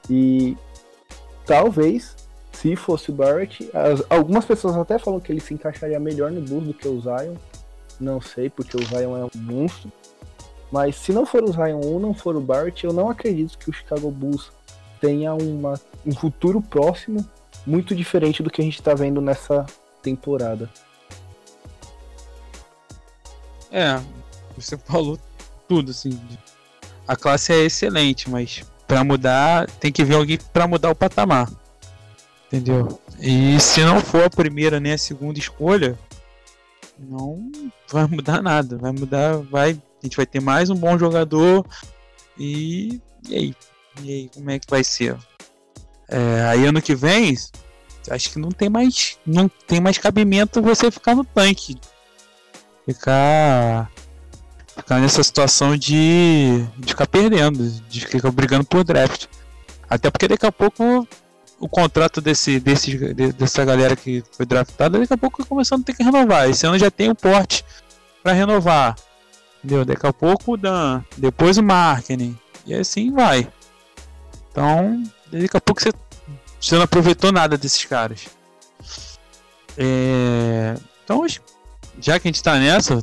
E 0.09 0.57
talvez, 1.47 2.17
se 2.53 2.77
fosse 2.77 3.11
o 3.11 3.15
Barrett, 3.15 3.71
as, 3.75 4.03
algumas 4.09 4.45
pessoas 4.45 4.77
até 4.77 4.99
falam 4.99 5.21
que 5.21 5.33
ele 5.33 5.41
se 5.41 5.55
encaixaria 5.55 5.99
melhor 5.99 6.31
no 6.31 6.41
Bulls 6.41 6.67
do 6.67 6.75
que 6.75 6.89
o 6.89 7.01
Zion. 7.01 7.35
Não 8.01 8.21
sei, 8.21 8.51
porque 8.51 8.77
o 8.77 8.85
Zion 8.85 9.17
é 9.17 9.25
um 9.25 9.31
monstro. 9.35 9.91
Mas 10.71 10.97
se 10.97 11.13
não 11.13 11.25
for 11.25 11.45
o 11.45 11.53
Zion 11.53 11.81
ou 11.81 12.01
não 12.01 12.13
for 12.13 12.35
o 12.37 12.41
Barrett, 12.41 12.85
eu 12.85 12.93
não 12.93 13.09
acredito 13.09 13.59
que 13.59 13.71
o 13.71 13.73
Chicago 13.73 14.11
Bulls 14.11 14.51
tenha 15.01 15.35
uma, 15.35 15.81
um 16.05 16.15
futuro 16.15 16.61
próximo 16.61 17.25
muito 17.67 17.95
diferente 17.95 18.43
do 18.43 18.51
que 18.51 18.61
a 18.61 18.65
gente 18.65 18.81
está 18.81 18.95
vendo 18.95 19.21
nessa 19.21 19.65
temporada. 20.03 20.69
É, 23.71 24.01
você 24.57 24.77
falou 24.79 25.19
tudo, 25.69 25.91
assim. 25.91 26.19
A 27.07 27.17
classe 27.17 27.53
é 27.53 27.65
excelente, 27.65 28.31
mas 28.31 28.63
para 28.87 29.05
mudar, 29.05 29.69
tem 29.81 29.93
que 29.93 30.05
ver 30.05 30.15
alguém 30.15 30.39
para 30.53 30.67
mudar 30.67 30.91
o 30.91 30.95
patamar. 30.95 31.51
Entendeu? 32.47 33.01
E 33.21 33.59
se 33.61 33.83
não 33.83 34.01
for 34.01 34.25
a 34.25 34.31
primeira 34.31 34.79
nem 34.79 34.93
a 34.93 34.99
segunda 34.99 35.39
escolha, 35.39 35.99
não 36.99 37.51
vai 37.91 38.07
mudar 38.07 38.43
nada. 38.43 38.77
Vai 38.77 38.93
mudar, 38.93 39.39
vai 39.39 39.71
A 39.71 40.07
gente 40.07 40.17
vai 40.17 40.27
ter 40.27 40.41
mais 40.41 40.71
um 40.71 40.77
bom 40.77 40.99
jogador. 40.99 41.67
E, 42.39 43.01
e 43.29 43.35
aí? 43.35 43.55
E 44.03 44.11
aí, 44.11 44.31
como 44.35 44.51
é 44.51 44.59
que 44.59 44.67
vai 44.69 44.83
ser? 44.83 45.17
É, 46.09 46.43
aí 46.43 46.67
ano 46.67 46.83
que 46.83 46.95
vem, 46.95 47.35
acho 48.11 48.31
que 48.31 48.39
não 48.39 48.51
tem 48.51 48.69
mais. 48.69 49.19
Não 49.25 49.49
tem 49.49 49.81
mais 49.81 49.99
cabimento 49.99 50.63
você 50.63 50.91
ficar 50.91 51.15
no 51.15 51.25
tanque. 51.25 51.79
Ficar. 52.85 53.91
Ficar 54.85 55.01
nessa 55.01 55.23
situação 55.23 55.79
de, 55.79 56.63
de 56.77 56.89
ficar 56.89 57.07
perdendo, 57.07 57.71
de 57.89 58.07
ficar 58.07 58.31
brigando 58.31 58.67
por 58.67 58.85
draft. 58.85 59.25
Até 59.89 60.11
porque 60.11 60.29
daqui 60.29 60.45
a 60.45 60.53
pouco 60.53 61.09
o 61.59 61.69
contrato 61.69 62.21
desse, 62.21 62.61
desse, 62.61 62.99
dessa 63.33 63.65
galera 63.65 63.97
que 63.97 64.23
foi 64.33 64.45
draftada, 64.45 64.99
daqui 64.99 65.15
a 65.15 65.17
pouco 65.17 65.47
começando 65.47 65.81
a 65.81 65.85
ter 65.85 65.95
que 65.95 66.03
renovar. 66.03 66.51
Esse 66.51 66.67
ano 66.67 66.79
já 66.79 66.91
tem 66.91 67.11
o 67.11 67.15
porte 67.15 67.65
para 68.23 68.33
renovar. 68.33 68.95
Entendeu? 69.65 69.87
Daqui 69.87 70.07
a 70.07 70.13
pouco 70.13 70.53
o 70.53 70.57
Dan, 70.59 71.03
depois 71.17 71.57
o 71.57 71.63
marketing. 71.63 72.39
E 72.67 72.75
assim 72.75 73.11
vai. 73.11 73.51
Então, 74.51 75.03
daqui 75.33 75.57
a 75.57 75.61
pouco 75.63 75.81
você, 75.81 75.93
você 76.61 76.75
não 76.75 76.83
aproveitou 76.83 77.33
nada 77.33 77.57
desses 77.57 77.87
caras. 77.87 78.27
É, 79.79 80.75
então, 81.03 81.27
já 81.99 82.21
que 82.21 82.29
a 82.29 82.31
gente 82.31 82.43
tá 82.43 82.59
nessa, 82.59 83.03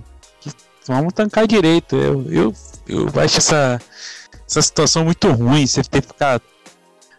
vamos 0.98 1.14
tancar 1.14 1.48
direito. 1.48 1.96
Eu, 1.96 2.32
eu, 2.32 2.56
eu 2.88 3.22
acho 3.22 3.38
essa, 3.38 3.82
essa 4.48 4.62
situação 4.62 5.06
muito 5.06 5.32
ruim. 5.32 5.66
Você 5.66 5.84
ter 5.84 6.02
ficar 6.02 6.42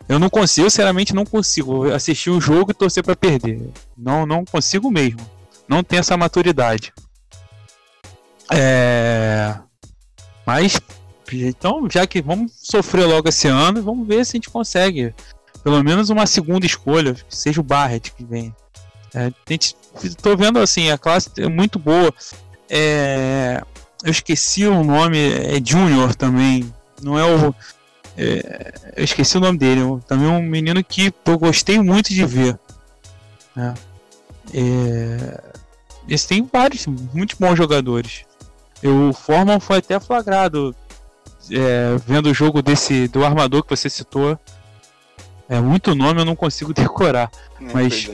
eu 0.09 0.19
não 0.19 0.29
consigo, 0.29 0.69
sinceramente, 0.69 1.15
não 1.15 1.25
consigo 1.25 1.91
assistir 1.91 2.31
um 2.31 2.41
jogo 2.41 2.71
e 2.71 2.75
torcer 2.75 3.03
para 3.03 3.17
perder. 3.17 3.71
Não, 3.97 4.27
não 4.27 4.45
consigo 4.45 4.91
mesmo. 4.91 5.21
Não 5.69 5.83
tenho 5.83 6.01
essa 6.01 6.17
maturidade. 6.17 6.93
É... 8.53 9.55
Mas, 10.45 10.81
então, 11.33 11.89
já 11.91 12.07
que 12.07 12.21
vamos 12.21 12.53
sofrer 12.59 13.07
logo 13.07 13.29
esse 13.29 13.49
ano, 13.49 13.83
vamos 13.83 14.07
ver 14.07 14.27
se 14.27 14.33
a 14.33 14.37
gente 14.37 14.51
consegue 14.51 15.15
pelo 15.63 15.83
menos 15.83 16.11
uma 16.11 16.27
segunda 16.27 16.67
escolha, 16.67 17.17
seja 17.29 17.61
o 17.61 17.65
Barrett 17.65 18.13
que 18.13 18.25
vem. 18.25 18.55
É, 19.15 19.33
gente, 19.49 19.77
tô 20.21 20.37
vendo 20.37 20.59
assim, 20.59 20.91
a 20.91 20.99
classe 20.99 21.31
é 21.39 21.49
muito 21.49 21.79
boa. 21.79 22.13
É, 22.75 23.63
eu 24.03 24.11
esqueci 24.11 24.67
o 24.67 24.83
nome, 24.83 25.19
é 25.19 25.61
Junior 25.63 26.15
também. 26.15 26.73
Não 27.03 27.19
é 27.19 27.25
o 27.25 27.55
é, 28.17 28.73
eu 28.97 29.05
esqueci 29.05 29.37
o 29.37 29.41
nome 29.41 29.59
dele. 29.59 29.81
Também 30.07 30.27
um 30.27 30.43
menino 30.43 30.83
que 30.83 31.13
eu 31.25 31.39
gostei 31.39 31.79
muito 31.79 32.09
de 32.09 32.25
ver. 32.25 32.59
Né? 33.55 33.75
É, 34.55 35.41
eles 36.07 36.25
têm 36.25 36.49
vários, 36.51 36.87
muito 36.87 37.37
bons 37.39 37.57
jogadores. 37.57 38.25
O 38.83 39.13
Forman 39.13 39.61
foi 39.61 39.79
até 39.79 40.01
flagrado 40.01 40.75
é, 41.51 41.97
vendo 42.07 42.31
o 42.31 42.35
jogo 42.35 42.61
desse 42.63 43.09
do 43.09 43.25
armador 43.25 43.63
que 43.63 43.71
você 43.71 43.89
citou. 43.89 44.39
É 45.49 45.61
muito 45.61 45.95
nome, 45.95 46.21
eu 46.21 46.25
não 46.25 46.37
consigo 46.37 46.73
decorar. 46.75 47.31
É, 47.61 47.73
mas 47.73 48.11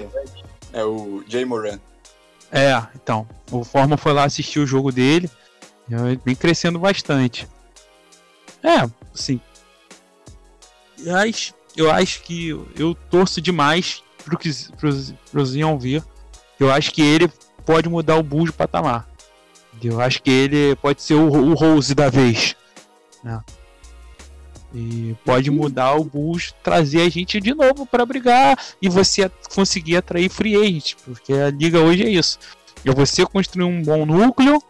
é. 0.72 0.80
é. 0.80 0.84
o 0.84 1.22
Jay 1.26 1.44
Moran. 1.44 1.78
É, 2.50 2.82
então. 2.94 3.26
O 3.50 3.64
Forman 3.64 3.96
foi 3.96 4.12
lá 4.12 4.24
assistir 4.24 4.58
o 4.58 4.66
jogo 4.66 4.92
dele. 4.92 5.30
Vem 6.24 6.34
crescendo 6.34 6.78
bastante. 6.78 7.48
É, 8.62 8.88
assim, 9.14 9.40
mas 11.06 11.54
eu 11.76 11.90
acho 11.90 12.22
que 12.22 12.48
eu 12.76 12.94
torço 13.10 13.40
demais 13.40 14.02
pro, 14.24 14.36
que, 14.36 14.50
pro, 14.76 14.90
pro 15.30 15.46
Zion 15.46 15.78
vir. 15.78 16.02
Eu 16.58 16.72
acho 16.72 16.92
que 16.92 17.02
ele 17.02 17.28
pode 17.64 17.88
mudar 17.88 18.16
o 18.16 18.22
Bulls 18.22 18.50
de 18.50 18.56
patamar. 18.56 19.08
Eu 19.82 20.00
acho 20.00 20.20
que 20.22 20.30
ele 20.30 20.74
pode 20.76 21.02
ser 21.02 21.14
o, 21.14 21.28
o 21.28 21.54
Rose 21.54 21.94
da 21.94 22.08
vez. 22.08 22.56
Né? 23.22 23.40
E 24.78 25.16
pode 25.24 25.50
mudar 25.50 25.96
o 25.96 26.04
Bulls, 26.04 26.54
trazer 26.62 27.00
a 27.00 27.08
gente 27.08 27.40
de 27.40 27.52
novo 27.52 27.84
para 27.84 28.06
brigar 28.06 28.56
e 28.80 28.88
você 28.88 29.28
conseguir 29.52 29.96
atrair 29.96 30.30
free 30.30 30.54
agent, 30.54 30.94
porque 31.04 31.32
a 31.32 31.50
liga 31.50 31.80
hoje 31.80 32.04
é 32.04 32.08
isso. 32.08 32.38
É 32.84 32.92
você 32.92 33.26
construir 33.26 33.64
um 33.64 33.82
bom 33.82 34.06
núcleo 34.06 34.62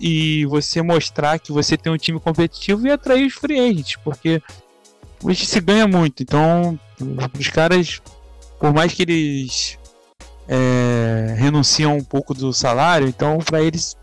e 0.00 0.46
você 0.46 0.80
mostrar 0.80 1.38
que 1.38 1.52
você 1.52 1.76
tem 1.76 1.92
um 1.92 1.98
time 1.98 2.18
competitivo 2.18 2.86
e 2.86 2.90
atrair 2.90 3.26
os 3.26 3.34
free 3.34 3.58
agents, 3.58 3.96
porque 4.02 4.42
hoje 5.22 5.44
se 5.44 5.60
ganha 5.60 5.86
muito. 5.86 6.22
Então, 6.22 6.80
os 7.38 7.48
caras, 7.48 8.00
por 8.58 8.72
mais 8.72 8.94
que 8.94 9.02
eles 9.02 9.78
é, 10.48 11.34
renunciam 11.36 11.94
um 11.94 12.04
pouco 12.04 12.32
do 12.32 12.54
salário, 12.54 13.06
então 13.06 13.36
para 13.38 13.60
eles, 13.62 13.98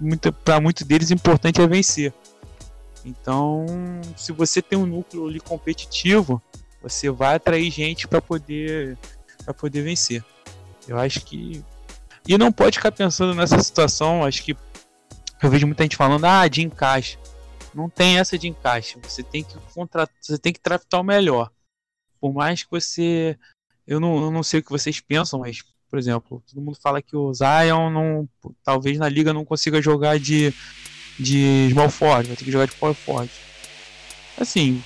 para 0.45 0.61
muitos 0.61 0.85
deles, 0.85 1.09
importante 1.09 1.59
é 1.59 1.67
vencer. 1.67 2.13
Então, 3.05 3.65
se 4.15 4.31
você 4.31 4.61
tem 4.61 4.77
um 4.77 4.85
núcleo 4.85 5.27
ali 5.27 5.39
competitivo, 5.39 6.41
você 6.81 7.09
vai 7.09 7.35
atrair 7.35 7.69
gente 7.71 8.07
para 8.07 8.21
poder 8.21 8.97
para 9.43 9.53
poder 9.53 9.81
vencer. 9.81 10.23
Eu 10.87 10.97
acho 10.97 11.21
que 11.21 11.63
e 12.27 12.37
não 12.37 12.51
pode 12.51 12.77
ficar 12.77 12.91
pensando 12.91 13.35
nessa 13.35 13.59
situação. 13.59 14.23
Acho 14.23 14.43
que 14.43 14.55
eu 15.41 15.49
vejo 15.49 15.67
muita 15.67 15.83
gente 15.83 15.97
falando 15.97 16.25
ah 16.25 16.47
de 16.47 16.61
encaixe. 16.61 17.17
Não 17.73 17.89
tem 17.89 18.19
essa 18.19 18.37
de 18.37 18.47
encaixe. 18.47 18.97
Você 19.03 19.23
tem 19.23 19.43
que 19.43 19.55
contratar, 19.73 20.15
você 20.21 20.37
tem 20.37 20.53
que 20.53 20.61
draftar 20.63 21.01
o 21.01 21.03
melhor. 21.03 21.51
Por 22.19 22.33
mais 22.33 22.63
que 22.63 22.71
você. 22.71 23.37
Eu 23.85 23.99
não, 23.99 24.23
eu 24.23 24.31
não 24.31 24.43
sei 24.43 24.61
o 24.61 24.63
que 24.63 24.69
vocês 24.69 25.01
pensam, 25.01 25.39
mas, 25.41 25.61
por 25.89 25.99
exemplo, 25.99 26.41
todo 26.47 26.63
mundo 26.63 26.77
fala 26.81 27.01
que 27.01 27.17
o 27.17 27.33
Zion 27.33 27.89
não, 27.89 28.29
talvez 28.63 28.97
na 28.97 29.09
liga 29.09 29.33
não 29.33 29.43
consiga 29.43 29.81
jogar 29.81 30.17
de, 30.17 30.53
de 31.19 31.69
small 31.71 31.89
forward, 31.89 32.27
vai 32.27 32.37
ter 32.37 32.45
que 32.45 32.51
jogar 32.51 32.65
de 32.65 32.75
power 32.75 32.95
forward. 32.95 33.31
Assim, 34.37 34.83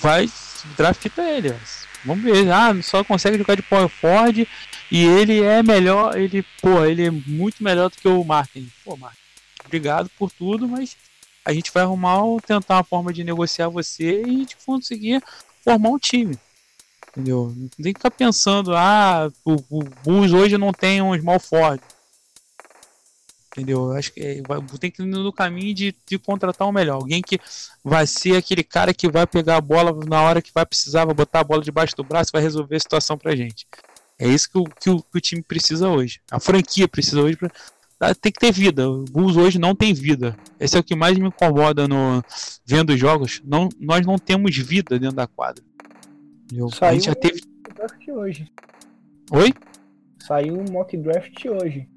vai 0.00 0.28
drafta 0.76 1.10
ele. 1.22 1.54
Vamos 2.04 2.24
ver. 2.24 2.50
Ah, 2.50 2.74
só 2.82 3.02
consegue 3.02 3.38
jogar 3.38 3.56
de 3.56 3.62
power 3.62 3.88
forward 3.88 4.46
e 4.90 5.04
ele 5.04 5.42
é 5.42 5.62
melhor, 5.62 6.16
ele, 6.16 6.44
pô, 6.62 6.84
ele 6.84 7.06
é 7.06 7.10
muito 7.10 7.62
melhor 7.62 7.90
do 7.90 7.96
que 7.96 8.08
o 8.08 8.22
Martin. 8.22 8.70
Pô, 8.84 8.96
Martin, 8.96 9.18
obrigado 9.64 10.08
por 10.16 10.30
tudo, 10.30 10.68
mas 10.68 10.96
a 11.44 11.52
gente 11.52 11.72
vai 11.72 11.82
arrumar, 11.82 12.20
tentar 12.46 12.76
uma 12.76 12.84
forma 12.84 13.12
de 13.12 13.24
negociar 13.24 13.68
você 13.68 14.22
e 14.22 14.46
de 14.46 14.56
conseguir 14.64 15.22
formar 15.62 15.90
um 15.90 15.98
time. 15.98 16.38
Entendeu? 17.10 17.52
Não 17.56 17.68
tem 17.68 17.92
que 17.92 17.98
ficar 17.98 18.10
pensando, 18.10 18.76
ah, 18.76 19.30
o, 19.44 19.54
o 19.70 19.84
Bulls 20.04 20.32
hoje 20.32 20.56
não 20.58 20.72
tem 20.72 21.02
um 21.02 21.18
small 21.18 21.40
Ford. 21.40 21.80
Entendeu? 23.56 23.90
Acho 23.92 24.12
que 24.12 24.20
é, 24.20 24.42
vai, 24.46 24.60
tem 24.78 24.90
que 24.90 25.02
ir 25.02 25.06
no 25.06 25.32
caminho 25.32 25.74
de, 25.74 25.96
de 26.06 26.18
contratar 26.18 26.68
um 26.68 26.72
melhor. 26.72 26.96
Alguém 26.96 27.22
que 27.22 27.40
vai 27.82 28.06
ser 28.06 28.36
aquele 28.36 28.62
cara 28.62 28.92
que 28.92 29.08
vai 29.08 29.26
pegar 29.26 29.56
a 29.56 29.60
bola 29.62 29.98
na 30.06 30.20
hora 30.20 30.42
que 30.42 30.52
vai 30.54 30.66
precisar, 30.66 31.06
vai 31.06 31.14
botar 31.14 31.40
a 31.40 31.44
bola 31.44 31.62
debaixo 31.62 31.96
do 31.96 32.04
braço 32.04 32.30
vai 32.30 32.42
resolver 32.42 32.76
a 32.76 32.80
situação 32.80 33.16
pra 33.16 33.34
gente. 33.34 33.66
É 34.18 34.28
isso 34.28 34.50
que 34.50 34.58
o, 34.58 34.64
que 34.64 34.90
o, 34.90 35.02
que 35.02 35.16
o 35.16 35.20
time 35.22 35.42
precisa 35.42 35.88
hoje. 35.88 36.20
A 36.30 36.38
franquia 36.38 36.86
precisa 36.86 37.22
hoje 37.22 37.38
pra, 37.38 38.14
tem 38.14 38.30
que 38.30 38.38
ter 38.38 38.52
vida. 38.52 38.90
O 38.90 39.04
Bulls 39.04 39.38
hoje 39.38 39.58
não 39.58 39.74
tem 39.74 39.94
vida. 39.94 40.36
Esse 40.60 40.76
é 40.76 40.80
o 40.80 40.84
que 40.84 40.94
mais 40.94 41.16
me 41.16 41.28
incomoda 41.28 41.88
no 41.88 42.22
vendo 42.66 42.90
os 42.90 43.00
jogos. 43.00 43.40
Não, 43.42 43.70
nós 43.80 44.04
não 44.04 44.18
temos 44.18 44.54
vida 44.54 44.98
dentro 44.98 45.16
da 45.16 45.26
quadra. 45.26 45.64
Eu, 46.52 46.68
Saiu 46.68 46.90
a 46.90 46.92
gente 46.92 47.06
já 47.06 47.14
teve 47.14 47.40
hoje. 48.10 48.52
Oi? 49.30 49.54
Saiu 50.18 50.58
um 50.58 50.70
mock 50.70 50.94
draft 50.96 51.44
hoje. 51.46 51.88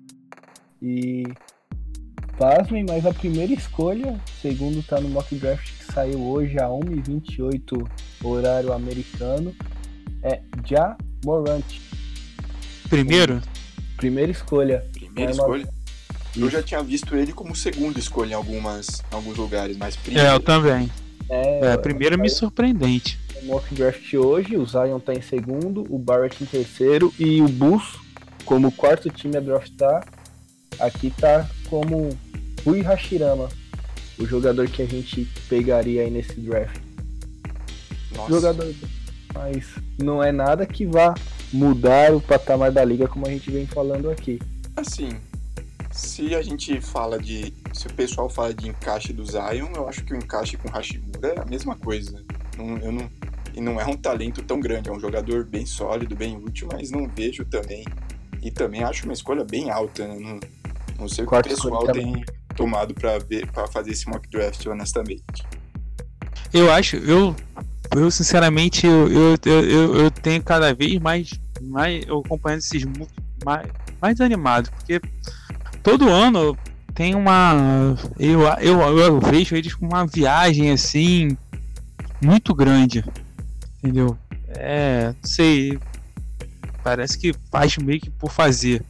E 0.81 1.23
pasmem, 2.37 2.85
mas 2.87 3.05
a 3.05 3.13
primeira 3.13 3.51
escolha, 3.53 4.19
segundo 4.41 4.81
tá 4.81 4.99
no 5.01 5.09
mock 5.09 5.35
draft 5.35 5.71
que 5.77 5.93
saiu 5.93 6.21
hoje 6.21 6.57
a 6.57 6.67
1h28 6.67 7.85
horário 8.23 8.71
americano, 8.71 9.53
é 10.23 10.41
Ja 10.65 10.95
Morant. 11.25 11.65
Primeiro? 12.89 13.41
Primeira 13.97 14.31
escolha. 14.31 14.85
Primeira 14.93 15.31
é 15.31 15.33
escolha? 15.33 15.69
Eu 16.37 16.49
já 16.49 16.63
tinha 16.63 16.81
visto 16.81 17.15
ele 17.15 17.33
como 17.33 17.55
segunda 17.55 17.99
escolha 17.99 18.31
em 18.31 18.35
algumas, 18.35 19.03
alguns 19.11 19.37
lugares, 19.37 19.75
mas 19.75 19.95
primeiro... 19.97 20.29
É, 20.29 20.33
eu 20.33 20.39
também. 20.39 20.89
É, 21.29 21.73
é 21.73 21.77
primeiro 21.77 22.17
me 22.17 22.29
surpreendente. 22.29 23.19
O 23.41 23.45
mock 23.47 23.73
draft 23.73 24.13
hoje, 24.13 24.55
o 24.55 24.65
Zion 24.65 24.99
tá 24.99 25.13
em 25.13 25.21
segundo, 25.21 25.85
o 25.89 25.97
Barrett 25.97 26.41
em 26.41 26.47
terceiro 26.47 27.13
e 27.19 27.41
o 27.41 27.47
Bulls, 27.47 27.97
como 28.45 28.71
quarto 28.71 29.09
time 29.09 29.37
a 29.37 29.39
draftar, 29.39 30.05
aqui 30.79 31.09
tá 31.11 31.49
como 31.69 32.09
Rui 32.65 32.81
Hashirama, 32.81 33.49
o 34.17 34.25
jogador 34.25 34.67
que 34.67 34.81
a 34.81 34.85
gente 34.85 35.25
pegaria 35.47 36.03
aí 36.03 36.11
nesse 36.11 36.39
draft. 36.39 36.79
Nossa. 38.15 38.33
Jogador, 38.33 38.75
mas 39.33 39.65
não 39.97 40.23
é 40.23 40.31
nada 40.31 40.65
que 40.65 40.85
vá 40.85 41.13
mudar 41.53 42.13
o 42.13 42.21
patamar 42.21 42.71
da 42.71 42.83
liga 42.83 43.07
como 43.07 43.27
a 43.27 43.29
gente 43.29 43.49
vem 43.49 43.65
falando 43.65 44.09
aqui. 44.09 44.39
Assim, 44.75 45.17
se 45.91 46.35
a 46.35 46.41
gente 46.41 46.79
fala 46.81 47.19
de. 47.19 47.53
Se 47.73 47.87
o 47.87 47.93
pessoal 47.93 48.29
fala 48.29 48.53
de 48.53 48.67
encaixe 48.67 49.13
do 49.13 49.25
Zion, 49.25 49.71
eu 49.75 49.87
acho 49.87 50.03
que 50.03 50.13
o 50.13 50.17
encaixe 50.17 50.57
com 50.57 50.69
Hashimura 50.69 51.29
é 51.35 51.39
a 51.39 51.45
mesma 51.45 51.75
coisa. 51.75 52.23
Não, 52.57 52.77
eu 52.77 52.91
não, 52.91 53.09
e 53.53 53.61
não 53.61 53.79
é 53.79 53.85
um 53.85 53.95
talento 53.95 54.41
tão 54.43 54.59
grande, 54.59 54.89
é 54.89 54.91
um 54.91 54.99
jogador 54.99 55.45
bem 55.45 55.65
sólido, 55.65 56.15
bem 56.15 56.37
útil, 56.37 56.67
mas 56.71 56.91
não 56.91 57.07
vejo 57.07 57.45
também. 57.45 57.85
E 58.41 58.51
também 58.51 58.83
acho 58.83 59.05
uma 59.05 59.13
escolha 59.13 59.43
bem 59.43 59.69
alta, 59.69 60.07
né? 60.07 60.17
Não, 60.19 60.39
não 60.99 61.07
sei 61.07 61.23
o 61.23 61.27
que 61.27 61.35
o 61.35 61.43
pessoal 61.43 61.87
tem, 61.91 62.23
tomado 62.55 62.93
para 62.93 63.17
ver 63.19 63.47
para 63.51 63.67
fazer 63.67 63.91
esse 63.91 64.07
mock 64.07 64.29
draft, 64.29 64.65
honestamente. 64.65 65.23
Eu 66.53 66.71
acho, 66.71 66.97
eu, 66.97 67.35
eu 67.95 68.11
sinceramente, 68.11 68.85
eu, 68.85 69.07
eu, 69.11 69.37
eu, 69.45 69.95
eu 69.95 70.11
tenho 70.11 70.41
cada 70.43 70.73
vez 70.73 70.99
mais, 70.99 71.31
mais 71.61 72.05
eu 72.07 72.19
acompanhando 72.19 72.59
esses 72.59 72.85
mais, 73.45 73.67
mais 74.01 74.19
animado, 74.19 74.69
porque 74.71 74.99
todo 75.83 76.09
ano 76.09 76.57
tem 76.93 77.15
uma. 77.15 77.95
Eu, 78.19 78.41
eu, 78.59 78.97
eu 78.97 79.19
vejo 79.21 79.55
eles 79.55 79.73
com 79.73 79.85
uma 79.85 80.05
viagem 80.05 80.71
assim 80.71 81.37
muito 82.21 82.53
grande. 82.53 83.05
Entendeu? 83.77 84.17
É, 84.49 85.07
não 85.07 85.29
sei. 85.29 85.79
Parece 86.83 87.17
que 87.17 87.33
faz 87.49 87.77
meio 87.77 88.01
que 88.01 88.09
por 88.09 88.31
fazer. 88.31 88.83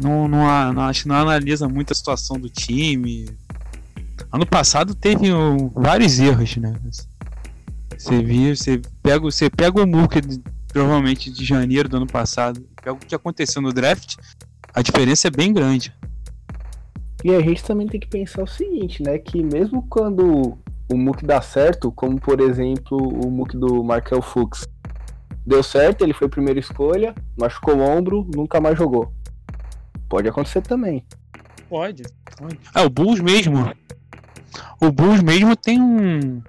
Não, 0.00 0.28
não, 0.28 0.72
não, 0.72 0.82
acho 0.82 1.02
que 1.02 1.08
não 1.08 1.16
analisa 1.16 1.68
muito 1.68 1.92
a 1.92 1.94
situação 1.94 2.38
do 2.38 2.48
time. 2.48 3.26
Ano 4.30 4.46
passado 4.46 4.94
teve 4.94 5.32
um, 5.32 5.68
vários 5.68 6.18
erros, 6.18 6.56
né? 6.56 6.74
Você 7.96 8.22
viu, 8.22 8.54
você 8.54 8.80
pega, 9.02 9.20
você 9.20 9.48
pega 9.48 9.82
o 9.82 9.86
Murk 9.86 10.20
provavelmente 10.68 11.30
de 11.30 11.44
janeiro 11.44 11.88
do 11.88 11.96
ano 11.96 12.06
passado, 12.06 12.60
pega 12.82 12.92
o 12.92 12.98
que 12.98 13.14
aconteceu 13.14 13.62
no 13.62 13.72
draft, 13.72 14.16
a 14.74 14.82
diferença 14.82 15.28
é 15.28 15.30
bem 15.30 15.52
grande. 15.52 15.94
E 17.24 17.34
a 17.34 17.40
gente 17.40 17.64
também 17.64 17.86
tem 17.86 17.98
que 17.98 18.06
pensar 18.06 18.42
o 18.42 18.46
seguinte, 18.46 19.02
né? 19.02 19.18
Que 19.18 19.42
mesmo 19.42 19.82
quando 19.88 20.58
o 20.92 20.96
Mook 20.96 21.24
dá 21.24 21.40
certo, 21.40 21.90
como 21.90 22.20
por 22.20 22.40
exemplo 22.40 22.98
o 22.98 23.30
Mook 23.30 23.56
do 23.56 23.82
Markel 23.82 24.20
Fuchs, 24.20 24.68
deu 25.46 25.62
certo, 25.62 26.02
ele 26.02 26.12
foi 26.12 26.28
primeira 26.28 26.60
escolha, 26.60 27.14
machucou 27.40 27.76
o 27.76 27.80
ombro, 27.80 28.28
nunca 28.34 28.60
mais 28.60 28.76
jogou. 28.76 29.15
Pode 30.08 30.28
acontecer 30.28 30.62
também. 30.62 31.04
Pode, 31.68 32.04
pode. 32.36 32.58
Ah, 32.74 32.82
o 32.82 32.90
Bulls 32.90 33.20
mesmo. 33.20 33.72
O 34.80 34.90
Bulls 34.92 35.22
mesmo 35.22 35.56
tem 35.56 35.80
um. 35.80 36.42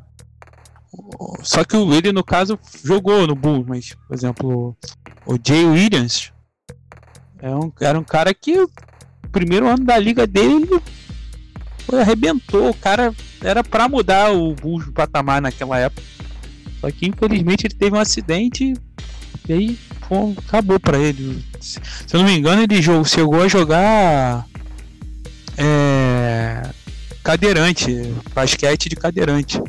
Só 1.41 1.63
que 1.63 1.75
ele, 1.75 2.11
no 2.11 2.23
caso, 2.23 2.59
jogou 2.83 3.25
no 3.27 3.35
Bulls, 3.35 3.65
mas, 3.67 3.95
por 4.07 4.13
exemplo, 4.13 4.77
o 5.25 5.37
Jay 5.43 5.65
Williams 5.65 6.31
é 7.39 7.53
um, 7.53 7.71
era 7.79 7.99
um 7.99 8.03
cara 8.03 8.33
que 8.33 8.59
o 8.59 8.69
primeiro 9.31 9.67
ano 9.67 9.85
da 9.85 9.97
liga 9.97 10.25
dele 10.25 10.67
foi, 11.79 12.01
arrebentou. 12.01 12.69
O 12.69 12.73
cara 12.73 13.13
era 13.41 13.63
para 13.63 13.87
mudar 13.87 14.31
o 14.31 14.53
Bulls 14.53 14.85
do 14.85 14.93
patamar 14.93 15.41
naquela 15.41 15.77
época. 15.77 16.05
Só 16.79 16.91
que 16.91 17.07
infelizmente 17.07 17.65
ele 17.65 17.75
teve 17.75 17.95
um 17.95 17.99
acidente 17.99 18.73
e 19.47 19.53
aí 19.53 19.79
acabou 20.37 20.79
para 20.79 20.97
ele. 20.97 21.43
Se, 21.59 21.79
se 22.07 22.15
eu 22.15 22.19
não 22.19 22.27
me 22.27 22.37
engano, 22.37 22.63
ele 22.63 22.81
jogou, 22.81 23.05
chegou 23.05 23.41
a 23.41 23.47
jogar 23.47 24.45
é, 25.57 26.69
cadeirante, 27.23 28.13
basquete 28.33 28.89
de 28.89 28.95
cadeirante. 28.95 29.61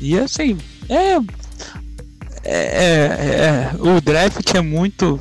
E 0.00 0.18
assim, 0.18 0.58
é, 0.88 1.16
é, 2.44 2.52
é, 2.52 3.72
é 3.72 3.72
o 3.78 4.00
draft 4.00 4.54
é 4.54 4.60
muito. 4.60 5.20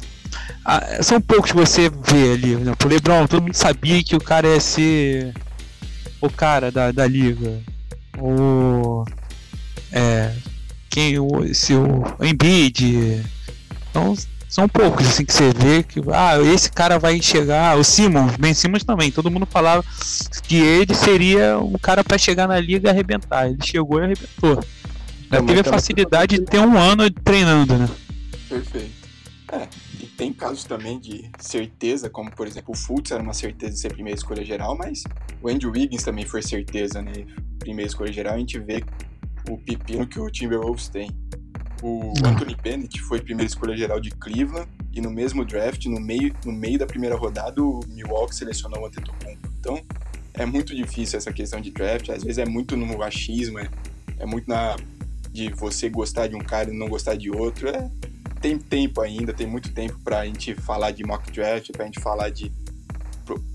são 1.01 1.19
poucos 1.19 1.51
que 1.51 1.57
você 1.57 1.89
vê 1.89 2.33
ali. 2.33 2.53
Exemplo, 2.53 2.87
o 2.87 2.89
Lebron, 2.89 3.27
todo 3.27 3.43
mundo 3.43 3.53
sabia 3.53 4.03
que 4.03 4.15
o 4.15 4.21
cara 4.21 4.47
ia 4.47 4.59
ser 4.59 5.33
o 6.21 6.29
cara 6.29 6.71
da, 6.71 6.91
da 6.91 7.05
liga. 7.05 7.61
O. 8.17 9.03
É. 9.91 10.33
Quem. 10.89 11.19
O, 11.19 11.53
se 11.53 11.73
o 11.73 12.03
Embiid. 12.21 13.23
Então, 13.97 14.15
são 14.47 14.69
poucos 14.69 15.07
assim 15.07 15.25
que 15.25 15.33
você 15.33 15.51
vê 15.51 15.81
que 15.81 15.99
ah, 16.13 16.39
esse 16.53 16.71
cara 16.71 16.99
vai 16.99 17.19
chegar, 17.19 17.75
o 17.77 17.83
Simmons, 17.83 18.37
Ben 18.37 18.53
Simmons 18.53 18.83
também, 18.83 19.11
todo 19.11 19.31
mundo 19.31 19.47
falava 19.47 19.83
que 20.43 20.55
ele 20.55 20.93
seria 20.93 21.57
o 21.57 21.79
cara 21.79 22.03
para 22.03 22.17
chegar 22.17 22.47
na 22.47 22.59
liga 22.59 22.87
e 22.87 22.91
arrebentar. 22.91 23.49
Ele 23.49 23.57
chegou 23.63 23.99
e 23.99 24.05
arrebentou. 24.05 24.63
Já 25.31 25.41
teve 25.41 25.59
a 25.61 25.63
facilidade 25.63 26.37
de 26.37 26.45
ter 26.45 26.59
um 26.59 26.77
ano 26.77 27.09
treinando, 27.09 27.75
né? 27.75 27.89
Perfeito. 28.47 29.07
É, 29.51 29.67
e 29.99 30.05
tem 30.05 30.31
casos 30.31 30.63
também 30.63 30.99
de 30.99 31.29
certeza, 31.39 32.07
como 32.09 32.29
por 32.31 32.45
exemplo 32.45 32.73
o 32.73 32.77
Fultz 32.77 33.11
era 33.11 33.23
uma 33.23 33.33
certeza 33.33 33.73
de 33.73 33.79
ser 33.79 33.93
primeira 33.93 34.17
escolha 34.17 34.45
geral, 34.45 34.77
mas 34.77 35.03
o 35.41 35.49
Andrew 35.49 35.71
Wiggins 35.71 36.03
também 36.03 36.25
foi 36.25 36.43
certeza, 36.43 37.01
né? 37.01 37.25
Primeira 37.57 37.87
escolha 37.87 38.13
geral, 38.13 38.35
a 38.35 38.37
gente 38.37 38.59
vê 38.59 38.83
o 39.49 39.57
pepino 39.57 40.05
que 40.05 40.19
o 40.19 40.29
Timberwolves 40.29 40.87
tem. 40.87 41.09
O 41.81 42.13
Anthony 42.25 42.55
Bennett 42.55 43.01
foi 43.01 43.21
primeira 43.21 43.47
escolha 43.47 43.77
geral 43.77 43.99
de 43.99 44.09
Cleveland 44.11 44.67
e 44.91 45.01
no 45.01 45.11
mesmo 45.11 45.45
draft, 45.45 45.85
no 45.85 45.99
meio, 45.99 46.35
no 46.43 46.51
meio 46.51 46.79
da 46.79 46.85
primeira 46.85 47.15
rodada, 47.15 47.61
o 47.61 47.81
Milwaukee 47.87 48.35
selecionou 48.35 48.81
o 48.81 48.85
Antetokounmpo. 48.87 49.47
Então, 49.59 49.79
é 50.33 50.45
muito 50.45 50.75
difícil 50.75 51.17
essa 51.17 51.31
questão 51.31 51.61
de 51.61 51.71
draft. 51.71 52.09
Às 52.09 52.23
vezes 52.23 52.37
é 52.37 52.45
muito 52.45 52.75
no 52.75 53.01
achismo, 53.03 53.59
é, 53.59 53.69
é 54.19 54.25
muito 54.25 54.47
na 54.47 54.75
de 55.31 55.49
você 55.49 55.87
gostar 55.87 56.27
de 56.27 56.35
um 56.35 56.39
cara 56.39 56.71
e 56.71 56.77
não 56.77 56.89
gostar 56.89 57.15
de 57.15 57.29
outro. 57.29 57.69
É, 57.69 57.89
tem 58.41 58.57
tempo 58.57 59.01
ainda, 59.01 59.33
tem 59.33 59.45
muito 59.45 59.71
tempo 59.71 59.99
para 60.03 60.19
a 60.19 60.25
gente 60.25 60.55
falar 60.55 60.91
de 60.91 61.03
mock 61.03 61.31
draft, 61.31 61.71
para 61.71 61.83
a 61.83 61.85
gente 61.85 61.99
falar 61.99 62.29
de 62.29 62.51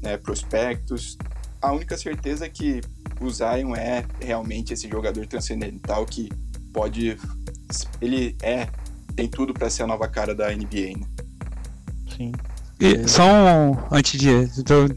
né, 0.00 0.16
prospectos. 0.16 1.18
A 1.60 1.72
única 1.72 1.96
certeza 1.96 2.46
é 2.46 2.48
que 2.48 2.80
o 3.20 3.30
Zion 3.30 3.74
é 3.74 4.04
realmente 4.20 4.72
esse 4.72 4.88
jogador 4.88 5.26
transcendental 5.26 6.04
que 6.04 6.28
pode 6.72 7.16
ele 8.00 8.36
é 8.42 8.68
tem 9.14 9.28
tudo 9.28 9.52
para 9.52 9.68
ser 9.68 9.82
a 9.82 9.86
nova 9.86 10.08
cara 10.08 10.34
da 10.34 10.50
NBA, 10.50 10.98
né? 10.98 11.06
Sim. 12.16 12.32
E 12.80 13.06
só 13.08 13.22
um, 13.24 13.76
antes 13.92 14.18
de 14.18 14.48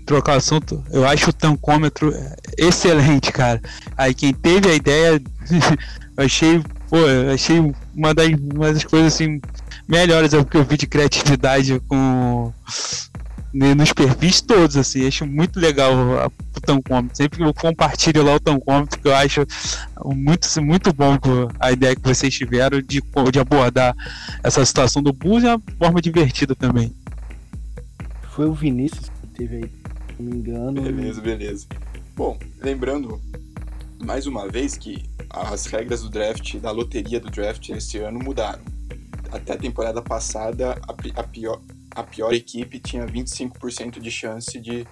trocar 0.05 0.33
o 0.33 0.37
assunto, 0.37 0.83
eu 0.91 1.07
acho 1.07 1.29
o 1.29 1.33
tancômetro 1.33 2.11
excelente, 2.57 3.31
cara. 3.31 3.61
Aí 3.95 4.13
quem 4.13 4.33
teve 4.33 4.69
a 4.69 4.73
ideia, 4.73 5.21
eu 6.17 6.25
achei, 6.25 6.63
pô, 6.89 6.97
eu 6.97 7.31
achei 7.31 7.59
uma 7.95 8.13
das, 8.13 8.27
uma 8.29 8.73
das 8.73 8.83
coisas 8.83 9.13
assim 9.13 9.39
melhores 9.87 10.31
que 10.49 10.57
eu 10.57 10.63
vi 10.63 10.77
de 10.77 10.87
criatividade 10.87 11.79
com 11.81 12.51
nos 13.55 13.93
perfis 13.93 14.41
todos, 14.41 14.75
assim, 14.75 15.07
acho 15.07 15.25
muito 15.25 15.59
legal 15.59 15.93
o 15.93 16.61
Tancômetro. 16.61 17.15
Sempre 17.15 17.37
que 17.37 17.43
eu 17.43 17.53
compartilho 17.53 18.23
lá 18.23 18.35
o 18.35 18.39
Tancômetro, 18.39 18.99
que 18.99 19.07
eu 19.07 19.15
acho 19.15 19.45
muito, 20.13 20.61
muito 20.61 20.91
bom 20.91 21.17
a 21.57 21.71
ideia 21.71 21.95
que 21.95 22.01
vocês 22.01 22.33
tiveram 22.33 22.81
de, 22.81 23.01
de 23.31 23.39
abordar 23.39 23.95
essa 24.43 24.65
situação 24.65 25.01
do 25.01 25.13
Bulls 25.13 25.41
de 25.41 25.47
uma 25.47 25.61
forma 25.79 26.01
divertida 26.01 26.53
também. 26.53 26.93
Foi 28.31 28.45
o 28.45 28.53
Vinícius 28.53 29.09
que 29.09 29.27
teve 29.27 29.55
aí, 29.55 29.71
se 30.15 30.21
não 30.21 30.31
me 30.31 30.37
engano. 30.37 30.81
Beleza, 30.81 31.21
beleza. 31.21 31.67
Bom, 32.13 32.37
lembrando 32.61 33.21
mais 34.03 34.27
uma 34.27 34.49
vez 34.49 34.75
que 34.75 35.05
as 35.29 35.65
regras 35.65 36.01
do 36.01 36.09
draft, 36.09 36.57
da 36.57 36.71
loteria 36.71 37.21
do 37.21 37.29
draft 37.29 37.69
esse 37.69 37.99
ano 37.99 38.19
mudaram. 38.19 38.63
Até 39.31 39.53
a 39.53 39.57
temporada 39.57 40.01
passada, 40.01 40.77
a, 40.87 41.19
a 41.19 41.23
pior, 41.23 41.61
a 41.95 42.03
pior 42.03 42.33
equipe 42.33 42.77
tinha 42.77 43.05
25% 43.05 43.99
de 43.99 44.11
chance 44.11 44.59
de 44.59 44.85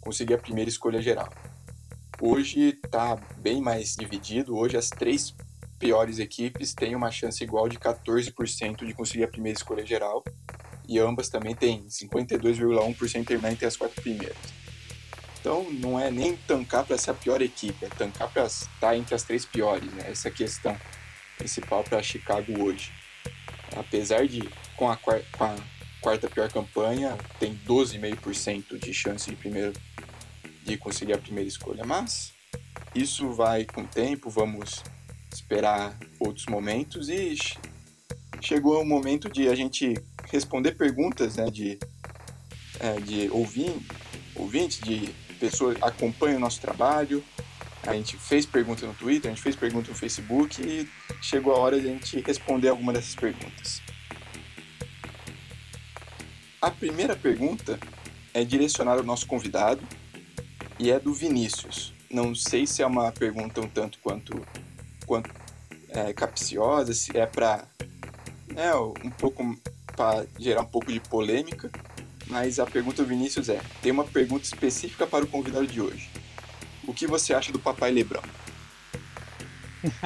conseguir 0.00 0.34
a 0.34 0.38
primeira 0.38 0.68
escolha 0.68 1.00
geral. 1.00 1.32
Hoje 2.20 2.78
está 2.84 3.16
bem 3.38 3.62
mais 3.62 3.96
dividido. 3.96 4.54
Hoje 4.54 4.76
as 4.76 4.90
três 4.90 5.34
piores 5.78 6.18
equipes 6.18 6.74
têm 6.74 6.94
uma 6.94 7.10
chance 7.10 7.42
igual 7.42 7.66
de 7.66 7.78
14% 7.78 8.84
de 8.84 8.92
conseguir 8.92 9.24
a 9.24 9.28
primeira 9.28 9.56
escolha 9.56 9.86
geral 9.86 10.22
e 10.86 10.98
ambas 10.98 11.30
também 11.30 11.54
têm 11.54 11.86
52,1% 11.86 13.24
terminar 13.24 13.52
entre 13.52 13.64
as 13.64 13.76
quatro 13.76 14.02
primeiras. 14.02 14.36
Então 15.40 15.66
não 15.72 15.98
é 15.98 16.10
nem 16.10 16.36
tancar 16.36 16.84
para 16.84 16.98
ser 16.98 17.12
a 17.12 17.14
pior 17.14 17.40
equipe, 17.40 17.86
é 17.86 17.88
tancar 17.88 18.30
para 18.30 18.44
estar 18.44 18.94
entre 18.94 19.14
as 19.14 19.22
três 19.22 19.46
piores, 19.46 19.90
né? 19.94 20.10
Essa 20.10 20.28
é 20.28 20.30
a 20.30 20.34
questão 20.34 20.76
principal 21.38 21.82
para 21.82 22.02
Chicago 22.02 22.62
hoje. 22.62 22.92
Apesar 23.74 24.26
de 24.26 24.46
com 24.76 24.90
a, 24.90 24.96
com 24.98 25.10
a 25.44 25.56
quarta 26.00 26.28
pior 26.28 26.50
campanha, 26.50 27.16
tem 27.38 27.58
12,5% 27.66 28.78
de 28.78 28.92
chance 28.92 29.28
de 29.28 29.36
primeiro 29.36 29.72
de 30.64 30.76
conseguir 30.76 31.14
a 31.14 31.18
primeira 31.18 31.48
escolha, 31.48 31.84
mas 31.84 32.32
isso 32.94 33.32
vai 33.32 33.64
com 33.64 33.82
o 33.82 33.86
tempo, 33.86 34.28
vamos 34.28 34.82
esperar 35.32 35.96
outros 36.18 36.46
momentos 36.46 37.08
e 37.08 37.36
chegou 38.40 38.80
o 38.80 38.84
momento 38.84 39.28
de 39.28 39.48
a 39.48 39.54
gente 39.54 39.94
responder 40.30 40.72
perguntas 40.72 41.36
né, 41.36 41.50
de, 41.50 41.78
é, 42.78 43.00
de 43.00 43.30
ouvir, 43.30 43.74
ouvintes, 44.34 44.80
de 44.80 45.12
pessoas 45.38 45.76
que 45.76 45.84
acompanham 45.84 46.36
o 46.36 46.40
nosso 46.40 46.60
trabalho. 46.60 47.22
A 47.86 47.94
gente 47.94 48.16
fez 48.16 48.44
pergunta 48.44 48.86
no 48.86 48.94
Twitter, 48.94 49.30
a 49.30 49.34
gente 49.34 49.42
fez 49.42 49.56
pergunta 49.56 49.90
no 49.90 49.96
Facebook 49.96 50.60
e 50.60 50.88
chegou 51.22 51.54
a 51.54 51.58
hora 51.58 51.80
de 51.80 51.88
a 51.88 51.92
gente 51.92 52.20
responder 52.20 52.68
alguma 52.68 52.92
dessas 52.92 53.14
perguntas. 53.14 53.80
A 56.60 56.70
primeira 56.70 57.16
pergunta 57.16 57.80
é 58.34 58.44
direcionada 58.44 59.00
ao 59.00 59.06
nosso 59.06 59.26
convidado 59.26 59.80
e 60.78 60.90
é 60.90 61.00
do 61.00 61.14
Vinícius. 61.14 61.94
Não 62.10 62.34
sei 62.34 62.66
se 62.66 62.82
é 62.82 62.86
uma 62.86 63.10
pergunta 63.12 63.62
um 63.62 63.68
tanto 63.68 63.98
quanto, 64.00 64.46
quanto 65.06 65.30
é, 65.88 66.12
capciosa, 66.12 66.92
se 66.92 67.16
é 67.16 67.24
para 67.24 67.66
é, 68.54 68.74
um 68.74 69.10
pouco 69.10 69.58
para 69.96 70.26
gerar 70.38 70.60
um 70.60 70.66
pouco 70.66 70.92
de 70.92 71.00
polêmica, 71.00 71.70
mas 72.26 72.58
a 72.58 72.66
pergunta 72.66 73.02
do 73.02 73.08
Vinícius 73.08 73.48
é: 73.48 73.62
tem 73.80 73.90
uma 73.90 74.04
pergunta 74.04 74.44
específica 74.44 75.06
para 75.06 75.24
o 75.24 75.28
convidado 75.28 75.66
de 75.66 75.80
hoje. 75.80 76.10
o 76.86 76.92
que 76.92 77.06
você 77.06 77.32
acha 77.32 77.52
do 77.52 77.58
papai 77.58 77.90
Lebrão? 77.90 78.22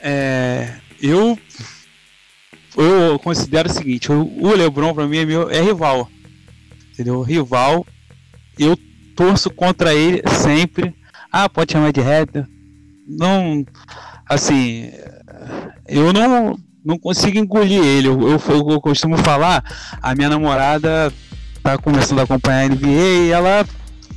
é, 0.00 0.80
eu 1.02 1.38
eu 2.82 3.18
considero 3.18 3.68
o 3.68 3.72
seguinte, 3.72 4.12
o, 4.12 4.54
LeBron 4.54 4.94
para 4.94 5.06
mim 5.06 5.18
é, 5.18 5.24
meu, 5.24 5.50
é 5.50 5.60
rival. 5.60 6.10
Entendeu? 6.92 7.22
Rival. 7.22 7.86
Eu 8.58 8.76
torço 9.14 9.50
contra 9.50 9.94
ele 9.94 10.22
sempre. 10.28 10.94
Ah, 11.30 11.48
pode 11.48 11.72
chamar 11.72 11.92
de 11.92 12.00
hater. 12.00 12.46
Não, 13.06 13.64
assim, 14.28 14.90
eu 15.86 16.12
não 16.12 16.58
não 16.84 16.98
consigo 16.98 17.36
engolir 17.36 17.82
ele. 17.82 18.06
Eu, 18.06 18.20
eu, 18.22 18.40
eu, 18.70 18.80
costumo 18.80 19.18
falar, 19.18 19.64
a 20.00 20.14
minha 20.14 20.28
namorada 20.28 21.12
tá 21.60 21.76
começando 21.76 22.20
a 22.20 22.22
acompanhar 22.22 22.62
a 22.62 22.68
NBA 22.68 23.26
e 23.26 23.30
ela 23.30 23.66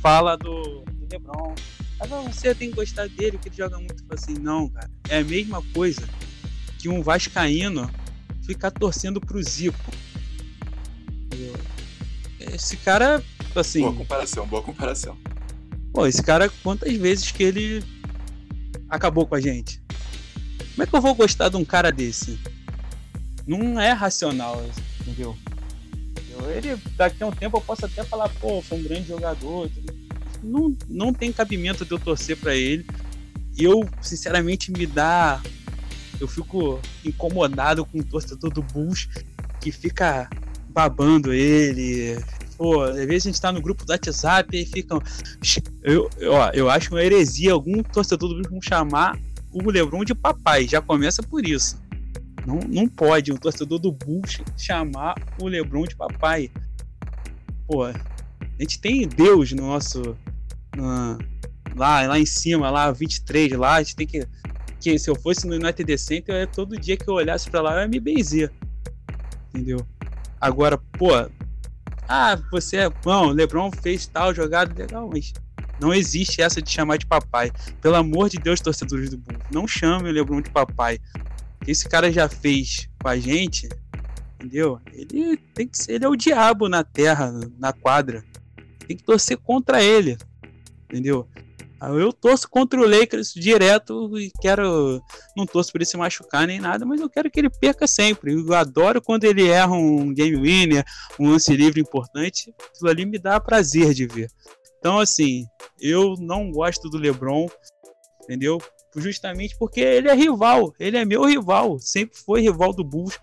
fala 0.00 0.36
do, 0.36 0.84
do 0.84 1.08
LeBron. 1.10 1.52
Ela, 1.98 2.22
você 2.22 2.54
tem 2.54 2.70
que 2.70 2.76
gostar 2.76 3.08
dele, 3.08 3.38
que 3.38 3.48
ele 3.48 3.56
joga 3.56 3.76
muito. 3.76 4.04
assim, 4.10 4.34
não, 4.34 4.68
cara. 4.68 4.88
É 5.08 5.18
a 5.18 5.24
mesma 5.24 5.60
coisa 5.74 6.08
que 6.78 6.88
um 6.88 7.02
vascaíno 7.02 7.90
ficar 8.50 8.70
torcendo 8.72 9.20
pro 9.20 9.40
Zico. 9.42 9.92
Esse 12.40 12.76
cara, 12.78 13.22
assim. 13.54 13.82
Boa 13.82 13.94
comparação, 13.94 14.46
boa 14.46 14.62
comparação. 14.62 15.16
Pô, 15.92 16.06
esse 16.06 16.22
cara, 16.22 16.50
quantas 16.62 16.92
vezes 16.96 17.30
que 17.30 17.42
ele 17.42 17.84
acabou 18.88 19.26
com 19.26 19.34
a 19.34 19.40
gente? 19.40 19.80
Como 20.72 20.82
é 20.82 20.86
que 20.86 20.94
eu 20.94 21.00
vou 21.00 21.14
gostar 21.14 21.48
de 21.48 21.56
um 21.56 21.64
cara 21.64 21.92
desse? 21.92 22.38
Não 23.46 23.78
é 23.78 23.92
racional, 23.92 24.64
entendeu? 25.00 25.36
Ele, 26.48 26.76
daqui 26.96 27.22
a 27.22 27.26
um 27.26 27.32
tempo 27.32 27.58
eu 27.58 27.60
posso 27.60 27.84
até 27.84 28.02
falar, 28.02 28.28
pô, 28.40 28.62
foi 28.62 28.78
um 28.78 28.82
grande 28.82 29.08
jogador. 29.08 29.70
Não, 30.42 30.74
não 30.88 31.12
tem 31.12 31.32
cabimento 31.32 31.84
de 31.84 31.92
eu 31.92 31.98
torcer 31.98 32.36
para 32.36 32.54
ele. 32.54 32.86
Eu, 33.56 33.86
sinceramente, 34.00 34.72
me 34.72 34.86
dá 34.86 35.40
eu 36.20 36.28
fico 36.28 36.80
incomodado 37.04 37.84
com 37.84 37.98
o 37.98 38.04
torcedor 38.04 38.52
do 38.52 38.62
Bulls 38.62 39.08
que 39.60 39.72
fica 39.72 40.28
babando 40.68 41.32
ele. 41.32 42.22
Pô, 42.56 42.82
às 42.82 43.06
vezes 43.06 43.26
a 43.26 43.30
gente 43.30 43.40
tá 43.40 43.50
no 43.50 43.62
grupo 43.62 43.84
do 43.84 43.90
WhatsApp 43.90 44.56
e 44.56 44.66
ficam. 44.66 45.00
Eu, 45.82 46.10
ó, 46.30 46.50
eu 46.50 46.68
acho 46.68 46.90
uma 46.90 47.02
heresia 47.02 47.52
algum 47.52 47.82
torcedor 47.82 48.28
do 48.28 48.48
Bulls 48.48 48.66
chamar 48.66 49.18
o 49.50 49.70
Lebron 49.70 50.04
de 50.04 50.14
papai. 50.14 50.68
Já 50.68 50.82
começa 50.82 51.22
por 51.22 51.44
isso. 51.46 51.80
Não, 52.46 52.60
não 52.68 52.86
pode 52.86 53.32
um 53.32 53.36
torcedor 53.36 53.78
do 53.78 53.90
Bulls 53.90 54.40
chamar 54.56 55.14
o 55.40 55.48
Lebron 55.48 55.84
de 55.84 55.96
papai. 55.96 56.50
Pô, 57.66 57.84
a 57.84 57.94
gente 58.58 58.78
tem 58.78 59.08
Deus 59.08 59.52
no 59.52 59.66
nosso. 59.66 60.16
Na, 60.76 61.18
lá, 61.74 62.06
lá 62.06 62.18
em 62.18 62.26
cima, 62.26 62.70
lá 62.70 62.90
23, 62.92 63.52
lá, 63.52 63.76
a 63.76 63.82
gente 63.82 63.96
tem 63.96 64.06
que 64.06 64.26
que 64.80 64.98
se 64.98 65.10
eu 65.10 65.14
fosse 65.14 65.46
no 65.46 65.54
United 65.54 65.98
Center, 65.98 66.34
eu, 66.34 66.46
todo 66.46 66.78
dia 66.78 66.96
que 66.96 67.08
eu 67.08 67.14
olhasse 67.14 67.50
para 67.50 67.60
lá, 67.60 67.82
eu 67.82 67.88
me 67.88 68.00
benzer. 68.00 68.50
Entendeu? 69.50 69.86
Agora, 70.40 70.78
pô, 70.78 71.10
ah, 72.08 72.36
você 72.50 72.78
é 72.78 72.90
bom, 72.90 73.30
LeBron 73.30 73.70
fez 73.70 74.06
tal 74.06 74.34
jogada 74.34 74.74
legal, 74.74 75.08
mas 75.12 75.32
não 75.78 75.94
existe 75.94 76.42
essa 76.42 76.60
de 76.60 76.70
chamar 76.70 76.96
de 76.96 77.06
papai. 77.06 77.52
Pelo 77.80 77.94
amor 77.94 78.28
de 78.28 78.38
Deus, 78.38 78.60
torcedores 78.60 79.10
do 79.10 79.18
Bulls, 79.18 79.42
não 79.52 79.68
chame 79.68 80.08
o 80.08 80.12
LeBron 80.12 80.40
de 80.40 80.50
papai. 80.50 80.98
Esse 81.66 81.88
cara 81.88 82.10
já 82.10 82.28
fez 82.28 82.88
com 83.00 83.08
a 83.08 83.18
gente, 83.18 83.68
entendeu? 84.34 84.80
Ele 84.92 85.36
tem 85.54 85.68
que 85.68 85.76
ser, 85.76 85.92
ele 85.92 86.04
é 86.04 86.08
o 86.08 86.16
diabo 86.16 86.68
na 86.68 86.82
terra, 86.82 87.32
na 87.58 87.72
quadra. 87.72 88.24
Tem 88.86 88.96
que 88.96 89.04
torcer 89.04 89.36
contra 89.36 89.82
ele, 89.82 90.16
entendeu? 90.84 91.28
Eu 91.82 92.12
torço 92.12 92.48
contra 92.48 92.78
o 92.78 92.86
Lakers 92.86 93.32
direto 93.32 94.18
e 94.18 94.30
quero. 94.40 95.02
Não 95.34 95.46
torço 95.46 95.72
para 95.72 95.78
ele 95.78 95.86
se 95.86 95.96
machucar 95.96 96.46
nem 96.46 96.60
nada, 96.60 96.84
mas 96.84 97.00
eu 97.00 97.08
quero 97.08 97.30
que 97.30 97.40
ele 97.40 97.48
perca 97.48 97.86
sempre. 97.86 98.34
Eu 98.34 98.54
adoro 98.54 99.00
quando 99.00 99.24
ele 99.24 99.48
erra 99.48 99.72
um 99.72 100.12
game 100.12 100.36
winner, 100.36 100.84
um 101.18 101.30
lance 101.30 101.56
livre 101.56 101.80
importante. 101.80 102.54
Aquilo 102.74 102.90
ali 102.90 103.06
me 103.06 103.18
dá 103.18 103.40
prazer 103.40 103.94
de 103.94 104.06
ver. 104.06 104.30
Então, 104.78 104.98
assim, 104.98 105.46
eu 105.80 106.14
não 106.18 106.50
gosto 106.50 106.90
do 106.90 106.98
LeBron, 106.98 107.48
entendeu? 108.22 108.58
Justamente 108.96 109.56
porque 109.58 109.80
ele 109.80 110.08
é 110.08 110.14
rival, 110.14 110.74
ele 110.80 110.96
é 110.96 111.04
meu 111.04 111.24
rival, 111.24 111.78
sempre 111.78 112.18
foi 112.18 112.40
rival 112.40 112.72
do 112.72 112.82
Bulls. 112.82 113.18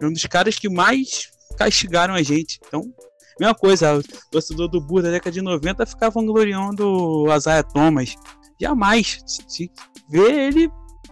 É 0.00 0.06
um 0.06 0.12
dos 0.12 0.24
caras 0.26 0.58
que 0.58 0.68
mais 0.68 1.30
castigaram 1.56 2.14
a 2.14 2.22
gente. 2.22 2.58
Então, 2.66 2.92
Mesma 3.38 3.54
coisa, 3.54 3.98
o 3.98 4.02
torcedor 4.30 4.68
do 4.68 4.80
Burro 4.80 5.02
da 5.02 5.10
década 5.10 5.32
de 5.32 5.42
90 5.42 5.84
ficava 5.84 6.14
vangloriando 6.14 6.86
o 6.88 7.30
Azaia 7.30 7.62
Thomas. 7.62 8.16
Jamais 8.58 9.22
se 9.26 9.70
vê 10.08 10.46
ele 10.46 10.70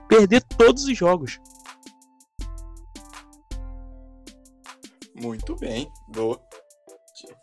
perder 0.08 0.42
todos 0.42 0.84
os 0.84 0.96
jogos. 0.96 1.38
Muito 5.14 5.54
bem, 5.56 5.90
boa. 6.08 6.40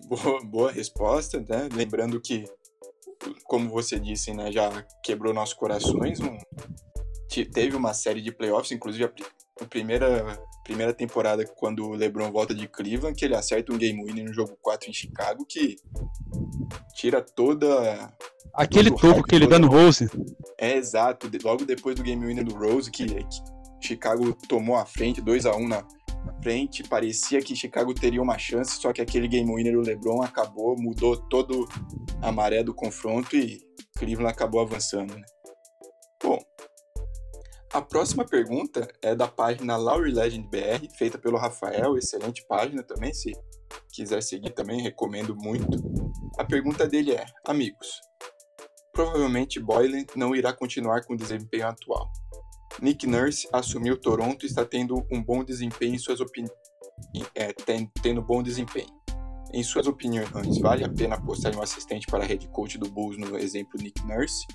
Boa, 0.07 0.43
boa 0.43 0.71
resposta, 0.71 1.39
né? 1.39 1.69
Lembrando 1.73 2.19
que, 2.19 2.43
como 3.45 3.69
você 3.69 3.99
disse, 3.99 4.33
né, 4.33 4.51
já 4.51 4.81
quebrou 5.03 5.33
nossos 5.33 5.53
corações. 5.53 6.19
Um, 6.19 6.37
teve 7.53 7.75
uma 7.75 7.93
série 7.93 8.21
de 8.21 8.31
playoffs, 8.31 8.71
inclusive 8.71 9.05
a, 9.05 9.63
a 9.63 9.65
primeira 9.65 10.37
primeira 10.71 10.93
temporada, 10.93 11.45
quando 11.45 11.85
o 11.85 11.95
LeBron 11.95 12.31
volta 12.31 12.55
de 12.55 12.65
Cleveland, 12.65 13.13
que 13.13 13.25
ele 13.25 13.35
acerta 13.35 13.73
um 13.73 13.77
game 13.77 14.01
winner 14.01 14.25
no 14.25 14.33
jogo 14.33 14.57
4 14.61 14.89
em 14.89 14.93
Chicago, 14.93 15.45
que 15.45 15.75
tira 16.95 17.21
toda. 17.21 18.13
Aquele 18.53 18.89
topo 18.89 19.21
que 19.23 19.35
ele 19.35 19.47
dá 19.47 19.59
no 19.59 19.67
Rose. 19.67 20.09
É, 20.57 20.77
exato. 20.77 21.29
Logo 21.43 21.65
depois 21.65 21.95
do 21.95 22.03
game 22.03 22.25
winner 22.25 22.45
do 22.45 22.55
Rose, 22.55 22.89
que, 22.89 23.05
que 23.05 23.41
Chicago 23.81 24.33
tomou 24.47 24.77
a 24.77 24.85
frente, 24.85 25.19
2 25.19 25.45
a 25.45 25.55
1 25.55 25.67
na 25.67 25.85
frente, 26.41 26.83
parecia 26.83 27.41
que 27.41 27.55
Chicago 27.55 27.93
teria 27.93 28.21
uma 28.21 28.37
chance, 28.37 28.79
só 28.79 28.93
que 28.93 29.01
aquele 29.01 29.27
game 29.27 29.53
winner 29.53 29.73
do 29.73 29.81
LeBron 29.81 30.21
acabou, 30.21 30.77
mudou 30.79 31.17
todo 31.17 31.67
a 32.21 32.31
maré 32.31 32.63
do 32.63 32.73
confronto 32.73 33.35
e 33.35 33.59
Cleveland 33.97 34.31
acabou 34.31 34.61
avançando, 34.61 35.15
né? 35.15 35.25
Bom, 36.23 36.39
a 37.73 37.81
próxima 37.81 38.25
pergunta 38.25 38.87
é 39.01 39.15
da 39.15 39.27
página 39.27 39.77
Laurie 39.77 40.13
Legend 40.13 40.47
BR, 40.49 40.87
feita 40.97 41.17
pelo 41.17 41.37
Rafael, 41.37 41.97
excelente 41.97 42.45
página 42.45 42.83
também, 42.83 43.13
se 43.13 43.31
quiser 43.93 44.21
seguir 44.21 44.51
também, 44.51 44.81
recomendo 44.81 45.35
muito. 45.35 45.77
A 46.37 46.43
pergunta 46.43 46.85
dele 46.87 47.13
é: 47.13 47.25
Amigos, 47.45 47.87
provavelmente 48.93 49.59
Boylan 49.59 50.05
não 50.15 50.35
irá 50.35 50.51
continuar 50.51 51.05
com 51.05 51.13
o 51.13 51.17
desempenho 51.17 51.67
atual. 51.67 52.11
Nick 52.81 53.07
Nurse 53.07 53.47
assumiu 53.51 53.97
Toronto 53.97 54.45
e 54.45 54.47
está 54.47 54.65
tendo 54.65 55.05
um 55.11 55.23
bom 55.23 55.43
desempenho 55.43 55.95
em 55.95 55.99
suas 55.99 56.19
opiniões. 56.19 56.57
É, 57.35 57.53
tendo 58.01 58.21
bom 58.21 58.43
desempenho. 58.43 58.89
Em 59.53 59.63
suas 59.63 59.87
opiniões, 59.87 60.29
vale 60.59 60.83
a 60.83 60.89
pena 60.89 61.15
apostar 61.15 61.53
em 61.53 61.57
um 61.57 61.61
assistente 61.61 62.07
para 62.07 62.23
head 62.23 62.47
coach 62.49 62.77
do 62.77 62.89
Bulls 62.89 63.17
no 63.17 63.37
exemplo 63.37 63.81
Nick 63.81 64.05
Nurse? 64.05 64.45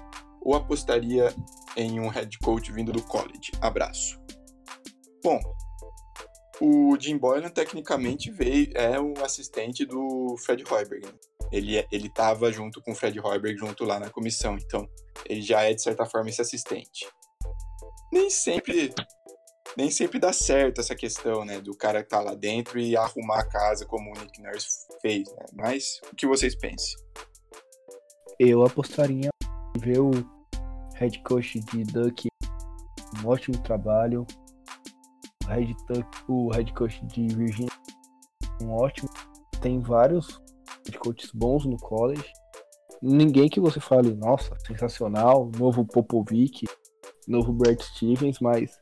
Ou 0.47 0.55
apostaria 0.55 1.35
em 1.77 1.99
um 1.99 2.07
head 2.07 2.39
coach 2.39 2.71
vindo 2.71 2.93
do 2.93 3.03
college? 3.03 3.51
Abraço. 3.61 4.17
Bom, 5.21 5.41
o 6.61 6.97
Jim 7.01 7.19
Boylan 7.19 7.49
tecnicamente 7.49 8.31
veio 8.31 8.71
é 8.77 9.01
o 9.01 9.13
assistente 9.25 9.85
do 9.85 10.37
Fred 10.39 10.63
Hoiberg. 10.71 11.05
Né? 11.05 11.13
Ele 11.51 11.79
é, 11.79 11.89
ele 11.91 12.07
estava 12.07 12.53
junto 12.53 12.81
com 12.81 12.93
o 12.93 12.95
Fred 12.95 13.19
Hoiberg 13.19 13.59
junto 13.59 13.85
lá 13.85 13.99
na 13.99 14.09
comissão, 14.09 14.57
então 14.57 14.89
ele 15.29 15.43
já 15.43 15.65
é 15.65 15.75
de 15.75 15.83
certa 15.83 16.07
forma 16.07 16.31
esse 16.31 16.41
assistente. 16.41 17.09
Nem 18.13 18.31
sempre 18.31 18.95
nem 19.77 19.91
sempre 19.91 20.21
dá 20.21 20.33
certo 20.33 20.81
essa 20.81 20.95
questão, 20.95 21.45
né, 21.45 21.61
do 21.61 21.77
cara 21.77 22.01
estar 22.01 22.19
tá 22.19 22.23
lá 22.23 22.35
dentro 22.35 22.79
e 22.79 22.97
arrumar 22.97 23.41
a 23.41 23.49
casa 23.49 23.85
como 23.85 24.11
o 24.11 24.21
Nick 24.21 24.41
Nurse 24.41 24.87
fez, 25.03 25.29
né? 25.35 25.45
Mas 25.53 26.01
o 26.11 26.15
que 26.15 26.27
vocês 26.27 26.55
pensam? 26.55 27.01
Eu 28.39 28.65
apostaria 28.65 29.29
ver 29.77 29.99
o 30.01 30.36
head 30.97 31.23
coach 31.23 31.61
de 31.61 31.85
Duck, 31.85 32.27
um 33.23 33.29
ótimo 33.29 33.59
trabalho. 33.63 34.27
O 35.45 35.49
head, 35.49 35.77
o 36.29 36.51
head 36.53 36.73
coach 36.73 37.05
de 37.07 37.29
Virginia, 37.29 37.71
um 38.63 38.73
ótimo. 38.73 39.09
Tem 39.61 39.81
vários 39.81 40.41
head 40.85 40.99
coaches 40.99 41.31
bons 41.33 41.65
no 41.67 41.77
college. 41.77 42.25
Ninguém 43.03 43.49
que 43.49 43.61
você 43.61 43.79
fale, 43.79 44.15
nossa, 44.15 44.57
sensacional, 44.67 45.51
novo 45.59 45.85
Popovic, 45.85 46.65
novo 47.29 47.53
Brad 47.53 47.79
Stevens, 47.81 48.41
mas 48.41 48.81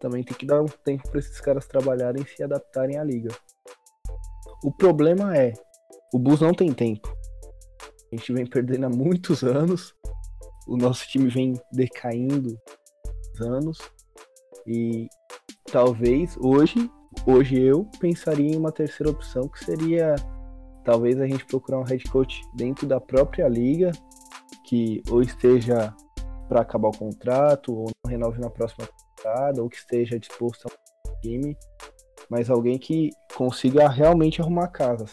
também 0.00 0.24
tem 0.24 0.36
que 0.36 0.46
dar 0.46 0.62
um 0.62 0.66
tempo 0.66 1.08
para 1.10 1.18
esses 1.20 1.40
caras 1.40 1.66
trabalharem 1.66 2.22
e 2.22 2.36
se 2.36 2.42
adaptarem 2.42 2.96
à 2.98 3.04
liga. 3.04 3.28
O 4.64 4.72
problema 4.72 5.36
é, 5.36 5.52
o 6.12 6.18
Bulls 6.18 6.40
não 6.40 6.54
tem 6.54 6.72
tempo. 6.72 7.14
A 8.10 8.16
gente 8.16 8.32
vem 8.32 8.46
perdendo 8.46 8.86
há 8.86 8.88
muitos 8.88 9.44
anos 9.44 9.94
o 10.70 10.76
nosso 10.76 11.06
time 11.08 11.28
vem 11.28 11.60
decaindo 11.72 12.56
anos 13.40 13.78
e 14.64 15.08
talvez 15.64 16.36
hoje, 16.38 16.88
hoje 17.26 17.60
eu 17.60 17.84
pensaria 17.98 18.52
em 18.52 18.56
uma 18.56 18.70
terceira 18.70 19.10
opção 19.10 19.48
que 19.48 19.64
seria 19.64 20.14
talvez 20.84 21.20
a 21.20 21.26
gente 21.26 21.44
procurar 21.44 21.80
um 21.80 21.84
head 21.84 22.04
coach 22.04 22.40
dentro 22.54 22.86
da 22.86 23.00
própria 23.00 23.48
liga, 23.48 23.90
que 24.64 25.02
ou 25.10 25.20
esteja 25.20 25.92
para 26.48 26.60
acabar 26.60 26.88
o 26.88 26.96
contrato, 26.96 27.74
ou 27.74 27.90
não 28.04 28.10
renove 28.10 28.40
na 28.40 28.48
próxima 28.48 28.86
temporada, 28.86 29.62
ou 29.62 29.68
que 29.68 29.76
esteja 29.76 30.20
disposto 30.20 30.66
ao 30.68 31.20
time, 31.20 31.56
mas 32.28 32.48
alguém 32.48 32.78
que 32.78 33.10
consiga 33.34 33.88
realmente 33.88 34.40
arrumar 34.40 34.64
a 34.64 34.68
casa. 34.68 35.06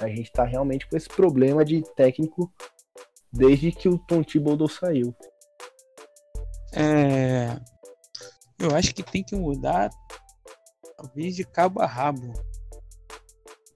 A 0.00 0.08
gente 0.08 0.22
está 0.22 0.44
realmente 0.44 0.88
com 0.88 0.96
esse 0.96 1.08
problema 1.08 1.62
de 1.62 1.82
técnico 1.94 2.50
desde 3.32 3.72
que 3.72 3.88
o 3.88 3.98
Tom 3.98 4.22
Thibodeau 4.22 4.68
saiu. 4.68 5.14
É, 6.72 7.58
eu 8.58 8.74
acho 8.74 8.94
que 8.94 9.02
tem 9.02 9.24
que 9.24 9.34
mudar, 9.34 9.90
talvez 10.96 11.34
de 11.34 11.44
cabo 11.44 11.80
a 11.80 11.86
rabo. 11.86 12.32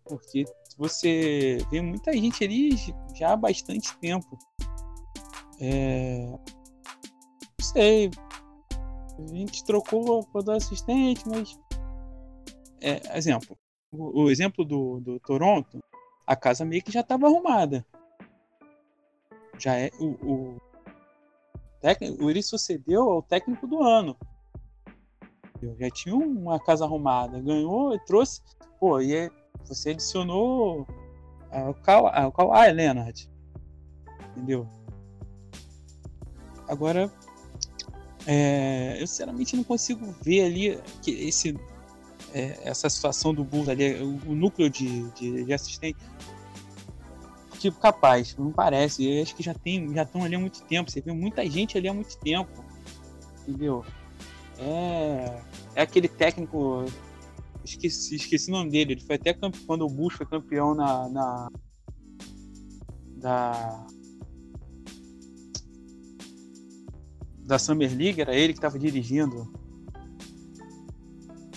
Porque 0.04 0.44
você 0.76 1.58
vê 1.70 1.80
muita 1.80 2.12
gente 2.12 2.44
ali 2.44 2.76
já 3.14 3.32
há 3.32 3.36
bastante 3.36 3.96
tempo. 3.98 4.38
É, 5.60 6.26
não 6.26 6.40
sei. 7.60 8.10
A 9.18 9.26
gente 9.34 9.64
trocou 9.64 10.26
o 10.32 10.50
assistente, 10.50 11.22
mas. 11.28 11.58
É, 12.80 13.16
exemplo. 13.16 13.56
O, 13.92 14.24
o 14.24 14.30
exemplo 14.30 14.64
do, 14.64 15.00
do 15.00 15.20
Toronto, 15.20 15.78
a 16.26 16.34
casa 16.34 16.64
meio 16.64 16.82
que 16.82 16.92
já 16.92 17.00
estava 17.00 17.26
arrumada. 17.26 17.86
Já 19.58 19.76
é 19.76 19.90
o, 19.98 20.06
o 20.06 20.56
técnico, 21.80 22.30
ele 22.30 22.42
sucedeu 22.42 23.10
ao 23.10 23.22
técnico 23.22 23.66
do 23.66 23.82
ano. 23.82 24.16
Já 25.78 25.90
tinha 25.90 26.14
uma 26.14 26.58
casa 26.60 26.84
arrumada, 26.84 27.40
ganhou 27.40 27.94
e 27.94 27.98
trouxe. 28.04 28.42
Pô, 28.78 29.00
e 29.00 29.14
é, 29.14 29.30
você 29.64 29.90
adicionou 29.90 30.86
o 31.50 31.74
Kawhi, 31.74 32.26
o 32.26 32.32
Kawhi 32.32 32.72
Leonard. 32.72 33.30
Entendeu? 34.30 34.68
Agora, 36.68 37.10
é, 38.26 38.96
eu 39.00 39.06
sinceramente 39.06 39.56
não 39.56 39.64
consigo 39.64 40.14
ver 40.22 40.44
ali 40.44 40.80
que 41.02 41.10
esse, 41.10 41.56
é, 42.32 42.58
essa 42.68 42.88
situação 42.88 43.34
do 43.34 43.44
Bulls 43.44 43.68
ali, 43.68 44.02
o, 44.02 44.30
o 44.30 44.34
núcleo 44.34 44.68
de, 44.68 45.08
de, 45.10 45.44
de 45.44 45.52
assistente 45.52 45.98
tipo 47.70 47.80
capaz, 47.80 48.36
não 48.36 48.52
parece. 48.52 49.04
Eu 49.04 49.22
acho 49.22 49.34
que 49.34 49.42
já 49.42 49.54
tem, 49.54 49.92
já 49.94 50.02
estão 50.02 50.22
ali 50.22 50.34
há 50.34 50.38
muito 50.38 50.62
tempo. 50.64 50.90
Você 50.90 51.00
vê 51.00 51.12
muita 51.12 51.48
gente 51.48 51.78
ali 51.78 51.88
há 51.88 51.94
muito 51.94 52.18
tempo, 52.18 52.64
entendeu? 53.42 53.84
É, 54.58 55.40
é 55.74 55.82
aquele 55.82 56.08
técnico, 56.08 56.84
esqueci, 57.64 58.16
esqueci 58.16 58.50
o 58.50 58.54
nome 58.54 58.70
dele. 58.70 58.92
Ele 58.92 59.00
foi 59.00 59.16
até 59.16 59.32
campeão, 59.32 59.64
quando 59.66 59.86
o 59.86 59.90
Bush 59.90 60.14
foi 60.14 60.26
campeão 60.26 60.74
na, 60.74 61.08
na 61.08 61.48
da 63.16 63.86
da 67.38 67.58
Summer 67.58 67.94
League, 67.94 68.20
era 68.20 68.34
ele 68.34 68.52
que 68.52 68.58
estava 68.58 68.78
dirigindo. 68.78 69.50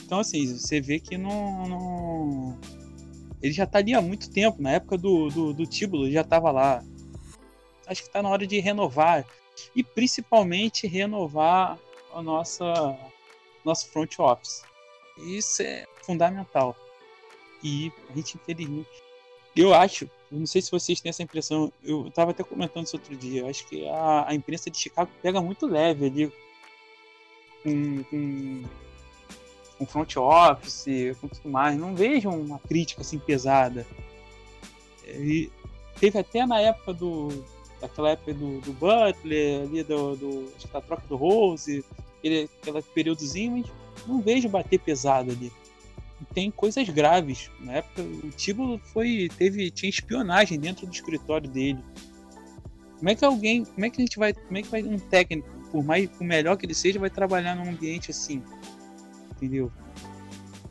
Então 0.06 0.20
assim, 0.20 0.58
você 0.58 0.80
vê 0.80 1.00
que 1.00 1.18
não, 1.18 1.68
não 1.68 2.60
ele 3.42 3.54
já 3.54 3.66
tá 3.66 3.80
ali 3.80 3.94
há 3.94 4.02
muito 4.02 4.30
tempo, 4.30 4.62
na 4.62 4.72
época 4.72 4.98
do, 4.98 5.30
do, 5.30 5.54
do 5.54 5.66
Tíbulo 5.66 6.10
já 6.12 6.22
estava 6.22 6.52
lá. 6.52 6.84
Acho 7.86 8.02
que 8.02 8.10
está 8.10 8.22
na 8.22 8.30
hora 8.30 8.46
de 8.46 8.60
renovar. 8.60 9.26
E 9.76 9.84
principalmente 9.84 10.88
renovar 10.88 11.80
a 12.14 12.22
nossa 12.22 12.98
nosso 13.64 13.88
front 13.90 14.18
office. 14.20 14.64
Isso 15.18 15.62
é 15.62 15.86
fundamental. 16.04 16.76
E 17.64 17.92
a 18.10 18.16
gente, 18.16 18.36
infelizmente, 18.36 18.90
eu 19.56 19.74
acho, 19.74 20.10
não 20.32 20.46
sei 20.46 20.62
se 20.62 20.72
vocês 20.72 21.02
têm 21.02 21.10
essa 21.10 21.24
impressão, 21.24 21.72
eu 21.84 22.08
estava 22.08 22.32
até 22.32 22.44
comentando 22.44 22.86
isso 22.86 22.96
outro 22.96 23.16
dia, 23.16 23.42
eu 23.42 23.48
acho 23.48 23.66
que 23.68 23.88
a, 23.88 24.30
a 24.30 24.36
imprensa 24.36 24.70
de 24.70 24.78
Chicago 24.78 25.10
pega 25.22 25.42
muito 25.42 25.66
leve 25.66 26.06
ali 26.06 26.32
com, 27.64 28.04
com 28.04 28.64
com 29.78 29.86
front 29.86 30.16
office, 30.18 31.16
com 31.22 31.28
tudo 31.28 31.50
mais. 31.50 31.78
Não 31.78 31.96
vejam 31.96 32.32
uma 32.40 32.60
crítica 32.60 33.02
assim 33.02 33.20
pesada. 33.20 33.86
E 35.06 35.50
teve 36.00 36.18
até 36.20 36.46
na 36.46 36.60
época 36.60 36.94
do. 36.94 37.44
daquela 37.80 38.12
época 38.12 38.34
do, 38.34 38.60
do 38.62 38.74
Butler, 38.74 39.62
ali 39.62 39.84
do, 39.84 40.16
do. 40.16 40.54
acho 40.56 40.68
que 40.68 40.74
da 40.74 40.82
troca 40.82 41.04
do 41.08 41.16
Rose, 41.16 41.84
aquele, 42.18 42.50
aquele 42.62 42.82
períodozinho, 42.82 43.52
mas 43.58 44.08
não 44.08 44.22
vejo 44.22 44.50
bater 44.50 44.80
pesado 44.80 45.32
ali. 45.32 45.52
tem 46.34 46.52
coisas 46.52 46.88
graves. 46.90 47.50
Na 47.60 47.74
época 47.74 48.02
o 48.02 48.30
Tibo 48.32 48.80
foi. 48.94 49.30
teve. 49.38 49.70
tinha 49.72 49.90
espionagem 49.90 50.60
dentro 50.60 50.86
do 50.86 50.94
escritório 50.94 51.50
dele. 51.50 51.80
Como 52.98 53.10
é 53.10 53.16
que 53.16 53.24
alguém. 53.24 53.64
Como 53.64 53.86
é 53.86 53.90
que 53.90 54.02
a 54.02 54.06
gente 54.06 54.18
vai. 54.18 54.34
Como 54.34 54.58
é 54.58 54.62
que 54.62 54.70
vai 54.70 54.84
um 54.84 54.98
técnico, 54.98 55.48
por 55.72 55.84
mais 55.84 56.10
por 56.10 56.24
melhor 56.24 56.58
que 56.58 56.66
ele 56.66 56.74
seja, 56.74 57.00
vai 57.00 57.10
trabalhar 57.10 57.56
num 57.56 57.70
ambiente 57.70 58.12
assim? 58.12 58.42
Entendeu? 59.38 59.72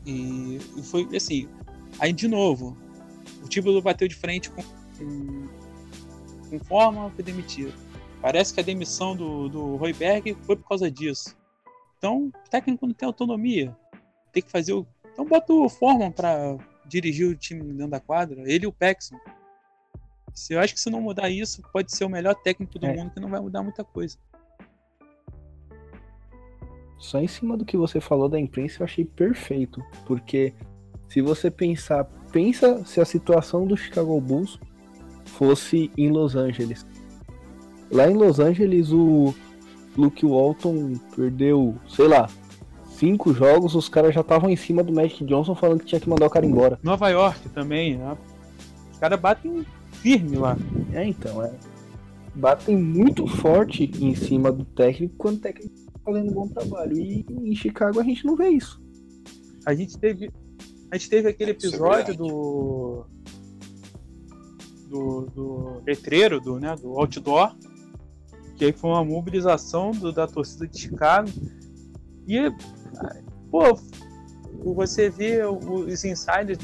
E, 0.05 0.59
e 0.77 0.83
foi 0.83 1.07
assim. 1.15 1.47
Aí 1.99 2.13
de 2.13 2.27
novo, 2.27 2.77
o 3.43 3.47
Tíbulo 3.47 3.81
bateu 3.81 4.07
de 4.07 4.15
frente 4.15 4.49
com, 4.51 4.61
com, 4.61 5.47
com 6.49 6.59
forma, 6.65 7.09
foi 7.11 7.23
demitido. 7.23 7.73
Parece 8.21 8.53
que 8.53 8.59
a 8.59 8.63
demissão 8.63 9.15
do, 9.15 9.47
do 9.49 9.75
Royberg 9.75 10.35
foi 10.43 10.55
por 10.55 10.67
causa 10.67 10.89
disso. 10.89 11.35
Então, 11.97 12.27
o 12.27 12.49
técnico 12.49 12.85
não 12.85 12.93
tem 12.93 13.07
autonomia. 13.07 13.75
Tem 14.31 14.43
que 14.43 14.51
fazer 14.51 14.73
o. 14.73 14.85
Então, 15.11 15.25
bota 15.25 15.53
o 15.53 15.69
Forman 15.69 16.11
para 16.11 16.57
dirigir 16.85 17.27
o 17.27 17.35
time 17.35 17.61
dentro 17.73 17.89
da 17.89 17.99
quadra. 17.99 18.41
Ele 18.41 18.65
e 18.65 18.67
o 18.67 18.71
Paxson. 18.71 19.17
Eu 20.49 20.59
acho 20.59 20.73
que 20.73 20.79
se 20.79 20.89
não 20.89 21.01
mudar 21.01 21.29
isso, 21.29 21.63
pode 21.73 21.91
ser 21.95 22.05
o 22.05 22.09
melhor 22.09 22.35
técnico 22.35 22.77
do 22.77 22.85
é. 22.85 22.93
mundo, 22.93 23.11
que 23.11 23.19
não 23.19 23.29
vai 23.29 23.39
mudar 23.39 23.63
muita 23.63 23.83
coisa. 23.83 24.17
Só 26.97 27.19
em 27.19 27.27
cima 27.27 27.55
do 27.55 27.65
que 27.65 27.77
você 27.77 27.99
falou 27.99 28.27
da 28.27 28.39
imprensa, 28.39 28.81
eu 28.81 28.85
achei 28.85 29.05
perfeito. 29.05 29.83
Porque 30.05 30.53
se 31.07 31.21
você 31.21 31.49
pensar, 31.51 32.05
pensa 32.31 32.83
se 32.85 32.99
a 32.99 33.05
situação 33.05 33.65
do 33.65 33.77
Chicago 33.77 34.19
Bulls 34.19 34.59
fosse 35.25 35.91
em 35.97 36.09
Los 36.09 36.35
Angeles. 36.35 36.85
Lá 37.91 38.09
em 38.09 38.15
Los 38.15 38.39
Angeles, 38.39 38.91
o 38.91 39.33
Luke 39.95 40.25
Walton 40.25 40.93
perdeu, 41.15 41.75
sei 41.87 42.07
lá, 42.07 42.29
cinco 42.89 43.33
jogos, 43.33 43.75
os 43.75 43.87
caras 43.87 44.13
já 44.13 44.21
estavam 44.21 44.49
em 44.49 44.55
cima 44.55 44.83
do 44.83 44.91
Magic 44.91 45.23
Johnson 45.23 45.55
falando 45.55 45.79
que 45.79 45.85
tinha 45.85 46.01
que 46.01 46.09
mandar 46.09 46.25
o 46.25 46.29
cara 46.29 46.45
embora. 46.45 46.79
Nova 46.83 47.09
York 47.09 47.49
também, 47.49 47.97
né? 47.97 48.17
Os 48.91 48.97
caras 48.97 49.19
batem 49.19 49.65
firme 49.93 50.35
lá. 50.37 50.57
É, 50.93 51.05
então, 51.05 51.43
é. 51.43 51.51
Batem 52.35 52.77
muito 52.77 53.25
forte 53.25 53.91
em 53.99 54.13
cima 54.13 54.51
do 54.51 54.63
técnico 54.63 55.15
quando 55.17 55.37
o 55.37 55.39
técnico 55.39 55.73
fazendo 56.07 56.31
um 56.31 56.33
bom 56.33 56.47
trabalho. 56.47 56.97
E 56.97 57.25
em 57.29 57.55
Chicago 57.55 57.99
a 57.99 58.03
gente 58.03 58.25
não 58.25 58.35
vê 58.35 58.49
isso. 58.49 58.81
A 59.65 59.73
gente 59.73 59.97
teve. 59.97 60.31
A 60.89 60.97
gente 60.97 61.09
teve 61.09 61.27
aquele 61.27 61.51
é 61.51 61.53
episódio 61.53 62.15
do. 62.15 63.05
Do, 64.87 65.25
do 65.35 65.83
letreiro, 65.85 66.39
do, 66.39 66.61
né, 66.61 66.73
do 66.77 66.97
outdoor, 66.97 67.53
que 68.55 68.63
aí 68.63 68.71
foi 68.71 68.89
uma 68.89 69.03
mobilização 69.03 69.91
do, 69.91 70.13
da 70.13 70.25
torcida 70.25 70.65
de 70.65 70.79
Chicago. 70.79 71.27
E, 72.25 72.49
pô, 73.51 73.77
você 74.73 75.09
vê 75.09 75.43
os 75.43 76.05
insiders 76.05 76.57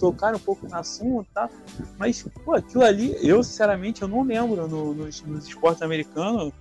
tocar 0.00 0.34
um 0.34 0.38
pouco 0.38 0.66
no 0.66 0.74
assunto, 0.74 1.28
tá? 1.34 1.50
Mas, 1.98 2.22
pô, 2.46 2.54
aquilo 2.54 2.82
ali, 2.82 3.14
eu 3.20 3.44
sinceramente 3.44 4.00
eu 4.00 4.08
não 4.08 4.22
lembro 4.22 4.66
no, 4.66 4.94
nos, 4.94 5.20
nos 5.20 5.46
esportes 5.46 5.82
americanos 5.82 6.54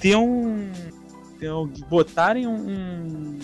ter 0.00 0.16
um. 0.16 0.70
Ter 1.38 1.52
um 1.52 1.66
botarem 1.88 2.46
um, 2.46 3.38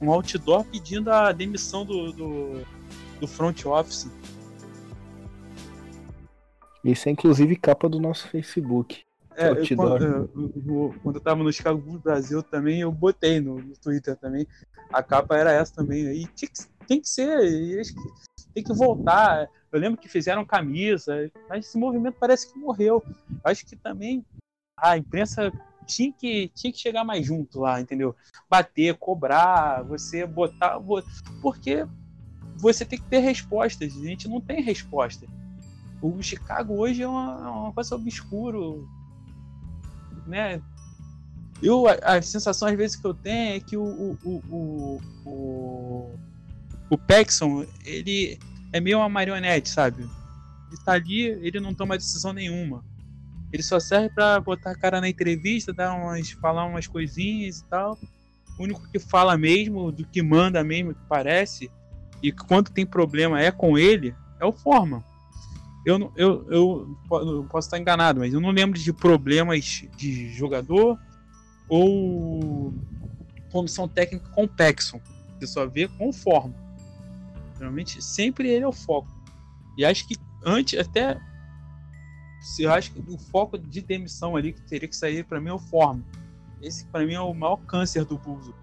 um 0.00 0.10
outdoor 0.10 0.64
pedindo 0.64 1.10
a 1.10 1.32
demissão 1.32 1.84
do, 1.84 2.12
do, 2.12 2.66
do 3.20 3.26
front 3.26 3.66
office. 3.66 4.08
Isso 6.82 7.08
é 7.08 7.12
inclusive 7.12 7.56
capa 7.56 7.88
do 7.88 8.00
nosso 8.00 8.28
Facebook. 8.28 9.02
É, 9.36 9.50
eu, 9.50 9.76
quando, 9.76 10.04
eu, 10.04 10.94
quando, 11.02 11.16
eu 11.16 11.20
tava 11.20 11.44
no 11.44 11.52
Chicago 11.52 11.78
Bulls 11.78 12.02
Brasil 12.02 12.42
também, 12.42 12.80
eu 12.80 12.90
botei 12.90 13.40
no, 13.40 13.60
no, 13.60 13.76
Twitter 13.76 14.16
também. 14.16 14.46
A 14.92 15.02
capa 15.02 15.36
era 15.36 15.52
essa 15.52 15.74
também. 15.74 16.06
E 16.06 16.26
tinha 16.28 16.50
que, 16.50 16.86
tem 16.86 17.00
que 17.00 17.08
ser, 17.08 17.82
tem 18.52 18.64
que 18.64 18.72
voltar. 18.72 19.48
Eu 19.70 19.78
lembro 19.78 20.00
que 20.00 20.08
fizeram 20.08 20.44
camisa, 20.44 21.30
mas 21.48 21.66
esse 21.66 21.78
movimento 21.78 22.16
parece 22.18 22.52
que 22.52 22.58
morreu. 22.58 23.04
Acho 23.44 23.64
que 23.66 23.76
também 23.76 24.24
a 24.80 24.96
imprensa 24.96 25.52
tinha 25.86 26.12
que, 26.12 26.50
tinha 26.54 26.72
que 26.72 26.78
chegar 26.78 27.04
mais 27.04 27.24
junto 27.24 27.60
lá, 27.60 27.80
entendeu? 27.80 28.14
Bater, 28.48 28.94
cobrar, 28.96 29.82
você 29.82 30.26
botar. 30.26 30.78
Porque 31.40 31.86
você 32.56 32.84
tem 32.84 32.98
que 32.98 33.06
ter 33.06 33.20
respostas. 33.20 33.96
A 33.96 34.04
gente 34.04 34.28
não 34.28 34.40
tem 34.40 34.60
resposta. 34.62 35.26
O 36.00 36.22
Chicago 36.22 36.74
hoje 36.74 37.02
é 37.02 37.08
uma, 37.08 37.32
é 37.32 37.50
uma 37.50 37.72
coisa 37.72 37.94
obscuro, 37.94 38.88
né? 40.26 40.60
Eu, 41.60 41.88
a, 41.88 41.94
a, 41.94 42.22
sensação 42.22 42.68
às 42.68 42.76
vezes 42.76 42.96
que 42.96 43.04
eu 43.04 43.14
tenho 43.14 43.56
é 43.56 43.60
que 43.60 43.76
o, 43.76 44.16
o, 44.22 44.42
o, 44.48 45.00
o, 45.26 46.14
O 46.88 46.98
Paxson, 46.98 47.66
ele 47.84 48.38
é 48.72 48.80
meio 48.80 48.98
uma 48.98 49.08
marionete, 49.08 49.68
sabe? 49.68 50.02
Ele 50.02 50.80
tá 50.84 50.92
ali, 50.92 51.22
ele 51.22 51.58
não 51.58 51.74
toma 51.74 51.96
decisão 51.96 52.32
nenhuma. 52.32 52.84
Ele 53.52 53.62
só 53.62 53.80
serve 53.80 54.10
para 54.10 54.40
botar 54.40 54.72
a 54.72 54.78
cara 54.78 55.00
na 55.00 55.08
entrevista, 55.08 55.72
dar 55.72 55.94
umas, 55.94 56.30
falar 56.32 56.66
umas 56.66 56.86
coisinhas 56.86 57.60
e 57.60 57.64
tal. 57.64 57.98
O 58.58 58.64
único 58.64 58.88
que 58.90 58.98
fala 58.98 59.36
mesmo, 59.36 59.90
do 59.90 60.04
que 60.04 60.22
manda 60.22 60.62
mesmo, 60.64 60.94
que 60.94 61.00
parece, 61.08 61.70
e 62.22 62.32
quando 62.32 62.70
tem 62.70 62.84
problema 62.84 63.40
é 63.40 63.50
com 63.50 63.78
ele, 63.78 64.14
é 64.40 64.44
o 64.44 64.52
Forman. 64.52 65.02
Eu, 65.86 66.12
eu, 66.16 66.46
eu, 66.50 66.96
eu 67.10 67.46
posso 67.48 67.68
estar 67.68 67.78
enganado, 67.78 68.20
mas 68.20 68.32
eu 68.34 68.40
não 68.40 68.50
lembro 68.50 68.78
de 68.78 68.92
problemas 68.92 69.86
de 69.96 70.28
jogador 70.34 70.98
ou 71.68 72.74
comissão 73.50 73.88
técnica 73.88 74.28
com 74.30 74.44
o 74.44 74.48
Paxson. 74.48 75.00
Você 75.38 75.46
só 75.46 75.66
vê 75.66 75.88
com 75.88 76.12
forma. 76.12 76.54
Geralmente, 77.56 78.02
sempre 78.02 78.48
ele 78.48 78.64
é 78.64 78.68
o 78.68 78.72
foco. 78.72 79.08
E 79.76 79.84
acho 79.84 80.06
que 80.06 80.16
antes, 80.44 80.78
até. 80.78 81.18
Se 82.40 82.62
eu 82.62 82.72
acho 82.72 82.92
que 82.92 83.00
o 83.08 83.18
foco 83.18 83.58
de 83.58 83.80
demissão 83.80 84.36
ali 84.36 84.52
que 84.52 84.60
teria 84.62 84.88
que 84.88 84.96
sair 84.96 85.24
para 85.24 85.40
mim 85.40 85.50
é 85.50 85.52
o 85.52 85.58
forma. 85.58 86.04
Esse 86.62 86.84
para 86.86 87.04
mim 87.04 87.14
é 87.14 87.20
o 87.20 87.32
maior 87.34 87.56
câncer 87.56 88.04
do 88.04 88.18
Buzo. 88.18 88.54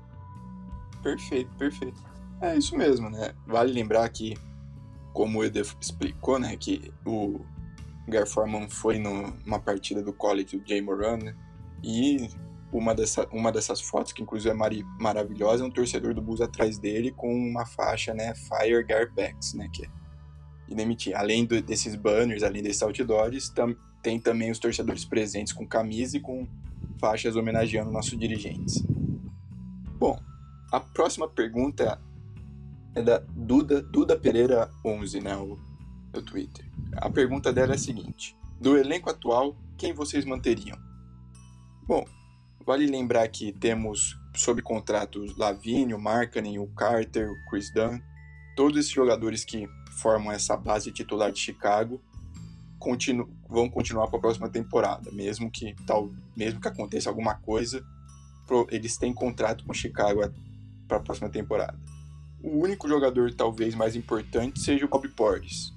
Perfeito, 1.01 1.49
perfeito. 1.57 2.01
É 2.41 2.57
isso 2.57 2.77
mesmo, 2.77 3.09
né? 3.09 3.33
Vale 3.45 3.71
lembrar 3.71 4.07
que, 4.09 4.37
como 5.13 5.39
o 5.39 5.43
Edef 5.43 5.75
explicou, 5.79 6.39
né, 6.39 6.55
que 6.57 6.91
o 7.05 7.39
Gar 8.07 8.27
Forman 8.27 8.69
foi 8.69 8.99
numa 8.99 9.59
partida 9.59 10.01
do 10.01 10.11
college 10.11 10.57
do 10.57 10.67
Jay 10.67 10.81
Moran, 10.81 11.17
né, 11.17 11.35
e 11.83 12.29
uma, 12.71 12.93
dessa, 12.93 13.27
uma 13.31 13.51
dessas 13.51 13.81
fotos, 13.81 14.11
que 14.11 14.21
inclusive 14.21 14.49
é 14.49 14.53
mari, 14.53 14.83
maravilhosa, 14.99 15.63
é 15.63 15.67
um 15.67 15.71
torcedor 15.71 16.13
do 16.13 16.21
Bulls 16.21 16.41
atrás 16.41 16.77
dele 16.77 17.11
com 17.11 17.33
uma 17.33 17.65
faixa, 17.65 18.13
né, 18.13 18.33
Fire 18.35 18.83
Garbex, 18.83 19.53
né, 19.53 19.69
que 19.71 19.85
é 19.85 19.89
demitir. 20.73 21.15
Além 21.15 21.45
do, 21.45 21.61
desses 21.61 21.95
banners, 21.95 22.41
além 22.41 22.63
desses 22.63 22.81
outdoors, 22.81 23.49
tam, 23.49 23.75
tem 24.01 24.19
também 24.19 24.49
os 24.49 24.59
torcedores 24.59 25.05
presentes 25.05 25.53
com 25.53 25.67
camisa 25.67 26.17
e 26.17 26.19
com 26.19 26.47
faixas 26.99 27.35
homenageando 27.35 27.91
nossos 27.91 28.17
dirigentes. 28.17 28.81
Bom, 29.99 30.17
a 30.71 30.79
próxima 30.79 31.27
pergunta 31.27 32.01
é 32.95 33.01
da 33.01 33.19
Duda, 33.19 33.81
Duda 33.81 34.17
Pereira 34.17 34.71
11, 34.83 35.19
né, 35.19 35.35
o, 35.35 35.59
o 36.15 36.21
Twitter. 36.21 36.65
A 36.97 37.09
pergunta 37.09 37.51
dela 37.51 37.73
é 37.73 37.75
a 37.75 37.79
seguinte: 37.79 38.35
Do 38.59 38.77
elenco 38.77 39.09
atual, 39.09 39.55
quem 39.77 39.93
vocês 39.93 40.25
manteriam? 40.25 40.77
Bom, 41.85 42.05
Vale 42.65 42.87
lembrar 42.87 43.27
que 43.27 43.51
temos 43.51 44.17
sob 44.35 44.59
contrato 44.59 45.19
o 45.19 45.39
Lavinho, 45.39 45.97
o 45.97 46.01
Markkanen, 46.01 46.57
o 46.57 46.65
Carter, 46.69 47.29
o 47.29 47.35
Chris 47.47 47.71
Dunn, 47.71 47.99
todos 48.55 48.79
esses 48.79 48.91
jogadores 48.91 49.45
que 49.45 49.67
formam 49.95 50.31
essa 50.31 50.55
base 50.55 50.91
titular 50.91 51.31
de 51.31 51.39
Chicago 51.39 52.01
continu 52.79 53.27
vão 53.49 53.69
continuar 53.69 54.07
para 54.07 54.17
a 54.17 54.21
próxima 54.21 54.49
temporada, 54.49 55.11
mesmo 55.11 55.49
que 55.49 55.75
tal, 55.85 56.11
mesmo 56.35 56.59
que 56.59 56.67
aconteça 56.67 57.09
alguma 57.09 57.35
coisa, 57.35 57.83
pro, 58.45 58.67
eles 58.69 58.97
têm 58.97 59.13
contrato 59.13 59.65
com 59.65 59.73
Chicago 59.73 60.21
para 60.87 60.97
a 60.97 60.99
próxima 60.99 61.29
temporada. 61.29 61.77
O 62.43 62.59
único 62.59 62.87
jogador 62.87 63.33
talvez 63.33 63.73
mais 63.73 63.95
importante 63.95 64.59
seja 64.59 64.85
o 64.85 64.87
Bob 64.87 65.07
Portis. 65.09 65.73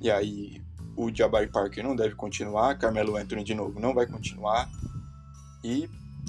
E 0.00 0.10
aí 0.10 0.60
o 0.96 1.14
Jabari 1.14 1.48
Parker 1.48 1.84
não 1.84 1.94
deve 1.94 2.14
continuar, 2.14 2.76
Carmelo 2.76 3.16
Anthony 3.16 3.44
de 3.44 3.54
novo 3.54 3.78
não 3.78 3.94
vai 3.94 4.06
continuar. 4.06 4.68
E 5.62 5.88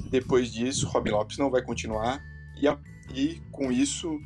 depois 0.10 0.52
disso, 0.52 0.88
Robin 0.88 1.12
Lopes 1.12 1.38
não 1.38 1.50
vai 1.50 1.62
continuar. 1.62 2.22
E, 2.60 2.68
a, 2.68 2.78
e 3.14 3.42
com 3.52 3.72
isso, 3.72 4.20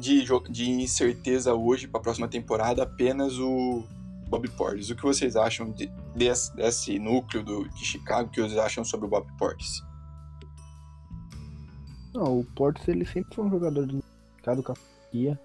de, 0.00 0.24
de 0.50 0.70
incerteza 0.70 1.54
hoje 1.54 1.86
para 1.86 2.00
a 2.00 2.02
próxima 2.02 2.26
temporada, 2.26 2.82
apenas 2.82 3.38
o 3.38 3.84
Bob 4.28 4.48
Portis. 4.50 4.90
O 4.90 4.96
que 4.96 5.02
vocês 5.02 5.36
acham 5.36 5.70
de, 5.70 5.86
desse, 6.14 6.54
desse 6.56 6.98
núcleo 6.98 7.44
do, 7.44 7.68
de 7.68 7.84
Chicago? 7.84 8.28
O 8.28 8.32
que 8.32 8.40
vocês 8.40 8.58
acham 8.58 8.84
sobre 8.84 9.06
o 9.06 9.08
Bob 9.10 9.26
Portis? 9.38 9.82
Não, 12.14 12.40
o 12.40 12.44
Portis 12.44 12.88
ele 12.88 13.04
sempre 13.04 13.34
foi 13.34 13.44
um 13.44 13.50
jogador 13.50 13.86
de 13.86 14.02
mercado 14.34 14.62
com 14.62 14.72
a 14.72 14.74
franquia. 14.74 15.38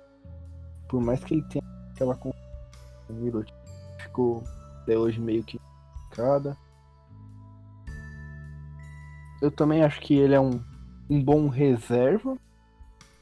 Por 0.88 1.02
mais 1.02 1.24
que 1.24 1.36
ele 1.36 1.44
tenha 1.44 1.64
aquela 1.92 2.18
virou 3.10 3.44
ficou 4.00 4.44
até 4.82 4.98
hoje 4.98 5.20
meio 5.20 5.44
que 5.44 5.60
cada 6.12 6.58
eu 9.42 9.52
também 9.52 9.84
acho 9.84 10.00
que 10.02 10.16
ele 10.16 10.34
é 10.34 10.40
um, 10.40 10.60
um 11.10 11.24
bom 11.24 11.48
reserva, 11.48 12.38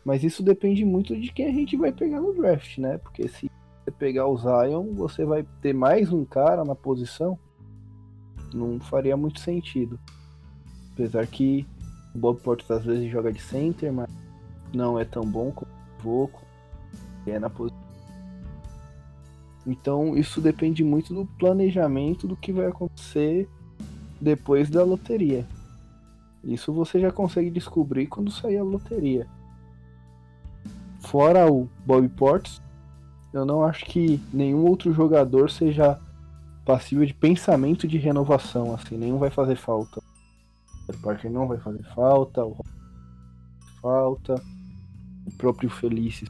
mas 0.03 0.23
isso 0.23 0.43
depende 0.43 0.83
muito 0.83 1.19
de 1.19 1.31
quem 1.31 1.47
a 1.47 1.51
gente 1.51 1.77
vai 1.77 1.91
pegar 1.91 2.19
no 2.19 2.33
draft, 2.33 2.77
né? 2.77 2.97
Porque 2.97 3.27
se 3.27 3.49
você 3.83 3.91
pegar 3.91 4.27
o 4.27 4.37
Zion, 4.37 4.93
você 4.93 5.25
vai 5.25 5.45
ter 5.61 5.73
mais 5.73 6.11
um 6.11 6.25
cara 6.25 6.65
na 6.65 6.75
posição, 6.75 7.37
não 8.53 8.79
faria 8.79 9.15
muito 9.15 9.39
sentido. 9.39 9.99
Apesar 10.93 11.25
que 11.25 11.65
o 12.13 12.17
Bob 12.17 12.39
Portis 12.41 12.69
às 12.69 12.85
vezes 12.85 13.09
joga 13.09 13.31
de 13.31 13.41
center, 13.41 13.91
mas 13.91 14.09
não 14.73 14.99
é 14.99 15.05
tão 15.05 15.23
bom 15.23 15.51
como 15.51 15.71
o 15.71 16.03
Voco, 16.03 16.41
é 17.25 17.39
na 17.39 17.49
posição. 17.49 17.81
Então 19.65 20.17
isso 20.17 20.41
depende 20.41 20.83
muito 20.83 21.13
do 21.13 21.25
planejamento 21.39 22.27
do 22.27 22.35
que 22.35 22.51
vai 22.51 22.67
acontecer 22.67 23.47
depois 24.19 24.69
da 24.69 24.83
loteria. 24.83 25.45
Isso 26.43 26.73
você 26.73 26.99
já 26.99 27.11
consegue 27.11 27.49
descobrir 27.49 28.07
quando 28.07 28.29
sair 28.29 28.57
a 28.57 28.63
loteria. 28.63 29.27
Fora 31.03 31.51
o 31.51 31.69
Bobby 31.85 32.09
Ports, 32.09 32.61
eu 33.33 33.45
não 33.45 33.63
acho 33.63 33.85
que 33.85 34.19
nenhum 34.33 34.65
outro 34.65 34.93
jogador 34.93 35.49
seja 35.49 35.99
passível 36.65 37.05
de 37.05 37.13
pensamento 37.13 37.87
de 37.87 37.97
renovação, 37.97 38.73
assim, 38.73 38.97
nenhum 38.97 39.17
vai 39.17 39.29
fazer 39.29 39.55
falta. 39.55 40.01
O 40.87 40.97
Parker 40.99 41.31
não 41.31 41.47
vai 41.47 41.57
fazer 41.57 41.83
falta, 41.93 42.43
o 42.43 42.57
falta, 43.81 44.35
o 45.25 45.31
próprio 45.37 45.69
Felices 45.69 46.29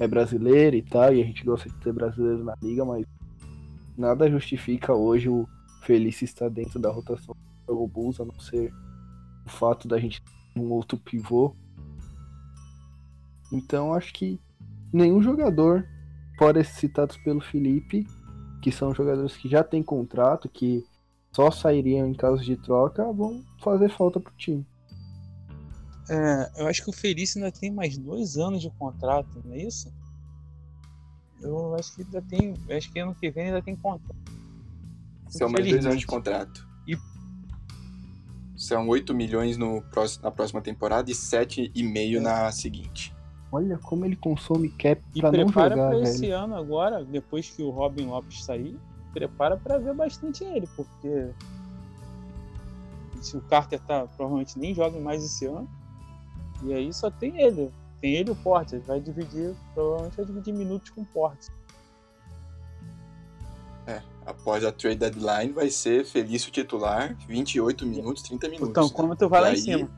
é 0.00 0.06
brasileiro 0.06 0.76
e 0.76 0.82
tal, 0.82 1.14
e 1.14 1.22
a 1.22 1.24
gente 1.24 1.44
gosta 1.44 1.68
de 1.68 1.76
ter 1.76 1.92
brasileiros 1.92 2.44
na 2.44 2.56
liga, 2.62 2.84
mas 2.84 3.06
nada 3.96 4.30
justifica 4.30 4.94
hoje 4.94 5.28
o 5.28 5.46
Felices 5.82 6.30
estar 6.30 6.48
dentro 6.48 6.80
da 6.80 6.90
rotação 6.90 7.36
pelo 7.66 7.86
Bulls, 7.86 8.20
a 8.20 8.24
não 8.24 8.38
ser 8.40 8.72
o 9.44 9.50
fato 9.50 9.86
da 9.86 9.98
gente 9.98 10.20
ter 10.22 10.60
um 10.60 10.70
outro 10.70 10.96
pivô. 10.98 11.54
Então 13.52 13.92
acho 13.92 14.12
que 14.14 14.40
nenhum 14.92 15.22
jogador, 15.22 15.86
fora 16.38 16.60
esses 16.60 16.76
citados 16.76 17.16
pelo 17.18 17.40
Felipe, 17.40 18.06
que 18.62 18.72
são 18.72 18.94
jogadores 18.94 19.36
que 19.36 19.48
já 19.48 19.62
têm 19.62 19.82
contrato, 19.82 20.48
que 20.48 20.84
só 21.32 21.50
sairiam 21.50 22.06
em 22.06 22.14
caso 22.14 22.42
de 22.42 22.56
troca, 22.56 23.04
vão 23.12 23.44
fazer 23.62 23.90
falta 23.90 24.18
pro 24.18 24.32
time. 24.36 24.66
É, 26.08 26.62
eu 26.62 26.66
acho 26.66 26.82
que 26.82 26.90
o 26.90 26.92
Felício 26.92 27.38
ainda 27.42 27.52
tem 27.56 27.70
mais 27.70 27.96
dois 27.96 28.36
anos 28.36 28.60
de 28.60 28.70
contrato, 28.70 29.42
não 29.44 29.54
é 29.54 29.58
isso? 29.58 29.92
Eu 31.40 31.74
acho 31.74 31.94
que 31.94 32.02
ainda 32.02 32.22
tem. 32.22 32.54
Acho 32.70 32.92
que 32.92 32.98
ano 32.98 33.14
que 33.14 33.30
vem 33.30 33.46
ainda 33.46 33.62
tem 33.62 33.76
contrato. 33.76 34.16
São 35.28 35.48
mais 35.48 35.68
dois 35.68 35.86
anos 35.86 36.00
de 36.00 36.06
contrato. 36.06 36.72
São 38.56 38.86
8 38.86 39.12
milhões 39.12 39.56
no, 39.56 39.82
na 40.22 40.30
próxima 40.30 40.60
temporada 40.60 41.10
e 41.10 41.14
7,5 41.14 42.16
é. 42.16 42.20
na 42.20 42.52
seguinte. 42.52 43.12
Olha 43.52 43.76
como 43.76 44.06
ele 44.06 44.16
consome 44.16 44.70
cap 44.70 45.02
e 45.14 45.20
pra 45.20 45.30
não 45.30 45.48
jogar, 45.48 45.70
pra 45.70 45.90
velho. 45.90 46.02
esse 46.02 46.30
ano 46.30 46.56
agora, 46.56 47.04
depois 47.04 47.50
que 47.50 47.62
o 47.62 47.68
Robin 47.68 48.06
Lopes 48.06 48.42
sair, 48.42 48.78
prepara 49.12 49.58
para 49.58 49.76
ver 49.76 49.94
bastante 49.94 50.42
ele, 50.42 50.66
porque 50.74 51.30
se 53.20 53.36
o 53.36 53.42
Carter 53.42 53.78
tá, 53.80 54.06
provavelmente 54.16 54.58
nem 54.58 54.74
joga 54.74 54.98
mais 54.98 55.22
esse 55.22 55.46
ano. 55.46 55.68
E 56.62 56.72
aí 56.72 56.92
só 56.92 57.10
tem 57.10 57.40
ele. 57.40 57.70
Tem 58.00 58.14
ele 58.14 58.30
e 58.30 58.32
o 58.32 58.36
Porter. 58.36 58.80
Vai 58.80 59.00
dividir, 59.00 59.54
provavelmente 59.74 60.16
vai 60.16 60.26
dividir 60.26 60.54
minutos 60.54 60.90
com 60.90 61.02
o 61.02 61.06
Porter. 61.06 61.52
É, 63.86 64.00
após 64.26 64.64
a 64.64 64.72
trade 64.72 64.96
deadline 64.96 65.52
vai 65.52 65.70
ser 65.70 66.04
Felício 66.04 66.50
titular, 66.50 67.16
28 67.28 67.86
minutos, 67.86 68.22
30 68.22 68.48
minutos. 68.48 68.70
Então, 68.70 68.84
né? 68.84 68.90
como 68.94 69.14
tu 69.14 69.28
vai 69.28 69.40
lá 69.40 69.52
em 69.52 69.56
cima? 69.56 69.90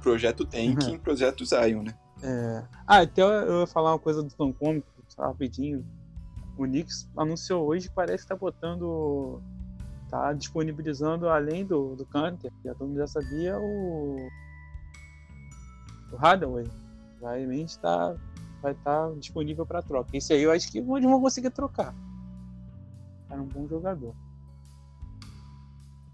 Projeto 0.00 0.44
Tanking, 0.44 0.92
uhum. 0.92 0.98
projeto 0.98 1.44
Zion, 1.44 1.82
né? 1.82 1.94
É... 2.22 2.64
Ah, 2.86 3.00
até 3.00 3.22
eu 3.22 3.60
ia 3.60 3.66
falar 3.66 3.92
uma 3.92 3.98
coisa 3.98 4.22
do 4.22 4.30
tão 4.30 4.52
cômico, 4.52 4.86
rapidinho. 5.18 5.84
O 6.56 6.64
Knicks 6.64 7.08
anunciou 7.16 7.66
hoje 7.66 7.88
que 7.88 7.94
parece 7.94 8.24
que 8.24 8.28
tá 8.28 8.36
botando. 8.36 9.40
tá 10.08 10.32
disponibilizando, 10.32 11.28
além 11.28 11.64
do, 11.64 11.94
do 11.94 12.06
Canter, 12.06 12.50
que 12.62 12.68
todo 12.74 12.88
mundo 12.88 12.98
já 12.98 13.06
sabia, 13.06 13.58
o. 13.58 14.16
O 16.12 16.16
Hadaway. 16.18 16.66
Realmente 17.20 17.78
tá, 17.78 18.14
vai 18.62 18.72
estar 18.72 19.08
tá 19.08 19.14
disponível 19.18 19.66
para 19.66 19.82
troca. 19.82 20.16
Esse 20.16 20.32
aí 20.32 20.42
eu 20.42 20.52
acho 20.52 20.70
que 20.70 20.78
eles 20.78 20.86
vão 20.86 21.20
conseguir 21.20 21.50
trocar 21.50 21.94
era 23.30 23.40
um 23.40 23.46
bom 23.46 23.66
jogador. 23.68 24.14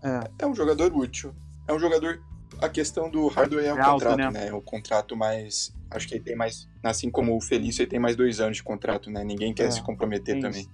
É. 0.03 0.31
é 0.41 0.47
um 0.47 0.55
jogador 0.55 0.93
útil. 0.95 1.35
É 1.67 1.73
um 1.73 1.79
jogador. 1.79 2.21
a 2.61 2.69
questão 2.69 3.11
do 3.11 3.29
Hardaway 3.29 3.67
é 3.67 3.75
o 3.75 3.79
É 3.79 3.81
alto, 3.81 4.05
contrato, 4.05 4.19
né? 4.19 4.31
né? 4.31 4.49
É 4.49 4.55
o 4.55 4.61
contrato 4.61 5.17
mais. 5.17 5.73
Acho 5.95 6.09
que 6.09 6.15
ele 6.15 6.25
tem 6.25 6.37
mais. 6.37 6.69
Assim 6.83 7.11
como 7.11 7.37
o 7.37 7.41
Felício, 7.41 7.83
ele 7.83 7.91
tem 7.91 8.01
mais 8.01 8.17
dois 8.17 8.41
anos 8.41 8.57
de 8.57 8.63
contrato, 8.63 9.11
né? 9.11 9.23
Ninguém 9.25 9.53
quer 9.53 9.67
É, 9.67 9.71
se 9.71 9.83
comprometer 9.83 10.35
tem 10.35 10.41
também. 10.41 10.67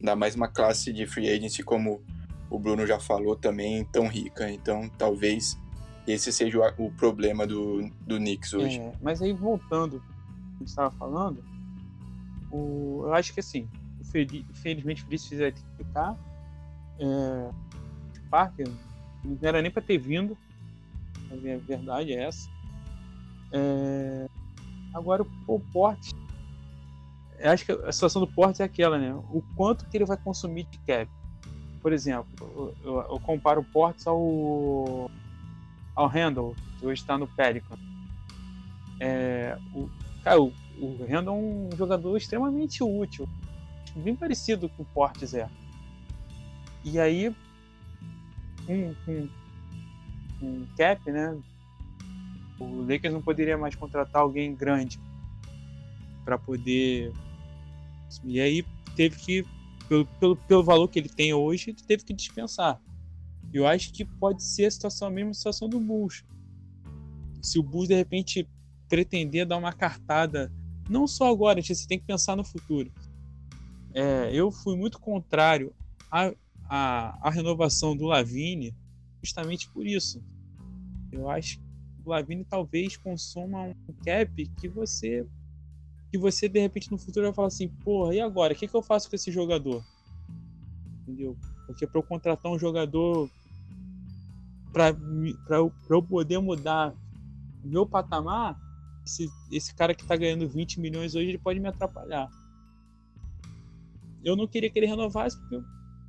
Ainda 0.00 0.16
mais 0.16 0.34
uma 0.34 0.48
classe 0.48 0.92
de 0.92 1.06
free 1.06 1.28
agency, 1.28 1.62
como 1.62 2.02
o 2.48 2.58
Bruno 2.58 2.86
já 2.86 2.98
falou 2.98 3.36
também, 3.36 3.84
tão 3.84 4.08
rica. 4.08 4.50
Então, 4.50 4.88
talvez 4.98 5.58
esse 6.06 6.32
seja 6.32 6.58
o, 6.78 6.86
o 6.86 6.90
problema 6.92 7.46
do, 7.46 7.88
do 8.00 8.16
Knicks 8.16 8.52
hoje. 8.54 8.78
É, 8.80 8.92
mas 9.00 9.22
aí 9.22 9.32
voltando 9.32 9.96
ao 9.96 10.00
que 10.00 10.06
a 10.06 10.58
gente 10.60 10.68
estava 10.68 10.90
falando, 10.92 11.44
o, 12.50 13.02
eu 13.04 13.14
acho 13.14 13.32
que 13.32 13.40
assim, 13.40 13.68
infelizmente 14.00 15.02
o 15.02 15.06
Felício 15.06 15.38
vai 15.38 15.52
ter 15.52 15.60
que 15.60 15.84
ficar. 15.84 16.16
É, 16.98 17.04
o 17.04 18.28
Parker 18.30 18.68
não 19.24 19.38
era 19.42 19.62
nem 19.62 19.70
para 19.70 19.82
ter 19.82 19.98
vindo. 19.98 20.36
Ver- 21.42 21.54
a 21.54 21.58
verdade 21.58 22.12
é 22.12 22.24
essa. 22.24 22.48
É, 23.52 24.26
agora 24.94 25.24
o, 25.46 25.60
Porte. 25.72 26.14
Acho 27.42 27.64
que 27.64 27.72
a 27.72 27.92
situação 27.92 28.20
do 28.20 28.28
Porte 28.28 28.62
é 28.62 28.64
aquela, 28.64 28.98
né? 28.98 29.14
O 29.14 29.42
quanto 29.56 29.86
que 29.88 29.96
ele 29.96 30.04
vai 30.04 30.16
consumir 30.16 30.64
de 30.64 30.78
cap. 30.78 31.10
Por 31.80 31.92
exemplo, 31.92 32.74
eu, 32.84 33.00
eu- 33.10 33.20
comparo 33.20 33.62
o 33.62 33.64
Portes 33.64 34.06
ao 34.06 35.10
ao 35.96 36.06
Randall, 36.06 36.54
que 36.78 36.86
hoje 36.86 37.00
está 37.00 37.16
no 37.18 37.26
Pelican. 37.26 37.76
É, 39.00 39.56
o, 39.74 39.88
cara, 40.22 40.40
o, 40.40 40.52
o 40.78 41.06
Randall 41.08 41.36
é 41.36 41.40
um 41.40 41.70
jogador 41.76 42.16
extremamente 42.16 42.82
útil, 42.82 43.28
bem 43.96 44.14
parecido 44.14 44.68
com 44.68 44.82
o 44.82 44.86
Portes 44.86 45.34
é. 45.34 45.48
E 46.84 46.98
aí, 46.98 47.34
com, 48.66 48.94
com, 49.04 49.28
com 50.38 50.66
cap, 50.76 51.10
né? 51.10 51.38
O 52.60 52.82
Lakers 52.82 53.12
não 53.14 53.22
poderia 53.22 53.56
mais 53.56 53.74
contratar 53.74 54.22
alguém 54.22 54.54
grande 54.54 55.00
para 56.24 56.38
poder. 56.38 57.12
E 58.22 58.38
aí 58.38 58.64
teve 58.94 59.16
que, 59.16 59.44
pelo, 59.88 60.06
pelo, 60.06 60.36
pelo 60.36 60.62
valor 60.62 60.86
que 60.88 60.98
ele 60.98 61.08
tem 61.08 61.32
hoje, 61.32 61.72
teve 61.72 62.04
que 62.04 62.12
dispensar. 62.12 62.80
Eu 63.52 63.66
acho 63.66 63.92
que 63.92 64.04
pode 64.04 64.42
ser 64.42 64.66
a 64.66 64.70
situação 64.70 65.08
a 65.08 65.10
mesma 65.10 65.34
situação 65.34 65.68
do 65.68 65.80
Bulls. 65.80 66.22
Se 67.42 67.58
o 67.58 67.62
Bulls 67.62 67.88
de 67.88 67.94
repente 67.94 68.46
pretender 68.88 69.46
dar 69.46 69.56
uma 69.56 69.72
cartada, 69.72 70.52
não 70.88 71.06
só 71.06 71.30
agora, 71.30 71.62
você 71.62 71.86
tem 71.86 71.98
que 71.98 72.04
pensar 72.04 72.36
no 72.36 72.44
futuro. 72.44 72.92
É, 73.94 74.30
eu 74.32 74.52
fui 74.52 74.76
muito 74.76 75.00
contrário 75.00 75.72
à, 76.10 76.32
à, 76.68 77.28
à 77.28 77.30
renovação 77.30 77.96
do 77.96 78.04
Lavine, 78.04 78.74
justamente 79.22 79.68
por 79.70 79.86
isso. 79.86 80.22
Eu 81.10 81.28
acho 81.28 81.58
o 82.04 82.10
Lavine 82.10 82.44
talvez 82.44 82.96
consuma 82.96 83.64
um 83.64 83.76
cap 84.04 84.46
que 84.60 84.68
você 84.68 85.26
que 86.10 86.18
você 86.18 86.48
de 86.48 86.58
repente 86.58 86.90
no 86.90 86.98
futuro 86.98 87.26
vai 87.26 87.32
falar 87.32 87.48
assim, 87.48 87.68
porra, 87.68 88.14
e 88.14 88.20
agora? 88.20 88.52
O 88.52 88.56
que, 88.56 88.66
que 88.66 88.74
eu 88.74 88.82
faço 88.82 89.08
com 89.08 89.14
esse 89.14 89.30
jogador? 89.30 89.84
Entendeu? 91.02 91.36
Porque 91.66 91.86
para 91.86 92.00
eu 92.00 92.02
contratar 92.02 92.50
um 92.50 92.58
jogador 92.58 93.30
para 94.72 94.96
eu, 95.56 95.72
eu 95.88 96.02
poder 96.02 96.38
mudar 96.38 96.94
meu 97.64 97.86
patamar, 97.86 98.58
esse, 99.04 99.28
esse 99.50 99.74
cara 99.74 99.94
que 99.94 100.04
tá 100.04 100.16
ganhando 100.16 100.48
20 100.48 100.80
milhões 100.80 101.14
hoje, 101.14 101.28
ele 101.28 101.38
pode 101.38 101.60
me 101.60 101.68
atrapalhar. 101.68 102.28
Eu 104.24 104.36
não 104.36 104.46
queria 104.46 104.70
que 104.70 104.78
ele 104.78 104.86
renovasse, 104.86 105.38
porque, 105.38 105.60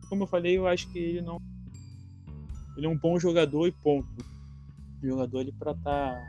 como 0.09 0.23
eu 0.23 0.27
falei, 0.27 0.57
eu 0.57 0.67
acho 0.67 0.89
que 0.89 0.99
ele 0.99 1.21
não. 1.21 1.39
Ele 2.77 2.85
é 2.85 2.89
um 2.89 2.97
bom 2.97 3.19
jogador 3.19 3.67
e 3.67 3.71
ponto. 3.71 4.25
Jogador 5.01 5.39
ali 5.39 5.51
pra 5.51 5.73
tá. 5.73 6.27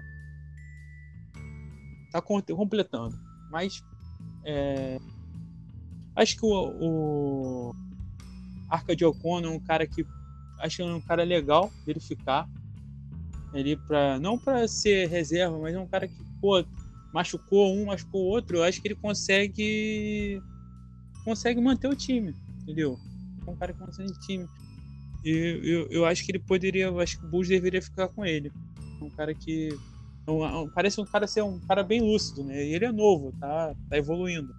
tá 2.11 2.23
completando. 2.23 3.19
Mas. 3.51 3.85
é, 4.45 4.99
acho 6.17 6.37
que 6.37 6.45
o, 6.45 6.51
o 6.51 7.75
Arcade 8.69 9.05
Ocon 9.05 9.41
é 9.41 9.49
um 9.49 9.61
cara 9.61 9.87
que 9.87 10.07
acho 10.61 10.77
que 10.77 10.83
é 10.83 10.87
um 10.87 11.01
cara 11.01 11.25
legal 11.25 11.71
dele 11.85 12.01
ficar 12.01 12.49
ele 13.53 13.77
para 13.77 14.19
não 14.19 14.39
para 14.39 14.67
ser 14.67 15.09
reserva, 15.09 15.59
mas 15.59 15.75
é 15.75 15.79
um 15.79 15.87
cara 15.87 16.09
que 16.09 16.15
pô, 16.41 16.65
machucou 17.13 17.75
um, 17.75 17.87
machucou 17.87 18.23
o 18.23 18.29
outro, 18.29 18.59
eu 18.59 18.65
acho 18.65 18.81
que 18.81 18.89
ele 18.89 18.95
consegue 18.95 20.43
consegue 21.25 21.61
manter 21.61 21.89
o 21.89 21.95
time, 21.95 22.35
entendeu? 22.63 22.99
É 23.47 23.51
um 23.51 23.57
cara 23.57 23.73
que 23.73 23.79
consegue 23.79 24.11
o 24.11 24.19
time. 24.19 24.49
E 25.25 25.61
eu, 25.63 25.87
eu 25.91 26.05
acho 26.05 26.25
que 26.25 26.33
ele 26.33 26.39
poderia, 26.41 26.87
eu 26.87 26.99
acho 26.99 27.19
que 27.19 27.25
o 27.25 27.29
Bulls 27.29 27.49
deveria 27.49 27.81
ficar 27.81 28.09
com 28.09 28.25
ele. 28.25 28.51
Um 29.01 29.11
cara 29.11 29.35
que 29.35 29.69
um- 30.27 30.45
um- 30.45 30.69
parece 30.69 31.01
um 31.01 31.05
cara 31.05 31.27
ser 31.27 31.43
um 31.43 31.59
cara 31.61 31.83
bem 31.83 32.01
lúcido, 32.01 32.45
né? 32.45 32.65
E 32.65 32.75
ele 32.75 32.85
é 32.85 32.93
novo, 32.93 33.33
tá, 33.41 33.75
tá 33.89 33.97
evoluindo. 33.97 34.55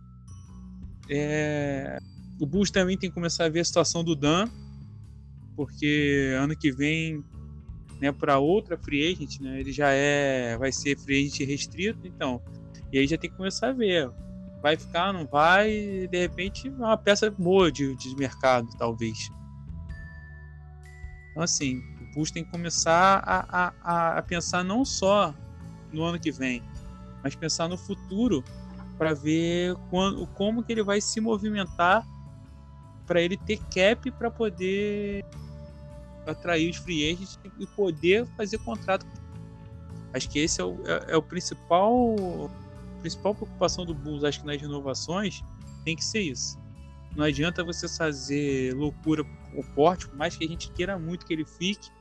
É, 1.10 1.98
o 2.40 2.46
Bulls 2.46 2.72
também 2.72 2.98
tem 2.98 3.10
que 3.10 3.14
começar 3.14 3.46
a 3.46 3.50
ver 3.50 3.60
a 3.60 3.66
situação 3.66 4.04
do 4.04 4.16
Dan, 4.16 4.50
porque 5.56 6.34
ano 6.38 6.56
que 6.56 6.72
vem, 6.72 7.24
né, 8.00 8.12
para 8.12 8.40
outra 8.40 8.78
free 8.78 9.06
agent, 9.12 9.40
né, 9.40 9.60
ele 9.60 9.72
já 9.72 9.92
é, 9.92 10.58
vai 10.58 10.72
ser 10.72 10.98
free 10.98 11.26
agent 11.26 11.48
restrito, 11.48 12.08
então, 12.08 12.42
e 12.92 13.00
aí 13.00 13.08
já 13.08 13.18
tem 13.18 13.30
que 13.30 13.38
começar 13.38 13.70
a 13.70 13.74
ver, 13.74 14.10
vai 14.62 14.78
ficar, 14.78 15.14
não 15.14 15.26
vai, 15.26 15.72
e 15.72 16.08
de 16.08 16.18
repente 16.20 16.68
é 16.68 16.72
uma 16.72 16.98
peça 16.98 17.30
boa 17.30 17.72
de, 17.72 17.96
de 17.96 18.16
mercado, 18.16 18.70
talvez. 18.78 19.30
Então, 21.34 21.42
assim, 21.42 21.82
o 22.00 22.14
Bulls 22.14 22.30
tem 22.30 22.46
que 22.46 22.52
começar 22.52 23.18
a, 23.26 23.40
a, 23.50 23.74
a- 23.82 24.18
a 24.20 24.22
pensar 24.22 24.64
não 24.64 24.86
só 24.86 25.34
no 25.92 26.04
ano 26.04 26.20
que 26.20 26.32
vem, 26.32 26.64
mas 27.24 27.36
pensar 27.36 27.68
no 27.68 27.76
futuro 27.76 28.44
para 29.00 29.16
ver 29.16 29.76
quando, 29.90 30.28
como 30.28 30.64
que 30.64 30.72
ele 30.72 30.84
vai 30.84 31.02
se 31.02 31.20
movimentar 31.20 32.06
para 33.08 33.20
ele 33.20 33.36
ter 33.36 33.58
cap 33.74 34.12
para 34.12 34.30
poder 34.30 35.26
atrair 36.28 36.70
os 36.70 36.78
free 36.78 37.10
agents 37.12 37.40
e 37.60 37.66
poder 37.66 38.28
fazer 38.38 38.60
contrato. 38.60 39.06
Acho 40.14 40.30
que 40.30 40.38
esse 40.38 40.62
é 40.62 40.64
o, 40.64 40.80
é, 40.86 41.14
é 41.14 41.18
o 41.18 41.22
principal 41.24 42.16
principal 43.02 43.34
preocupação 43.36 43.86
do 43.86 43.94
Bulls, 43.94 44.24
acho 44.24 44.40
que 44.42 44.46
nas 44.46 44.62
renovações 44.62 45.44
tem 45.84 45.96
que 45.96 46.06
ser 46.06 46.22
isso. 46.22 46.58
Não 47.16 47.24
adianta 47.24 47.64
você 47.64 47.88
fazer 47.88 48.74
loucura 48.74 49.24
com 49.24 49.60
o 49.60 49.64
porte, 49.76 50.08
por 50.08 50.18
mais 50.18 50.36
que 50.36 50.44
a 50.44 50.48
gente 50.48 50.72
queira 50.72 50.98
muito 50.98 51.26
que 51.26 51.34
ele 51.34 51.46
fique, 51.46 51.92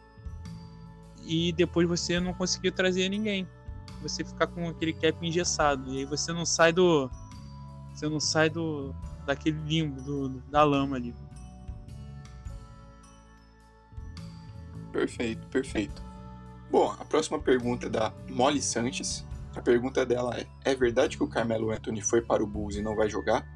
e 1.25 1.53
depois 1.53 1.87
você 1.87 2.19
não 2.19 2.33
conseguir 2.33 2.73
trazer 2.73 3.09
ninguém. 3.09 3.47
Você 4.01 4.25
ficar 4.25 4.49
com 4.49 4.69
aquele 4.69 4.93
cap 4.93 5.25
engessado. 5.25 5.93
E 5.93 5.99
aí 5.99 6.05
você 6.05 6.33
não 6.33 6.45
sai 6.45 6.73
do. 6.73 7.11
Você 7.95 8.09
não 8.09 8.19
sai 8.19 8.51
do. 8.51 8.95
daquele 9.25 9.59
limbo, 9.61 10.01
do, 10.01 10.29
da 10.51 10.65
lama 10.65 10.97
ali. 10.97 11.15
Perfeito, 14.91 15.47
perfeito. 15.49 16.03
Bom, 16.71 16.95
a 16.99 17.05
próxima 17.05 17.39
pergunta 17.39 17.87
é 17.87 17.91
da 17.91 18.13
Molly 18.29 18.61
Sanches. 18.61 19.25
A 19.55 19.61
pergunta 19.61 20.05
dela 20.05 20.37
é: 20.37 20.47
É 20.65 20.75
verdade 20.75 21.17
que 21.17 21.23
o 21.23 21.29
Carmelo 21.29 21.71
Anthony 21.71 22.03
foi 22.03 22.21
para 22.21 22.43
o 22.43 22.47
Bulls 22.47 22.77
e 22.77 22.83
não 22.83 22.97
vai 22.97 23.09
jogar? 23.09 23.47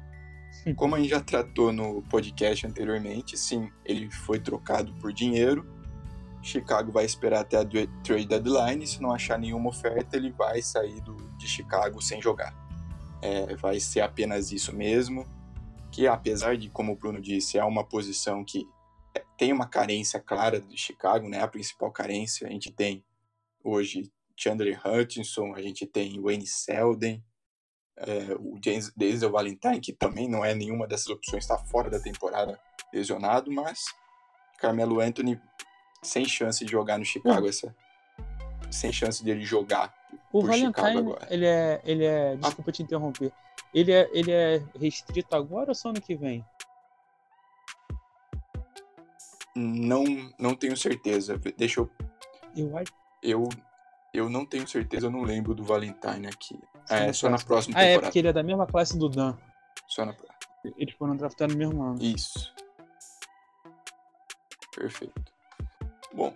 Como 0.75 0.95
a 0.95 0.99
gente 0.99 1.09
já 1.09 1.21
tratou 1.21 1.71
no 1.71 2.01
podcast 2.03 2.67
anteriormente, 2.67 3.37
sim, 3.37 3.71
ele 3.85 4.11
foi 4.11 4.39
trocado 4.39 4.93
por 4.95 5.13
dinheiro. 5.13 5.65
Chicago 6.41 6.91
vai 6.91 7.05
esperar 7.05 7.41
até 7.41 7.57
a 7.57 7.65
trade 8.03 8.27
deadline. 8.27 8.85
Se 8.85 9.01
não 9.01 9.11
achar 9.11 9.37
nenhuma 9.37 9.69
oferta, 9.69 10.15
ele 10.17 10.31
vai 10.31 10.61
sair 10.61 11.01
do, 11.01 11.15
de 11.37 11.47
Chicago 11.47 12.01
sem 12.01 12.21
jogar. 12.21 12.53
É, 13.21 13.55
vai 13.55 13.79
ser 13.79 14.01
apenas 14.01 14.51
isso 14.51 14.75
mesmo. 14.75 15.25
Que 15.91 16.05
apesar 16.05 16.57
de, 16.57 16.69
como 16.69 16.93
o 16.93 16.95
Bruno 16.95 17.21
disse, 17.21 17.57
é 17.57 17.63
uma 17.63 17.83
posição 17.83 18.43
que 18.43 18.67
tem 19.37 19.53
uma 19.53 19.67
carência 19.67 20.19
clara 20.19 20.59
de 20.59 20.77
Chicago, 20.77 21.29
né? 21.29 21.41
A 21.41 21.47
principal 21.47 21.91
carência. 21.91 22.47
A 22.47 22.51
gente 22.51 22.71
tem 22.71 23.03
hoje 23.63 24.11
Chandler 24.35 24.79
Hutchinson, 24.85 25.53
a 25.55 25.61
gente 25.61 25.85
tem 25.85 26.21
Wayne 26.21 26.45
Selden, 26.45 27.23
é, 27.97 28.33
o 28.39 28.57
James 28.63 28.91
Denzel 28.95 29.31
Valentine, 29.31 29.79
que 29.79 29.91
também 29.93 30.27
não 30.29 30.45
é 30.45 30.53
nenhuma 30.53 30.87
dessas 30.87 31.07
opções, 31.07 31.43
está 31.43 31.57
fora 31.57 31.89
da 31.89 31.99
temporada 31.99 32.59
lesionado, 32.93 33.51
mas 33.51 33.85
Carmelo 34.59 34.99
Anthony 34.99 35.39
sem 36.03 36.25
chance 36.25 36.63
de 36.63 36.71
jogar 36.71 36.97
no 36.97 37.05
Chicago, 37.05 37.47
essa 37.47 37.75
sem 38.69 38.91
chance 38.91 39.23
dele 39.23 39.43
jogar 39.43 39.93
O 40.31 40.41
por 40.41 40.53
Chicago 40.53 40.73
Valentine, 40.73 41.11
agora. 41.11 41.27
ele 41.33 41.45
é, 41.45 41.81
ele 41.83 42.05
é. 42.05 42.35
Desculpa 42.35 42.71
te 42.71 42.83
interromper. 42.83 43.31
Ele 43.73 43.91
é, 43.91 44.09
ele 44.13 44.31
é 44.31 44.63
restrito 44.79 45.35
agora 45.35 45.71
ou 45.71 45.75
só 45.75 45.89
ano 45.89 46.01
que 46.01 46.15
vem? 46.15 46.45
Não, 49.55 50.03
não 50.37 50.55
tenho 50.55 50.77
certeza. 50.77 51.39
Deixa 51.57 51.79
eu, 51.79 51.89
Eu 52.55 52.71
eu, 53.21 53.49
eu 54.19 54.29
não 54.29 54.45
tenho 54.45 54.67
certeza, 54.67 55.07
eu 55.07 55.11
não 55.11 55.23
lembro 55.23 55.53
do 55.53 55.63
Valentine 55.63 56.27
aqui. 56.27 56.59
É, 56.89 57.07
no 57.07 57.13
só 57.13 57.29
na 57.29 57.37
próxima 57.37 57.77
Ah, 57.77 57.81
é, 57.83 57.85
temporada. 57.89 58.07
porque 58.07 58.19
ele 58.19 58.27
é 58.29 58.33
da 58.33 58.43
mesma 58.43 58.65
classe 58.65 58.97
do 58.97 59.09
Dan. 59.09 59.35
Só 59.87 60.05
na 60.05 60.15
Eles 60.77 60.95
foram 60.95 61.15
draftados 61.15 61.55
no 61.55 61.59
mesmo 61.59 61.83
ano. 61.83 62.01
Isso. 62.01 62.53
Perfeito. 64.75 65.21
Bom, 66.13 66.33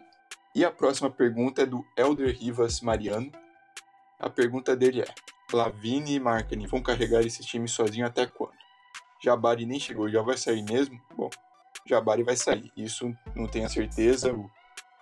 E 0.53 0.65
a 0.65 0.71
próxima 0.71 1.09
pergunta 1.09 1.61
é 1.61 1.65
do 1.65 1.85
Elder 1.95 2.35
Rivas 2.37 2.81
Mariano. 2.81 3.31
A 4.19 4.29
pergunta 4.29 4.75
dele 4.75 5.01
é: 5.01 5.05
Lavine 5.53 6.15
e 6.15 6.19
Markkinen 6.19 6.67
vão 6.67 6.81
carregar 6.83 7.21
esse 7.21 7.41
time 7.43 7.67
sozinho 7.69 8.05
até 8.05 8.25
quando? 8.27 8.51
Jabari 9.23 9.65
nem 9.65 9.79
chegou, 9.79 10.09
já 10.09 10.21
vai 10.21 10.37
sair 10.37 10.61
mesmo? 10.63 10.99
Bom, 11.15 11.29
Jabari 11.87 12.23
vai 12.23 12.35
sair. 12.35 12.69
Isso 12.75 13.15
não 13.35 13.47
tenho 13.47 13.65
a 13.65 13.69
certeza. 13.69 14.33
O 14.33 14.49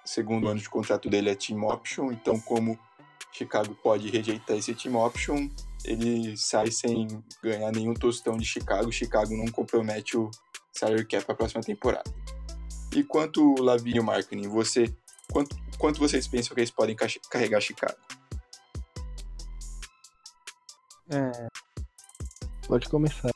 segundo 0.10 0.48
ano 0.48 0.60
de 0.60 0.68
contrato 0.68 1.08
dele 1.08 1.30
é 1.30 1.36
team 1.36 1.64
option, 1.68 2.12
então 2.12 2.40
como 2.40 2.80
Chicago 3.32 3.76
pode 3.76 4.10
rejeitar 4.10 4.58
esse 4.58 4.74
team 4.74 4.96
option, 4.96 5.48
ele 5.86 6.36
sai 6.36 6.72
sem 6.72 7.24
ganhar 7.44 7.72
nenhum 7.72 7.94
tostão 7.94 8.36
de 8.36 8.44
Chicago. 8.44 8.92
Chicago 8.92 9.38
não 9.38 9.46
compromete 9.52 10.18
o 10.18 10.32
salary 10.74 11.06
cap 11.06 11.24
para 11.26 11.34
a 11.34 11.38
próxima 11.38 11.62
temporada. 11.62 12.12
E 12.92 13.04
quanto 13.04 13.54
o 13.54 13.62
Lavine 13.62 13.98
e 13.98 14.00
o 14.00 14.04
Markkinen, 14.04 14.48
você 14.48 14.92
quanto, 15.32 15.56
quanto 15.78 16.00
vocês 16.00 16.28
pensam 16.28 16.56
que 16.56 16.62
eles 16.62 16.72
podem 16.72 16.96
carregar 17.30 17.62
Chicago? 17.62 17.98
É... 21.12 21.48
Pode 22.68 22.90
começar. 22.90 23.30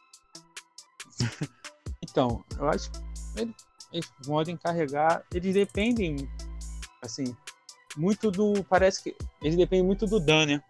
então, 2.01 2.43
eu 2.57 2.67
acho 2.67 2.89
que 2.91 2.99
eles, 3.37 3.55
eles 3.91 4.11
podem 4.25 4.57
carregar. 4.57 5.23
Eles 5.31 5.53
dependem, 5.53 6.29
assim, 7.05 7.35
muito 7.95 8.31
do. 8.31 8.63
Parece 8.63 9.03
que 9.03 9.15
eles 9.41 9.55
dependem 9.55 9.85
muito 9.85 10.05
do 10.05 10.19
Dan, 10.19 10.45
né? 10.45 10.63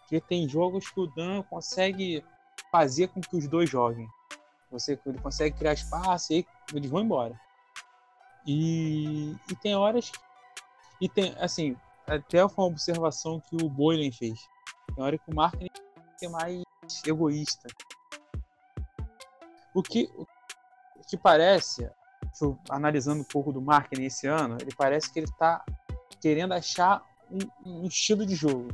Porque 0.00 0.20
tem 0.20 0.48
jogos 0.48 0.88
que 0.88 1.00
o 1.00 1.06
Dan 1.06 1.42
consegue 1.42 2.24
fazer 2.70 3.08
com 3.08 3.20
que 3.20 3.36
os 3.36 3.46
dois 3.46 3.68
joguem. 3.68 4.08
Você, 4.70 4.98
ele 5.06 5.18
consegue 5.18 5.56
criar 5.56 5.72
espaço 5.72 6.32
e 6.32 6.46
eles 6.74 6.90
vão 6.90 7.02
embora. 7.02 7.38
E, 8.46 9.34
e 9.50 9.56
tem 9.56 9.74
horas. 9.74 10.12
E 11.00 11.08
tem, 11.08 11.34
assim, 11.38 11.76
até 12.06 12.46
foi 12.48 12.64
uma 12.64 12.70
observação 12.70 13.40
que 13.40 13.56
o 13.56 13.68
Boylan 13.68 14.10
fez. 14.10 14.38
Tem 14.94 15.04
hora 15.04 15.18
que 15.18 15.30
o 15.30 15.34
marketing 15.34 15.70
é 16.22 16.28
mais 16.28 16.62
egoísta. 17.06 17.68
O 19.74 19.82
que, 19.82 20.10
o 20.16 20.26
que 21.06 21.16
parece, 21.16 21.88
analisando 22.68 23.20
um 23.20 23.24
pouco 23.24 23.52
do 23.52 23.60
marketing 23.60 24.04
esse 24.04 24.26
ano, 24.26 24.58
ele 24.60 24.74
parece 24.76 25.12
que 25.12 25.18
ele 25.18 25.26
está 25.26 25.64
querendo 26.20 26.52
achar 26.52 27.02
um, 27.30 27.38
um, 27.64 27.86
estilo 27.86 28.24
de 28.24 28.34
jogo. 28.34 28.68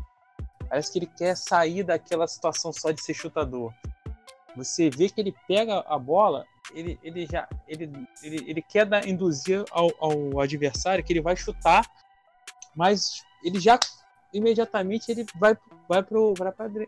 Parece 0.68 0.92
que 0.92 0.98
ele 0.98 1.06
quer 1.06 1.36
sair 1.36 1.82
daquela 1.82 2.26
situação 2.26 2.72
só 2.72 2.90
de 2.90 3.02
ser 3.02 3.14
chutador. 3.14 3.72
Você 4.56 4.88
vê 4.88 5.08
que 5.08 5.20
ele 5.20 5.34
pega 5.46 5.80
a 5.86 5.98
bola, 5.98 6.46
ele, 6.72 6.98
ele 7.02 7.26
já 7.26 7.48
ele, 7.66 7.90
ele, 8.22 8.50
ele 8.50 8.62
quer 8.62 8.86
dar, 8.86 9.06
induzir 9.06 9.64
ao, 9.70 9.90
ao 9.98 10.40
adversário 10.40 11.04
que 11.04 11.12
ele 11.12 11.20
vai 11.20 11.36
chutar, 11.36 11.84
mas 12.74 13.22
ele 13.42 13.60
já 13.60 13.78
imediatamente 14.32 15.10
ele 15.10 15.26
vai 15.36 15.56
vai 15.88 16.02
para 16.02 16.18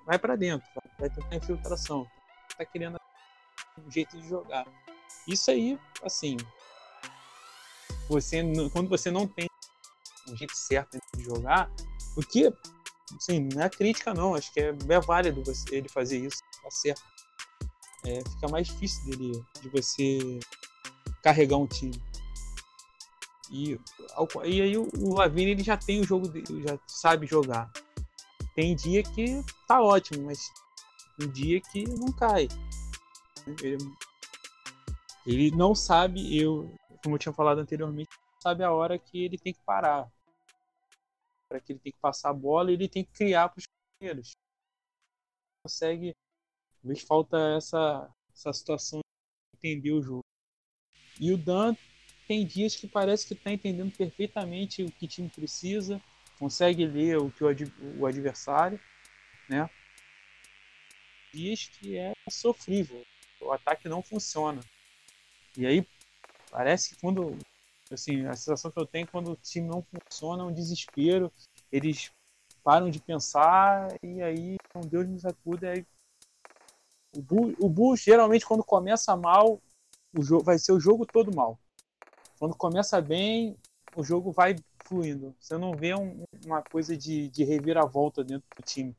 vai 0.06 0.18
para 0.18 0.36
dentro, 0.36 0.68
vai 0.98 1.10
tentar 1.10 1.36
infiltração, 1.36 2.06
tá 2.56 2.64
querendo 2.64 2.98
um 3.84 3.90
jeito 3.90 4.16
de 4.16 4.28
jogar. 4.28 4.66
Isso 5.26 5.50
aí, 5.50 5.78
assim, 6.02 6.36
você 8.08 8.42
quando 8.72 8.88
você 8.88 9.10
não 9.10 9.26
tem 9.26 9.48
um 10.28 10.36
jeito 10.36 10.56
certo 10.56 10.98
de 11.16 11.24
jogar, 11.24 11.70
o 12.16 12.20
que, 12.20 12.52
assim, 13.16 13.48
não 13.52 13.62
é 13.62 13.68
crítica 13.68 14.14
não, 14.14 14.34
acho 14.34 14.52
que 14.52 14.60
é, 14.60 14.68
é 14.68 15.00
válido 15.00 15.42
você, 15.44 15.76
ele 15.76 15.88
fazer 15.88 16.18
isso, 16.18 16.38
tá 16.62 16.70
certo. 16.70 17.02
É, 18.04 18.22
fica 18.30 18.48
mais 18.48 18.68
difícil 18.68 19.04
dele, 19.04 19.44
de 19.60 19.68
você 19.68 20.38
carregar 21.22 21.56
um 21.56 21.66
time. 21.66 22.00
E, 23.50 23.78
e 24.44 24.62
aí 24.62 24.76
o, 24.76 24.88
o 24.98 25.14
Lavini 25.14 25.52
ele 25.52 25.62
já 25.62 25.76
tem 25.76 26.00
o 26.00 26.04
jogo, 26.04 26.28
dele, 26.28 26.62
já 26.62 26.78
sabe 26.86 27.26
jogar. 27.26 27.70
Tem 28.54 28.74
dia 28.74 29.02
que 29.02 29.44
tá 29.66 29.80
ótimo, 29.82 30.24
mas 30.24 30.50
um 31.20 31.26
dia 31.28 31.60
que 31.60 31.84
não 31.84 32.12
cai. 32.12 32.48
Ele, 33.62 33.78
ele 35.26 35.50
não 35.50 35.74
sabe, 35.74 36.36
eu, 36.36 36.72
como 37.02 37.16
eu 37.16 37.18
tinha 37.18 37.32
falado 37.32 37.58
anteriormente, 37.58 38.10
sabe 38.40 38.62
a 38.62 38.72
hora 38.72 38.98
que 38.98 39.24
ele 39.24 39.36
tem 39.36 39.52
que 39.52 39.62
parar 39.64 40.08
para 41.48 41.60
que 41.60 41.72
ele 41.72 41.80
tem 41.80 41.92
que 41.92 41.98
passar 42.00 42.30
a 42.30 42.34
bola 42.34 42.72
ele 42.72 42.88
tem 42.88 43.04
que 43.04 43.12
criar 43.12 43.48
para 43.48 43.58
os 43.58 43.66
companheiros. 43.66 44.32
Consegue. 45.62 46.14
Talvez 46.80 47.02
falta 47.02 47.36
essa, 47.56 48.08
essa 48.32 48.52
situação 48.52 49.00
de 49.00 49.58
entender 49.58 49.92
o 49.92 50.02
jogo. 50.02 50.24
E 51.20 51.32
o 51.32 51.38
Dan 51.38 51.74
tem 52.28 52.46
dias 52.46 52.76
que 52.76 52.86
parece 52.86 53.26
que 53.26 53.34
está 53.34 53.50
entendendo 53.50 53.96
perfeitamente 53.96 54.82
o 54.82 54.92
que 54.92 55.06
o 55.06 55.08
time 55.08 55.28
precisa, 55.28 56.00
consegue 56.38 56.86
ler 56.86 57.18
o 57.18 57.30
que 57.30 57.42
o, 57.42 57.48
ad, 57.48 57.64
o 57.98 58.06
adversário, 58.06 58.78
né? 59.48 59.68
Dias 61.32 61.68
que 61.68 61.96
é 61.96 62.12
sofrível, 62.30 63.04
o 63.40 63.52
ataque 63.52 63.88
não 63.88 64.02
funciona. 64.02 64.60
E 65.56 65.66
aí 65.66 65.86
parece 66.50 66.94
que 66.94 67.00
quando 67.00 67.36
Assim, 67.90 68.26
a 68.26 68.34
sensação 68.34 68.70
que 68.70 68.78
eu 68.78 68.86
tenho 68.86 69.06
quando 69.06 69.32
o 69.32 69.36
time 69.36 69.68
não 69.68 69.82
funciona 69.82 70.42
é 70.42 70.46
um 70.46 70.52
desespero. 70.52 71.32
Eles 71.70 72.10
param 72.62 72.90
de 72.90 73.00
pensar 73.00 73.88
e 74.02 74.20
aí, 74.22 74.56
um 74.74 74.80
Deus 74.80 75.06
nos 75.06 75.24
acuda. 75.24 75.70
Aí... 75.70 75.86
O, 77.14 77.22
Bull, 77.22 77.54
o 77.60 77.68
Bull, 77.68 77.96
geralmente, 77.96 78.44
quando 78.44 78.64
começa 78.64 79.16
mal, 79.16 79.60
o 80.16 80.22
jogo 80.22 80.42
vai 80.42 80.58
ser 80.58 80.72
o 80.72 80.80
jogo 80.80 81.06
todo 81.06 81.34
mal. 81.34 81.58
Quando 82.38 82.56
começa 82.56 83.00
bem, 83.00 83.56
o 83.94 84.02
jogo 84.02 84.32
vai 84.32 84.56
fluindo. 84.84 85.34
Você 85.38 85.56
não 85.56 85.72
vê 85.72 85.94
um, 85.94 86.24
uma 86.44 86.62
coisa 86.62 86.96
de, 86.96 87.28
de 87.28 87.44
reviravolta 87.44 88.24
dentro 88.24 88.46
do 88.56 88.62
time. 88.62 88.94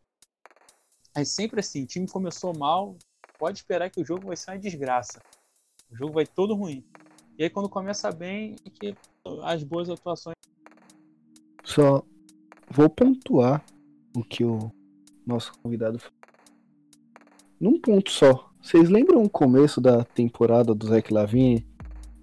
É 1.13 1.25
sempre 1.25 1.59
assim: 1.59 1.83
o 1.83 1.87
time 1.87 2.07
começou 2.07 2.57
mal, 2.57 2.95
pode 3.37 3.59
esperar 3.59 3.91
que 3.91 4.01
o 4.01 4.05
jogo 4.05 4.27
vai 4.27 4.37
ser 4.37 4.51
uma 4.51 4.59
desgraça. 4.59 5.21
O 5.91 5.95
jogo 5.95 6.13
vai 6.13 6.25
todo 6.25 6.55
ruim. 6.55 6.83
E 7.37 7.43
aí 7.43 7.49
quando 7.49 7.69
começa 7.69 8.11
bem, 8.11 8.55
é 8.65 8.69
que 8.69 8.95
as 9.43 9.63
boas 9.63 9.89
atuações. 9.89 10.35
Só 11.63 12.03
vou 12.69 12.89
pontuar 12.89 13.63
o 14.15 14.23
que 14.23 14.43
o 14.43 14.71
nosso 15.25 15.51
convidado 15.61 15.99
falou. 15.99 16.17
Num 17.59 17.79
ponto 17.79 18.11
só. 18.11 18.49
Vocês 18.61 18.89
lembram 18.89 19.23
o 19.23 19.29
começo 19.29 19.79
da 19.79 20.03
temporada 20.03 20.75
do 20.75 20.87
Zach 20.87 21.13
Lavine? 21.13 21.65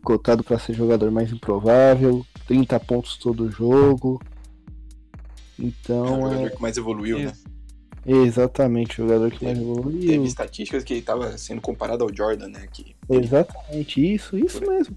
Cotado 0.02 0.44
para 0.44 0.58
ser 0.58 0.74
jogador 0.74 1.10
mais 1.10 1.32
improvável, 1.32 2.24
30 2.46 2.78
pontos 2.80 3.16
todo 3.16 3.50
jogo. 3.50 4.20
Então. 5.58 6.06
É 6.06 6.10
o 6.10 6.16
jogador 6.16 6.46
é... 6.46 6.50
que 6.50 6.62
mais 6.62 6.76
evoluiu, 6.76 7.18
né? 7.18 7.32
Exatamente, 8.06 9.00
o 9.00 9.06
jogador 9.06 9.30
que 9.30 9.38
teve, 9.38 9.52
mais 9.52 9.66
evoluiu. 9.66 10.08
Teve 10.08 10.26
estatísticas 10.26 10.84
que 10.84 10.92
ele 10.92 11.00
estava 11.00 11.36
sendo 11.38 11.60
comparado 11.60 12.04
ao 12.04 12.14
Jordan, 12.14 12.48
né? 12.48 12.66
Que... 12.72 12.94
Exatamente, 13.08 14.14
isso, 14.14 14.36
isso 14.36 14.60
mesmo. 14.60 14.96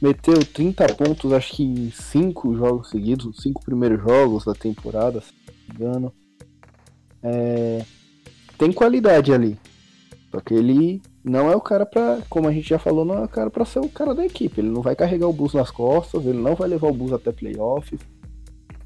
Meteu 0.00 0.38
30 0.38 0.94
pontos, 0.94 1.32
acho 1.32 1.56
que 1.56 1.62
em 1.62 1.90
5 1.90 2.56
jogos 2.56 2.90
seguidos, 2.90 3.26
os 3.26 3.42
5 3.42 3.62
primeiros 3.64 4.00
jogos 4.00 4.44
da 4.44 4.54
temporada, 4.54 5.20
se 5.20 5.32
não 5.46 5.54
me 5.54 5.74
engano. 5.74 6.12
É... 7.22 7.84
Tem 8.56 8.72
qualidade 8.72 9.32
ali. 9.32 9.58
Só 10.30 10.40
que 10.40 10.54
ele 10.54 11.02
não 11.24 11.50
é 11.50 11.56
o 11.56 11.60
cara 11.60 11.84
pra, 11.84 12.20
como 12.30 12.48
a 12.48 12.52
gente 12.52 12.68
já 12.68 12.78
falou, 12.78 13.04
não 13.04 13.16
é 13.16 13.24
o 13.24 13.28
cara 13.28 13.50
pra 13.50 13.64
ser 13.64 13.80
o 13.80 13.88
cara 13.88 14.14
da 14.14 14.24
equipe. 14.24 14.60
Ele 14.60 14.70
não 14.70 14.80
vai 14.80 14.94
carregar 14.94 15.26
o 15.26 15.32
bus 15.32 15.52
nas 15.52 15.70
costas, 15.70 16.24
ele 16.24 16.38
não 16.38 16.54
vai 16.54 16.68
levar 16.68 16.88
o 16.88 16.94
bus 16.94 17.12
até 17.12 17.32
playoffs. 17.32 18.00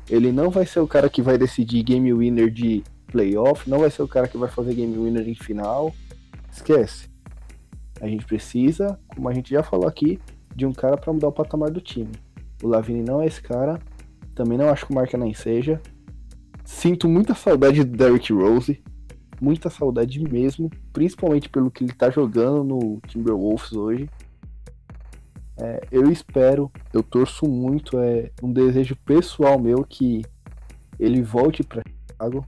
Ele 0.09 0.33
não 0.33 0.51
vai 0.51 0.67
ser 0.67 0.81
o 0.81 0.87
cara 0.87 1.09
que 1.09 1.23
vai 1.23 1.39
decidir 1.39 1.83
game 1.83 2.13
winner 2.13 2.51
de 2.51 2.83
playoff, 3.07 3.69
não 3.69 3.79
vai 3.79 3.91
ser 3.91 4.03
o 4.03 4.09
cara 4.09 4.29
que 4.29 4.37
vai 4.37 4.49
fazer 4.49 4.75
game 4.75 4.97
winner 4.97 5.29
em 5.29 5.35
final. 5.35 5.95
Esquece. 6.51 7.09
A 8.01 8.07
gente 8.07 8.25
precisa, 8.25 8.99
como 9.15 9.29
a 9.29 9.33
gente 9.33 9.51
já 9.51 9.63
falou 9.63 9.89
aqui, 9.89 10.21
de 10.55 10.67
um 10.67 10.73
cara 10.73 10.97
para 10.97 11.13
mudar 11.13 11.29
o 11.29 11.33
patamar 11.33 11.71
do 11.71 11.81
time. 11.81 12.13
O 12.63 12.69
Lavini 12.69 13.03
não 13.03 13.21
é 13.21 13.27
esse 13.27 13.41
cara. 13.41 13.79
Também 14.35 14.59
não 14.59 14.69
acho 14.69 14.87
que 14.87 14.93
o 14.93 14.95
Marca 14.95 15.17
nem 15.17 15.33
seja. 15.35 15.81
Sinto 16.65 17.09
muita 17.09 17.35
saudade 17.35 17.85
do 17.85 17.97
Derrick 17.97 18.33
Rose. 18.33 18.83
Muita 19.41 19.71
saudade 19.71 20.21
mesmo. 20.21 20.71
Principalmente 20.93 21.49
pelo 21.49 21.71
que 21.71 21.85
ele 21.85 21.93
tá 21.93 22.11
jogando 22.11 22.65
no 22.65 23.01
Timberwolves 23.07 23.73
hoje. 23.73 24.09
É, 25.57 25.81
eu 25.93 26.11
espero, 26.11 26.71
eu 26.93 27.01
torço 27.01 27.47
muito, 27.47 27.97
é 28.01 28.33
um 28.43 28.53
desejo 28.53 28.97
pessoal 29.05 29.57
meu 29.57 29.85
que 29.85 30.23
ele 30.99 31.23
volte 31.23 31.63
para 31.63 31.83
Chicago 32.11 32.45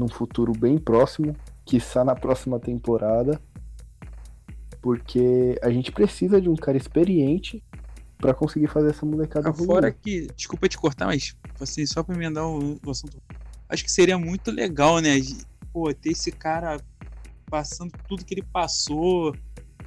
num 0.00 0.08
futuro 0.08 0.52
bem 0.52 0.78
próximo, 0.78 1.36
que 1.66 1.76
está 1.76 2.02
na 2.02 2.14
próxima 2.14 2.58
temporada, 2.58 3.38
porque 4.80 5.58
a 5.62 5.70
gente 5.70 5.92
precisa 5.92 6.40
de 6.40 6.48
um 6.48 6.56
cara 6.56 6.78
experiente 6.78 7.62
para 8.16 8.32
conseguir 8.32 8.68
fazer 8.68 8.90
essa 8.90 9.04
molecada. 9.04 9.52
Fora 9.52 9.92
que, 9.92 10.26
desculpa 10.34 10.68
te 10.68 10.78
cortar, 10.78 11.06
mas 11.06 11.36
assim, 11.60 11.84
só 11.84 12.02
para 12.02 12.14
emendar 12.14 12.46
o, 12.46 12.80
o 12.84 12.90
assunto, 12.90 13.22
acho 13.68 13.84
que 13.84 13.92
seria 13.92 14.18
muito 14.18 14.50
legal, 14.50 15.00
né? 15.00 15.20
Pô, 15.70 15.92
ter 15.92 16.12
esse 16.12 16.32
cara 16.32 16.80
passando 17.50 17.92
tudo 18.08 18.24
que 18.24 18.32
ele 18.32 18.42
passou 18.42 19.34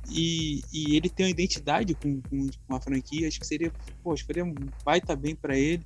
e, 0.10 0.62
e 0.72 0.96
ele 0.96 1.10
tem 1.10 1.26
uma 1.26 1.32
identidade 1.32 1.96
com, 1.96 2.22
com, 2.22 2.48
com 2.68 2.76
a 2.76 2.80
franquia, 2.80 3.28
acho 3.28 3.40
que 3.40 3.48
seria, 3.48 3.72
pô, 4.04 4.14
acho 4.14 4.24
que 4.28 4.34
seria, 4.34 4.54
vai 4.86 5.00
estar 5.00 5.16
bem 5.16 5.36
para 5.36 5.58
ele. 5.58 5.84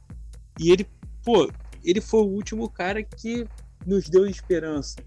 E 0.59 0.69
ele, 0.69 0.85
pô, 1.23 1.49
ele 1.81 2.01
foi 2.01 2.21
o 2.21 2.27
último 2.27 2.69
cara 2.69 3.01
que 3.01 3.47
nos 3.87 4.09
deu 4.09 4.27
esperança. 4.27 4.97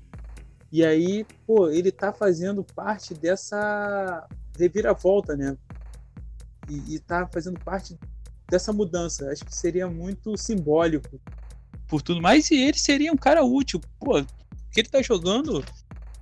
E 0.72 0.84
aí, 0.84 1.26
pô, 1.46 1.68
ele 1.68 1.92
tá 1.92 2.12
fazendo 2.12 2.64
parte 2.64 3.12
dessa 3.12 4.26
reviravolta, 4.58 5.36
né? 5.36 5.56
E, 6.68 6.94
e 6.94 6.98
tá 6.98 7.28
fazendo 7.30 7.60
parte 7.60 7.98
dessa 8.48 8.72
mudança. 8.72 9.30
Acho 9.30 9.44
que 9.44 9.54
seria 9.54 9.86
muito 9.86 10.34
simbólico 10.38 11.20
por 11.86 12.00
tudo 12.00 12.22
mais. 12.22 12.50
E 12.50 12.54
ele 12.54 12.78
seria 12.78 13.12
um 13.12 13.16
cara 13.16 13.44
útil. 13.44 13.80
Pô, 13.98 14.22
que 14.72 14.80
ele 14.80 14.88
tá 14.88 15.02
jogando, 15.02 15.62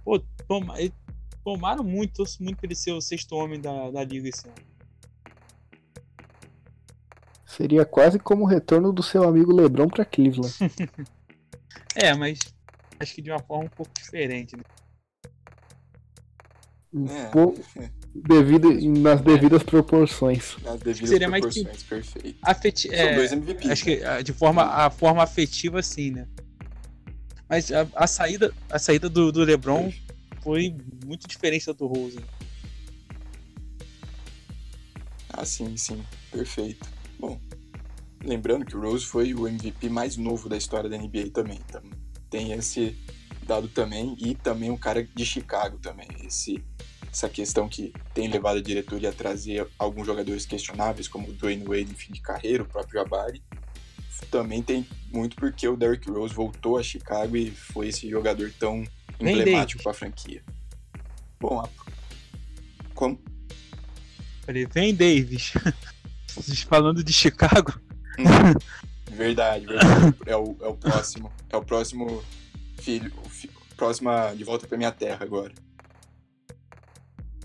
pô, 0.05 0.18
toma, 0.48 0.74
tomaram 1.44 1.85
muito, 1.85 2.14
torço 2.14 2.43
muito 2.43 2.56
pra 2.56 2.66
ele 2.66 2.74
ser 2.74 2.93
o 2.93 3.01
sexto 3.01 3.36
homem 3.36 3.60
da, 3.60 3.90
da 3.90 4.02
liga 4.02 4.28
esse 4.28 4.48
ano. 4.48 4.56
Seria 7.47 7.85
quase 7.85 8.18
como 8.18 8.44
o 8.44 8.47
retorno 8.47 8.93
do 8.93 9.02
seu 9.02 9.22
amigo 9.24 9.55
LeBron 9.55 9.89
para 9.89 10.05
Cleveland. 10.05 10.55
é, 11.95 12.15
mas 12.15 12.39
acho 13.01 13.15
que 13.15 13.23
de 13.23 13.31
uma 13.31 13.40
forma 13.40 13.65
um 13.65 13.69
pouco 13.69 13.93
diferente. 13.95 14.57
Né? 14.57 14.62
É. 17.11 17.27
Pouco, 17.31 17.62
devido, 18.15 18.70
nas 18.99 19.20
devidas 19.20 19.62
proporções. 19.62 20.57
Nas 20.62 20.81
devidas 20.81 21.11
Seria 21.11 21.28
proporções, 21.28 21.66
mais 21.66 21.82
que 21.82 21.89
perfeito. 21.89 22.39
Afeti 22.43 22.89
São 22.89 22.97
é, 22.97 23.15
dois 23.15 23.32
MVPs. 23.32 23.70
Acho 23.70 23.85
que 23.85 23.97
né? 23.97 24.07
ah, 24.07 24.23
de 24.23 24.32
forma, 24.32 24.62
a 24.62 24.90
forma 24.90 25.23
afetiva, 25.23 25.82
sim, 25.82 26.12
né? 26.12 26.27
Mas 27.49 27.73
a, 27.73 27.86
a 27.95 28.07
saída, 28.07 28.53
a 28.70 28.78
saída 28.78 29.09
do, 29.09 29.31
do 29.32 29.43
LeBron 29.43 29.93
foi 30.43 30.74
muito 31.05 31.27
diferente 31.27 31.66
da 31.66 31.73
do 31.73 31.86
Rose. 31.86 32.19
Ah, 35.31 35.45
sim, 35.45 35.77
sim. 35.77 36.03
Perfeito. 36.31 36.89
Bom, 37.19 37.40
lembrando 38.23 38.65
que 38.65 38.77
o 38.77 38.81
Rose 38.81 39.05
foi 39.05 39.35
o 39.35 39.47
MVP 39.47 39.89
mais 39.89 40.16
novo 40.16 40.49
da 40.49 40.57
história 40.57 40.89
da 40.89 40.97
NBA 40.97 41.31
também. 41.32 41.59
Então, 41.69 41.82
tem 42.31 42.53
esse 42.53 42.97
dado 43.45 43.69
também. 43.69 44.16
E 44.19 44.35
também 44.35 44.70
um 44.70 44.77
cara 44.77 45.03
de 45.03 45.24
Chicago 45.24 45.78
também. 45.78 46.09
Esse, 46.24 46.62
essa 47.11 47.28
questão 47.28 47.69
que 47.69 47.93
tem 48.15 48.28
levado 48.28 48.59
a 48.59 48.62
diretoria 48.62 49.11
a 49.11 49.12
trazer 49.12 49.66
alguns 49.78 50.07
jogadores 50.07 50.45
questionáveis, 50.47 51.09
como 51.09 51.28
o 51.28 51.32
Dwayne 51.32 51.65
Wade 51.65 51.90
em 51.90 51.95
fim 51.95 52.12
de 52.12 52.20
carreira, 52.20 52.62
o 52.62 52.66
próprio 52.66 53.01
Jabari. 53.01 53.43
Também 54.31 54.62
tem 54.62 54.86
muito 55.12 55.36
porque 55.36 55.66
o 55.66 55.77
Derrick 55.77 56.11
Rose 56.11 56.35
voltou 56.35 56.77
a 56.77 56.82
Chicago 56.82 57.36
e 57.36 57.51
foi 57.51 57.89
esse 57.89 58.11
jogador 58.11 58.53
tão 58.59 58.85
emblemático 59.19 59.82
para 59.82 59.93
a 59.93 59.95
franquia. 59.95 60.43
Bom, 61.40 61.61
a... 61.61 61.69
como 62.95 63.19
Falei, 64.49 64.66
vem, 64.66 64.95
Davis. 64.95 65.53
Falando 66.69 67.05
de 67.05 67.12
Chicago. 67.12 67.78
Verdade, 69.11 69.66
verdade. 69.66 70.16
É 70.27 70.36
o, 70.36 70.57
é 70.61 70.69
o 70.69 70.74
próximo. 70.74 71.32
É 71.51 71.57
o 71.57 71.65
próximo 71.65 72.23
filho. 72.78 73.12
O 73.24 73.28
fi, 73.28 73.51
próxima 73.77 74.35
de 74.35 74.45
volta 74.45 74.66
pra 74.66 74.77
minha 74.77 74.93
terra 74.93 75.19
agora. 75.23 75.53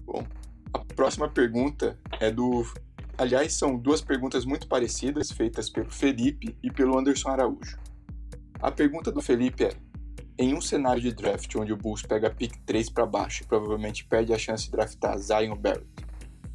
Bom, 0.04 0.26
a 0.74 0.80
próxima 0.80 1.30
pergunta 1.30 1.98
é 2.20 2.30
do. 2.30 2.66
Aliás, 3.18 3.54
são 3.54 3.78
duas 3.78 4.02
perguntas 4.02 4.44
muito 4.44 4.68
parecidas, 4.68 5.32
feitas 5.32 5.70
pelo 5.70 5.90
Felipe 5.90 6.56
e 6.62 6.72
pelo 6.72 6.98
Anderson 6.98 7.30
Araújo. 7.30 7.80
A 8.60 8.72
pergunta 8.72 9.12
do 9.12 9.22
Felipe 9.22 9.66
é: 9.66 9.72
em 10.38 10.54
um 10.54 10.62
cenário 10.62 11.02
de 11.02 11.14
draft 11.14 11.56
onde 11.56 11.72
o 11.72 11.78
Bulls 11.78 12.02
pega 12.02 12.28
a 12.28 12.32
pick 12.32 12.58
3 12.66 12.90
para 12.90 13.06
baixo 13.06 13.44
e 13.44 13.48
provavelmente 13.48 14.06
perde 14.06 14.34
a 14.34 14.38
chance 14.38 14.66
de 14.66 14.72
draftar 14.72 15.18
Zion 15.18 15.56
Barrett, 15.56 15.88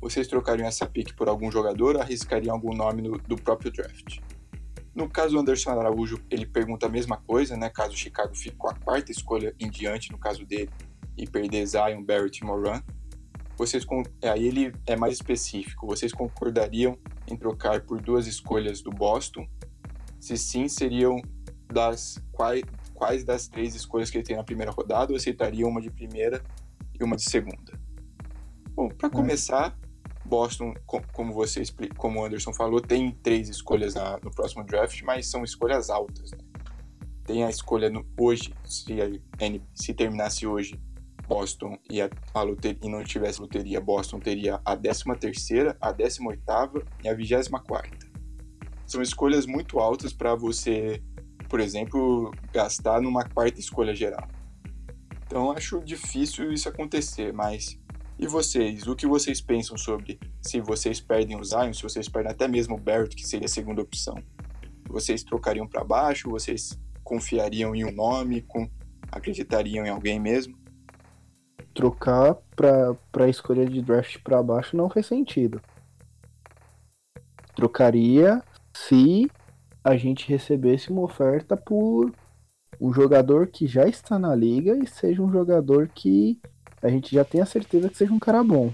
vocês 0.00 0.26
trocariam 0.28 0.66
essa 0.66 0.86
pick 0.86 1.14
por 1.14 1.28
algum 1.28 1.50
jogador 1.50 1.96
ou 1.96 2.02
arriscariam 2.02 2.54
algum 2.54 2.74
nome 2.74 3.02
no, 3.02 3.18
do 3.18 3.36
próprio 3.36 3.70
draft? 3.70 4.20
No 4.94 5.08
caso 5.08 5.34
do 5.34 5.40
Anderson 5.40 5.70
Araújo, 5.70 6.18
ele 6.30 6.46
pergunta 6.46 6.86
a 6.86 6.88
mesma 6.88 7.16
coisa, 7.18 7.56
né? 7.56 7.68
Caso 7.68 7.92
o 7.92 7.96
Chicago 7.96 8.34
fique 8.34 8.56
com 8.56 8.68
a 8.68 8.74
quarta 8.74 9.12
escolha 9.12 9.54
em 9.58 9.70
diante, 9.70 10.10
no 10.10 10.18
caso 10.18 10.44
dele, 10.44 10.70
e 11.16 11.26
perder 11.26 11.66
Zion, 11.66 12.02
Barrett 12.02 12.42
e 12.42 12.46
Moran. 12.46 12.82
Vocês, 13.56 13.84
aí 14.22 14.46
ele 14.46 14.72
é 14.86 14.96
mais 14.96 15.14
específico. 15.14 15.86
Vocês 15.86 16.12
concordariam 16.12 16.98
em 17.28 17.36
trocar 17.36 17.80
por 17.82 18.00
duas 18.00 18.26
escolhas 18.26 18.82
do 18.82 18.90
Boston? 18.90 19.46
Se 20.20 20.36
sim, 20.36 20.68
seriam 20.68 21.20
das 21.72 22.22
quais, 22.32 22.62
quais 22.94 23.24
das 23.24 23.46
três 23.48 23.74
escolhas 23.74 24.10
que 24.10 24.18
ele 24.18 24.24
tem 24.24 24.36
na 24.36 24.44
primeira 24.44 24.72
rodada 24.72 25.12
ou 25.12 25.16
aceitariam 25.16 25.68
uma 25.68 25.80
de 25.80 25.90
primeira 25.90 26.42
e 26.98 27.04
uma 27.04 27.16
de 27.16 27.22
segunda? 27.22 27.78
Bom, 28.74 28.88
para 28.88 29.10
começar, 29.10 29.76
Boston, 30.28 30.74
como 31.12 31.32
você 31.32 31.62
como 31.96 32.20
o 32.20 32.24
Anderson 32.24 32.52
falou, 32.52 32.80
tem 32.80 33.10
três 33.10 33.48
escolhas 33.48 33.94
na, 33.94 34.18
no 34.22 34.30
próximo 34.30 34.62
draft, 34.62 35.02
mas 35.02 35.30
são 35.30 35.42
escolhas 35.42 35.88
altas. 35.88 36.30
Né? 36.32 36.38
Tem 37.24 37.44
a 37.44 37.50
escolha 37.50 37.90
no, 37.90 38.06
hoje, 38.18 38.52
se, 38.64 39.00
a, 39.00 39.06
se 39.74 39.94
terminasse 39.94 40.46
hoje, 40.46 40.78
Boston 41.26 41.78
e, 41.90 42.00
a, 42.00 42.08
a 42.32 42.42
loteria, 42.42 42.78
e 42.82 42.88
não 42.88 43.02
tivesse 43.04 43.40
loteria, 43.40 43.80
Boston 43.80 44.18
teria 44.18 44.60
a 44.64 44.76
13 44.76 45.04
terceira, 45.18 45.76
a 45.80 45.92
18 45.92 46.42
e 47.04 47.08
a 47.08 47.14
24 47.14 47.90
São 48.86 49.02
escolhas 49.02 49.46
muito 49.46 49.78
altas 49.78 50.12
para 50.12 50.34
você, 50.34 51.02
por 51.48 51.60
exemplo, 51.60 52.30
gastar 52.52 53.00
numa 53.00 53.24
quarta 53.24 53.60
escolha 53.60 53.94
geral. 53.94 54.26
Então 55.26 55.52
acho 55.52 55.80
difícil 55.84 56.50
isso 56.50 56.68
acontecer, 56.68 57.32
mas 57.34 57.78
e 58.18 58.26
vocês, 58.26 58.86
o 58.86 58.96
que 58.96 59.06
vocês 59.06 59.40
pensam 59.40 59.78
sobre 59.78 60.18
se 60.42 60.60
vocês 60.60 61.00
perdem 61.00 61.38
o 61.38 61.44
Zion, 61.44 61.72
se 61.72 61.82
vocês 61.82 62.08
perdem 62.08 62.32
até 62.32 62.48
mesmo 62.48 62.74
o 62.74 62.78
Barrett, 62.78 63.14
que 63.14 63.26
seria 63.26 63.46
a 63.46 63.48
segunda 63.48 63.80
opção? 63.80 64.16
Vocês 64.88 65.22
trocariam 65.22 65.68
para 65.68 65.84
baixo? 65.84 66.30
Vocês 66.30 66.78
confiariam 67.04 67.74
em 67.74 67.84
um 67.84 67.92
nome? 67.92 68.42
Com... 68.42 68.68
Acreditariam 69.12 69.86
em 69.86 69.90
alguém 69.90 70.18
mesmo? 70.18 70.58
Trocar 71.72 72.34
para 72.56 73.24
a 73.24 73.28
escolha 73.28 73.64
de 73.64 73.80
draft 73.80 74.18
para 74.24 74.42
baixo 74.42 74.76
não 74.76 74.90
faz 74.90 75.06
sentido. 75.06 75.62
Trocaria 77.54 78.42
se 78.74 79.30
a 79.84 79.96
gente 79.96 80.28
recebesse 80.28 80.90
uma 80.90 81.02
oferta 81.02 81.56
por 81.56 82.12
um 82.80 82.92
jogador 82.92 83.46
que 83.46 83.66
já 83.66 83.86
está 83.86 84.18
na 84.18 84.34
liga 84.34 84.76
e 84.76 84.86
seja 84.86 85.22
um 85.22 85.30
jogador 85.30 85.88
que 85.88 86.40
a 86.82 86.88
gente 86.88 87.14
já 87.14 87.24
tem 87.24 87.40
a 87.40 87.46
certeza 87.46 87.88
que 87.88 87.96
seja 87.96 88.12
um 88.12 88.18
cara 88.18 88.42
bom. 88.42 88.72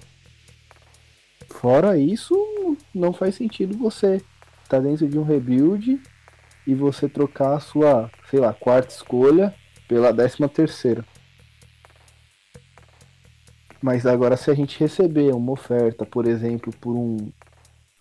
Fora 1.48 1.96
isso, 1.96 2.34
não 2.94 3.12
faz 3.12 3.34
sentido 3.36 3.76
você 3.76 4.16
estar 4.16 4.24
tá 4.68 4.80
dentro 4.80 5.08
de 5.08 5.18
um 5.18 5.24
rebuild 5.24 6.00
e 6.66 6.74
você 6.74 7.08
trocar 7.08 7.54
a 7.54 7.60
sua, 7.60 8.10
sei 8.30 8.40
lá, 8.40 8.52
quarta 8.52 8.92
escolha 8.92 9.54
pela 9.86 10.12
décima 10.12 10.48
terceira. 10.48 11.04
Mas 13.82 14.06
agora 14.06 14.36
se 14.36 14.50
a 14.50 14.54
gente 14.54 14.80
receber 14.80 15.34
uma 15.34 15.52
oferta, 15.52 16.06
por 16.06 16.26
exemplo, 16.26 16.72
por 16.80 16.96
um 16.96 17.30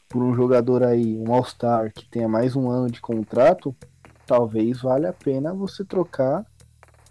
por 0.08 0.22
um 0.22 0.36
jogador 0.36 0.84
aí, 0.84 1.18
um 1.18 1.34
All-Star 1.34 1.92
que 1.92 2.06
tenha 2.06 2.28
mais 2.28 2.56
um 2.56 2.70
ano 2.70 2.90
de 2.90 3.02
contrato, 3.02 3.76
talvez 4.28 4.82
valha 4.82 5.10
a 5.10 5.14
pena 5.14 5.54
você 5.56 5.84
trocar 5.84 6.46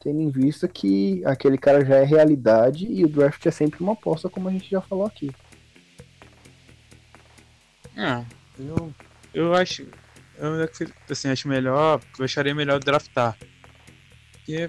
tendo 0.03 0.21
em 0.21 0.31
vista 0.31 0.67
que 0.67 1.25
aquele 1.25 1.57
cara 1.57 1.85
já 1.85 1.97
é 1.97 2.05
realidade 2.05 2.87
e 2.91 3.05
o 3.05 3.09
draft 3.09 3.47
é 3.47 3.51
sempre 3.53 3.81
uma 3.81 3.93
aposta, 3.93 4.29
como 4.29 4.49
a 4.49 4.53
gente 4.53 4.69
já 4.69 4.81
falou 4.81 5.07
aqui. 5.07 5.31
Ah, 7.97 8.25
eu, 8.59 8.93
eu 9.33 9.55
acho. 9.55 9.87
Eu 10.37 10.69
assim, 11.09 11.29
acho 11.29 11.47
melhor. 11.47 12.01
Eu 12.19 12.25
acharia 12.25 12.55
melhor 12.55 12.81
draftar. 12.81 13.37
Porque 14.33 14.69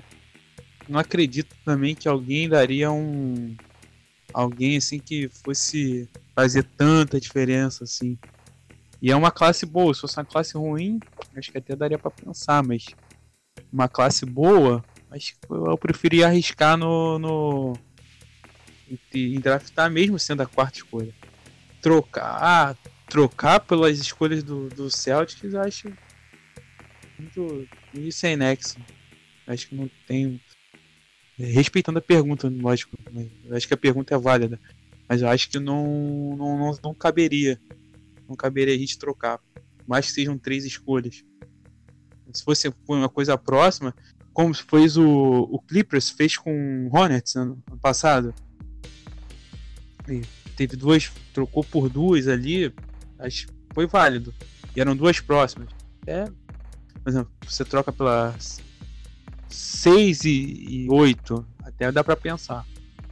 não 0.88 0.99
acredito 0.99 1.55
também 1.65 1.95
que 1.95 2.07
alguém 2.07 2.47
daria 2.47 2.91
um. 2.91 3.55
Alguém 4.31 4.77
assim 4.77 4.99
que 4.99 5.30
fosse 5.30 6.07
fazer 6.35 6.64
tanta 6.64 7.19
diferença 7.19 7.85
assim. 7.85 8.19
E 9.01 9.11
é 9.11 9.15
uma 9.15 9.31
classe 9.31 9.65
boa. 9.65 9.93
Se 9.95 10.01
fosse 10.01 10.18
uma 10.18 10.26
classe 10.26 10.55
ruim, 10.55 10.99
acho 11.35 11.51
que 11.51 11.57
até 11.57 11.76
daria 11.76 11.97
para 11.97 12.11
pensar, 12.11 12.61
mas 12.61 12.85
uma 13.72 13.88
classe 13.88 14.26
boa, 14.26 14.84
mas 15.14 15.35
eu 15.48 15.77
preferi 15.77 16.23
arriscar 16.23 16.76
no. 16.76 17.19
no 17.19 17.77
em, 19.14 19.40
draftar 19.40 19.91
mesmo 19.91 20.18
sendo 20.18 20.41
a 20.41 20.48
quarta 20.48 20.77
escolha. 20.77 21.14
Trocar. 21.80 22.76
Trocar 23.07 23.60
pelas 23.60 23.99
escolhas 23.99 24.41
do, 24.41 24.69
do 24.69 24.90
Celtics, 24.90 25.53
acho. 25.53 25.94
Muito. 27.19 27.68
E 27.94 28.11
sem 28.11 28.35
nexo. 28.35 28.80
Acho 29.45 29.68
que 29.68 29.76
não 29.76 29.88
tem. 30.07 30.41
Respeitando 31.38 31.99
a 31.99 32.02
pergunta, 32.02 32.49
lógico. 32.49 32.98
Acho 33.52 33.68
que 33.68 33.73
a 33.76 33.77
pergunta 33.77 34.15
é 34.15 34.18
válida. 34.18 34.60
Mas 35.07 35.22
eu 35.22 35.27
acho 35.27 35.48
que 35.48 35.60
não, 35.60 36.35
não, 36.35 36.57
não, 36.57 36.80
não 36.85 36.94
caberia. 36.95 37.61
Não 38.27 38.35
caberia 38.35 38.73
a 38.73 38.77
gente 38.77 38.98
trocar. 38.98 39.40
Mais 39.85 40.07
que 40.07 40.14
sejam 40.14 40.40
três 40.40 40.65
escolhas. 40.65 41.23
Se 42.34 42.44
fosse 42.44 42.73
uma 42.88 43.10
coisa 43.10 43.38
próxima, 43.38 43.94
como 44.34 44.53
fez 44.53 44.97
o, 44.97 45.47
o 45.51 45.60
Clippers, 45.60 46.10
fez 46.10 46.38
com 46.38 46.88
o 46.88 46.95
Hornets 46.95 47.35
ano, 47.35 47.61
ano 47.69 47.80
passado. 47.80 48.34
E 50.07 50.22
teve 50.55 50.76
duas, 50.76 51.11
trocou 51.34 51.64
por 51.64 51.89
duas 51.89 52.27
ali, 52.27 52.73
acho 53.19 53.47
foi 53.73 53.88
válido. 53.88 54.34
E 54.76 54.81
eram 54.81 54.95
duas 54.95 55.19
próximas. 55.19 55.69
É, 56.05 56.26
por 57.01 57.10
exemplo, 57.10 57.31
você 57.47 57.64
troca 57.64 57.91
pela 57.91 58.35
6 59.49 60.23
e, 60.26 60.30
e 60.30 60.88
8, 60.89 61.45
até 61.64 61.91
dá 61.91 62.03
para 62.03 62.15
pensar. 62.15 62.65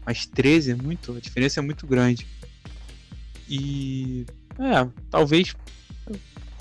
Mas 0.05 0.25
13 0.25 0.71
é 0.71 0.75
muito, 0.75 1.15
a 1.15 1.19
diferença 1.19 1.59
é 1.59 1.63
muito 1.63 1.85
grande. 1.85 2.27
E 3.47 4.25
é, 4.57 4.87
talvez 5.09 5.55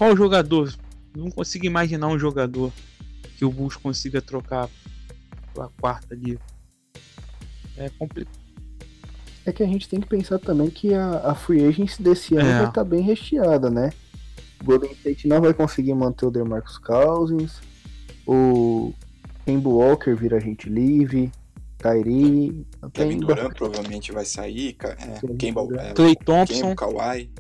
qual 0.01 0.17
jogador? 0.17 0.75
Não 1.15 1.31
consigo 1.31 1.67
imaginar 1.67 2.09
um 2.09 2.19
jogador 2.19 2.73
que 3.41 3.45
o 3.47 3.51
Bulls 3.51 3.75
consiga 3.75 4.21
trocar 4.21 4.69
a 5.59 5.69
quarta 5.81 6.13
ali. 6.13 6.39
É 7.75 7.89
complicado. 7.89 8.39
É 9.47 9.51
que 9.51 9.63
a 9.63 9.67
gente 9.67 9.89
tem 9.89 9.99
que 9.99 10.07
pensar 10.07 10.39
também 10.39 10.69
que 10.69 10.93
a, 10.93 11.31
a 11.31 11.35
free 11.35 11.65
agency 11.65 12.03
desse 12.03 12.37
ano 12.37 12.47
É. 12.47 12.59
vai 12.59 12.69
estar 12.69 12.85
bem 12.85 13.01
recheada, 13.01 13.71
né? 13.71 13.95
O 14.61 14.65
Golden 14.65 14.93
State 14.93 15.27
não 15.27 15.41
vai 15.41 15.55
conseguir 15.55 15.95
manter 15.95 16.27
o 16.27 16.31
DeMarcus 16.31 16.77
Cousins, 16.77 17.63
o 18.27 18.93
Kemba 19.47 19.71
Walker 19.71 20.15
vira 20.15 20.37
agente 20.37 20.69
livre, 20.69 21.33
Kyrie, 21.79 22.67
Kevin 22.93 23.21
Durant 23.21 23.55
provavelmente 23.55 24.13
vai 24.13 24.27
sair. 24.27 24.77
É, 24.85 25.35
Kemba, 25.39 25.67
é, 25.79 25.95
Clay 25.95 26.15
Thompson, 26.15 26.75
Kawhi. 26.75 27.31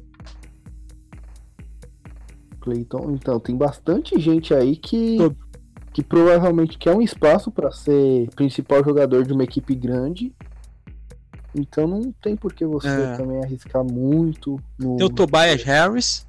Clayton. 2.62 3.12
Então, 3.12 3.38
tem 3.38 3.54
bastante 3.54 4.18
gente 4.18 4.54
aí 4.54 4.76
que, 4.76 5.18
Todo. 5.18 5.49
Que 5.92 6.02
provavelmente 6.02 6.78
quer 6.78 6.94
um 6.94 7.02
espaço 7.02 7.50
para 7.50 7.70
ser 7.72 8.28
principal 8.36 8.82
jogador 8.84 9.26
de 9.26 9.32
uma 9.32 9.44
equipe 9.44 9.74
grande. 9.74 10.32
Então 11.54 11.86
não 11.88 12.12
tem 12.12 12.36
por 12.36 12.52
que 12.52 12.64
você 12.64 12.86
É. 12.88 13.16
também 13.16 13.42
arriscar 13.42 13.82
muito 13.84 14.60
no. 14.78 14.96
tem 14.96 15.06
o 15.06 15.10
Tobias 15.10 15.62
Harris 15.64 16.24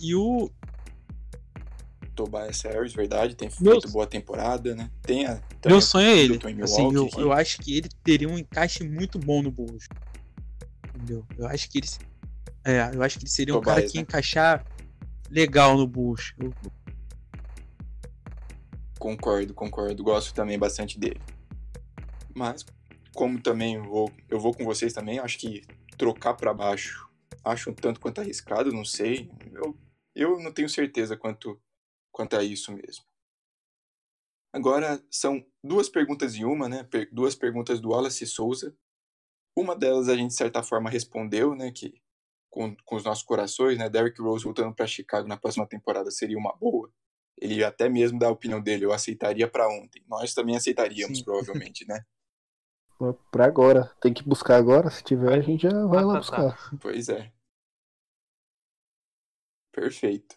e 0.00 0.14
o 0.14 0.48
Tobias 2.14 2.60
Harris, 2.62 2.92
verdade, 2.92 3.34
tem 3.34 3.48
Meu- 3.60 3.72
feito 3.80 3.90
boa 3.90 4.06
temporada, 4.06 4.74
né? 4.74 4.90
Tem 5.02 5.26
a, 5.26 5.40
Meu 5.66 5.80
sonho 5.80 6.06
é 6.06 6.16
ele. 6.18 6.38
Assim, 6.62 6.92
eu, 6.94 7.08
eu 7.16 7.32
acho 7.32 7.58
que 7.58 7.76
ele 7.78 7.88
teria 8.04 8.28
um 8.28 8.38
encaixe 8.38 8.84
muito 8.86 9.18
bom 9.18 9.42
no 9.42 9.50
Bulls. 9.50 9.88
Entendeu? 10.94 11.24
Eu 11.38 11.46
acho 11.46 11.68
que 11.70 11.78
ele. 11.78 11.88
É, 12.64 12.90
eu 12.94 13.02
acho 13.02 13.18
que 13.18 13.24
ele 13.24 13.30
seria 13.30 13.56
um 13.56 13.60
cara 13.60 13.76
Tobias, 13.76 13.92
que 13.92 13.98
ia 13.98 14.02
né? 14.02 14.06
encaixar 14.08 14.64
legal 15.30 15.76
no 15.78 15.86
Bulls. 15.86 16.34
Eu- 16.38 16.52
Concordo, 19.00 19.52
concordo. 19.52 20.04
Gosto 20.04 20.32
também 20.32 20.56
bastante 20.56 20.96
dele. 20.96 21.20
Mas, 22.32 22.64
como 23.12 23.42
também 23.42 23.74
eu 23.74 23.82
vou, 23.82 24.12
eu 24.28 24.38
vou 24.38 24.54
com 24.54 24.64
vocês 24.64 24.92
também, 24.92 25.18
acho 25.18 25.38
que 25.38 25.62
trocar 25.98 26.34
pra 26.34 26.54
baixo 26.54 27.10
acho 27.44 27.70
um 27.70 27.74
tanto 27.74 28.00
quanto 28.00 28.20
arriscado, 28.20 28.72
não 28.72 28.84
sei. 28.84 29.30
Eu, 29.52 29.78
eu 30.14 30.40
não 30.40 30.52
tenho 30.52 30.68
certeza 30.68 31.16
quanto, 31.16 31.60
quanto 32.12 32.36
a 32.36 32.42
isso 32.42 32.72
mesmo. 32.72 33.04
Agora, 34.52 35.02
são 35.10 35.44
duas 35.62 35.88
perguntas 35.88 36.34
em 36.34 36.44
uma, 36.44 36.68
né? 36.68 36.86
Duas 37.12 37.34
perguntas 37.34 37.80
do 37.80 37.90
Wallace 37.90 38.26
Souza. 38.26 38.76
Uma 39.56 39.76
delas 39.76 40.08
a 40.08 40.16
gente, 40.16 40.30
de 40.30 40.36
certa 40.36 40.62
forma, 40.62 40.90
respondeu, 40.90 41.54
né? 41.54 41.70
Que 41.70 41.94
com, 42.50 42.74
com 42.84 42.96
os 42.96 43.04
nossos 43.04 43.22
corações, 43.22 43.78
né? 43.78 43.88
Derrick 43.88 44.20
Rose 44.20 44.44
voltando 44.44 44.74
para 44.74 44.86
Chicago 44.86 45.28
na 45.28 45.36
próxima 45.36 45.66
temporada 45.66 46.10
seria 46.10 46.36
uma 46.38 46.54
boa. 46.56 46.92
Ele 47.40 47.64
até 47.64 47.88
mesmo 47.88 48.18
dá 48.18 48.26
a 48.28 48.32
opinião 48.32 48.60
dele, 48.60 48.84
eu 48.84 48.92
aceitaria 48.92 49.48
para 49.48 49.66
ontem. 49.68 50.04
Nós 50.06 50.34
também 50.34 50.56
aceitaríamos, 50.56 51.18
Sim. 51.18 51.24
provavelmente, 51.24 51.86
né? 51.88 52.04
Pra 53.30 53.46
agora. 53.46 53.86
Tem 54.00 54.12
que 54.12 54.22
buscar 54.22 54.56
agora. 54.56 54.90
Se 54.90 55.02
tiver, 55.02 55.38
a 55.38 55.40
gente 55.40 55.62
já 55.62 55.86
vai 55.86 56.02
Ah, 56.02 56.06
lá 56.06 56.12
tá, 56.14 56.18
buscar. 56.20 56.78
Pois 56.78 57.08
é. 57.08 57.32
Perfeito. 59.72 60.36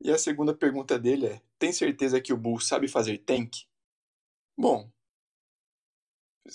E 0.00 0.10
a 0.10 0.18
segunda 0.18 0.54
pergunta 0.54 0.98
dele 0.98 1.26
é: 1.26 1.42
tem 1.58 1.72
certeza 1.72 2.20
que 2.20 2.32
o 2.32 2.36
Bulls 2.36 2.68
sabe 2.68 2.86
fazer 2.86 3.18
tank? 3.18 3.64
Bom, 4.56 4.88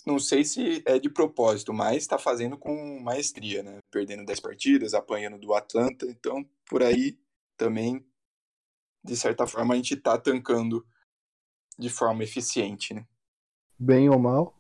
não 0.06 0.20
sei 0.20 0.46
se 0.46 0.82
é 0.86 0.98
de 0.98 1.10
propósito, 1.10 1.74
mas 1.74 1.98
está 1.98 2.18
fazendo 2.18 2.58
com 2.58 3.00
maestria, 3.02 3.62
né? 3.62 3.80
Perdendo 3.92 4.26
10 4.26 4.40
partidas, 4.40 4.94
apanhando 4.94 5.38
do 5.38 5.54
Atlanta, 5.54 6.06
então 6.06 6.48
por 6.66 6.82
aí 6.82 7.20
também, 7.58 8.06
de 9.04 9.16
certa 9.16 9.48
forma, 9.48 9.74
a 9.74 9.78
gente 9.78 9.96
está 9.96 10.18
tancando 10.18 10.86
de 11.78 11.90
forma 11.90 12.24
eficiente, 12.24 12.94
né? 12.94 13.08
Bem 13.78 14.10
ou 14.10 14.20
mal. 14.20 14.56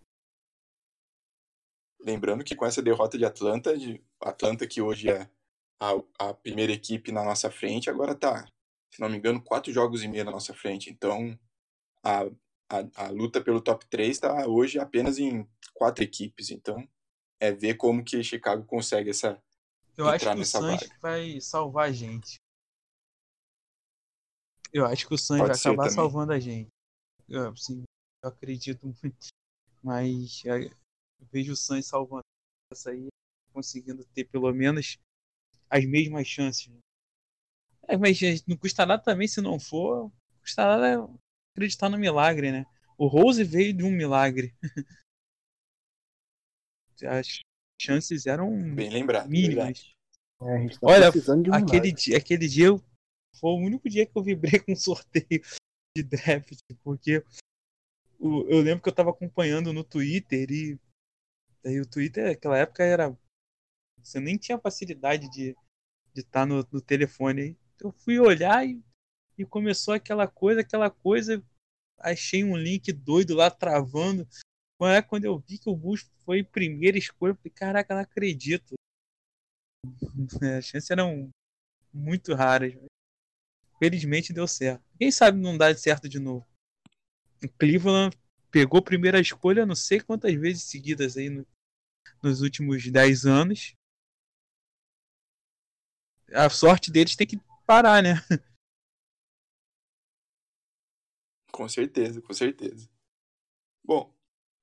Lembrando 1.99 2.43
que 2.43 2.55
com 2.55 2.65
essa 2.65 2.81
derrota 2.81 3.17
de 3.17 3.25
Atlanta, 3.25 3.77
de 3.77 4.03
Atlanta 4.19 4.65
que 4.65 4.81
hoje 4.81 5.09
é 5.09 5.29
a, 5.79 6.29
a 6.29 6.33
primeira 6.33 6.71
equipe 6.71 7.11
na 7.11 7.23
nossa 7.23 7.51
frente, 7.51 7.89
agora 7.89 8.15
tá, 8.15 8.47
se 8.89 8.99
não 8.99 9.09
me 9.09 9.17
engano, 9.17 9.41
quatro 9.43 9.71
jogos 9.71 10.03
e 10.03 10.07
meio 10.07 10.25
na 10.25 10.31
nossa 10.31 10.53
frente. 10.53 10.89
Então, 10.89 11.37
a, 12.03 12.23
a, 12.69 13.05
a 13.05 13.09
luta 13.09 13.39
pelo 13.39 13.61
top 13.61 13.85
3 13.87 14.09
está 14.09 14.47
hoje 14.47 14.79
apenas 14.79 15.19
em 15.19 15.47
quatro 15.73 16.03
equipes. 16.03 16.49
Então, 16.49 16.87
é 17.39 17.51
ver 17.51 17.75
como 17.75 18.03
que 18.03 18.23
Chicago 18.23 18.63
consegue 18.65 19.09
essa. 19.09 19.41
Eu 19.97 20.07
acho 20.07 20.25
que 20.25 20.41
o 20.41 20.61
vaga. 20.61 20.89
vai 21.01 21.41
salvar 21.41 21.89
a 21.89 21.91
gente. 21.91 22.39
Eu 24.73 24.85
acho 24.85 25.07
que 25.07 25.13
o 25.13 25.17
Pode 25.17 25.39
vai 25.39 25.51
acabar 25.51 25.87
também. 25.89 25.95
salvando 25.95 26.31
a 26.33 26.39
gente. 26.39 26.69
Eu, 27.27 27.49
assim, 27.49 27.83
eu 28.23 28.29
acredito 28.29 28.85
muito. 29.03 29.27
Mas 29.83 30.43
é, 30.45 30.65
eu 30.65 31.27
vejo 31.31 31.53
o 31.53 31.55
Suns 31.55 31.85
salvando 31.87 32.21
essa 32.71 32.91
aí, 32.91 33.07
conseguindo 33.51 34.05
ter 34.13 34.25
pelo 34.25 34.51
menos 34.53 34.97
as 35.69 35.85
mesmas 35.85 36.27
chances. 36.27 36.67
né? 36.67 36.79
É, 37.87 37.97
mas 37.97 38.19
não 38.47 38.55
custa 38.55 38.85
nada 38.85 39.01
também 39.01 39.27
se 39.27 39.41
não 39.41 39.59
for. 39.59 40.03
Não 40.03 40.39
custa 40.41 40.63
nada 40.63 41.09
acreditar 41.53 41.89
no 41.89 41.97
milagre, 41.97 42.51
né? 42.51 42.65
O 42.97 43.07
Rose 43.07 43.43
veio 43.43 43.73
de 43.73 43.83
um 43.83 43.91
milagre. 43.91 44.53
As 47.03 47.39
chances 47.81 48.27
eram 48.27 48.51
Bem 48.75 48.91
lembrado. 48.91 49.27
mínimas. 49.27 49.91
É, 50.41 50.55
a 50.55 50.59
gente 50.59 50.79
tá 50.79 50.87
Olha, 50.87 51.09
um 51.11 51.53
aquele 51.53 51.91
dia, 51.91 52.17
aquele 52.17 52.47
dia 52.47 52.67
eu- 52.67 52.83
foi 53.35 53.51
o 53.51 53.57
único 53.57 53.89
dia 53.89 54.05
que 54.05 54.17
eu 54.17 54.23
vibrei 54.23 54.59
com 54.59 54.73
um 54.73 54.75
sorteio 54.75 55.41
de 55.95 56.03
draft, 56.03 56.59
porque 56.83 57.23
eu 58.19 58.61
lembro 58.61 58.83
que 58.83 58.89
eu 58.89 58.95
tava 58.95 59.09
acompanhando 59.09 59.73
no 59.73 59.83
Twitter 59.83 60.49
e 60.51 60.79
daí 61.63 61.79
o 61.79 61.89
Twitter 61.89 62.25
naquela 62.25 62.57
época 62.57 62.83
era 62.83 63.17
você 64.03 64.19
nem 64.19 64.37
tinha 64.37 64.59
facilidade 64.59 65.29
de 65.29 65.55
estar 66.15 66.45
no, 66.45 66.65
no 66.71 66.81
telefone. 66.81 67.57
Então 67.75 67.89
eu 67.89 67.91
fui 67.91 68.19
olhar 68.19 68.65
e, 68.65 68.81
e 69.37 69.45
começou 69.45 69.93
aquela 69.93 70.27
coisa, 70.27 70.61
aquela 70.61 70.89
coisa, 70.89 71.43
achei 71.99 72.43
um 72.43 72.57
link 72.57 72.91
doido 72.91 73.35
lá 73.35 73.49
travando. 73.49 74.27
É 74.83 75.01
quando 75.01 75.25
eu 75.25 75.37
vi 75.37 75.59
que 75.59 75.69
o 75.69 75.75
Bush 75.75 76.09
foi 76.25 76.43
primeira 76.43 76.97
escolha, 76.97 77.31
eu 77.31 77.35
falei, 77.35 77.51
caraca, 77.51 77.93
não 77.93 78.01
acredito. 78.01 78.73
As 80.57 80.65
chances 80.65 80.89
eram 80.89 81.29
muito 81.93 82.33
raras. 82.33 82.73
Felizmente 83.81 84.31
deu 84.31 84.47
certo. 84.47 84.83
Quem 84.99 85.09
sabe 85.11 85.39
não 85.39 85.57
dá 85.57 85.75
certo 85.75 86.07
de 86.07 86.19
novo. 86.19 86.45
O 87.43 87.49
Cleveland 87.57 88.15
pegou 88.51 88.79
primeira 88.79 89.19
escolha 89.19 89.65
não 89.65 89.73
sei 89.73 89.99
quantas 89.99 90.35
vezes 90.35 90.65
seguidas 90.65 91.17
aí 91.17 91.31
no- 91.31 91.47
nos 92.21 92.41
últimos 92.41 92.87
10 92.91 93.25
anos. 93.25 93.75
A 96.31 96.47
sorte 96.47 96.91
deles 96.91 97.15
tem 97.15 97.25
que 97.25 97.39
parar, 97.65 98.03
né? 98.03 98.13
Com 101.51 101.67
certeza, 101.67 102.21
com 102.21 102.33
certeza. 102.33 102.89
Bom, 103.83 104.13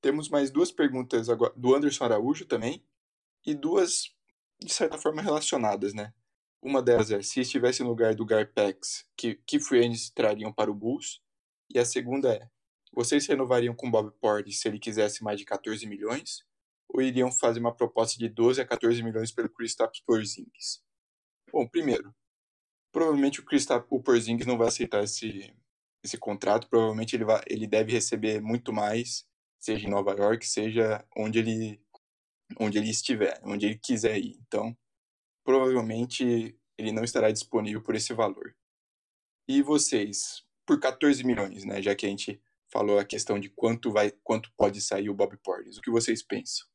temos 0.01 0.29
mais 0.29 0.51
duas 0.51 0.73
perguntas 0.73 1.29
agora 1.29 1.53
do 1.57 1.75
Anderson 1.75 2.05
Araújo 2.05 2.47
também 2.47 2.85
e 3.45 3.55
duas 3.55 4.15
de 4.61 4.73
certa 4.73 4.99
forma 4.99 5.23
relacionadas, 5.23 5.95
né? 5.95 6.15
Uma 6.61 6.83
delas 6.83 7.11
é 7.11 7.23
se 7.23 7.41
estivesse 7.41 7.83
no 7.83 7.89
lugar 7.89 8.15
do 8.15 8.27
Garpex, 8.27 9.07
que 9.17 9.37
que 9.47 9.61
free 9.61 9.81
agents 9.81 10.11
trariam 10.11 10.53
para 10.53 10.71
o 10.71 10.75
Bulls? 10.75 11.21
E 11.73 11.79
a 11.79 11.85
segunda 11.85 12.35
é: 12.35 12.49
vocês 12.93 13.27
renovariam 13.27 13.75
com 13.75 13.91
Bob 13.91 14.11
Portis 14.21 14.61
se 14.61 14.69
ele 14.69 14.79
quisesse 14.79 15.23
mais 15.23 15.39
de 15.39 15.45
14 15.45 15.87
milhões 15.87 16.45
ou 16.89 17.03
iriam 17.03 17.31
fazer 17.31 17.61
uma 17.61 17.75
proposta 17.75 18.19
de 18.19 18.29
12 18.29 18.61
a 18.61 18.67
14 18.67 19.03
milhões 19.03 19.31
pelo 19.31 19.49
Kristaps 19.49 20.01
Porzingis? 20.01 20.83
Bom, 21.53 21.67
primeiro, 21.67 22.15
provavelmente 22.93 23.41
o 23.41 23.45
Kristaps 23.45 23.89
Porzingis 24.03 24.47
não 24.47 24.59
vai 24.59 24.69
aceitar 24.69 25.05
esse 25.05 25.55
esse 26.05 26.17
contrato, 26.17 26.69
provavelmente 26.69 27.17
ele, 27.17 27.25
vai, 27.25 27.43
ele 27.47 27.67
deve 27.67 27.93
receber 27.93 28.41
muito 28.41 28.73
mais, 28.73 29.27
seja 29.59 29.87
em 29.87 29.91
Nova 29.91 30.13
York, 30.13 30.47
seja 30.47 31.05
onde 31.17 31.39
ele, 31.39 31.81
onde 32.59 32.79
ele 32.79 32.91
estiver, 32.91 33.41
onde 33.45 33.67
ele 33.67 33.79
quiser 33.79 34.19
ir. 34.19 34.39
Então, 34.47 34.77
provavelmente 35.49 36.55
ele 36.77 36.93
não 36.93 37.03
estará 37.03 37.31
disponível 37.31 37.83
por 37.83 37.95
esse 37.95 38.13
valor. 38.13 38.55
E 39.49 39.63
vocês, 39.63 40.45
por 40.67 40.79
14 40.79 41.25
milhões, 41.25 41.65
né, 41.65 41.81
já 41.81 41.95
que 41.95 42.05
a 42.05 42.09
gente 42.11 42.39
falou 42.71 42.99
a 42.99 43.05
questão 43.05 43.41
de 43.41 43.49
quanto 43.49 43.91
vai, 43.91 44.11
quanto 44.23 44.53
pode 44.59 44.79
sair 44.83 45.09
o 45.09 45.15
Bob 45.15 45.39
Portis, 45.39 45.79
o 45.79 45.81
que 45.81 45.91
vocês 45.91 46.23
pensam? 46.23 46.69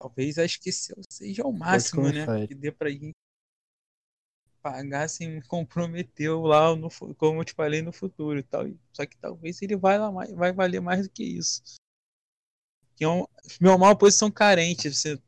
Talvez 0.00 0.38
acho 0.38 0.58
que 0.62 0.70
esse 0.70 0.94
seja 1.10 1.46
o 1.46 1.52
máximo, 1.52 2.04
né? 2.10 2.46
Que 2.46 2.54
dê 2.54 2.72
pra 2.72 2.88
ir. 2.88 3.12
pagar 4.62 5.06
sem 5.06 5.28
me 5.36 5.42
comprometeu 5.42 6.40
lá, 6.40 6.74
no, 6.74 6.88
como 7.16 7.42
eu 7.42 7.44
te 7.44 7.52
falei, 7.52 7.82
no 7.82 7.92
futuro 7.92 8.38
e 8.38 8.42
tal. 8.44 8.64
Só 8.94 9.04
que 9.04 9.18
talvez 9.18 9.60
ele 9.60 9.76
vai, 9.76 9.98
lá 9.98 10.10
mais, 10.10 10.32
vai 10.32 10.54
valer 10.54 10.80
mais 10.80 11.06
do 11.06 11.12
que 11.12 11.22
isso. 11.22 11.62
Que 12.96 13.04
é 13.04 13.08
um, 13.10 13.26
meu 13.60 13.76
mal 13.76 13.94
posição 13.98 14.30
carente. 14.30 14.88
Você, 14.88 15.20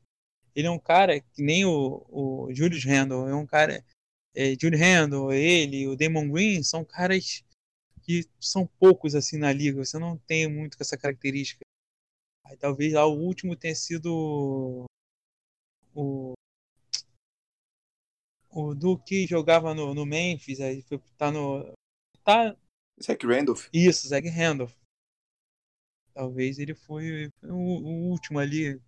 ele 0.54 0.66
é 0.66 0.70
um 0.70 0.78
cara 0.78 1.20
que 1.20 1.42
nem 1.42 1.64
o, 1.64 2.04
o 2.08 2.48
Julius 2.52 2.84
Randle, 2.84 3.28
é 3.28 3.34
um 3.34 3.46
cara. 3.46 3.84
É, 4.34 4.54
Julius 4.60 4.80
Randle, 4.80 5.32
ele, 5.32 5.88
o 5.88 5.96
Damon 5.96 6.30
Green, 6.30 6.62
são 6.62 6.84
caras 6.84 7.44
que 8.02 8.24
são 8.40 8.66
poucos 8.78 9.14
assim 9.14 9.38
na 9.38 9.52
liga. 9.52 9.84
Você 9.84 9.98
não 9.98 10.16
tem 10.18 10.48
muito 10.48 10.76
com 10.76 10.82
essa 10.82 10.96
característica. 10.96 11.62
Aí, 12.46 12.56
talvez 12.56 12.92
lá 12.92 13.06
o 13.06 13.18
último 13.18 13.56
tenha 13.56 13.74
sido 13.74 14.86
o 15.94 16.34
o 18.52 18.74
Duque 18.74 19.26
jogava 19.26 19.74
no, 19.74 19.94
no 19.94 20.04
Memphis, 20.04 20.60
aí 20.60 20.82
foi 20.82 21.00
tá 21.16 21.30
no 21.30 21.72
tá 22.24 22.56
Zach 23.02 23.26
Randolph. 23.26 23.68
Isso, 23.72 24.08
Zach 24.08 24.28
Randolph. 24.28 24.74
Talvez 26.12 26.58
ele 26.58 26.74
foi 26.74 27.30
o, 27.42 27.54
o 27.54 28.10
último 28.10 28.38
ali. 28.38 28.80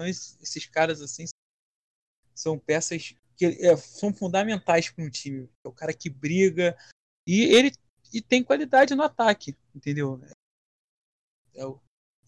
Esses 0.00 0.66
caras 0.66 1.00
assim 1.00 1.24
são 2.34 2.58
peças 2.58 3.14
que 3.36 3.46
é, 3.46 3.76
são 3.76 4.12
fundamentais 4.12 4.90
para 4.90 5.04
um 5.04 5.10
time. 5.10 5.48
É 5.64 5.68
o 5.68 5.72
cara 5.72 5.92
que 5.92 6.10
briga 6.10 6.76
e 7.26 7.42
ele 7.44 7.72
e 8.12 8.22
tem 8.22 8.42
qualidade 8.42 8.94
no 8.94 9.02
ataque, 9.02 9.56
entendeu? 9.74 10.20
É, 11.54 11.62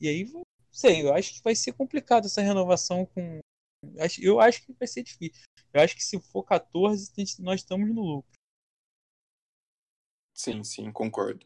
e 0.01 0.09
aí, 0.09 0.33
sei, 0.71 1.03
eu 1.03 1.15
acho 1.15 1.35
que 1.35 1.43
vai 1.43 1.55
ser 1.55 1.73
complicado 1.73 2.27
essa 2.27 2.41
renovação 2.41 3.07
com. 3.07 3.41
Eu 4.21 4.41
acho 4.41 4.65
que 4.65 4.73
vai 4.73 4.89
ser 4.89 5.03
difícil. 5.03 5.45
Eu 5.73 5.81
acho 5.81 5.95
que 5.95 6.03
se 6.03 6.21
for 6.21 6.43
14, 6.43 7.13
nós 7.41 7.61
estamos 7.61 7.89
no 7.95 8.03
lucro. 8.03 8.33
Sim, 10.35 10.65
sim, 10.65 10.91
concordo. 10.91 11.45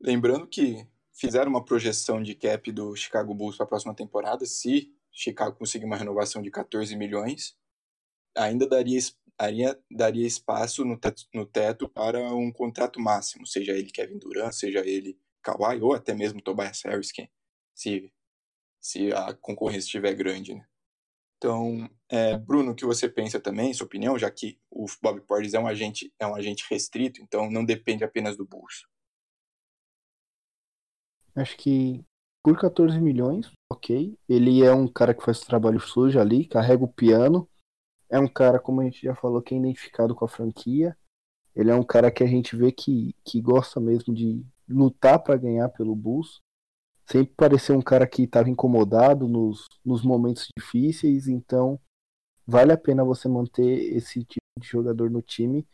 Lembrando 0.00 0.46
que 0.46 0.86
fizeram 1.12 1.50
uma 1.50 1.64
projeção 1.64 2.22
de 2.22 2.34
cap 2.34 2.70
do 2.72 2.94
Chicago 2.96 3.34
Bulls 3.34 3.56
para 3.56 3.66
a 3.66 3.68
próxima 3.68 3.94
temporada. 3.94 4.44
Se 4.46 4.94
Chicago 5.12 5.56
conseguir 5.56 5.84
uma 5.84 5.96
renovação 5.96 6.42
de 6.42 6.50
14 6.50 6.96
milhões, 6.96 7.56
ainda 8.36 8.66
daria, 8.66 8.98
daria, 9.90 10.26
espaço 10.26 10.84
no 10.84 10.98
teto, 10.98 11.22
no 11.34 11.46
teto 11.46 11.88
para 11.88 12.18
um 12.34 12.52
contrato 12.52 13.00
máximo, 13.00 13.46
seja 13.46 13.72
ele 13.72 13.90
Kevin 13.90 14.18
Durant, 14.18 14.52
seja 14.52 14.80
ele 14.86 15.18
Kawhi 15.42 15.80
ou 15.80 15.94
até 15.94 16.14
mesmo 16.14 16.40
Tobias 16.40 16.82
Harris, 16.84 17.12
quem, 17.12 17.30
se, 17.74 18.12
se 18.80 19.12
a 19.12 19.34
concorrência 19.34 19.86
estiver 19.86 20.14
grande. 20.14 20.54
Né? 20.54 20.66
Então, 21.38 21.90
é, 22.08 22.36
Bruno, 22.36 22.72
o 22.72 22.74
que 22.74 22.84
você 22.84 23.08
pensa 23.08 23.40
também, 23.40 23.72
sua 23.72 23.86
opinião, 23.86 24.18
já 24.18 24.30
que 24.30 24.58
o 24.70 24.84
Bob 25.02 25.22
Portis 25.22 25.54
é 25.54 25.58
um 25.58 25.66
agente, 25.66 26.12
é 26.18 26.26
um 26.26 26.34
agente 26.34 26.66
restrito, 26.68 27.22
então 27.22 27.50
não 27.50 27.64
depende 27.64 28.04
apenas 28.04 28.36
do 28.36 28.46
bolso. 28.46 28.86
Acho 31.34 31.56
que 31.56 32.04
por 32.42 32.60
14 32.60 33.00
milhões, 33.00 33.50
ok. 33.70 34.18
Ele 34.28 34.62
é 34.64 34.72
um 34.72 34.88
cara 34.88 35.14
que 35.14 35.24
faz 35.24 35.40
trabalho 35.40 35.80
sujo 35.80 36.18
ali, 36.18 36.46
carrega 36.46 36.84
o 36.84 36.92
piano. 36.92 37.48
É 38.08 38.18
um 38.18 38.28
cara, 38.28 38.58
como 38.58 38.80
a 38.80 38.84
gente 38.84 39.02
já 39.02 39.14
falou, 39.14 39.40
que 39.40 39.54
é 39.54 39.58
identificado 39.58 40.14
com 40.14 40.24
a 40.24 40.28
franquia. 40.28 40.96
Ele 41.54 41.70
é 41.70 41.74
um 41.74 41.84
cara 41.84 42.10
que 42.10 42.24
a 42.24 42.26
gente 42.26 42.56
vê 42.56 42.72
que, 42.72 43.14
que 43.24 43.40
gosta 43.40 43.80
mesmo 43.80 44.14
de 44.14 44.44
lutar 44.68 45.18
para 45.22 45.36
ganhar 45.36 45.68
pelo 45.68 45.94
Bulls 45.94 46.40
sempre 47.10 47.34
pareceu 47.36 47.76
um 47.76 47.82
cara 47.82 48.06
que 48.06 48.22
estava 48.22 48.48
incomodado 48.48 49.26
nos, 49.26 49.66
nos 49.84 50.02
momentos 50.02 50.46
difíceis, 50.56 51.26
então 51.26 51.78
vale 52.46 52.72
a 52.72 52.78
pena 52.78 53.04
você 53.04 53.28
manter 53.28 53.96
esse 53.96 54.22
tipo 54.22 54.46
de 54.56 54.68
jogador 54.68 55.10
no 55.10 55.20
time, 55.20 55.66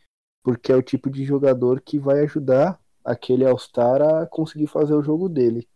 porque 0.43 0.71
é 0.71 0.75
o 0.75 0.81
tipo 0.81 1.11
de 1.11 1.23
jogador 1.23 1.79
que 1.79 1.99
vai 1.99 2.21
ajudar 2.21 2.79
aquele 3.05 3.45
All-Star 3.45 4.01
a 4.01 4.25
conseguir 4.25 4.65
fazer 4.65 4.95
o 4.95 5.03
jogo 5.03 5.29
dele. 5.29 5.69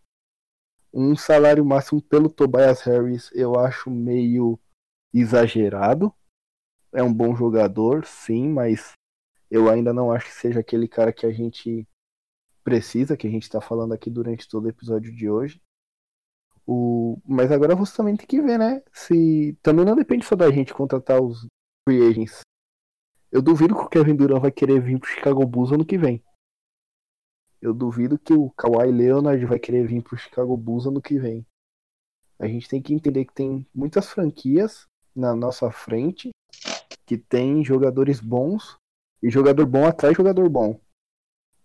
Um 0.92 1.16
salário 1.16 1.64
máximo 1.64 2.02
pelo 2.02 2.28
Tobias 2.28 2.82
Harris 2.82 3.30
eu 3.32 3.58
acho 3.58 3.90
meio 3.90 4.58
exagerado. 5.12 6.12
É 6.92 7.02
um 7.02 7.12
bom 7.12 7.34
jogador, 7.34 8.04
sim, 8.04 8.48
mas 8.48 8.92
eu 9.50 9.70
ainda 9.70 9.92
não 9.92 10.12
acho 10.12 10.26
que 10.26 10.34
seja 10.34 10.60
aquele 10.60 10.86
cara 10.86 11.12
que 11.12 11.24
a 11.24 11.32
gente 11.32 11.86
precisa, 12.62 13.16
que 13.16 13.26
a 13.26 13.30
gente 13.30 13.44
está 13.44 13.60
falando 13.60 13.92
aqui 13.92 14.10
durante 14.10 14.48
todo 14.48 14.66
o 14.66 14.68
episódio 14.68 15.14
de 15.14 15.28
hoje. 15.28 15.60
O... 16.66 17.20
Mas 17.26 17.50
agora 17.50 17.74
você 17.74 17.96
também 17.96 18.16
tem 18.16 18.26
que 18.26 18.40
ver, 18.40 18.58
né? 18.58 18.82
Se 18.92 19.56
também 19.62 19.84
não 19.84 19.96
depende 19.96 20.24
só 20.24 20.36
da 20.36 20.50
gente 20.50 20.72
contratar 20.72 21.20
os 21.20 21.46
free 21.88 22.06
agents. 22.06 22.40
Eu 23.30 23.42
duvido 23.42 23.74
que 23.74 23.80
o 23.80 23.88
Kevin 23.88 24.14
Durant 24.14 24.42
vai 24.42 24.52
querer 24.52 24.80
vir 24.80 24.98
pro 25.00 25.08
Chicago 25.08 25.46
Bulls 25.46 25.72
ano 25.72 25.86
que 25.86 25.96
vem. 25.96 26.22
Eu 27.62 27.72
duvido 27.72 28.18
que 28.18 28.34
o 28.34 28.50
Kawhi 28.50 28.90
Leonard 28.90 29.42
vai 29.46 29.58
querer 29.58 29.86
vir 29.86 30.02
pro 30.02 30.18
Chicago 30.18 30.54
Bulls 30.56 30.86
ano 30.86 31.00
que 31.00 31.18
vem. 31.18 31.46
A 32.38 32.46
gente 32.46 32.68
tem 32.68 32.82
que 32.82 32.92
entender 32.92 33.24
que 33.24 33.32
tem 33.32 33.66
muitas 33.74 34.08
franquias 34.10 34.86
na 35.14 35.34
nossa 35.34 35.70
frente 35.70 36.30
que 37.06 37.16
tem 37.16 37.64
jogadores 37.64 38.20
bons 38.20 38.76
e 39.22 39.30
jogador 39.30 39.64
bom 39.64 39.86
atrai 39.86 40.12
jogador 40.14 40.48
bom 40.48 40.78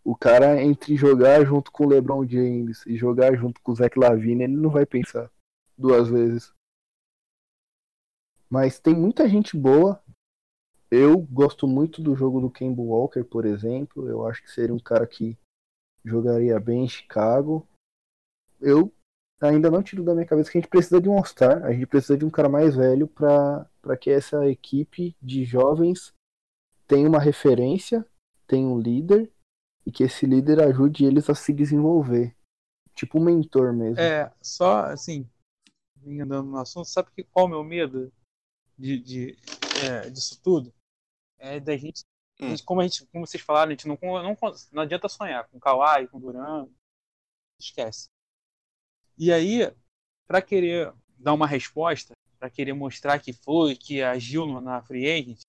o 0.07 0.15
cara 0.15 0.63
entre 0.63 0.95
jogar 0.95 1.45
junto 1.45 1.69
com 1.69 1.83
o 1.83 1.89
LeBron 1.89 2.25
James 2.25 2.85
e 2.85 2.95
jogar 2.95 3.35
junto 3.35 3.59
com 3.59 3.73
o 3.73 3.75
Zach 3.75 3.99
Lavine, 3.99 4.45
ele 4.45 4.55
não 4.55 4.69
vai 4.69 4.85
pensar 4.85 5.29
duas 5.77 6.07
vezes. 6.07 6.53
Mas 8.49 8.79
tem 8.79 8.95
muita 8.95 9.27
gente 9.27 9.57
boa. 9.57 10.01
Eu 10.89 11.17
gosto 11.19 11.67
muito 11.67 12.01
do 12.01 12.15
jogo 12.15 12.39
do 12.39 12.49
Kemba 12.49 12.81
Walker, 12.81 13.21
por 13.25 13.45
exemplo. 13.45 14.07
Eu 14.07 14.25
acho 14.25 14.41
que 14.41 14.49
seria 14.49 14.73
um 14.73 14.79
cara 14.79 15.05
que 15.05 15.37
jogaria 16.07 16.59
bem 16.59 16.85
em 16.85 16.89
Chicago. 16.89 17.67
Eu 18.59 18.93
ainda 19.39 19.69
não 19.69 19.83
tiro 19.83 20.03
da 20.03 20.13
minha 20.13 20.25
cabeça 20.25 20.51
que 20.51 20.57
a 20.57 20.61
gente 20.61 20.69
precisa 20.69 21.01
de 21.01 21.09
um 21.09 21.17
All-Star. 21.17 21.63
A 21.63 21.71
gente 21.71 21.85
precisa 21.85 22.17
de 22.17 22.25
um 22.25 22.29
cara 22.29 22.49
mais 22.49 22.75
velho 22.75 23.07
para 23.07 23.97
que 23.99 24.09
essa 24.09 24.47
equipe 24.47 25.15
de 25.21 25.43
jovens 25.43 26.13
tenha 26.87 27.07
uma 27.07 27.19
referência, 27.19 28.05
tenha 28.47 28.67
um 28.67 28.79
líder 28.79 29.31
e 29.85 29.91
que 29.91 30.03
esse 30.03 30.25
líder 30.25 30.61
ajude 30.61 31.05
eles 31.05 31.29
a 31.29 31.35
se 31.35 31.53
desenvolver. 31.53 32.35
Tipo 32.95 33.19
um 33.19 33.23
mentor 33.23 33.73
mesmo. 33.73 33.99
É, 33.99 34.33
só 34.41 34.85
assim, 34.85 35.29
andando 36.05 36.49
no 36.49 36.57
assunto, 36.57 36.87
sabe 36.87 37.11
que, 37.11 37.23
qual 37.23 37.45
é 37.45 37.47
o 37.47 37.51
meu 37.51 37.63
medo 37.63 38.11
de, 38.77 38.99
de 38.99 39.37
é, 39.85 40.09
disso 40.09 40.41
tudo? 40.41 40.73
É 41.37 41.59
da 41.59 41.77
gente, 41.77 42.03
hum. 42.41 42.55
como, 42.65 42.81
a 42.81 42.83
gente, 42.83 43.05
como 43.07 43.25
vocês 43.25 43.43
falaram, 43.43 43.69
a 43.69 43.73
gente 43.73 43.87
não, 43.87 43.97
não, 44.01 44.37
não 44.71 44.81
adianta 44.81 45.09
sonhar 45.09 45.47
com 45.47 45.59
Kawhi, 45.59 46.07
com 46.07 46.19
Duran, 46.19 46.67
esquece. 47.59 48.07
E 49.17 49.31
aí, 49.31 49.73
para 50.27 50.41
querer 50.41 50.93
dar 51.17 51.33
uma 51.33 51.47
resposta, 51.47 52.13
para 52.37 52.49
querer 52.49 52.73
mostrar 52.73 53.19
que 53.19 53.33
foi, 53.33 53.75
que 53.75 54.01
agiu 54.01 54.45
na 54.61 54.81
free 54.83 55.09
agent, 55.09 55.41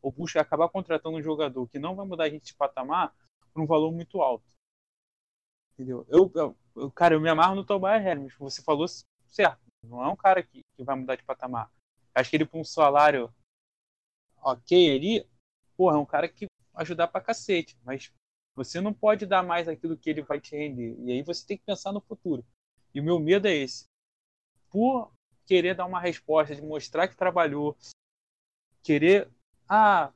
o 0.00 0.10
Bush 0.10 0.32
vai 0.32 0.42
acabar 0.42 0.68
contratando 0.68 1.16
um 1.16 1.22
jogador 1.22 1.68
que 1.68 1.78
não 1.78 1.94
vai 1.94 2.06
mudar 2.06 2.24
a 2.24 2.30
gente 2.30 2.46
de 2.46 2.54
patamar, 2.54 3.14
por 3.52 3.62
um 3.62 3.66
valor 3.66 3.92
muito 3.92 4.22
alto. 4.22 4.44
Entendeu? 5.74 6.06
Eu, 6.08 6.30
eu, 6.76 6.90
cara, 6.90 7.14
eu 7.14 7.20
me 7.20 7.28
amarro 7.28 7.54
no 7.54 7.64
Tobias 7.64 8.02
Harris. 8.02 8.34
Você 8.38 8.62
falou 8.62 8.86
certo. 9.28 9.60
Não 9.82 10.02
é 10.02 10.08
um 10.08 10.16
cara 10.16 10.42
que, 10.42 10.62
que 10.74 10.84
vai 10.84 10.96
mudar 10.96 11.16
de 11.16 11.24
patamar. 11.24 11.70
Acho 12.14 12.30
que 12.30 12.36
ele 12.36 12.46
com 12.46 12.60
um 12.60 12.64
salário 12.64 13.32
ok 14.42 14.96
ali, 14.96 15.26
porra, 15.80 15.96
é 15.96 15.98
um 15.98 16.04
cara 16.04 16.28
que 16.28 16.44
ajudar 16.74 17.08
pra 17.08 17.22
cacete. 17.22 17.74
Mas 17.82 18.12
você 18.54 18.82
não 18.82 18.92
pode 18.92 19.24
dar 19.24 19.42
mais 19.42 19.66
aquilo 19.66 19.96
que 19.96 20.10
ele 20.10 20.20
vai 20.20 20.38
te 20.38 20.54
render. 20.54 20.94
E 20.98 21.10
aí 21.10 21.22
você 21.22 21.46
tem 21.46 21.56
que 21.56 21.64
pensar 21.64 21.90
no 21.90 22.02
futuro. 22.02 22.44
E 22.94 23.00
o 23.00 23.02
meu 23.02 23.18
medo 23.18 23.48
é 23.48 23.54
esse. 23.54 23.86
Por 24.68 25.10
querer 25.46 25.74
dar 25.74 25.86
uma 25.86 25.98
resposta, 25.98 26.54
de 26.54 26.60
mostrar 26.60 27.08
que 27.08 27.16
trabalhou, 27.16 27.74
querer 28.82 29.30
ah, 29.66 30.12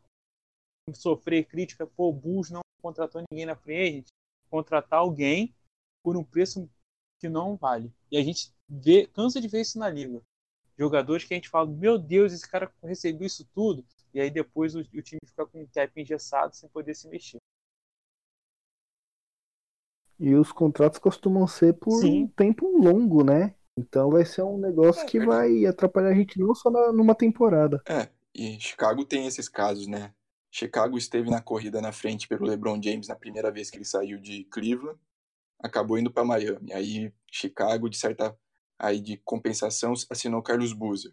sofrer 0.93 1.47
crítica, 1.47 1.87
pô, 1.87 2.11
o 2.11 2.13
Bulls 2.13 2.51
não 2.51 2.61
contratou 2.83 3.25
ninguém 3.31 3.47
na 3.47 3.59
agent, 3.67 4.09
contratar 4.51 4.99
alguém 4.99 5.55
por 6.03 6.15
um 6.15 6.23
preço 6.23 6.69
que 7.19 7.29
não 7.31 7.57
vale. 7.57 7.91
E 8.11 8.19
a 8.19 8.23
gente 8.23 8.53
vê, 8.69 9.07
cansa 9.07 9.41
de 9.41 9.49
ver 9.49 9.63
isso 9.63 9.79
na 9.79 9.89
liga. 9.89 10.21
Jogadores 10.79 11.25
que 11.25 11.33
a 11.33 11.39
gente 11.39 11.49
fala, 11.49 11.67
meu 11.67 11.97
Deus, 11.97 12.35
esse 12.35 12.47
cara 12.47 12.71
recebeu 12.83 13.27
isso 13.27 13.49
tudo, 13.55 13.83
e 14.15 14.21
aí 14.21 14.31
depois 14.31 14.77
o, 14.77 14.81
o 14.81 15.03
time 15.03 15.21
fica 15.27 15.45
com 15.45 15.63
o 15.63 15.69
cap 15.69 16.01
engessado 16.01 16.55
sem 16.55 16.69
poder 16.69 16.95
se 16.95 17.09
mexer. 17.09 17.39
E 20.19 20.35
os 20.37 20.53
contratos 20.53 21.01
costumam 21.01 21.47
ser 21.47 21.75
por 21.75 22.01
Sim. 22.01 22.23
um 22.23 22.29
tempo 22.29 22.67
longo, 22.79 23.25
né? 23.25 23.57
Então 23.77 24.11
vai 24.11 24.25
ser 24.25 24.43
um 24.43 24.57
negócio 24.57 25.03
é, 25.03 25.07
que 25.07 25.19
é. 25.19 25.27
vai 25.27 25.67
atrapalhar 25.67 26.11
a 26.11 26.15
gente 26.15 26.39
não 26.39 26.55
só 26.55 26.71
na, 26.71 26.93
numa 26.93 27.15
temporada. 27.15 27.83
É, 27.89 28.09
e 28.33 28.59
Chicago 28.61 29.05
tem 29.05 29.27
esses 29.27 29.49
casos, 29.49 29.89
né? 29.89 30.15
Chicago 30.49 30.97
esteve 30.97 31.29
na 31.29 31.43
corrida 31.43 31.81
na 31.81 31.91
frente 31.91 32.29
pelo 32.29 32.47
LeBron 32.47 32.81
James 32.81 33.09
na 33.09 33.17
primeira 33.17 33.51
vez 33.51 33.71
que 33.71 33.77
ele 33.77 33.85
saiu 33.85 34.21
de 34.21 34.45
Cleveland, 34.45 34.97
acabou 35.59 35.99
indo 35.99 36.13
para 36.13 36.25
Miami. 36.25 36.73
Aí 36.73 37.13
Chicago, 37.29 37.91
de 37.91 37.97
certa 37.97 38.39
aí 38.79 39.01
de 39.01 39.17
compensação, 39.17 39.93
assinou 40.09 40.41
Carlos 40.43 40.73
Boozer. 40.73 41.13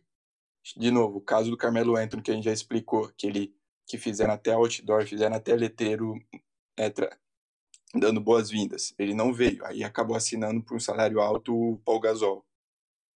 De 0.77 0.91
novo, 0.91 1.17
o 1.17 1.21
caso 1.21 1.49
do 1.49 1.57
Carmelo 1.57 1.95
Anthony 1.95 2.21
que 2.21 2.31
a 2.31 2.33
gente 2.33 2.45
já 2.45 2.53
explicou, 2.53 3.11
que 3.17 3.27
ele 3.27 3.55
que 3.87 3.97
fizeram 3.97 4.33
até 4.33 4.53
outdoor, 4.53 5.05
fizeram 5.05 5.35
até 5.35 5.53
letreiro 5.53 6.15
é, 6.79 6.89
dando 7.93 8.21
boas-vindas. 8.21 8.93
Ele 8.97 9.13
não 9.13 9.33
veio, 9.33 9.65
aí 9.65 9.83
acabou 9.83 10.15
assinando 10.15 10.63
por 10.63 10.77
um 10.77 10.79
salário 10.79 11.19
alto 11.19 11.53
o 11.53 11.77
Paul 11.79 11.99
Gasol. 11.99 12.45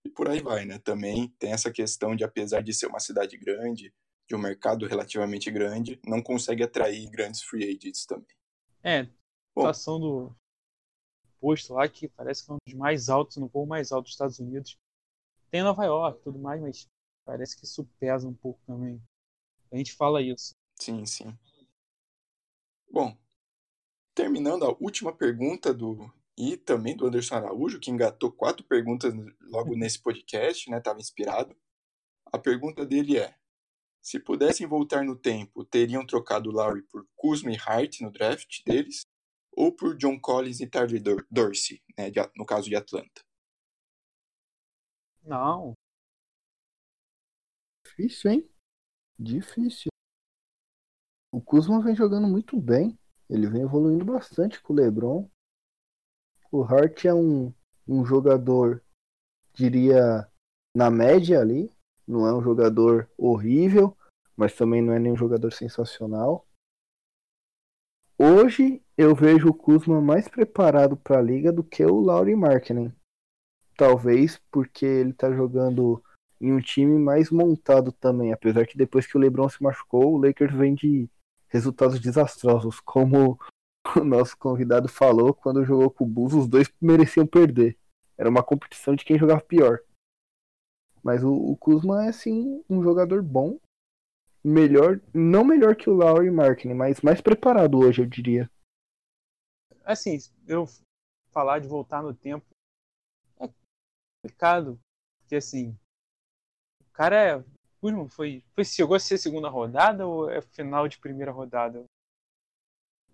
E 0.05 0.11
por 0.11 0.29
aí 0.29 0.41
vai, 0.41 0.65
né? 0.65 0.79
Também 0.79 1.29
tem 1.39 1.53
essa 1.53 1.71
questão 1.71 2.17
de, 2.17 2.25
apesar 2.25 2.61
de 2.61 2.75
ser 2.75 2.87
uma 2.87 2.99
cidade 2.99 3.37
grande, 3.39 3.95
de 4.29 4.35
um 4.35 4.39
mercado 4.39 4.87
relativamente 4.87 5.51
grande, 5.51 6.01
não 6.07 6.23
consegue 6.23 6.63
atrair 6.63 7.09
grandes 7.11 7.43
free 7.43 7.65
agents 7.65 8.05
também. 8.07 8.37
É, 8.83 9.01
a 9.01 9.07
situação 9.57 10.01
do 10.01 10.37
posto 11.41 11.75
lá 11.75 11.89
que 11.89 12.09
parece 12.09 12.45
que 12.45 12.51
é 12.51 12.55
um 12.55 12.59
dos 12.67 12.75
mais 12.75 13.09
altos, 13.09 13.37
no 13.37 13.49
voo 13.49 13.67
mais 13.67 13.93
alto 13.93 14.05
dos 14.05 14.13
Estados 14.13 14.39
Unidos. 14.39 14.79
Tem 15.51 15.63
Nova 15.63 15.85
York 15.85 16.23
tudo 16.23 16.39
mais, 16.39 16.61
mas 16.61 16.89
parece 17.25 17.57
que 17.57 17.65
isso 17.65 17.85
pesa 17.99 18.29
um 18.29 18.35
pouco 18.35 18.61
também. 18.67 19.03
A 19.73 19.77
gente 19.77 19.93
fala 19.93 20.23
isso. 20.23 20.55
Sim, 20.81 21.05
sim. 21.07 21.37
Bom, 22.91 23.17
terminando 24.15 24.65
a 24.65 24.77
última 24.81 25.13
pergunta 25.13 25.75
do 25.75 26.13
e 26.37 26.57
também 26.57 26.97
do 26.97 27.07
Anderson 27.07 27.37
Araújo, 27.37 27.79
que 27.79 27.91
engatou 27.91 28.31
quatro 28.33 28.65
perguntas 28.65 29.15
logo 29.43 29.75
nesse 29.77 30.01
podcast, 30.01 30.69
né? 30.71 30.81
Tava 30.81 31.01
inspirado. 31.01 31.57
A 32.27 32.39
pergunta 32.39 32.85
dele 32.85 33.19
é: 33.19 33.37
se 34.03 34.19
pudessem 34.19 34.67
voltar 34.67 35.05
no 35.05 35.17
tempo, 35.17 35.65
teriam 35.65 36.07
trocado 36.07 36.51
Lowry 36.51 36.83
por 36.83 37.07
Kuzma 37.15 37.53
e 37.53 37.57
Hart 37.57 38.01
no 38.01 38.11
draft 38.11 38.63
deles 38.65 39.07
ou 39.53 39.73
por 39.73 39.97
John 39.97 40.19
Collins 40.19 40.61
e 40.61 40.67
Tyler 40.67 41.01
Dorsey, 41.31 41.81
né, 41.97 42.11
no 42.37 42.45
caso 42.45 42.69
de 42.69 42.75
Atlanta? 42.75 43.23
Não. 45.23 45.74
Difícil, 47.97 48.31
hein? 48.33 48.51
Difícil. 49.17 49.89
O 51.33 51.41
Kuzma 51.41 51.81
vem 51.81 51.95
jogando 51.95 52.27
muito 52.27 52.61
bem. 52.61 52.99
Ele 53.31 53.47
vem 53.47 53.63
evoluindo 53.63 54.05
bastante 54.05 54.61
com 54.61 54.73
o 54.73 54.77
LeBron. 54.77 55.31
O 56.51 56.65
Hart 56.65 57.05
é 57.05 57.15
um, 57.15 57.55
um 57.87 58.05
jogador, 58.05 58.83
diria, 59.53 60.29
na 60.77 60.91
média 60.91 61.41
ali. 61.41 61.71
Não 62.07 62.27
é 62.27 62.35
um 62.35 62.43
jogador 62.43 63.09
horrível, 63.17 63.97
mas 64.37 64.57
também 64.57 64.83
não 64.83 64.93
é 64.93 64.99
nenhum 64.99 65.17
jogador 65.17 65.53
sensacional. 65.53 66.49
Hoje 68.19 68.85
eu 68.99 69.15
vejo 69.15 69.51
o 69.51 69.55
Kuzma 69.55 70.01
mais 70.01 70.29
preparado 70.29 70.97
para 70.97 71.19
a 71.19 71.23
liga 71.23 71.53
do 71.53 71.63
que 71.63 71.85
o 71.85 72.01
Laurie 72.01 72.35
Markkinen. 72.35 72.93
Talvez 73.77 74.41
porque 74.51 74.85
ele 74.85 75.11
está 75.11 75.33
jogando 75.33 76.04
em 76.41 76.53
um 76.53 76.61
time 76.61 76.99
mais 76.99 77.31
montado 77.31 77.93
também, 77.93 78.33
apesar 78.33 78.67
que 78.67 78.77
depois 78.77 79.07
que 79.07 79.17
o 79.17 79.21
LeBron 79.21 79.49
se 79.49 79.63
machucou, 79.63 80.15
o 80.15 80.19
Lakers 80.19 80.55
vem 80.55 80.75
de 80.75 81.09
resultados 81.49 82.01
desastrosos, 82.01 82.81
como 82.81 83.39
o 83.97 84.05
nosso 84.05 84.37
convidado 84.37 84.89
falou, 84.89 85.33
quando 85.33 85.65
jogou 85.65 85.91
com 85.91 86.05
o 86.05 86.09
Bulls, 86.09 86.35
os 86.35 86.49
dois 86.49 86.73
mereciam 86.81 87.27
perder. 87.27 87.79
Era 88.17 88.29
uma 88.29 88.43
competição 88.43 88.95
de 88.95 89.05
quem 89.05 89.19
jogava 89.19 89.41
pior. 89.41 89.81
Mas 91.03 91.23
o, 91.23 91.33
o 91.33 91.57
Kuzma 91.57 92.07
é 92.07 92.13
sim 92.13 92.65
um 92.69 92.83
jogador 92.83 93.23
bom, 93.23 93.59
melhor, 94.43 95.01
não 95.13 95.45
melhor 95.45 95.77
que 95.77 95.89
o 95.89 95.95
Laurie 95.95 96.31
Marketing, 96.31 96.75
mas 96.75 97.01
mais 97.01 97.21
preparado 97.21 97.79
hoje, 97.79 98.03
eu 98.03 98.07
diria. 98.07 98.51
Assim, 99.85 100.19
eu 100.47 100.67
falar 101.31 101.59
de 101.59 101.69
voltar 101.69 102.03
no 102.03 102.15
tempo 102.15 102.47
é 103.39 103.49
complicado, 104.23 104.81
porque 105.21 105.37
assim, 105.37 105.77
cara 106.95 107.17
é 107.17 107.45
Kuzma 107.81 108.09
foi, 108.09 108.43
foi 108.55 108.65
chegou 108.65 108.97
a 108.97 109.01
ser 109.01 109.19
segunda 109.19 109.49
rodada 109.49 110.07
ou 110.07 110.31
é 110.31 110.41
final 110.41 110.89
de 110.89 110.99
primeira 110.99 111.31
rodada? 111.31 111.85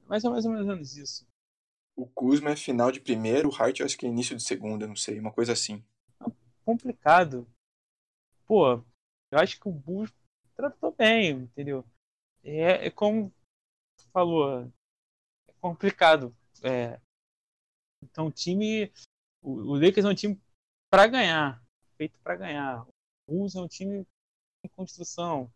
Mas 0.06 0.24
é 0.24 0.28
mais 0.28 0.44
ou 0.44 0.52
menos 0.52 0.96
isso. 0.96 1.26
O 1.96 2.06
Kuzma 2.06 2.50
é 2.50 2.56
final 2.56 2.92
de 2.92 3.00
primeiro, 3.00 3.48
o 3.48 3.54
Hart 3.54 3.80
acho 3.80 3.98
que 3.98 4.06
é 4.06 4.08
início 4.08 4.36
de 4.36 4.42
segunda, 4.42 4.86
não 4.86 4.94
sei, 4.94 5.18
uma 5.18 5.32
coisa 5.32 5.52
assim. 5.52 5.84
É 6.20 6.30
complicado. 6.64 7.48
Pô, 8.46 8.74
eu 9.30 9.38
acho 9.38 9.58
que 9.58 9.68
o 9.68 9.72
Bulls 9.72 10.12
tratou 10.54 10.92
bem, 10.92 11.30
entendeu? 11.30 11.84
É, 12.42 12.86
é 12.86 12.90
como 12.90 13.32
falou, 14.12 14.62
é 15.48 15.52
complicado. 15.60 16.34
É, 16.62 17.00
então 18.02 18.26
o 18.26 18.32
time, 18.32 18.92
o, 19.42 19.52
o 19.52 19.74
Lakers 19.74 20.04
é 20.04 20.08
um 20.08 20.14
time 20.14 20.40
para 20.90 21.06
ganhar, 21.06 21.62
feito 21.96 22.18
para 22.20 22.36
ganhar. 22.36 22.86
Bulls 23.30 23.54
é 23.54 23.60
um 23.60 23.68
time 23.68 24.04
em 24.64 24.68
construção, 24.70 25.52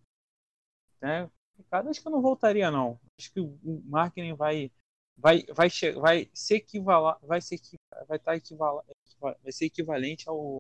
né? 1.01 1.29
Complicado, 1.57 1.89
acho 1.89 2.01
que 2.01 2.07
eu 2.07 2.13
não 2.13 2.23
voltaria 2.23 2.71
não. 2.71 3.01
Acho 3.19 3.33
que 3.33 3.41
o 3.41 3.59
marketing 3.85 4.35
vai 4.35 4.71
vai 5.17 5.43
vai 5.53 5.69
vai 6.01 6.31
ser 6.33 6.57
equivalar, 6.57 7.19
vai 7.23 7.41
ser 7.41 7.61
vai 8.07 8.17
estar 8.17 8.37
equivalente, 8.37 8.95
vai 9.21 9.53
ser 9.53 9.67
equivalente 9.67 10.29
ao 10.29 10.59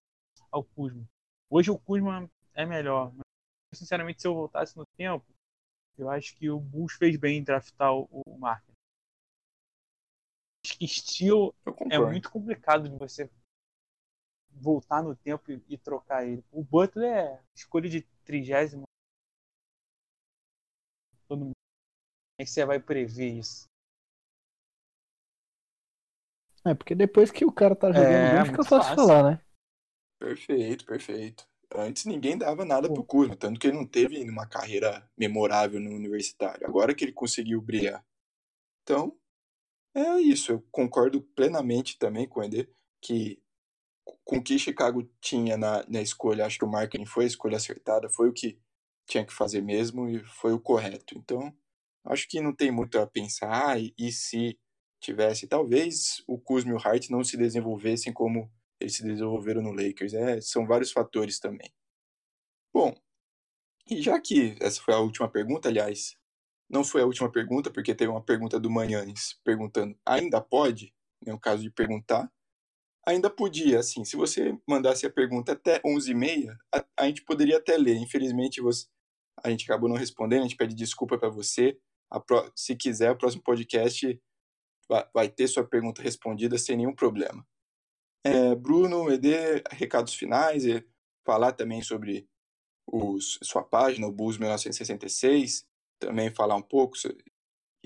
ao 0.50 0.64
Kuzma. 0.64 1.04
Hoje 1.48 1.70
o 1.70 1.78
Kuzma 1.78 2.28
é 2.52 2.66
melhor, 2.66 3.12
sinceramente, 3.72 4.20
se 4.20 4.26
eu 4.26 4.34
voltasse 4.34 4.76
no 4.76 4.86
tempo, 4.96 5.24
eu 5.96 6.10
acho 6.10 6.36
que 6.36 6.50
o 6.50 6.58
Bulls 6.58 6.94
fez 6.94 7.16
bem 7.16 7.38
em 7.38 7.44
draftar 7.44 7.92
o, 7.94 8.08
o 8.10 8.38
Martin. 8.38 8.72
Acho 10.64 10.78
que 10.78 10.84
estilo 10.84 11.54
é 11.90 11.98
muito 11.98 12.30
complicado 12.30 12.88
de 12.88 12.96
você 12.96 13.30
voltar 14.54 15.02
no 15.02 15.14
tempo 15.16 15.50
e, 15.50 15.62
e, 15.68 15.78
trocar 15.78 16.26
ele. 16.26 16.44
O 16.50 16.62
Butler 16.62 17.12
é 17.12 17.42
escolha 17.54 17.88
de 17.88 18.02
trigésimo. 18.24 18.84
Todo 21.26 21.44
mundo. 21.44 21.52
Como 21.54 22.42
é 22.42 22.44
que 22.44 22.50
você 22.50 22.64
vai 22.64 22.80
prever 22.80 23.38
isso? 23.38 23.66
É, 26.66 26.74
porque 26.74 26.94
depois 26.94 27.30
que 27.30 27.44
o 27.44 27.52
cara 27.52 27.76
tá 27.76 27.88
jogando 27.88 28.06
é, 28.06 28.34
bem, 28.36 28.44
fica 28.46 28.64
fácil, 28.64 28.78
fácil 28.78 28.94
falar, 28.96 29.30
né? 29.30 29.44
Perfeito, 30.18 30.86
perfeito. 30.86 31.46
Antes 31.74 32.04
ninguém 32.04 32.38
dava 32.38 32.64
nada 32.64 32.90
pro 32.90 33.04
Kuzma, 33.04 33.36
tanto 33.36 33.58
que 33.58 33.66
ele 33.66 33.76
não 33.76 33.86
teve 33.86 34.22
uma 34.30 34.46
carreira 34.46 35.08
memorável 35.18 35.80
no 35.80 35.90
universitário. 35.90 36.66
Agora 36.66 36.94
que 36.94 37.04
ele 37.04 37.12
conseguiu 37.12 37.60
brilhar. 37.60 38.04
Então, 38.82 39.18
é 39.94 40.18
isso. 40.20 40.52
Eu 40.52 40.60
concordo 40.70 41.20
plenamente 41.20 41.98
também 41.98 42.28
com 42.28 42.40
o 42.40 42.44
Eder 42.44 42.70
que 43.00 43.42
com 44.24 44.38
o 44.38 44.42
que 44.42 44.58
Chicago 44.58 45.08
tinha 45.20 45.56
na, 45.56 45.84
na 45.88 46.00
escolha, 46.00 46.46
acho 46.46 46.58
que 46.58 46.64
o 46.64 46.70
marketing 46.70 47.06
foi 47.06 47.24
a 47.24 47.26
escolha 47.28 47.56
acertada, 47.56 48.08
foi 48.08 48.28
o 48.28 48.32
que 48.32 48.58
tinha 49.06 49.24
que 49.24 49.32
fazer 49.32 49.60
mesmo 49.60 50.08
e 50.08 50.24
foi 50.24 50.52
o 50.52 50.60
correto. 50.60 51.16
Então, 51.16 51.54
acho 52.04 52.26
que 52.28 52.40
não 52.40 52.54
tem 52.54 52.70
muito 52.70 52.98
a 52.98 53.06
pensar. 53.06 53.80
E, 53.80 53.94
e 53.98 54.10
se 54.10 54.58
tivesse, 55.00 55.46
talvez 55.46 56.22
o 56.26 56.38
Kuzma 56.38 56.72
e 56.72 56.74
o 56.74 56.78
Hart 56.78 57.10
não 57.10 57.22
se 57.22 57.36
desenvolvessem 57.36 58.12
como 58.12 58.50
eles 58.80 58.96
se 58.96 59.02
desenvolveram 59.02 59.62
no 59.62 59.72
Lakers. 59.72 60.14
É, 60.14 60.40
são 60.40 60.66
vários 60.66 60.90
fatores 60.90 61.38
também. 61.38 61.72
Bom, 62.72 62.94
e 63.88 64.00
já 64.00 64.20
que 64.20 64.56
essa 64.60 64.80
foi 64.80 64.94
a 64.94 64.98
última 64.98 65.28
pergunta, 65.30 65.68
aliás, 65.68 66.16
não 66.68 66.82
foi 66.82 67.02
a 67.02 67.06
última 67.06 67.30
pergunta, 67.30 67.70
porque 67.70 67.94
teve 67.94 68.10
uma 68.10 68.24
pergunta 68.24 68.58
do 68.58 68.70
Manhanes 68.70 69.38
perguntando: 69.44 69.96
ainda 70.04 70.40
pode? 70.40 70.94
Né, 71.24 71.36
caso 71.40 71.62
de 71.62 71.70
perguntar. 71.70 72.30
Ainda 73.06 73.28
podia, 73.28 73.80
assim, 73.80 74.04
se 74.04 74.16
você 74.16 74.58
mandasse 74.66 75.04
a 75.04 75.10
pergunta 75.10 75.52
até 75.52 75.80
11h30, 75.80 76.56
a, 76.74 76.84
a 76.98 77.06
gente 77.06 77.22
poderia 77.22 77.58
até 77.58 77.76
ler. 77.76 77.96
Infelizmente, 77.96 78.60
você, 78.60 78.86
a 79.42 79.50
gente 79.50 79.64
acabou 79.64 79.88
não 79.88 79.96
respondendo, 79.96 80.40
a 80.40 80.44
gente 80.44 80.56
pede 80.56 80.74
desculpa 80.74 81.18
para 81.18 81.28
você. 81.28 81.78
Pro, 82.26 82.50
se 82.54 82.74
quiser, 82.76 83.10
o 83.10 83.16
próximo 83.16 83.42
podcast 83.42 84.20
vai, 84.88 85.06
vai 85.12 85.28
ter 85.28 85.48
sua 85.48 85.64
pergunta 85.64 86.02
respondida 86.02 86.56
sem 86.56 86.76
nenhum 86.76 86.94
problema. 86.94 87.46
É, 88.24 88.54
Bruno, 88.54 89.12
Ed, 89.12 89.28
recados 89.70 90.14
finais 90.14 90.64
e 90.64 90.82
falar 91.26 91.52
também 91.52 91.82
sobre 91.82 92.26
os, 92.86 93.38
sua 93.42 93.62
página, 93.62 94.06
o 94.06 94.12
Bus 94.12 94.38
1966, 94.38 95.66
também 95.98 96.30
falar 96.30 96.56
um 96.56 96.62
pouco 96.62 96.96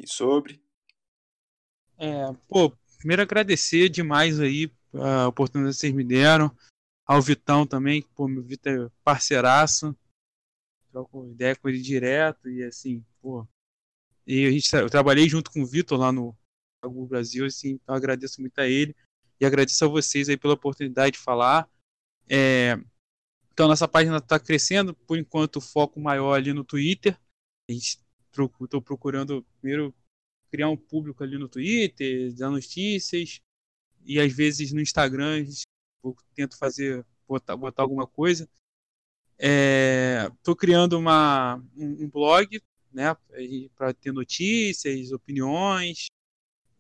sobre. 0.06 0.62
É, 1.98 2.32
pô, 2.48 2.72
primeiro 2.98 3.22
agradecer 3.22 3.88
demais 3.88 4.38
aí 4.38 4.70
a 5.00 5.28
oportunidade 5.28 5.74
que 5.74 5.80
vocês 5.80 5.94
me 5.94 6.04
deram, 6.04 6.54
ao 7.06 7.22
Vitão 7.22 7.66
também, 7.66 8.02
que 8.02 8.08
pô, 8.10 8.28
meu 8.28 8.42
Vitor 8.42 8.72
é 8.72 8.90
parceiraço, 9.02 9.96
troco 10.90 11.30
ideia 11.30 11.56
com 11.56 11.68
ele 11.68 11.80
direto 11.80 12.48
e 12.48 12.62
assim, 12.62 13.04
pô. 13.20 13.46
E 14.26 14.46
a 14.46 14.50
gente, 14.50 14.70
eu 14.74 14.90
trabalhei 14.90 15.28
junto 15.28 15.50
com 15.50 15.62
o 15.62 15.66
Vitor 15.66 15.98
lá 15.98 16.12
no 16.12 16.36
Brasil, 17.06 17.46
assim, 17.46 17.70
então 17.70 17.94
agradeço 17.94 18.40
muito 18.40 18.58
a 18.58 18.66
ele. 18.66 18.94
E 19.40 19.46
agradeço 19.46 19.84
a 19.84 19.88
vocês 19.88 20.28
aí 20.28 20.36
pela 20.36 20.54
oportunidade 20.54 21.12
de 21.12 21.18
falar. 21.18 21.70
É, 22.28 22.76
então, 23.52 23.68
nossa 23.68 23.88
página 23.88 24.18
está 24.18 24.38
crescendo, 24.38 24.92
por 24.94 25.16
enquanto, 25.16 25.56
o 25.56 25.60
foco 25.60 25.98
maior 26.00 26.34
ali 26.34 26.52
no 26.52 26.64
Twitter. 26.64 27.18
A 27.70 27.72
gente 27.72 28.00
estou 28.30 28.82
procurando 28.82 29.44
primeiro 29.60 29.94
criar 30.50 30.68
um 30.68 30.76
público 30.76 31.22
ali 31.22 31.38
no 31.38 31.48
Twitter, 31.48 32.34
dar 32.34 32.50
notícias, 32.50 33.40
e 34.04 34.20
às 34.20 34.32
vezes 34.32 34.72
no 34.72 34.80
Instagram 34.80 35.44
eu 36.02 36.16
tento 36.34 36.56
fazer, 36.56 37.04
botar, 37.26 37.56
botar 37.56 37.82
alguma 37.82 38.06
coisa. 38.06 38.48
Estou 39.38 40.54
é, 40.54 40.58
criando 40.58 40.98
uma, 40.98 41.56
um, 41.76 42.04
um, 42.04 42.10
blog 42.10 42.60
né? 42.92 43.16
Para 43.76 43.92
ter 43.94 44.12
notícias, 44.12 45.12
opiniões. 45.12 46.06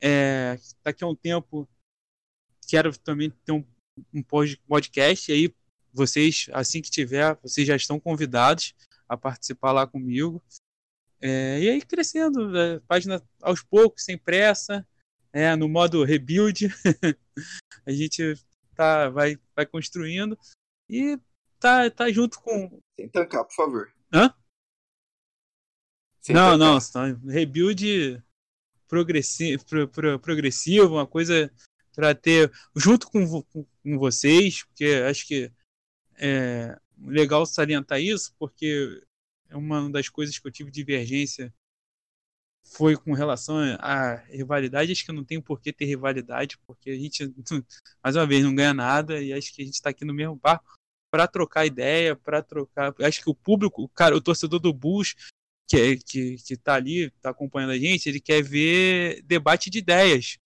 É, 0.00 0.58
daqui 0.82 1.04
a 1.04 1.06
um 1.06 1.14
tempo 1.14 1.68
quero 2.66 2.96
também 2.98 3.30
ter 3.30 3.52
um, 3.52 3.64
um 4.12 4.22
podcast. 4.22 5.30
E 5.30 5.34
aí, 5.34 5.54
vocês, 5.92 6.48
assim 6.52 6.82
que 6.82 6.90
tiver, 6.90 7.36
vocês 7.42 7.66
já 7.66 7.76
estão 7.76 7.98
convidados 7.98 8.74
a 9.08 9.16
participar 9.16 9.72
lá 9.72 9.86
comigo. 9.86 10.42
É, 11.20 11.60
e 11.60 11.68
aí 11.70 11.82
crescendo, 11.82 12.56
é, 12.56 12.78
página 12.80 13.22
aos 13.42 13.62
poucos, 13.62 14.04
sem 14.04 14.16
pressa, 14.16 14.86
é, 15.32 15.54
no 15.56 15.68
modo 15.68 16.04
rebuild. 16.04 16.68
a 17.86 17.92
gente 17.92 18.34
tá, 18.74 19.08
vai, 19.08 19.38
vai 19.54 19.66
construindo 19.66 20.38
e 20.88 21.18
tá, 21.58 21.90
tá 21.90 22.10
junto 22.10 22.40
com. 22.40 22.80
Sem 22.98 23.08
tancar, 23.08 23.44
por 23.44 23.54
favor. 23.54 23.92
Hã? 24.12 24.32
Sem 26.20 26.34
não, 26.34 26.58
tancar. 26.58 27.08
não, 27.08 27.30
rebuild 27.30 28.22
progressivo, 28.88 29.64
pro, 29.66 29.88
pro, 29.88 30.18
progressivo, 30.18 30.94
uma 30.94 31.06
coisa 31.06 31.52
para 31.94 32.14
ter 32.14 32.50
junto 32.74 33.10
com, 33.10 33.42
com, 33.42 33.64
com, 33.64 33.98
vocês, 33.98 34.64
porque 34.64 34.86
acho 35.08 35.26
que 35.26 35.52
é 36.16 36.78
legal 36.96 37.44
salientar 37.44 38.00
isso, 38.00 38.34
porque 38.38 39.02
é 39.48 39.56
uma 39.56 39.90
das 39.90 40.08
coisas 40.08 40.38
que 40.38 40.46
eu 40.46 40.52
tive 40.52 40.70
divergência 40.70 41.52
foi 42.72 42.96
com 42.96 43.12
relação 43.12 43.56
à 43.78 44.16
rivalidade. 44.30 44.92
Acho 44.92 45.04
que 45.04 45.12
não 45.12 45.24
tem 45.24 45.40
por 45.40 45.60
que 45.60 45.72
ter 45.72 45.84
rivalidade, 45.84 46.58
porque 46.66 46.90
a 46.90 46.96
gente, 46.96 47.32
mais 48.02 48.16
uma 48.16 48.26
vez, 48.26 48.44
não 48.44 48.54
ganha 48.54 48.74
nada 48.74 49.20
e 49.20 49.32
acho 49.32 49.54
que 49.54 49.62
a 49.62 49.64
gente 49.64 49.74
está 49.74 49.90
aqui 49.90 50.04
no 50.04 50.14
mesmo 50.14 50.36
barco 50.36 50.74
para 51.10 51.26
trocar 51.26 51.66
ideia, 51.66 52.14
para 52.14 52.42
trocar. 52.42 52.94
Acho 53.00 53.22
que 53.22 53.30
o 53.30 53.34
público, 53.34 53.88
cara, 53.88 54.16
o 54.16 54.20
torcedor 54.20 54.60
do 54.60 54.72
Bulls 54.72 55.14
que 55.68 55.76
é, 55.76 55.96
que 55.96 56.36
que 56.36 56.54
está 56.54 56.74
ali, 56.74 57.04
está 57.04 57.30
acompanhando 57.30 57.72
a 57.72 57.78
gente, 57.78 58.08
ele 58.08 58.20
quer 58.20 58.42
ver 58.42 59.22
debate 59.24 59.68
de 59.68 59.78
ideias. 59.78 60.38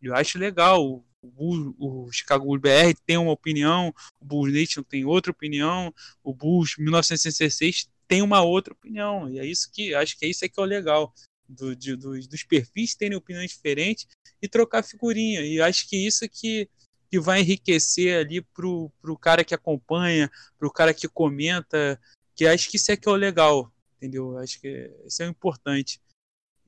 Eu 0.00 0.14
acho 0.14 0.38
legal. 0.38 1.04
O, 1.22 2.06
o 2.06 2.10
Chicago 2.10 2.46
Bulls 2.46 2.62
BR 2.62 2.98
tem 3.04 3.18
uma 3.18 3.30
opinião, 3.30 3.92
o 4.18 4.24
Bulls 4.24 4.50
Nation 4.50 4.82
tem 4.82 5.04
outra 5.04 5.30
opinião, 5.30 5.92
o 6.24 6.34
Bulls 6.34 6.76
1966 6.78 7.90
tem 8.08 8.22
uma 8.22 8.40
outra 8.40 8.72
opinião. 8.72 9.28
E 9.28 9.38
é 9.38 9.44
isso 9.44 9.70
que 9.70 9.94
acho 9.94 10.18
que 10.18 10.24
é 10.24 10.28
isso 10.28 10.44
é 10.46 10.48
que 10.48 10.58
é 10.58 10.62
o 10.62 10.66
legal. 10.66 11.12
Do, 11.52 11.74
de, 11.74 11.96
dos, 11.96 12.28
dos 12.28 12.44
perfis 12.44 12.94
terem 12.94 13.18
opiniões 13.18 13.50
diferentes 13.50 14.06
e 14.40 14.48
trocar 14.48 14.84
figurinha. 14.84 15.40
E 15.40 15.60
acho 15.60 15.88
que 15.88 15.96
isso 15.96 16.28
que, 16.28 16.68
que 17.10 17.18
vai 17.18 17.40
enriquecer 17.40 18.20
ali 18.20 18.40
pro, 18.40 18.88
pro 19.02 19.18
cara 19.18 19.42
que 19.42 19.52
acompanha, 19.52 20.30
pro 20.56 20.72
cara 20.72 20.94
que 20.94 21.08
comenta, 21.08 22.00
que 22.36 22.46
acho 22.46 22.70
que 22.70 22.76
isso 22.76 22.92
é 22.92 22.96
que 22.96 23.08
é 23.08 23.12
o 23.12 23.16
legal, 23.16 23.72
entendeu? 23.96 24.38
Acho 24.38 24.60
que 24.60 24.90
isso 25.04 25.22
é 25.22 25.26
importante. 25.26 26.00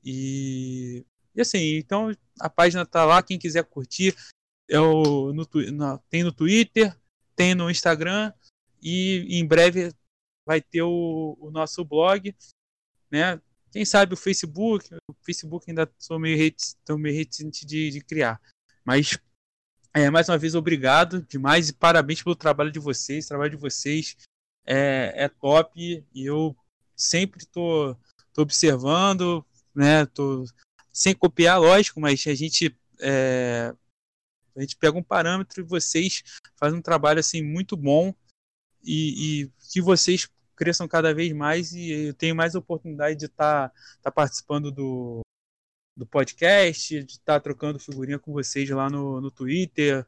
E, 0.03 1.05
e 1.33 1.41
assim, 1.41 1.77
então 1.77 2.11
a 2.39 2.49
página 2.49 2.85
tá 2.85 3.05
lá, 3.05 3.23
quem 3.23 3.39
quiser 3.39 3.63
curtir, 3.63 4.13
é 4.69 4.79
o, 4.79 5.31
no, 5.31 5.47
no, 5.71 5.97
tem 6.09 6.23
no 6.23 6.31
Twitter, 6.31 6.95
tem 7.35 7.55
no 7.55 7.69
Instagram 7.69 8.33
e 8.81 9.39
em 9.39 9.45
breve 9.45 9.93
vai 10.45 10.61
ter 10.61 10.81
o, 10.81 11.37
o 11.39 11.49
nosso 11.51 11.85
blog, 11.85 12.35
né? 13.09 13.41
Quem 13.73 13.83
sabe 13.85 14.13
o 14.13 14.17
Facebook, 14.17 14.87
o 15.09 15.15
Facebook 15.25 15.65
ainda 15.67 15.91
sou 15.97 16.19
meio, 16.19 16.37
reticente, 16.37 17.65
de, 17.65 17.89
de 17.89 18.01
criar. 18.01 18.39
Mas, 18.85 19.17
é, 19.91 20.11
mais 20.11 20.29
uma 20.29 20.37
vez, 20.37 20.53
obrigado 20.53 21.23
demais 21.23 21.69
e 21.69 21.73
parabéns 21.73 22.21
pelo 22.21 22.35
trabalho 22.35 22.71
de 22.71 22.77
vocês. 22.77 23.25
O 23.25 23.29
trabalho 23.29 23.49
de 23.49 23.57
vocês 23.57 24.15
é, 24.63 25.11
é 25.15 25.27
top 25.27 26.05
e 26.13 26.23
eu 26.23 26.55
sempre 26.95 27.47
tô, 27.47 27.97
tô 28.31 28.43
observando, 28.43 29.43
né? 29.73 30.05
Tô, 30.05 30.45
sem 30.91 31.15
copiar, 31.15 31.59
lógico, 31.59 31.99
mas 31.99 32.27
a 32.27 32.35
gente 32.35 32.77
é, 33.01 33.73
a 34.55 34.61
gente 34.61 34.77
pega 34.77 34.95
um 34.95 35.03
parâmetro 35.03 35.61
e 35.61 35.67
vocês 35.67 36.23
fazem 36.57 36.77
um 36.77 36.81
trabalho 36.81 37.19
assim 37.19 37.41
muito 37.41 37.75
bom 37.75 38.13
e, 38.83 39.41
e 39.41 39.51
que 39.71 39.81
vocês 39.81 40.29
cresçam 40.55 40.87
cada 40.87 41.13
vez 41.13 41.31
mais 41.33 41.73
e 41.73 42.07
eu 42.07 42.13
tenho 42.13 42.35
mais 42.35 42.55
oportunidade 42.55 43.17
de 43.17 43.25
estar 43.25 43.69
tá, 43.69 43.75
tá 44.03 44.11
participando 44.11 44.71
do, 44.71 45.21
do 45.95 46.05
podcast, 46.05 47.03
de 47.03 47.11
estar 47.11 47.35
tá 47.35 47.39
trocando 47.39 47.79
figurinha 47.79 48.19
com 48.19 48.31
vocês 48.31 48.69
lá 48.69 48.89
no, 48.89 49.21
no 49.21 49.31
Twitter. 49.31 50.05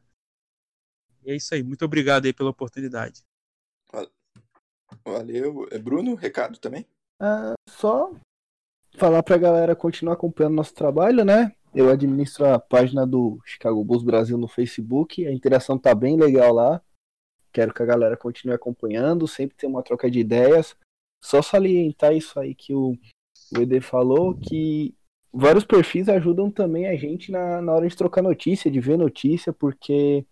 E 1.24 1.32
é 1.32 1.36
isso 1.36 1.54
aí. 1.54 1.62
Muito 1.62 1.84
obrigado 1.84 2.26
aí 2.26 2.32
pela 2.32 2.50
oportunidade. 2.50 3.24
Valeu. 5.04 5.68
É 5.70 5.78
Bruno, 5.78 6.14
recado 6.14 6.58
também? 6.58 6.86
É, 7.20 7.54
só 7.68 8.12
falar 8.96 9.22
pra 9.22 9.38
galera 9.38 9.76
continuar 9.76 10.14
acompanhando 10.14 10.54
nosso 10.54 10.74
trabalho, 10.74 11.24
né? 11.24 11.54
Eu 11.74 11.90
administro 11.90 12.46
a 12.46 12.58
página 12.58 13.06
do 13.06 13.38
Chicago 13.44 13.84
Bulls 13.84 14.02
Brasil 14.02 14.38
no 14.38 14.48
Facebook. 14.48 15.26
A 15.26 15.32
interação 15.32 15.78
tá 15.78 15.94
bem 15.94 16.16
legal 16.16 16.52
lá. 16.52 16.82
Quero 17.56 17.72
que 17.72 17.82
a 17.82 17.86
galera 17.86 18.18
continue 18.18 18.54
acompanhando, 18.54 19.26
sempre 19.26 19.56
tem 19.56 19.66
uma 19.66 19.82
troca 19.82 20.10
de 20.10 20.20
ideias. 20.20 20.76
Só 21.24 21.40
salientar 21.40 22.14
isso 22.14 22.38
aí 22.38 22.54
que 22.54 22.74
o, 22.74 22.94
o 23.56 23.62
ED 23.62 23.80
falou, 23.80 24.34
que 24.34 24.94
vários 25.32 25.64
perfis 25.64 26.06
ajudam 26.06 26.50
também 26.50 26.86
a 26.86 26.94
gente 26.96 27.32
na, 27.32 27.62
na 27.62 27.72
hora 27.72 27.88
de 27.88 27.96
trocar 27.96 28.20
notícia, 28.20 28.70
de 28.70 28.78
ver 28.78 28.98
notícia, 28.98 29.54
porque 29.54 30.26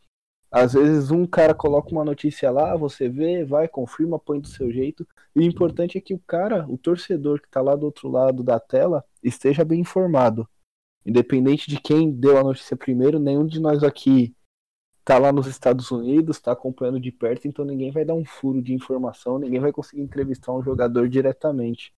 às 0.51 0.75
vezes 0.75 1.11
um 1.11 1.27
cara 1.27 1.55
coloca 1.55 1.93
uma 1.93 2.05
notícia 2.05 2.51
lá, 2.51 2.77
você 2.77 3.09
vê, 3.09 3.43
vai, 3.43 3.69
confirma, 3.69 4.19
põe 4.19 4.39
do 4.39 4.49
seu 4.49 4.71
jeito. 4.71 5.09
E 5.35 5.39
o 5.39 5.43
importante 5.43 5.97
é 5.97 6.03
que 6.03 6.13
o 6.13 6.23
cara, 6.27 6.67
o 6.69 6.77
torcedor 6.77 7.41
que 7.41 7.47
está 7.47 7.63
lá 7.63 7.75
do 7.75 7.87
outro 7.87 8.07
lado 8.07 8.43
da 8.43 8.61
tela, 8.61 9.03
esteja 9.23 9.65
bem 9.65 9.81
informado. 9.81 10.47
Independente 11.07 11.71
de 11.71 11.81
quem 11.81 12.11
deu 12.11 12.37
a 12.37 12.45
notícia 12.45 12.77
primeiro, 12.77 13.19
nenhum 13.19 13.47
de 13.47 13.59
nós 13.61 13.83
aqui 13.83 14.37
tá 15.05 15.19
lá 15.19 15.31
nos 15.31 15.47
Estados 15.47 15.91
Unidos, 15.91 16.41
tá 16.41 16.53
acompanhando 16.53 16.99
de 16.99 17.13
perto, 17.13 17.47
então 17.47 17.65
ninguém 17.65 17.91
vai 17.91 18.05
dar 18.05 18.15
um 18.15 18.25
furo 18.25 18.63
de 18.63 18.73
informação, 18.73 19.39
ninguém 19.39 19.61
vai 19.61 19.71
conseguir 19.71 20.03
entrevistar 20.03 20.53
um 20.53 20.63
jogador 20.63 21.09
diretamente. 21.09 21.93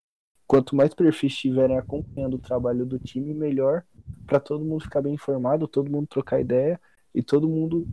Quanto 0.46 0.74
mais 0.74 0.92
perfis 0.92 1.32
estiverem 1.32 1.78
acompanhando 1.78 2.34
o 2.34 2.40
trabalho 2.40 2.84
do 2.84 2.98
time, 2.98 3.32
melhor 3.32 3.84
para 4.26 4.40
todo 4.40 4.64
mundo 4.64 4.82
ficar 4.82 5.02
bem 5.02 5.14
informado, 5.14 5.68
todo 5.68 5.90
mundo 5.90 6.06
trocar 6.06 6.40
ideia 6.40 6.80
e 7.14 7.22
todo 7.22 7.48
mundo 7.48 7.86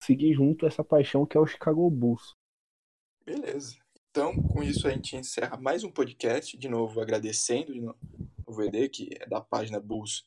seguir 0.00 0.32
junto 0.34 0.66
essa 0.66 0.84
paixão 0.84 1.26
que 1.26 1.36
é 1.36 1.40
o 1.40 1.46
Chicago 1.46 1.88
Bulls. 1.90 2.34
Beleza. 3.24 3.76
Então, 4.10 4.34
com 4.34 4.62
isso 4.62 4.88
a 4.88 4.90
gente 4.90 5.16
encerra 5.16 5.56
mais 5.56 5.84
um 5.84 5.90
podcast, 5.90 6.56
de 6.56 6.68
novo 6.68 7.00
agradecendo 7.00 7.72
de 7.72 7.80
novo, 7.80 7.98
o 8.46 8.52
VD, 8.52 8.88
que 8.88 9.08
é 9.20 9.26
da 9.28 9.40
página 9.40 9.78
Bulls 9.78 10.24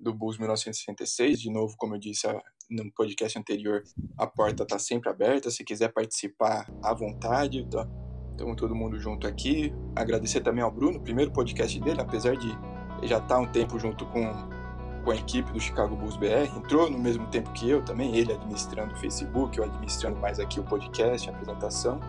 do 0.00 0.12
Bulls 0.12 0.38
1966, 0.38 1.40
de 1.40 1.50
novo, 1.50 1.76
como 1.76 1.94
eu 1.94 1.98
disse, 1.98 2.26
a 2.26 2.42
no 2.70 2.90
podcast 2.92 3.38
anterior, 3.38 3.82
a 4.16 4.26
porta 4.26 4.62
está 4.62 4.78
sempre 4.78 5.10
aberta. 5.10 5.50
Se 5.50 5.64
quiser 5.64 5.92
participar, 5.92 6.70
à 6.82 6.94
vontade. 6.94 7.66
Tá? 7.70 7.86
Estamos 8.30 8.56
todo 8.56 8.74
mundo 8.74 8.98
junto 8.98 9.26
aqui. 9.26 9.72
Agradecer 9.94 10.40
também 10.40 10.62
ao 10.62 10.70
Bruno, 10.70 11.00
primeiro 11.00 11.30
podcast 11.30 11.78
dele, 11.80 12.00
apesar 12.00 12.36
de 12.36 12.48
já 13.02 13.18
estar 13.18 13.26
tá 13.26 13.38
um 13.38 13.46
tempo 13.46 13.78
junto 13.78 14.06
com, 14.06 14.30
com 15.04 15.10
a 15.10 15.16
equipe 15.16 15.52
do 15.52 15.60
Chicago 15.60 15.94
Bulls 15.96 16.16
BR. 16.16 16.56
Entrou 16.56 16.90
no 16.90 16.98
mesmo 16.98 17.26
tempo 17.28 17.52
que 17.52 17.68
eu 17.68 17.84
também, 17.84 18.16
ele 18.16 18.32
administrando 18.32 18.94
o 18.94 18.96
Facebook, 18.96 19.58
eu 19.58 19.64
administrando 19.64 20.18
mais 20.18 20.40
aqui 20.40 20.60
o 20.60 20.64
podcast, 20.64 21.28
a 21.28 21.32
apresentação. 21.32 22.00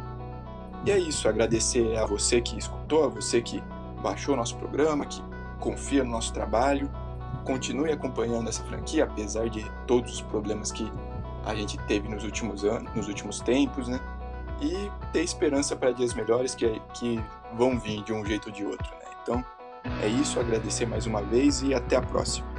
E 0.86 0.92
é 0.92 1.00
isso, 1.00 1.28
agradecer 1.28 1.98
a 1.98 2.06
você 2.06 2.42
que 2.42 2.58
escutou, 2.58 3.06
a 3.06 3.08
você 3.08 3.42
que 3.42 3.62
baixou 4.02 4.36
nosso 4.36 4.56
programa, 4.58 5.06
que 5.06 5.22
confia 5.60 6.04
no 6.04 6.12
nosso 6.12 6.32
trabalho 6.32 6.90
continue 7.46 7.92
acompanhando 7.92 8.50
essa 8.50 8.64
franquia, 8.64 9.06
apesar 9.06 9.50
de 9.50 9.64
todos 9.88 10.16
os 10.16 10.22
problemas 10.22 10.72
que 10.72 10.92
a 11.46 11.54
gente 11.56 11.78
teve 11.88 12.10
nos 12.10 12.24
últimos 12.24 12.66
anos, 12.66 12.94
nos 12.94 13.08
últimos 13.08 13.40
tempos, 13.40 13.88
né? 13.88 14.00
E 14.62 14.90
ter 15.14 15.22
esperança 15.22 15.76
para 15.76 15.92
dias 15.92 16.14
melhores 16.14 16.56
que, 16.56 16.82
que 16.94 17.24
vão 17.56 17.80
vir 17.80 18.04
de 18.04 18.12
um 18.12 18.26
jeito 18.26 18.48
ou 18.48 18.52
de 18.52 18.66
outro, 18.66 18.90
né? 18.96 19.12
Então, 19.22 19.46
é 20.02 20.08
isso, 20.08 20.40
agradecer 20.40 20.86
mais 20.86 21.06
uma 21.06 21.22
vez 21.22 21.62
e 21.62 21.74
até 21.74 21.96
a 21.96 22.02
próxima. 22.02 22.55